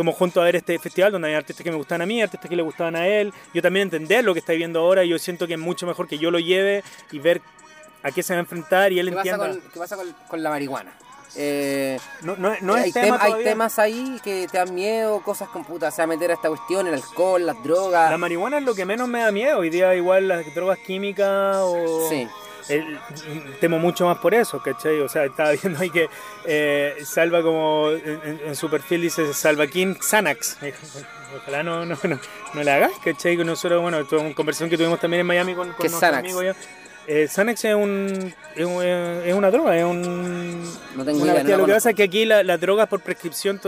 fuimos 0.00 0.16
juntos 0.16 0.40
a 0.40 0.44
ver 0.44 0.56
este 0.56 0.78
festival 0.78 1.12
donde 1.12 1.28
hay 1.28 1.34
artistas 1.34 1.62
que 1.62 1.70
me 1.70 1.76
gustaban 1.76 2.00
a 2.00 2.06
mí, 2.06 2.22
artistas 2.22 2.48
que 2.48 2.56
le 2.56 2.62
gustaban 2.62 2.96
a 2.96 3.06
él. 3.06 3.34
Yo 3.52 3.60
también 3.60 3.82
entender 3.82 4.24
lo 4.24 4.32
que 4.32 4.40
está 4.40 4.52
viviendo 4.52 4.80
ahora, 4.80 5.04
yo 5.04 5.18
siento 5.18 5.46
que 5.46 5.54
es 5.54 5.60
mucho 5.60 5.86
mejor 5.86 6.08
que 6.08 6.16
yo 6.16 6.30
lo 6.30 6.38
lleve 6.38 6.82
y 7.12 7.18
ver 7.18 7.42
a 8.02 8.10
qué 8.10 8.22
se 8.22 8.32
va 8.32 8.38
a 8.38 8.40
enfrentar 8.40 8.92
y 8.92 8.98
él 8.98 9.10
¿Qué 9.10 9.16
entienda. 9.16 9.48
Pasa 9.48 9.60
con, 9.60 9.70
¿Qué 9.70 9.78
pasa 9.78 9.96
con, 10.26 10.42
la 10.42 10.48
marihuana? 10.48 10.94
Eh, 11.36 12.00
no, 12.22 12.34
no, 12.36 12.50
no 12.62 12.74
hay, 12.74 12.92
tema 12.92 13.18
hay 13.20 13.44
temas 13.44 13.78
ahí 13.78 14.18
que 14.24 14.48
te 14.50 14.56
dan 14.56 14.74
miedo, 14.74 15.20
cosas 15.22 15.50
con 15.50 15.64
puta, 15.66 15.90
se 15.90 15.98
va 15.98 16.04
a 16.04 16.06
meter 16.06 16.30
a 16.30 16.34
esta 16.34 16.48
cuestión, 16.48 16.86
el 16.86 16.94
alcohol, 16.94 17.44
las 17.44 17.62
drogas. 17.62 18.10
La 18.10 18.16
marihuana 18.16 18.56
es 18.56 18.64
lo 18.64 18.74
que 18.74 18.86
menos 18.86 19.06
me 19.06 19.20
da 19.20 19.30
miedo, 19.30 19.58
hoy 19.58 19.68
día 19.68 19.94
igual 19.94 20.28
las 20.28 20.54
drogas 20.54 20.78
químicas 20.78 21.58
o... 21.60 22.08
Sí 22.08 22.26
temo 23.60 23.78
mucho 23.78 24.06
más 24.06 24.18
por 24.18 24.34
eso, 24.34 24.62
¿cachai? 24.62 25.00
O 25.00 25.08
sea, 25.08 25.24
estaba 25.24 25.50
viendo 25.62 25.80
ahí 25.80 25.90
que 25.90 26.08
eh, 26.44 26.96
Salva 27.04 27.42
como 27.42 27.90
en, 27.90 28.54
su 28.54 28.68
perfil 28.70 29.02
dice 29.02 29.32
Salva 29.32 29.66
King 29.66 29.94
Xanax. 30.00 30.58
Ojalá 31.36 31.62
no, 31.62 31.86
no, 31.86 31.96
no, 32.02 32.20
no 32.54 32.62
la 32.62 32.74
hagas, 32.76 32.92
¿cachai? 33.04 33.36
Con 33.36 33.46
nosotros, 33.46 33.80
bueno, 33.80 34.04
toda 34.04 34.22
una 34.22 34.34
conversación 34.34 34.68
que 34.68 34.76
tuvimos 34.76 34.98
también 34.98 35.20
en 35.20 35.26
Miami 35.26 35.54
con, 35.54 35.72
con 35.72 35.90
nuestro 35.90 36.16
amigo 36.16 36.42
eh, 37.06 37.26
Xanax 37.26 37.64
es, 37.64 37.74
un, 37.74 38.32
es, 38.54 39.34
una 39.34 39.50
droga, 39.50 39.76
es 39.76 39.84
un... 39.84 40.62
No 40.94 41.04
tengo 41.04 41.26
idea, 41.26 41.56
Lo 41.56 41.66
que 41.66 41.72
pasa 41.72 41.90
es 41.90 41.96
que 41.96 42.04
aquí 42.04 42.24
las 42.24 42.60
drogas 42.60 42.86
por 42.88 43.00
prescripción 43.00 43.60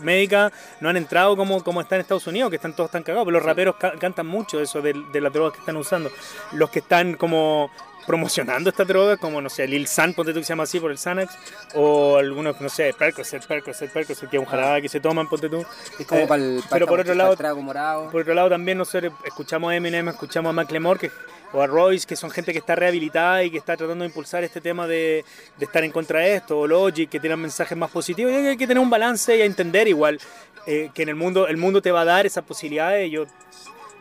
médica 0.00 0.52
no 0.80 0.90
han 0.90 0.98
entrado 0.98 1.34
como, 1.34 1.64
como 1.64 1.80
está 1.80 1.94
en 1.94 2.02
Estados 2.02 2.26
Unidos, 2.26 2.50
que 2.50 2.56
están 2.56 2.74
todos 2.74 2.90
tan 2.90 3.02
cagados, 3.02 3.24
pero 3.24 3.38
los 3.38 3.46
raperos 3.46 3.76
cantan 3.98 4.26
mucho 4.26 4.60
eso 4.60 4.82
de, 4.82 4.94
de 5.10 5.20
las 5.22 5.32
drogas 5.32 5.54
que 5.54 5.60
están 5.60 5.76
usando. 5.76 6.10
Los 6.52 6.68
que 6.68 6.80
están 6.80 7.14
como 7.14 7.70
promocionando 8.06 8.70
esta 8.70 8.84
droga, 8.84 9.16
como 9.16 9.40
no 9.40 9.48
sé, 9.48 9.66
Lil 9.66 9.86
San, 9.86 10.14
ponte 10.14 10.32
tú 10.32 10.40
que 10.40 10.44
se 10.44 10.50
llama 10.50 10.64
así 10.64 10.80
por 10.80 10.90
el 10.90 10.98
Xanax, 10.98 11.34
o 11.74 12.16
algunos, 12.16 12.60
no 12.60 12.68
sé, 12.68 12.94
Percocet, 12.98 13.46
Percocet, 13.46 13.92
Percocet, 13.92 14.28
que 14.28 14.36
es 14.36 14.40
un 14.40 14.48
jarabe 14.48 14.82
que 14.82 14.88
se 14.88 15.00
toman, 15.00 15.28
ponte 15.28 15.48
tú. 15.48 15.64
Es 15.98 16.06
como 16.06 16.22
eh, 16.22 16.26
para 16.26 16.42
el, 16.42 16.62
pero 16.70 16.86
por 16.86 17.00
otro 17.00 17.14
lado, 17.14 17.36
por 18.10 18.20
otro 18.22 18.34
lado 18.34 18.48
también 18.48 18.78
nosotros 18.78 19.12
escuchamos 19.24 19.72
a 19.72 19.76
Eminem, 19.76 20.08
escuchamos 20.08 20.50
a 20.50 20.52
Macklemore, 20.52 20.98
que 20.98 21.10
o 21.52 21.60
a 21.60 21.66
Royce, 21.66 22.06
que 22.06 22.16
son 22.16 22.30
gente 22.30 22.52
que 22.52 22.58
está 22.58 22.74
rehabilitada 22.74 23.44
y 23.44 23.50
que 23.50 23.58
está 23.58 23.76
tratando 23.76 24.02
de 24.02 24.08
impulsar 24.08 24.42
este 24.42 24.60
tema 24.60 24.86
de, 24.86 25.24
de 25.58 25.64
estar 25.64 25.84
en 25.84 25.92
contra 25.92 26.20
de 26.20 26.36
esto, 26.36 26.58
o 26.58 26.66
Logic, 26.66 27.08
que 27.08 27.20
tienen 27.20 27.40
mensajes 27.40 27.76
más 27.76 27.90
positivos. 27.90 28.32
Y 28.32 28.36
hay 28.36 28.56
que 28.56 28.66
tener 28.66 28.82
un 28.82 28.90
balance 28.90 29.36
y 29.36 29.42
entender 29.42 29.86
igual 29.86 30.18
eh, 30.66 30.90
que 30.94 31.02
en 31.02 31.10
el 31.10 31.14
mundo, 31.14 31.46
el 31.48 31.56
mundo 31.56 31.82
te 31.82 31.92
va 31.92 32.02
a 32.02 32.04
dar 32.04 32.26
esas 32.26 32.44
posibilidades. 32.44 33.10
Yo 33.10 33.26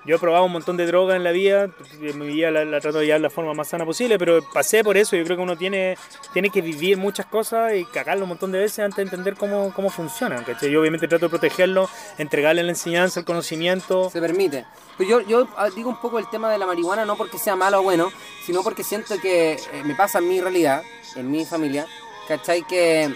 yo 0.03 0.15
he 0.15 0.19
probado 0.19 0.45
un 0.45 0.51
montón 0.51 0.77
de 0.77 0.85
drogas 0.87 1.15
en 1.15 1.23
la 1.23 1.31
vida, 1.31 1.69
mi 1.99 2.27
vida 2.27 2.49
la, 2.49 2.79
trato 2.79 2.99
de 2.99 3.05
llevar 3.05 3.19
de 3.19 3.23
la 3.23 3.29
forma 3.29 3.53
más 3.53 3.67
sana 3.67 3.85
posible, 3.85 4.17
pero 4.17 4.41
pasé 4.51 4.83
por 4.83 4.97
eso. 4.97 5.15
Yo 5.15 5.23
creo 5.23 5.37
que 5.37 5.43
uno 5.43 5.57
tiene, 5.57 5.97
tiene 6.33 6.49
que 6.49 6.61
vivir 6.61 6.97
muchas 6.97 7.27
cosas 7.27 7.75
y 7.75 7.85
cagarlo 7.85 8.23
un 8.23 8.29
montón 8.29 8.51
de 8.51 8.59
veces 8.59 8.79
antes 8.79 8.97
de 8.97 9.03
entender 9.03 9.35
cómo, 9.35 9.71
cómo 9.73 9.89
funcionan. 9.89 10.43
Yo 10.61 10.81
obviamente 10.81 11.07
trato 11.07 11.25
de 11.25 11.29
protegerlo, 11.29 11.87
entregarle 12.17 12.63
la 12.63 12.69
enseñanza, 12.69 13.19
el 13.19 13.25
conocimiento. 13.25 14.09
Se 14.09 14.19
permite. 14.19 14.65
Pero 14.97 15.09
yo, 15.09 15.21
yo 15.21 15.47
ah, 15.57 15.69
digo 15.69 15.89
un 15.89 16.01
poco 16.01 16.17
el 16.17 16.29
tema 16.29 16.51
de 16.51 16.57
la 16.57 16.65
marihuana, 16.65 17.05
no 17.05 17.15
porque 17.15 17.37
sea 17.37 17.55
malo 17.55 17.79
o 17.79 17.83
bueno, 17.83 18.11
sino 18.45 18.63
porque 18.63 18.83
siento 18.83 19.19
que 19.19 19.53
eh, 19.53 19.83
me 19.85 19.93
pasa 19.95 20.19
en 20.19 20.27
mi 20.27 20.41
realidad, 20.41 20.81
en 21.15 21.29
mi 21.29 21.45
familia, 21.45 21.85
¿cachai? 22.27 22.63
Que 22.63 23.13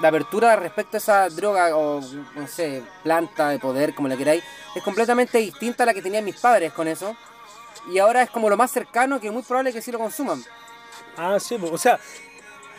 la 0.00 0.08
apertura 0.08 0.56
respecto 0.56 0.96
a 0.96 0.98
esa 0.98 1.28
droga 1.28 1.76
o, 1.76 2.00
no 2.34 2.46
sé, 2.46 2.82
planta 3.02 3.48
de 3.48 3.58
poder, 3.58 3.94
como 3.94 4.08
la 4.08 4.16
queráis, 4.16 4.44
es 4.74 4.82
completamente 4.82 5.38
distinta 5.38 5.82
a 5.82 5.86
la 5.86 5.94
que 5.94 6.02
tenían 6.02 6.24
mis 6.24 6.38
padres 6.38 6.72
con 6.72 6.88
eso. 6.88 7.16
Y 7.92 7.98
ahora 7.98 8.22
es 8.22 8.30
como 8.30 8.48
lo 8.48 8.56
más 8.56 8.70
cercano 8.70 9.20
que 9.20 9.28
es 9.28 9.32
muy 9.32 9.42
probable 9.42 9.72
que 9.72 9.82
sí 9.82 9.90
lo 9.90 9.98
consuman. 9.98 10.42
Ah, 11.16 11.38
sí, 11.40 11.58
o 11.60 11.78
sea, 11.78 11.98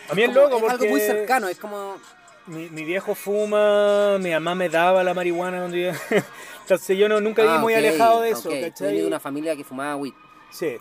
a 0.09 0.15
mí 0.15 0.24
es, 0.24 0.34
loco 0.34 0.57
es 0.57 0.72
algo 0.72 0.86
muy 0.86 1.01
cercano, 1.01 1.47
es 1.47 1.57
como... 1.57 1.97
Mi, 2.47 2.67
viejo 2.84 3.13
fuma, 3.13 4.17
mi 4.17 4.32
mamá 4.32 4.55
me 4.55 4.70
daba 4.70 5.03
la 5.03 5.13
marihuana 5.13 5.65
un 5.65 5.72
día. 5.72 5.93
Entonces 6.61 6.97
yo 6.97 7.07
no, 7.07 7.22
nunca 7.22 7.43
viví 7.43 7.55
ah, 7.55 7.59
muy 7.59 7.76
alejado 7.76 8.22
de 8.22 8.32
eso, 8.32 8.49
okay. 8.49 8.72
de 8.72 9.05
una 9.05 9.20
familia 9.20 9.55
que 9.55 9.63
fumaba 9.63 9.95
weed. 9.95 10.13
Sí. 10.49 10.78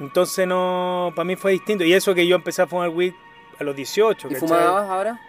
Entonces 0.00 0.48
no, 0.48 1.12
para 1.14 1.24
mí 1.24 1.36
fue 1.36 1.52
distinto. 1.52 1.84
Y 1.84 1.92
eso 1.92 2.12
que 2.12 2.26
yo 2.26 2.34
empecé 2.34 2.62
a 2.62 2.66
fumar 2.66 2.88
weed 2.88 3.12
a 3.60 3.62
los 3.62 3.76
18. 3.76 4.28
¿Y 4.32 4.34
fumabas 4.34 4.90
ahora? 4.90 5.20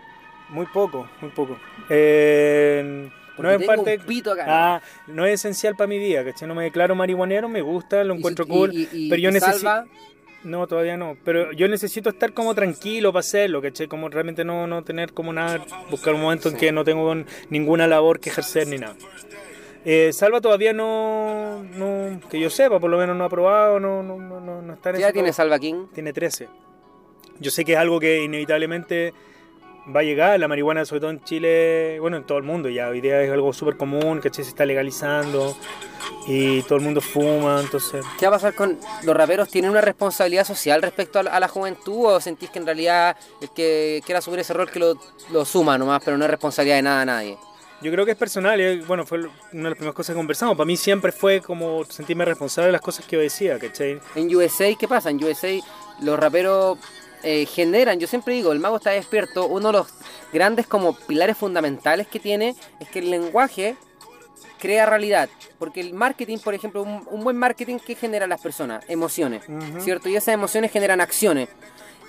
Muy 0.54 0.68
poco, 0.68 1.10
muy 1.20 1.32
poco. 1.32 1.58
Eh, 1.90 3.10
no 3.38 3.50
es 3.50 3.66
parte. 3.66 4.00
Ah, 4.46 4.82
no 5.08 5.26
es 5.26 5.34
esencial 5.34 5.76
para 5.76 5.88
mi 5.88 5.98
vida, 5.98 6.24
¿cachai? 6.24 6.48
No 6.48 6.54
me 6.54 6.64
declaro 6.64 6.96
marihuanero, 6.96 7.50
me 7.50 7.62
gusta, 7.62 8.04
lo 8.04 8.14
encuentro 8.14 8.48
cool. 8.48 8.72
pero 9.10 9.18
yo 9.18 9.32
necesito. 9.32 9.86
No, 10.44 10.68
todavía 10.68 10.98
no. 10.98 11.18
Pero 11.24 11.54
yo 11.54 11.68
necesito 11.68 12.10
estar 12.10 12.34
como 12.34 12.54
tranquilo 12.54 13.12
para 13.12 13.22
hacerlo, 13.22 13.62
¿cachai? 13.62 13.88
Como 13.88 14.10
realmente 14.10 14.44
no, 14.44 14.68
no 14.68 14.84
tener 14.84 15.14
como 15.14 15.34
nada, 15.34 15.66
buscar 15.90 16.14
un 16.14 16.22
momento 16.22 16.50
en 16.50 16.58
que 16.58 16.72
no 16.72 16.84
tengo 16.84 17.16
ninguna 17.50 17.88
labor 17.88 18.20
que 18.20 18.30
ejercer 18.30 18.68
ni 18.68 18.78
nada. 18.78 18.96
Eh, 19.86 20.12
Salva 20.14 20.40
todavía 20.40 20.72
no, 20.72 21.64
no, 21.64 22.20
que 22.30 22.40
yo 22.40 22.50
sepa, 22.50 22.80
por 22.80 22.90
lo 22.90 22.98
menos 22.98 23.18
no 23.18 23.24
ha 23.24 23.30
probado, 23.30 23.80
no, 23.80 24.04
no, 24.04 24.18
no, 24.18 24.62
no 24.62 24.74
está 24.74 24.92
en 24.92 24.98
¿Ya 24.98 25.12
tiene 25.12 25.34
Salva 25.34 25.60
King? 25.60 25.88
Tiene 25.94 26.14
13. 26.14 26.48
Yo 27.40 27.52
sé 27.52 27.66
que 27.66 27.74
es 27.74 27.78
algo 27.78 28.00
que 28.00 28.24
inevitablemente 28.24 29.14
va 29.94 30.00
a 30.00 30.04
llegar, 30.04 30.40
la 30.40 30.48
marihuana 30.48 30.86
sobre 30.86 31.02
todo 31.02 31.10
en 31.12 31.24
Chile, 31.24 32.00
bueno, 32.00 32.18
en 32.18 32.24
todo 32.24 32.38
el 32.38 32.44
mundo 32.44 32.70
ya, 32.70 32.88
hoy 32.88 33.02
día 33.02 33.22
es 33.22 33.32
algo 33.32 33.52
súper 33.54 33.78
común, 33.78 34.22
que 34.22 34.34
se 34.34 34.42
está 34.42 34.66
legalizando 34.66 35.56
y 36.28 36.62
todo 36.64 36.78
el 36.78 36.84
mundo 36.84 37.02
fuma, 37.02 37.60
entonces... 37.60 38.06
¿Qué 38.18 38.28
va 38.28 38.36
a 38.36 38.40
pasar 38.40 38.56
con 38.56 38.78
los 39.04 39.16
raperos? 39.16 39.50
¿Tienen 39.50 39.72
una 39.72 39.82
responsabilidad 39.82 40.46
social 40.46 40.82
respecto 40.82 41.20
a 41.20 41.24
la, 41.24 41.48
juventud 41.48 42.06
o 42.06 42.22
sentís 42.22 42.50
que 42.50 42.60
en 42.60 42.66
realidad 42.66 43.18
el 43.42 43.50
que 43.52 44.02
quiera 44.06 44.20
asumir 44.20 44.40
ese 44.40 44.54
rol 44.54 44.70
que 44.72 44.80
lo, 44.80 44.98
lo 45.32 45.46
suma 45.46 45.78
nomás, 45.78 46.02
pero 46.04 46.18
no 46.18 46.26
es 46.26 46.32
responsabilidad 46.32 46.78
de 46.78 46.82
nada 46.84 47.02
a 47.02 47.06
nadie? 47.06 47.38
Yo 47.82 47.92
creo 47.92 48.06
que 48.06 48.12
es 48.12 48.18
personal, 48.18 48.62
y 48.62 48.80
bueno, 48.82 49.06
fue 49.06 49.20
una 49.20 49.30
de 49.52 49.70
las 49.70 49.74
primeras 49.74 49.94
cosas 49.94 50.14
que 50.14 50.18
conversamos. 50.18 50.56
Para 50.56 50.66
mí 50.66 50.78
siempre 50.78 51.12
fue 51.12 51.42
como 51.42 51.84
sentirme 51.84 52.24
responsable 52.24 52.68
de 52.68 52.72
las 52.72 52.82
cosas 52.82 53.06
que 53.06 53.18
yo 53.18 53.22
decía, 53.22 53.60
¿cachai? 53.60 54.00
En 54.16 54.34
USA, 54.34 54.74
¿qué 54.80 54.88
pasa? 54.88 55.10
En 55.10 55.22
USA 55.22 55.60
los 56.02 56.18
raperos 56.18 56.78
eh, 57.24 57.46
generan, 57.46 58.00
yo 58.00 58.08
siempre 58.08 58.34
digo, 58.34 58.52
el 58.52 58.60
mago 58.60 58.78
está 58.78 58.92
despierto, 58.92 59.48
uno 59.48 59.68
de 59.68 59.74
los 59.74 59.88
grandes 60.32 60.68
como 60.68 60.94
pilares 60.94 61.38
fundamentales 61.38 62.08
que 62.08 62.20
tiene 62.20 62.56
es 62.80 62.90
que 62.90 63.00
el 63.00 63.10
lenguaje 63.10 63.76
crea 64.60 64.86
realidad. 64.86 65.30
Porque 65.60 65.82
el 65.82 65.94
marketing, 65.94 66.38
por 66.40 66.54
ejemplo, 66.54 66.84
un, 66.84 67.24
buen 67.24 67.38
marketing 67.38 67.80
que 67.80 67.96
genera 67.96 68.26
a 68.26 68.28
las 68.28 68.42
personas, 68.42 68.84
emociones, 68.88 69.44
¿cierto? 69.80 70.10
Y 70.10 70.16
esas 70.16 70.34
emociones 70.34 70.72
generan 70.72 71.02
acciones 71.02 71.50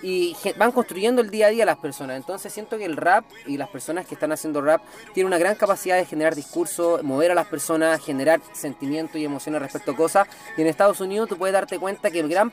y 0.04 0.36
van 0.58 0.70
construyendo 0.70 1.22
el 1.22 1.30
día 1.30 1.46
a 1.46 1.50
día 1.50 1.64
las 1.64 1.78
personas. 1.78 2.16
Entonces 2.16 2.52
siento 2.52 2.76
que 2.76 2.84
el 2.84 2.96
rap 2.96 3.24
y 3.46 3.56
las 3.56 3.70
personas 3.70 4.06
que 4.06 4.14
están 4.14 4.32
haciendo 4.32 4.60
rap 4.60 4.82
tienen 5.14 5.28
una 5.28 5.38
gran 5.38 5.54
capacidad 5.54 5.96
de 5.96 6.04
generar 6.04 6.34
discurso, 6.34 7.00
mover 7.02 7.30
a 7.30 7.34
las 7.34 7.46
personas, 7.46 8.04
generar 8.04 8.40
sentimientos 8.52 9.16
y 9.16 9.24
emociones 9.24 9.62
respecto 9.62 9.92
a 9.92 9.96
cosas. 9.96 10.28
Y 10.56 10.60
en 10.60 10.66
Estados 10.66 11.00
Unidos 11.00 11.28
tú 11.28 11.38
puedes 11.38 11.54
darte 11.54 11.78
cuenta 11.78 12.10
que 12.10 12.22
gran 12.22 12.52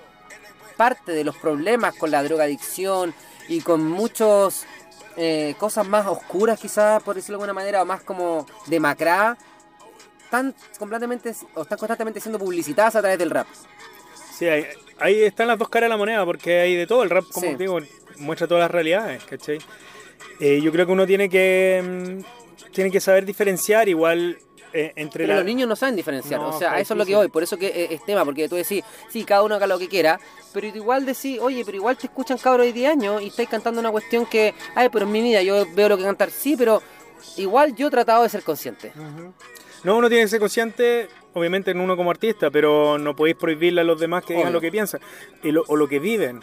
parte 0.81 1.11
de 1.11 1.23
los 1.23 1.37
problemas 1.37 1.93
con 1.93 2.09
la 2.09 2.23
drogadicción 2.23 3.13
y 3.47 3.61
con 3.61 3.87
muchos 3.87 4.65
eh, 5.15 5.53
cosas 5.59 5.87
más 5.87 6.07
oscuras 6.07 6.59
quizás, 6.59 7.03
por 7.03 7.13
decirlo 7.13 7.37
de 7.37 7.43
alguna 7.43 7.53
manera, 7.53 7.83
o 7.83 7.85
más 7.85 8.01
como 8.01 8.47
demacradas, 8.65 9.37
están 10.23 10.55
completamente 10.79 11.35
o 11.53 11.61
están 11.61 11.77
constantemente 11.77 12.19
siendo 12.19 12.39
publicitadas 12.39 12.95
a 12.95 13.01
través 13.01 13.19
del 13.19 13.29
rap. 13.29 13.45
Sí, 14.33 14.47
ahí, 14.97 15.21
están 15.21 15.49
las 15.49 15.59
dos 15.59 15.69
caras 15.69 15.85
de 15.85 15.89
la 15.89 15.97
moneda, 15.97 16.25
porque 16.25 16.61
hay 16.61 16.75
de 16.75 16.87
todo. 16.87 17.03
El 17.03 17.11
rap, 17.11 17.25
como 17.31 17.55
digo, 17.55 17.77
muestra 18.17 18.47
todas 18.47 18.61
las 18.63 18.71
realidades, 18.71 19.23
¿cachai? 19.25 19.59
Eh, 20.39 20.61
yo 20.63 20.71
creo 20.71 20.87
que 20.87 20.93
uno 20.93 21.05
tiene 21.05 21.29
que, 21.29 22.23
mm, 22.23 22.71
tiene 22.71 22.89
que 22.89 22.99
saber 22.99 23.23
diferenciar 23.27 23.87
igual 23.87 24.39
eh, 24.73 24.93
entre 24.95 25.25
Pero 25.25 25.37
los 25.37 25.45
niños 25.45 25.67
no 25.67 25.75
saben 25.75 25.95
diferenciar, 25.95 26.39
o 26.39 26.57
sea, 26.57 26.79
eso 26.79 26.93
es 26.93 26.97
lo 26.97 27.05
que 27.05 27.15
voy, 27.15 27.27
por 27.27 27.43
eso 27.43 27.57
que 27.57 27.67
eh, 27.67 27.87
es 27.91 28.05
tema, 28.05 28.23
porque 28.25 28.47
tú 28.47 28.55
decís, 28.55 28.83
sí, 29.09 29.23
cada 29.23 29.43
uno 29.43 29.55
haga 29.55 29.67
lo 29.67 29.77
que 29.77 29.87
quiera, 29.87 30.19
pero 30.53 30.67
igual 30.67 31.05
decís, 31.05 31.39
oye, 31.39 31.63
pero 31.65 31.77
igual 31.77 31.97
te 31.97 32.07
escuchan 32.07 32.37
cabros 32.37 32.65
de 32.65 32.73
10 32.73 32.91
años 32.91 33.21
y 33.21 33.27
estáis 33.27 33.49
cantando 33.49 33.79
una 33.79 33.91
cuestión 33.91 34.25
que, 34.25 34.53
ay, 34.75 34.89
pero 34.91 35.05
en 35.05 35.11
mi 35.11 35.21
vida 35.21 35.41
yo 35.41 35.65
veo 35.73 35.89
lo 35.89 35.97
que 35.97 36.03
cantar, 36.03 36.31
sí, 36.31 36.55
pero 36.57 36.81
igual 37.37 37.75
yo 37.75 37.87
he 37.87 37.91
tratado 37.91 38.23
de 38.23 38.29
ser 38.29 38.43
consciente. 38.43 38.91
No, 39.83 39.97
uno 39.97 40.09
tiene 40.09 40.23
que 40.23 40.29
ser 40.29 40.39
consciente, 40.39 41.07
obviamente, 41.33 41.71
en 41.71 41.79
uno 41.79 41.97
como 41.97 42.11
artista, 42.11 42.51
pero 42.51 42.97
no 42.97 43.15
podéis 43.15 43.35
prohibirle 43.35 43.81
a 43.81 43.83
los 43.83 43.99
demás 43.99 44.23
que 44.23 44.35
digan 44.35 44.53
lo 44.53 44.61
que 44.61 44.71
piensan 44.71 45.01
o 45.67 45.75
lo 45.75 45.87
que 45.87 45.99
viven. 45.99 46.41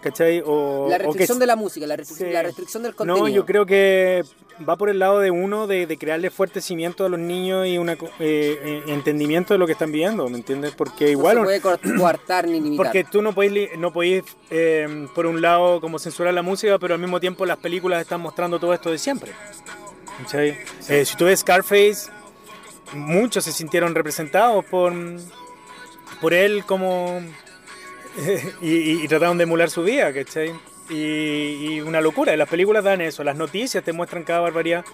¿Cachai? 0.00 0.42
O, 0.46 0.86
la 0.88 0.98
restricción 0.98 1.40
de 1.40 1.46
la 1.46 1.56
música, 1.56 1.86
la 1.86 1.96
restricción, 1.96 2.82
del 2.82 2.94
contenido. 2.94 3.26
No, 3.26 3.28
yo 3.28 3.44
creo 3.44 3.66
que 3.66 4.24
va 4.66 4.76
por 4.76 4.90
el 4.90 4.98
lado 4.98 5.20
de 5.20 5.30
uno 5.30 5.66
de, 5.66 5.96
crearle 5.98 6.30
fuerte 6.30 6.60
cimiento 6.60 7.04
a 7.04 7.08
los 7.08 7.18
niños 7.18 7.66
y 7.66 7.78
un 7.78 7.88
eh, 7.90 7.98
eh, 8.20 8.82
entendimiento 8.86 9.54
de 9.54 9.58
lo 9.58 9.66
que 9.66 9.72
están 9.72 9.92
viendo, 9.92 10.28
¿me 10.28 10.38
entiendes? 10.38 10.72
Porque 10.74 11.10
igual... 11.10 11.36
No 11.36 11.46
se 11.46 11.60
puede 11.60 11.98
coartar 11.98 12.46
ni 12.46 12.60
limitar. 12.60 12.86
Porque 12.86 13.04
tú 13.04 13.22
no 13.22 13.32
podés, 13.32 13.76
no 13.78 13.92
podés 13.92 14.24
eh, 14.50 15.06
por 15.14 15.26
un 15.26 15.40
lado, 15.40 15.80
como 15.80 15.98
censurar 15.98 16.34
la 16.34 16.42
música, 16.42 16.78
pero 16.78 16.94
al 16.94 17.00
mismo 17.00 17.20
tiempo 17.20 17.46
las 17.46 17.58
películas 17.58 18.00
están 18.00 18.20
mostrando 18.20 18.58
todo 18.58 18.74
esto 18.74 18.90
de 18.90 18.98
siempre. 18.98 19.32
¿Cachai? 20.18 20.58
si 21.04 21.16
tú 21.16 21.26
ves 21.26 21.40
Scarface, 21.40 22.10
muchos 22.92 23.44
se 23.44 23.52
sintieron 23.52 23.94
representados 23.94 24.64
por, 24.64 24.92
por 26.20 26.34
él 26.34 26.64
como... 26.64 27.20
y, 28.60 29.06
trataron 29.06 29.38
de 29.38 29.44
emular 29.44 29.70
su 29.70 29.84
vida, 29.84 30.12
¿cachai? 30.12 30.52
Y, 30.90 31.74
y, 31.74 31.80
una 31.80 32.00
locura, 32.00 32.34
las 32.36 32.48
películas 32.48 32.82
dan 32.82 33.00
eso, 33.00 33.22
las 33.22 33.36
noticias 33.36 33.84
te 33.84 33.92
muestran 33.92 34.24
cada 34.24 34.40
barbaridad. 34.40 34.84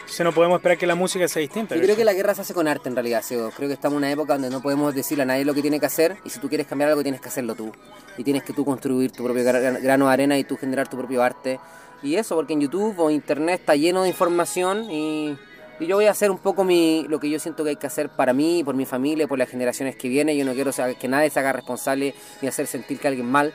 Entonces 0.00 0.24
no 0.24 0.32
podemos 0.32 0.58
esperar 0.58 0.78
que 0.78 0.86
la 0.86 0.94
música 0.94 1.28
sea 1.28 1.40
distinta. 1.40 1.74
Yo 1.74 1.82
creo 1.82 1.96
que 1.96 2.04
la 2.04 2.14
guerra 2.14 2.34
se 2.34 2.40
hace 2.40 2.54
con 2.54 2.68
arte 2.68 2.88
en 2.88 2.96
realidad, 2.96 3.22
Creo 3.26 3.68
que 3.68 3.74
estamos 3.74 3.94
en 3.94 3.98
una 3.98 4.10
época 4.10 4.34
donde 4.34 4.50
no 4.50 4.60
podemos 4.62 4.94
decirle 4.94 5.22
a 5.22 5.26
nadie 5.26 5.44
lo 5.44 5.54
que 5.54 5.62
tiene 5.62 5.78
que 5.78 5.86
hacer 5.86 6.16
y 6.24 6.30
si 6.30 6.38
tú 6.40 6.48
quieres 6.48 6.66
cambiar 6.66 6.90
algo 6.90 7.02
tienes 7.02 7.20
que 7.20 7.28
hacerlo 7.28 7.54
tú. 7.54 7.72
Y 8.16 8.24
tienes 8.24 8.42
que 8.42 8.52
tú 8.52 8.64
construir 8.64 9.12
tu 9.12 9.24
propio 9.24 9.44
grano 9.44 10.06
de 10.06 10.12
arena 10.12 10.38
y 10.38 10.44
tú 10.44 10.56
generar 10.56 10.88
tu 10.88 10.96
propio 10.96 11.22
arte. 11.22 11.60
Y 12.02 12.16
eso, 12.16 12.34
porque 12.34 12.54
en 12.54 12.62
YouTube 12.62 12.98
o 12.98 13.10
Internet 13.10 13.60
está 13.60 13.76
lleno 13.76 14.02
de 14.02 14.08
información 14.08 14.90
y 14.90 15.36
y 15.82 15.86
yo 15.86 15.96
voy 15.96 16.06
a 16.06 16.12
hacer 16.12 16.30
un 16.30 16.38
poco 16.38 16.62
mi, 16.62 17.06
lo 17.08 17.18
que 17.18 17.28
yo 17.28 17.40
siento 17.40 17.64
que 17.64 17.70
hay 17.70 17.76
que 17.76 17.88
hacer 17.88 18.08
para 18.08 18.32
mí, 18.32 18.62
por 18.62 18.76
mi 18.76 18.84
familia, 18.84 19.26
por 19.26 19.36
las 19.36 19.48
generaciones 19.48 19.96
que 19.96 20.08
vienen. 20.08 20.36
Yo 20.36 20.44
no 20.44 20.52
quiero 20.52 20.70
que 20.98 21.08
nadie 21.08 21.28
se 21.28 21.40
haga 21.40 21.52
responsable 21.52 22.14
ni 22.40 22.46
hacer 22.46 22.68
sentir 22.68 23.00
que 23.00 23.08
alguien 23.08 23.26
mal. 23.26 23.52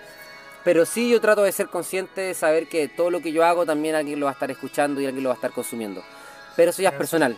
Pero 0.68 0.86
sí 0.86 1.09
yo 1.09 1.22
trato 1.22 1.43
de 1.43 1.53
ser 1.53 1.68
consciente 1.68 2.20
de 2.20 2.34
saber 2.34 2.68
que 2.68 2.89
todo 2.89 3.09
lo 3.09 3.22
que 3.22 3.32
yo 3.32 3.45
hago 3.45 3.65
también 3.65 3.95
alguien 3.95 4.20
lo 4.20 4.26
va 4.26 4.32
a 4.32 4.34
estar 4.34 4.51
escuchando 4.51 4.99
y 4.99 5.05
alguien 5.05 5.24
lo 5.24 5.30
va 5.30 5.36
a 5.36 5.38
estar 5.38 5.51
consumiendo. 5.51 6.03
Pero 6.57 6.72
eso 6.72 6.82
ya 6.82 6.89
es 6.89 6.95
personal. 6.95 7.38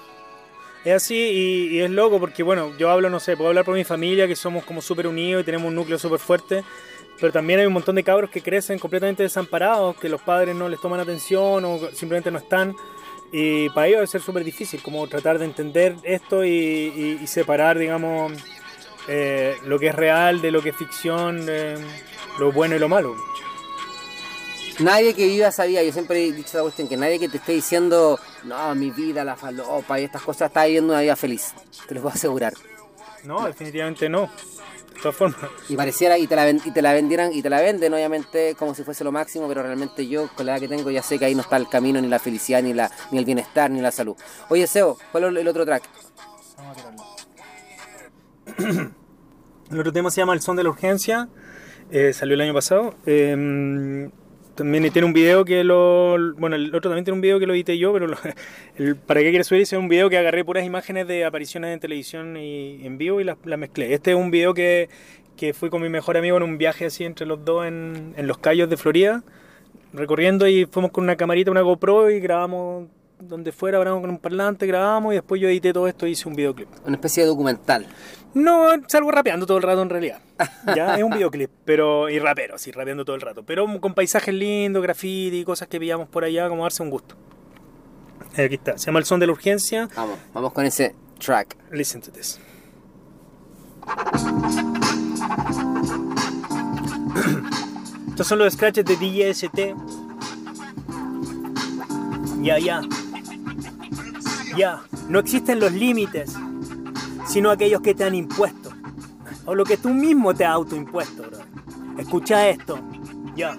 Es 0.83 0.95
así 0.95 1.69
y, 1.69 1.79
es 1.79 1.91
loco 1.91 2.19
porque, 2.19 2.41
bueno, 2.41 2.75
yo 2.79 2.89
hablo, 2.89 3.07
no 3.11 3.19
sé, 3.19 3.37
puedo 3.37 3.49
hablar 3.49 3.65
por 3.65 3.75
mi 3.75 3.83
familia, 3.83 4.27
que 4.27 4.35
somos 4.35 4.65
como 4.65 4.81
súper 4.81 5.05
unidos 5.05 5.43
y 5.43 5.45
tenemos 5.45 5.67
un 5.67 5.75
núcleo 5.75 5.99
súper 5.99 6.17
fuerte, 6.17 6.63
pero 7.19 7.31
también 7.31 7.59
hay 7.59 7.67
un 7.67 7.73
montón 7.73 7.93
de 7.97 8.03
cabros 8.03 8.31
que 8.31 8.41
crecen 8.41 8.79
completamente 8.79 9.21
desamparados, 9.21 9.95
que 9.97 10.09
los 10.09 10.21
padres 10.21 10.55
no 10.55 10.67
les 10.67 10.81
toman 10.81 10.99
atención 10.99 11.63
o 11.65 11.77
simplemente 11.93 12.31
no 12.31 12.39
están. 12.39 12.75
Y 13.31 13.69
para 13.69 13.85
ellos 13.85 13.97
debe 13.97 14.07
ser 14.07 14.21
súper 14.21 14.43
difícil, 14.43 14.81
como 14.81 15.05
tratar 15.05 15.37
de 15.37 15.45
entender 15.45 15.95
esto 16.01 16.43
y, 16.43 17.19
separar, 17.27 17.77
digamos, 17.77 18.33
eh, 19.09 19.57
lo 19.65 19.79
que 19.79 19.87
es 19.87 19.95
real 19.95 20.41
de 20.41 20.51
lo 20.51 20.61
que 20.61 20.69
es 20.69 20.75
ficción, 20.75 21.45
lo 22.39 22.51
bueno 22.51 22.75
y 22.75 22.79
lo 22.79 22.87
malo. 22.87 23.15
Nadie 24.79 25.13
que 25.13 25.27
viva 25.27 25.49
esa 25.49 25.65
vida, 25.65 25.83
yo 25.83 25.91
siempre 25.91 26.23
he 26.23 26.31
dicho 26.31 26.49
esa 26.49 26.61
cuestión, 26.61 26.87
que 26.87 26.95
nadie 26.95 27.19
que 27.19 27.27
te 27.27 27.37
esté 27.37 27.51
diciendo, 27.51 28.17
no, 28.45 28.73
mi 28.75 28.91
vida, 28.91 29.25
la 29.25 29.35
falopa 29.35 29.99
y 29.99 30.05
estas 30.05 30.21
cosas, 30.21 30.47
está 30.47 30.63
viviendo 30.63 30.93
una 30.93 31.01
vida 31.01 31.17
feliz, 31.17 31.53
te 31.87 31.95
lo 31.95 32.01
puedo 32.01 32.15
asegurar. 32.15 32.53
No, 33.25 33.45
definitivamente 33.45 34.07
no 34.07 34.29
todas 34.99 35.15
formas. 35.15 35.39
Y 35.67 35.75
pareciera 35.75 36.17
y 36.17 36.27
te 36.27 36.35
la 36.35 36.49
y 36.49 36.71
te 36.71 36.81
la 36.81 36.93
vendieran 36.93 37.33
y 37.33 37.41
te 37.41 37.49
la 37.49 37.61
venden 37.61 37.93
obviamente 37.93 38.55
como 38.55 38.75
si 38.75 38.83
fuese 38.83 39.03
lo 39.03 39.11
máximo, 39.11 39.47
pero 39.47 39.63
realmente 39.63 40.07
yo 40.07 40.29
con 40.35 40.45
la 40.45 40.53
edad 40.53 40.61
que 40.61 40.67
tengo 40.67 40.91
ya 40.91 41.01
sé 41.01 41.17
que 41.17 41.25
ahí 41.25 41.35
no 41.35 41.41
está 41.41 41.57
el 41.57 41.67
camino 41.67 41.99
ni 42.01 42.07
la 42.07 42.19
felicidad 42.19 42.61
ni 42.61 42.73
la 42.73 42.91
ni 43.11 43.17
el 43.17 43.25
bienestar 43.25 43.71
ni 43.71 43.81
la 43.81 43.91
salud. 43.91 44.15
Oye, 44.49 44.67
Seo, 44.67 44.97
¿cuál 45.11 45.23
es 45.25 45.41
el 45.41 45.47
otro 45.47 45.65
track? 45.65 45.83
Vamos 46.57 46.77
a 48.57 48.91
el 49.71 49.79
otro 49.79 49.91
tema 49.91 50.11
se 50.11 50.21
llama 50.21 50.33
El 50.33 50.41
son 50.41 50.55
de 50.55 50.63
la 50.63 50.69
urgencia. 50.69 51.29
Eh, 51.91 52.13
salió 52.13 52.35
el 52.35 52.41
año 52.41 52.53
pasado. 52.53 52.95
Eh, 53.05 54.09
también 54.59 54.91
tiene 54.91 55.05
un 55.05 55.13
video 55.13 55.45
que 55.45 55.63
lo. 55.63 56.17
Bueno, 56.35 56.57
el 56.57 56.67
otro 56.75 56.89
también 56.89 57.05
tiene 57.05 57.15
un 57.15 57.21
video 57.21 57.39
que 57.39 57.47
lo 57.47 57.53
edité 57.53 57.77
yo, 57.77 57.93
pero 57.93 58.07
para 59.07 59.21
qué 59.21 59.29
quieres 59.29 59.47
subir 59.47 59.61
es 59.61 59.71
un 59.71 59.87
video 59.87 60.09
que 60.09 60.17
agarré 60.17 60.43
puras 60.43 60.65
imágenes 60.65 61.07
de 61.07 61.23
apariciones 61.23 61.73
en 61.73 61.79
televisión 61.79 62.35
y 62.35 62.85
en 62.85 62.97
vivo 62.97 63.21
y 63.21 63.23
las 63.23 63.37
la 63.45 63.55
mezclé. 63.55 63.93
Este 63.93 64.11
es 64.11 64.17
un 64.17 64.31
video 64.31 64.53
que, 64.53 64.89
que 65.37 65.53
fui 65.53 65.69
con 65.69 65.81
mi 65.81 65.87
mejor 65.87 66.17
amigo 66.17 66.35
en 66.35 66.43
un 66.43 66.57
viaje 66.57 66.87
así 66.87 67.05
entre 67.05 67.25
los 67.25 67.45
dos 67.45 67.65
en, 67.65 68.13
en 68.17 68.27
los 68.27 68.37
Cayos 68.37 68.69
de 68.69 68.75
Florida, 68.75 69.23
recorriendo 69.93 70.45
y 70.45 70.65
fuimos 70.65 70.91
con 70.91 71.05
una 71.05 71.15
camarita, 71.15 71.51
una 71.51 71.61
GoPro 71.61 72.11
y 72.11 72.19
grabamos 72.19 72.89
donde 73.19 73.51
fuera, 73.51 73.79
grabamos 73.79 74.01
con 74.01 74.09
un 74.09 74.17
parlante, 74.17 74.65
grabamos 74.65 75.13
y 75.13 75.15
después 75.15 75.41
yo 75.41 75.47
edité 75.47 75.73
todo 75.73 75.87
esto 75.87 76.07
y 76.07 76.11
hice 76.11 76.27
un 76.27 76.35
videoclip. 76.35 76.67
Una 76.85 76.95
especie 76.95 77.23
de 77.23 77.29
documental. 77.29 77.85
No, 78.33 78.67
salgo 78.87 79.11
rapeando 79.11 79.45
todo 79.45 79.57
el 79.57 79.63
rato 79.63 79.81
en 79.81 79.89
realidad. 79.89 80.21
Ya 80.75 80.95
es 80.95 81.03
un 81.03 81.11
videoclip, 81.11 81.49
pero 81.65 82.09
y 82.09 82.19
rapero, 82.19 82.57
sí, 82.57 82.71
rapeando 82.71 83.03
todo 83.03 83.15
el 83.15 83.21
rato. 83.21 83.43
Pero 83.43 83.65
con 83.81 83.93
paisajes 83.93 84.33
lindos, 84.33 84.83
graffiti, 84.83 85.43
cosas 85.43 85.67
que 85.67 85.79
pillamos 85.79 86.07
por 86.07 86.23
allá, 86.23 86.47
como 86.47 86.63
darse 86.63 86.83
un 86.83 86.89
gusto. 86.89 87.15
Aquí 88.33 88.55
está, 88.55 88.77
se 88.77 88.85
llama 88.85 88.99
El 88.99 89.05
Son 89.05 89.19
de 89.19 89.25
la 89.25 89.33
Urgencia. 89.33 89.89
Vamos, 89.95 90.19
vamos 90.33 90.53
con 90.53 90.65
ese 90.65 90.95
track. 91.17 91.57
Listen 91.71 92.01
to 92.01 92.11
this. 92.11 92.39
Estos 98.09 98.27
son 98.27 98.39
los 98.39 98.53
scratches 98.53 98.85
de 98.85 98.95
DJST. 98.95 99.59
Ya, 102.41 102.59
ya. 102.59 102.81
Ya, 104.55 104.81
no 105.07 105.19
existen 105.19 105.59
los 105.59 105.71
límites 105.71 106.35
sino 107.29 107.51
aquellos 107.51 107.81
que 107.81 107.93
te 107.93 108.03
han 108.03 108.15
impuesto, 108.15 108.71
o 109.45 109.55
lo 109.55 109.63
que 109.63 109.77
tú 109.77 109.89
mismo 109.89 110.33
te 110.33 110.45
has 110.45 110.53
autoimpuesto, 110.53 111.23
bro. 111.23 111.39
Escucha 111.97 112.49
esto. 112.49 112.79
Ya. 113.35 113.57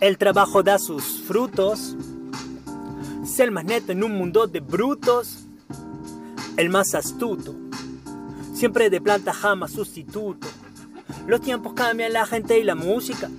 El 0.00 0.18
trabajo 0.18 0.62
da 0.62 0.78
sus 0.78 1.22
frutos. 1.22 1.96
Ser 3.24 3.46
el 3.46 3.50
más 3.52 3.64
neto 3.64 3.92
en 3.92 4.04
un 4.04 4.12
mundo 4.12 4.46
de 4.46 4.60
brutos. 4.60 5.44
El 6.56 6.68
más 6.70 6.94
astuto. 6.94 7.54
Siempre 8.54 8.90
de 8.90 9.00
planta 9.00 9.32
jamás 9.32 9.72
sustituto. 9.72 10.48
Los 11.26 11.40
tiempos 11.40 11.74
cambian 11.74 12.12
la 12.12 12.26
gente 12.26 12.58
y 12.58 12.64
la 12.64 12.74
música. 12.74 13.30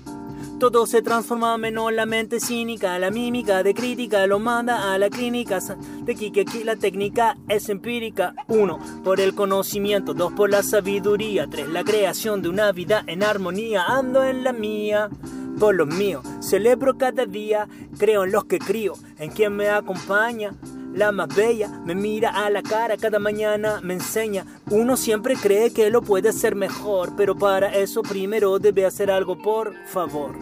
Todo 0.60 0.86
se 0.86 1.02
transforma 1.02 1.58
menos 1.58 1.94
la 1.94 2.06
mente 2.06 2.42
cínica, 2.42 3.00
la 3.00 3.12
mímica 3.12 3.64
de 3.64 3.74
crítica 3.74 4.28
lo 4.28 4.40
manda 4.40 4.94
a 4.94 4.98
la 4.98 5.10
clínica. 5.10 5.60
De 6.02 6.12
aquí 6.12 6.64
la 6.66 6.76
técnica 6.76 7.38
es 7.48 7.70
empírica. 7.70 8.36
Uno, 8.50 8.78
por 9.02 9.22
el 9.22 9.34
conocimiento. 9.34 10.14
Dos, 10.14 10.34
por 10.34 10.50
la 10.50 10.62
sabiduría. 10.62 11.48
Tres, 11.50 11.70
la 11.70 11.86
creación 11.86 12.42
de 12.42 12.50
una 12.50 12.74
vida 12.74 13.06
en 13.08 13.24
armonía. 13.24 13.86
Ando 13.86 14.22
en 14.26 14.44
la 14.44 14.52
mía 14.52 15.10
por 15.58 15.76
los 15.76 15.88
míos. 15.88 16.26
Celebro 16.42 16.98
cada 16.98 17.26
día, 17.26 17.70
creo 17.98 18.26
en 18.26 18.34
los 18.34 18.44
que 18.44 18.60
crío, 18.60 18.96
en 19.18 19.32
quien 19.32 19.56
me 19.56 19.70
acompaña. 19.70 20.52
La 20.94 21.12
más 21.12 21.34
bella 21.34 21.70
me 21.86 21.96
mira 21.96 22.32
a 22.32 22.50
la 22.50 22.62
cara 22.62 22.98
cada 22.98 23.20
mañana, 23.20 23.80
me 23.82 23.94
enseña. 23.94 24.46
Uno 24.70 24.98
siempre 24.98 25.36
cree 25.36 25.72
que 25.72 25.90
lo 25.90 26.02
puede 26.02 26.30
hacer 26.30 26.56
mejor, 26.56 27.16
pero 27.16 27.36
para 27.36 27.74
eso 27.76 28.02
primero 28.02 28.58
debe 28.60 28.86
hacer 28.86 29.12
algo, 29.12 29.38
por 29.38 29.74
favor. 29.88 30.36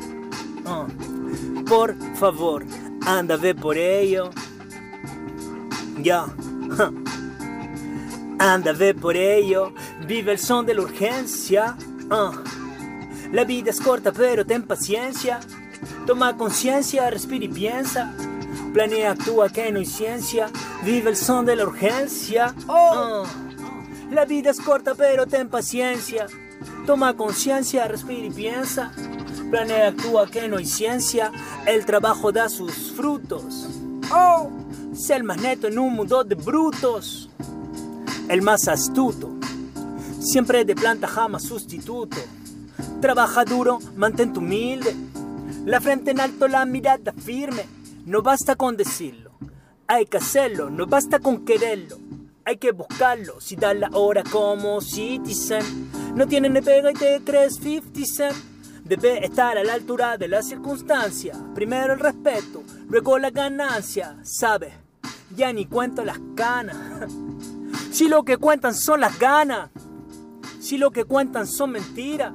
Ah, 0.65 0.87
por 1.67 1.95
favor, 2.15 2.65
anda, 3.05 3.37
ve 3.37 3.53
por 3.53 3.77
ello. 3.77 4.29
Ya. 6.01 6.25
Anda, 8.39 8.71
ve 8.71 8.93
por 8.93 9.15
ello. 9.15 9.73
Vive 10.05 10.33
el 10.33 10.37
son 10.37 10.65
de 10.65 10.75
la 10.75 10.81
urgencia. 10.81 11.75
Ah. 12.09 12.31
La 13.31 13.43
vida 13.43 13.71
es 13.71 13.81
corta, 13.81 14.11
pero 14.11 14.45
ten 14.45 14.63
paciencia. 14.63 15.39
Toma 16.05 16.37
conciencia, 16.37 17.09
respira 17.09 17.45
y 17.45 17.49
piensa. 17.49 18.13
Planea, 18.77 19.13
actúa, 19.13 19.49
que 19.49 19.71
no 19.71 19.79
hay 19.79 19.87
ciencia. 19.87 20.51
Vive 20.85 21.09
el 21.09 21.15
son 21.15 21.47
de 21.47 21.55
la 21.55 21.63
urgencia. 21.63 22.53
Oh. 22.67 23.23
La 24.11 24.23
vida 24.25 24.51
es 24.51 24.61
corta, 24.61 24.93
pero 24.93 25.25
ten 25.25 25.49
paciencia. 25.49 26.27
Toma 26.85 27.15
conciencia, 27.15 27.87
respira 27.87 28.27
y 28.27 28.29
piensa. 28.29 28.91
Planea, 29.49 29.87
actúa, 29.87 30.27
que 30.29 30.47
no 30.47 30.57
hay 30.57 30.67
ciencia. 30.67 31.31
El 31.65 31.87
trabajo 31.87 32.31
da 32.31 32.49
sus 32.49 32.91
frutos. 32.91 33.67
Oh. 34.13 34.51
Sé 34.93 35.15
el 35.15 35.23
más 35.23 35.41
neto 35.41 35.65
en 35.65 35.79
un 35.79 35.95
mundo 35.95 36.23
de 36.23 36.35
brutos. 36.35 37.31
El 38.29 38.43
más 38.43 38.67
astuto. 38.67 39.31
Siempre 40.19 40.65
de 40.65 40.75
planta, 40.75 41.07
jamás 41.07 41.41
sustituto. 41.41 42.17
Trabaja 43.01 43.43
duro, 43.43 43.79
mantente 43.95 44.37
humilde. 44.37 44.95
La 45.65 45.81
frente 45.81 46.11
en 46.11 46.19
alto, 46.19 46.47
la 46.47 46.63
mirada 46.65 47.11
firme. 47.11 47.76
No 48.07 48.21
basta 48.21 48.55
con 48.55 48.77
decirlo, 48.77 49.33
hay 49.85 50.05
que 50.05 50.15
hacerlo. 50.15 50.69
No 50.69 50.87
basta 50.87 51.19
con 51.19 51.43
quererlo, 51.43 51.97
hay 52.45 52.55
que 52.55 52.71
buscarlo. 52.71 53.41
Si 53.41 53.57
das 53.57 53.75
la 53.75 53.89
hora 53.91 54.23
como 54.23 54.79
citizen, 54.79 55.91
no 56.15 56.25
tiene 56.25 56.49
ni 56.49 56.61
pega 56.61 56.91
y 56.91 56.93
te 56.93 57.19
crees 57.25 57.55
50 57.55 57.99
cent. 58.05 58.33
Debe 58.85 59.25
estar 59.25 59.57
a 59.57 59.63
la 59.65 59.73
altura 59.73 60.17
de 60.17 60.29
la 60.29 60.41
circunstancia. 60.41 61.33
Primero 61.53 61.91
el 61.91 61.99
respeto, 61.99 62.63
luego 62.87 63.19
la 63.19 63.29
ganancia. 63.29 64.15
¿Sabes? 64.23 64.71
Ya 65.35 65.51
ni 65.51 65.65
cuento 65.65 66.05
las 66.05 66.19
canas. 66.33 67.11
Si 67.91 68.07
lo 68.07 68.23
que 68.23 68.37
cuentan 68.37 68.73
son 68.73 69.01
las 69.01 69.19
ganas. 69.19 69.69
Si 70.61 70.77
lo 70.77 70.91
que 70.91 71.03
cuentan 71.03 71.45
son 71.45 71.71
mentiras. 71.71 72.31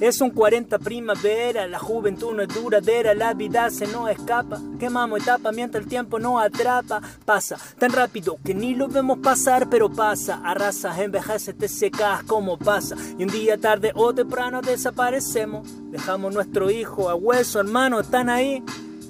Es 0.00 0.20
un 0.20 0.30
40 0.30 0.78
primavera, 0.80 1.68
la 1.68 1.78
juventud 1.78 2.34
no 2.34 2.42
es 2.42 2.48
duradera, 2.48 3.14
la 3.14 3.32
vida 3.32 3.70
se 3.70 3.86
nos 3.86 4.10
escapa. 4.10 4.60
Quemamos 4.78 5.22
etapa 5.22 5.52
mientras 5.52 5.84
el 5.84 5.88
tiempo 5.88 6.18
nos 6.18 6.42
atrapa. 6.42 7.00
Pasa 7.24 7.56
tan 7.78 7.92
rápido 7.92 8.36
que 8.44 8.54
ni 8.54 8.74
lo 8.74 8.88
vemos 8.88 9.18
pasar, 9.18 9.70
pero 9.70 9.88
pasa. 9.88 10.40
Arrasas, 10.44 10.98
envejeces, 10.98 11.56
te 11.56 11.68
secas 11.68 12.24
como 12.24 12.58
pasa. 12.58 12.96
Y 13.18 13.22
un 13.22 13.30
día 13.30 13.56
tarde 13.56 13.92
o 13.94 14.12
temprano 14.12 14.60
desaparecemos. 14.62 15.68
Dejamos 15.90 16.34
nuestro 16.34 16.70
hijo 16.70 17.08
a 17.08 17.14
hueso, 17.14 17.60
hermano, 17.60 18.00
están 18.00 18.28
ahí. 18.28 18.62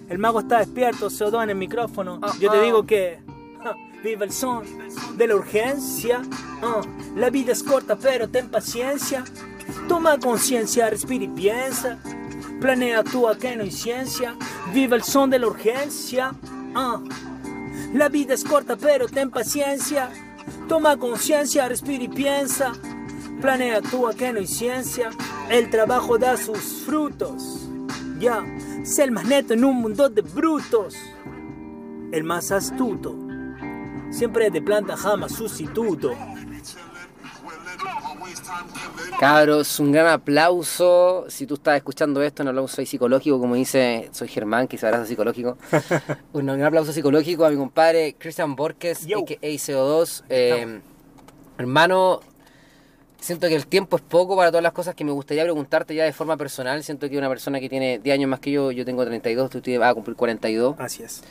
El 0.09 0.19
mago 0.19 0.41
está 0.41 0.59
despierto, 0.59 1.09
se 1.09 1.25
en 1.25 1.51
el 1.51 1.57
micrófono. 1.57 2.21
Yo 2.39 2.51
te 2.51 2.61
digo 2.61 2.85
que 2.85 3.21
vive 4.05 4.27
el 4.27 4.33
son 4.33 4.65
de 5.17 5.27
la 5.27 5.35
urgencia. 5.35 6.23
Ah, 6.63 6.83
la 7.17 7.31
vida 7.31 7.53
es 7.53 7.63
corta, 7.63 7.97
pero 7.97 8.29
ten 8.29 8.51
paciencia. 8.51 9.25
Toma 9.89 10.19
conciencia, 10.19 10.91
respira 10.91 11.25
y 11.25 11.29
piensa. 11.29 11.99
Planea, 12.61 13.01
actúa, 13.01 13.37
que 13.37 13.57
no 13.57 13.63
hay 13.63 13.71
ciencia. 13.71 14.37
Vive 14.73 14.97
el 14.97 15.03
son 15.03 15.31
de 15.31 15.39
la 15.39 15.47
urgencia. 15.47 16.35
Ah, 16.75 17.01
la 17.93 18.09
vida 18.09 18.35
es 18.35 18.45
corta, 18.45 18.77
pero 18.77 19.07
ten 19.07 19.31
paciencia. 19.31 20.11
Toma 20.69 20.97
conciencia, 20.97 21.69
respira 21.69 22.05
y 22.05 22.09
piensa. 22.09 22.73
Planea, 23.41 23.79
actúa, 23.79 24.15
que 24.15 24.33
no 24.33 24.39
hay 24.39 24.47
ciencia. 24.47 25.11
El 25.51 25.71
trabajo 25.71 26.19
da 26.19 26.37
sus 26.37 26.85
frutos. 26.87 27.69
Ya, 28.19 28.45
sé 28.85 29.05
el 29.05 29.13
más 29.13 29.27
neto 29.27 29.55
en 29.55 29.65
un 29.65 29.77
mundo 29.77 30.09
de 30.09 30.23
brutos. 30.23 30.95
El 32.13 32.25
más 32.25 32.53
astuto 32.53 33.25
siempre 34.15 34.49
de 34.51 34.63
planta 34.63 34.97
jamás 34.97 35.33
sustituto. 35.33 36.13
Cabros, 39.19 39.79
un 39.81 39.93
gran 39.93 40.09
aplauso. 40.09 41.27
Si 41.29 41.47
tú 41.47 41.55
estás 41.55 41.77
escuchando 41.77 42.23
esto, 42.23 42.43
un 42.43 42.49
aplauso 42.49 42.85
psicológico, 42.85 43.39
como 43.39 43.55
dice, 43.55 44.09
soy 44.13 44.29
Germán, 44.29 44.67
que 44.67 44.77
se 44.77 44.87
abraza 44.87 45.07
psicológico. 45.07 45.57
un 46.33 46.47
gran 46.47 46.63
aplauso 46.63 46.93
psicológico 46.93 47.45
a 47.45 47.51
mi 47.51 47.57
compadre 47.57 48.17
Christian 48.19 48.57
Borges, 48.57 49.07
que 49.27 49.39
CO2. 49.41 50.25
Eh, 50.29 50.81
hermano, 51.59 52.21
siento 53.21 53.49
que 53.49 53.55
el 53.55 53.67
tiempo 53.67 53.97
es 53.97 54.03
poco 54.03 54.37
para 54.37 54.51
todas 54.51 54.63
las 54.63 54.73
cosas 54.73 54.95
que 54.95 55.05
me 55.05 55.13
gustaría 55.13 55.45
preguntarte 55.45 55.95
ya 55.95 56.05
de 56.05 56.13
forma 56.13 56.37
personal. 56.37 56.83
Siento 56.83 57.09
que 57.09 57.17
una 57.17 57.29
persona 57.29 57.61
que 57.61 57.69
tiene 57.69 57.99
10 57.99 58.15
años 58.15 58.31
más 58.31 58.41
que 58.41 58.51
yo, 58.51 58.73
yo 58.73 58.85
tengo 58.85 59.05
32, 59.05 59.51
tú 59.51 59.61
vas 59.79 59.91
a 59.91 59.95
cumplir 59.95 60.17
42. 60.17 60.77
Así 60.79 61.03
es. 61.03 61.23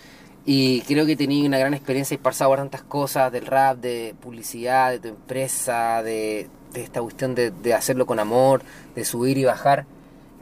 Y 0.45 0.81
creo 0.81 1.05
que 1.05 1.15
tenía 1.15 1.47
una 1.47 1.57
gran 1.57 1.73
experiencia 1.73 2.15
y 2.15 2.17
pasado 2.17 2.51
por 2.51 2.59
tantas 2.59 2.83
cosas 2.83 3.31
del 3.31 3.45
rap, 3.45 3.77
de 3.77 4.13
publicidad, 4.21 4.91
de 4.91 4.99
tu 4.99 5.07
empresa, 5.07 6.03
de, 6.03 6.49
esta 6.75 7.01
cuestión 7.01 7.35
de, 7.35 7.73
hacerlo 7.73 8.05
con 8.05 8.19
amor, 8.19 8.61
de 8.95 9.05
subir 9.05 9.37
y 9.37 9.45
bajar. 9.45 9.85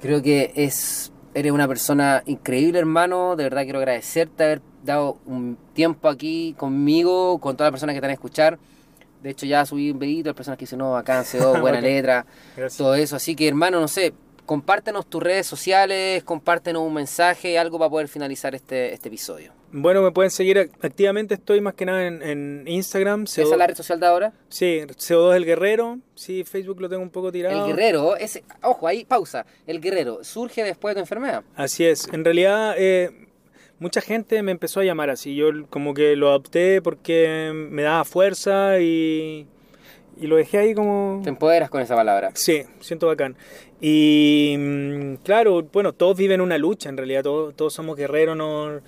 Creo 0.02 0.22
que 0.22 0.52
es 0.56 1.12
eres 1.34 1.52
una 1.52 1.68
persona 1.68 2.24
increíble, 2.26 2.80
hermano. 2.80 3.36
De 3.36 3.44
verdad 3.44 3.64
quiero 3.64 3.80
agradecerte 3.80 4.44
haber 4.44 4.62
dado 4.84 5.18
un 5.26 5.58
tiempo 5.74 6.10
aquí 6.10 6.56
conmigo, 6.58 7.40
con 7.40 7.56
todas 7.56 7.68
las 7.68 7.74
personas 7.74 7.94
que 7.94 7.98
están 7.98 8.10
a 8.12 8.14
escuchar. 8.14 8.60
De 9.22 9.30
hecho, 9.30 9.46
ya 9.46 9.66
subí 9.66 9.92
un 9.92 10.00
pedito, 10.00 10.30
las 10.30 10.36
personas 10.36 10.58
que 10.58 10.64
dicen, 10.64 10.80
no, 10.80 10.98
acá 10.98 11.24
se 11.24 11.40
buena 11.60 11.80
letra, 11.80 12.26
todo 12.78 12.96
eso. 12.96 13.16
Así 13.16 13.36
que, 13.36 13.48
hermano, 13.48 13.80
no 13.80 13.88
sé, 13.88 14.14
compártenos 14.46 15.06
tus 15.06 15.22
redes 15.22 15.46
sociales, 15.46 16.24
compártenos 16.24 16.82
un 16.82 16.94
mensaje, 16.94 17.60
algo 17.60 17.78
para 17.78 17.90
poder 17.90 18.08
finalizar 18.08 18.56
este, 18.56 18.94
este 18.94 19.10
episodio. 19.10 19.61
Bueno, 19.74 20.02
me 20.02 20.12
pueden 20.12 20.32
seguir 20.32 20.70
activamente, 20.82 21.36
estoy 21.36 21.62
más 21.62 21.74
que 21.74 21.86
nada 21.86 22.06
en, 22.06 22.64
Instagram. 22.68 23.24
¿Esa 23.24 23.44
es 23.44 23.50
la 23.50 23.68
red 23.68 23.76
social 23.76 24.00
de 24.00 24.06
ahora? 24.06 24.34
Sí, 24.50 24.82
CO2 24.88 25.36
El 25.36 25.46
Guerrero, 25.46 26.00
sí, 26.16 26.44
Facebook 26.44 26.82
lo 26.82 26.90
tengo 26.90 27.02
un 27.02 27.10
poco 27.10 27.32
tirado. 27.32 27.66
El 27.66 27.74
Guerrero, 27.74 28.18
ese, 28.18 28.44
ojo, 28.62 28.88
ahí 28.88 29.06
pausa, 29.06 29.46
El 29.66 29.80
Guerrero, 29.80 30.24
¿surge 30.24 30.64
después 30.64 30.92
de 30.92 30.96
tu 30.96 31.02
enfermedad? 31.02 31.44
Así 31.56 31.86
es, 31.86 32.10
en 32.12 32.26
realidad 32.26 32.76
eh, 32.78 33.28
mucha 33.80 34.02
gente 34.02 34.44
me 34.44 34.52
empezó 34.52 34.82
a 34.82 34.84
llamar 34.84 35.10
así, 35.10 35.36
yo 35.36 35.50
como 35.70 35.94
que 35.94 36.16
lo 36.16 36.30
adopté 36.30 36.82
porque 36.82 37.52
me 37.54 37.84
daba 37.84 38.04
fuerza 38.04 38.80
y, 38.80 39.48
y 40.20 40.28
lo 40.28 40.36
dejé 40.36 40.58
ahí 40.58 40.74
como... 40.76 41.22
Te 41.24 41.30
empoderas 41.30 41.70
con 41.70 41.82
esa 41.82 41.96
palabra. 41.96 42.32
Sí, 42.34 42.64
siento 42.82 43.08
bacán. 43.08 43.36
Y 43.82 44.56
mm, 44.58 45.16
claro, 45.24 45.64
bueno, 45.64 45.94
todos 45.94 46.16
viven 46.16 46.42
una 46.42 46.60
lucha 46.60 46.90
en 46.90 46.98
realidad, 46.98 47.24
todos, 47.24 47.56
todos 47.56 47.74
somos 47.74 47.98
guerreros, 47.98 48.38
no 48.38 48.82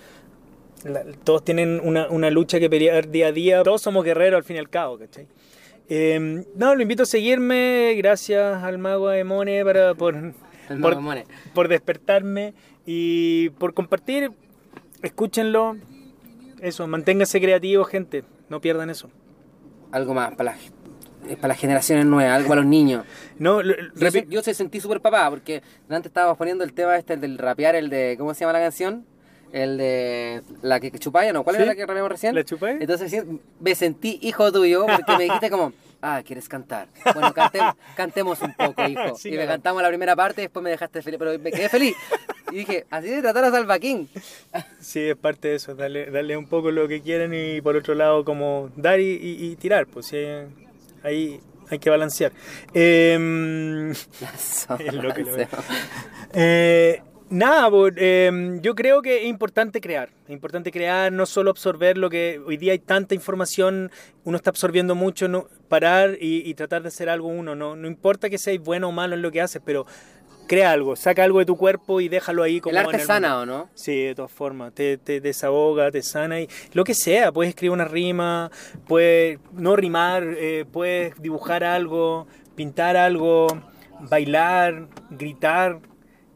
todos 1.24 1.44
tienen 1.44 1.80
una, 1.84 2.08
una, 2.10 2.30
lucha 2.30 2.60
que 2.60 2.70
pelear 2.70 3.10
día 3.10 3.28
a 3.28 3.32
día. 3.32 3.64
Todos 3.64 3.82
somos 3.82 4.04
guerreros 4.04 4.38
al 4.38 4.44
fin 4.44 4.58
y 4.58 4.60
al 4.60 4.70
cabo, 4.70 4.98
¿cachai? 4.98 5.28
Eh, 5.90 6.46
no, 6.56 6.76
lo 6.76 6.82
invito 6.82 7.04
a 7.04 7.06
seguirme. 7.06 7.94
Gracias 7.98 8.64
al 8.64 8.78
mago 8.78 9.12
Emone 9.12 9.64
para, 9.64 9.94
por, 9.96 10.34
por, 10.82 11.24
por, 11.54 11.68
despertarme 11.68 12.54
y 12.86 13.50
por 13.52 13.74
compartir. 13.74 14.32
Escúchenlo. 15.02 15.78
Eso, 16.62 16.88
manténganse 16.88 17.42
creativos, 17.42 17.88
gente. 17.88 18.24
No 18.50 18.62
pierdan 18.62 18.90
eso. 18.90 19.10
Algo 19.92 20.14
más 20.14 20.34
para, 20.36 20.56
para 21.36 21.50
las 21.50 21.60
generaciones 21.60 22.06
nuevas, 22.06 22.36
algo 22.36 22.50
para 22.50 22.62
los 22.62 22.70
niños. 22.70 23.06
No, 23.40 23.62
yo, 23.62 23.74
yo 24.30 24.44
se 24.44 24.54
sentí 24.54 24.80
súper 24.80 25.02
papá 25.02 25.30
porque 25.30 25.64
antes 25.90 26.12
estábamos 26.12 26.38
poniendo 26.38 26.64
el 26.64 26.72
tema 26.72 26.96
este, 26.96 27.16
el 27.16 27.20
del 27.20 27.38
rapear, 27.38 27.76
el 27.76 27.90
de, 27.90 28.16
¿cómo 28.18 28.34
se 28.34 28.42
llama 28.42 28.54
la 28.54 28.60
canción? 28.60 29.06
El 29.54 29.78
de 29.78 30.42
la 30.62 30.82
que 30.82 30.92
chupaya, 30.92 31.32
¿no? 31.32 31.46
¿Cuál 31.46 31.56
era 31.56 31.66
la 31.66 31.76
que 31.76 31.86
rapeamos 31.86 32.12
recién? 32.12 32.36
¿La 32.36 32.44
chupaya? 32.44 32.78
Entonces 32.82 33.24
me 33.62 33.76
sentí 33.76 34.20
hijo 34.22 34.52
tuyo 34.52 34.86
porque 34.86 35.16
me 35.18 35.24
dijiste 35.24 35.50
como, 35.50 35.72
Ah, 36.06 36.22
¿quieres 36.22 36.50
cantar? 36.50 36.90
Bueno, 37.14 37.34
cantemos 37.96 38.42
un 38.42 38.54
poco, 38.54 38.86
hijo. 38.90 39.16
y 39.24 39.38
me 39.38 39.48
cantamos 39.48 39.82
la 39.82 39.88
primera 39.88 40.18
parte, 40.18 40.42
después 40.42 40.62
me 40.62 40.70
dejaste 40.72 41.02
feliz, 41.02 41.18
pero 41.18 41.40
me 41.40 41.50
quedé 41.50 41.70
feliz. 41.70 41.96
Y 42.52 42.58
dije, 42.58 42.86
así 42.90 43.08
de 43.08 43.22
tratar 43.22 43.46
a 43.46 43.52
Salvaquín. 43.52 44.10
Sí, 44.82 45.00
es 45.00 45.16
parte 45.16 45.48
de 45.48 45.56
eso, 45.56 45.76
darle, 45.76 46.12
darle 46.12 46.36
un 46.36 46.48
poco 46.48 46.72
lo 46.72 46.90
que 46.90 47.02
quieren 47.02 47.34
y 47.34 47.62
por 47.62 47.78
otro 47.78 47.96
lado 47.96 48.26
como 48.26 48.70
dar 48.76 49.00
y, 49.00 49.56
tirar, 49.56 49.88
pues 49.88 50.08
sí, 50.08 50.18
ahí 51.04 51.40
hay 51.70 51.80
que 51.80 51.90
balancear. 51.90 52.34
Eh, 52.74 53.94
es 53.94 54.94
lo 54.94 55.14
que 55.14 55.24
lo 55.24 55.38
eh, 56.34 57.02
Nada, 57.34 57.68
eh, 57.96 58.60
yo 58.62 58.76
creo 58.76 59.02
que 59.02 59.24
es 59.24 59.26
importante 59.26 59.82
crear. 59.82 60.10
Es 60.28 60.30
importante 60.30 60.72
crear, 60.72 61.12
no 61.12 61.26
solo 61.26 61.50
absorber 61.50 61.98
lo 61.98 62.12
que 62.12 62.40
hoy 62.46 62.58
día 62.58 62.74
hay 62.74 62.80
tanta 62.80 63.16
información, 63.16 63.90
uno 64.24 64.38
está 64.38 64.52
absorbiendo 64.52 64.94
mucho, 64.94 65.28
no, 65.28 65.48
parar 65.68 66.16
y, 66.22 66.54
tratar 66.54 66.84
de 66.84 66.90
hacer 66.90 67.10
algo 67.10 67.30
uno. 67.30 67.56
No, 67.56 67.76
no 67.76 67.88
importa 67.88 68.30
que 68.30 68.38
seas 68.38 68.60
bueno 68.60 68.90
o 68.90 68.92
malo 68.92 69.16
en 69.16 69.24
lo 69.24 69.32
que 69.32 69.42
haces, 69.42 69.64
pero 69.66 69.88
crea 70.48 70.74
algo, 70.74 70.96
saca 70.96 71.24
algo 71.24 71.40
de 71.40 71.46
tu 71.46 71.58
cuerpo 71.58 72.02
y 72.02 72.08
déjalo 72.08 72.44
ahí 72.44 72.62
como 72.62 72.78
el 72.78 72.86
arte 72.86 73.00
sana 73.00 73.40
o 73.40 73.46
no 73.46 73.70
sí 73.76 74.04
de 74.04 74.14
todas 74.14 74.30
formas 74.30 74.74
te, 74.74 74.98
te, 74.98 75.22
desahoga 75.22 75.90
te 75.90 76.04
sana 76.04 76.42
y 76.42 76.50
lo 76.74 76.84
que 76.84 76.94
sea 76.94 77.32
puedes 77.32 77.52
escribir 77.52 77.72
una 77.72 77.86
rima 77.86 78.52
puedes 78.86 79.40
no 79.54 79.78
rimar 79.78 80.26
eh, 80.38 80.66
puedes 80.70 81.16
dibujar 81.22 81.64
algo 81.64 82.28
pintar 82.56 82.98
algo 82.98 83.48
bailar 84.02 84.90
gritar 85.12 85.80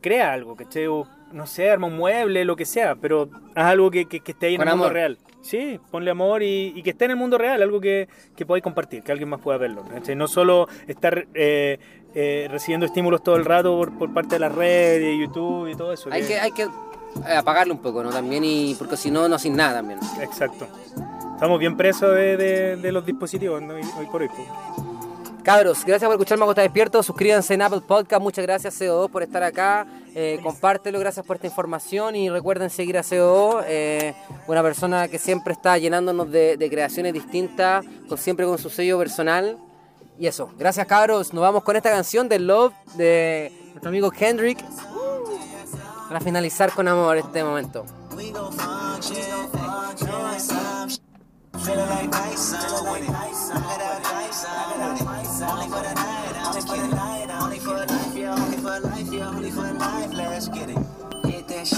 crea 0.02 0.34
algo, 0.34 0.56
que 0.56 0.64
esté, 0.64 0.88
no 0.88 1.46
sé, 1.46 1.70
arma 1.70 1.88
un 1.88 1.98
mueble, 1.98 2.46
lo 2.46 2.56
que 2.56 2.66
sea, 2.66 2.96
pero 2.96 3.30
haz 3.56 3.66
algo 3.66 3.92
que, 3.92 4.06
que, 4.06 4.22
esté 4.26 4.48
ahí 4.48 4.56
en 4.56 4.62
el 4.62 4.70
mundo 4.70 4.90
real. 4.90 5.18
Sí, 5.42 5.80
ponle 5.92 6.12
amor 6.12 6.44
y, 6.44 6.82
que 6.84 6.90
esté 6.90 7.06
en 7.06 7.12
el 7.12 7.18
mundo 7.18 7.38
real, 7.38 7.62
algo 7.62 7.80
que, 7.80 8.10
que 8.36 8.46
podáis 8.46 8.64
compartir, 8.64 9.04
que 9.04 9.12
alguien 9.12 9.30
más 9.30 9.40
pueda 9.40 9.58
verlo. 9.58 9.84
No 10.16 10.28
solo 10.28 10.68
estar 10.88 11.28
eh, 11.34 11.80
eh, 12.16 12.48
recibiendo 12.50 12.86
estímulos 12.86 13.24
todo 13.24 13.36
el 13.36 13.46
rato 13.46 13.78
por, 13.78 13.98
por, 13.98 14.14
parte 14.14 14.36
de 14.36 14.40
las 14.40 14.54
redes, 14.54 15.02
de 15.02 15.18
YouTube 15.18 15.70
y 15.70 15.76
todo 15.76 15.94
eso. 15.94 16.10
Hay 16.12 16.24
que, 16.24 16.40
hay 16.40 16.52
que 16.52 16.68
apagarlo 17.36 17.74
un 17.74 17.82
poco, 17.82 18.04
¿no? 18.04 18.10
También, 18.10 18.44
y 18.44 18.76
porque 18.76 18.98
si 18.98 19.12
no, 19.12 19.28
no 19.28 19.40
sin 19.40 19.56
nada 19.56 19.76
también. 19.76 20.00
Exacto. 20.22 20.68
Estamos 21.34 21.60
bien 21.60 21.78
presos 21.78 22.16
de, 22.16 22.78
de, 22.78 22.92
los 22.92 23.06
dispositivos 23.06 23.62
hoy, 23.62 24.06
por 24.08 24.24
hoy. 24.24 24.30
Cabros, 25.48 25.86
gracias 25.86 26.06
por 26.10 26.16
escuchar 26.16 26.38
Mago 26.38 26.52
está 26.52 26.62
despierto. 26.62 27.02
Suscríbanse 27.02 27.54
en 27.54 27.62
Apple 27.62 27.80
Podcast. 27.80 28.22
Muchas 28.22 28.46
gracias, 28.46 28.82
CO2, 28.82 29.10
por 29.10 29.24
estar 29.24 29.42
acá. 29.44 29.88
Eh, 30.14 30.42
compártelo, 30.44 31.00
gracias 31.00 31.26
por 31.26 31.38
esta 31.38 31.48
información. 31.48 32.18
Y 32.18 32.30
recuerden 32.30 32.70
seguir 32.70 32.98
a 32.98 33.02
CO2, 33.02 33.64
eh, 33.66 34.14
una 34.48 34.62
persona 34.62 35.08
que 35.08 35.18
siempre 35.18 35.54
está 35.54 35.78
llenándonos 35.78 36.30
de, 36.30 36.68
creaciones 36.70 37.14
distintas, 37.14 37.86
con, 38.10 38.18
siempre 38.18 38.46
con 38.46 38.58
su 38.58 38.70
sello 38.70 39.00
personal. 39.00 39.58
Y 40.20 40.28
eso, 40.28 40.50
gracias, 40.58 40.86
cabros. 40.86 41.34
Nos 41.34 41.44
vamos 41.44 41.64
con 41.64 41.78
esta 41.78 41.92
canción 41.92 42.28
de 42.28 42.40
Love 42.40 42.74
de 42.98 43.54
nuestro 43.70 43.88
amigo 43.88 44.12
Kendrick. 44.12 44.60
Para 46.10 46.20
finalizar 46.20 46.74
con 46.74 46.90
amor 46.90 47.16
este 47.16 47.42
momento. 47.46 47.86
Feeling 51.66 51.90
like 51.90 52.12
Tyson, 52.12 52.60
I'm 52.62 52.92
with 52.92 53.04
it. 53.04 53.16
I'm 53.16 53.62
good 53.62 54.04
Tyson, 54.04 54.52
I'm 54.52 55.72
with 55.72 55.92
it. 55.92 55.98
Only 56.46 56.62
for 56.62 56.78
the 56.78 56.88
night, 56.96 57.30
I'm. 57.30 57.44
Only 57.44 57.60
for 57.60 57.74
life, 57.74 58.16
yeah, 58.16 58.36
only 58.36 58.58
for 58.58 58.80
life, 58.80 59.14
yeah, 59.14 59.30
only 59.30 59.52
for 59.52 59.74
life, 59.74 60.14
let's 60.14 60.48
get 60.50 60.70
it. 60.70 60.78
Get 61.24 61.48
that 61.48 61.68
shit. 61.68 61.78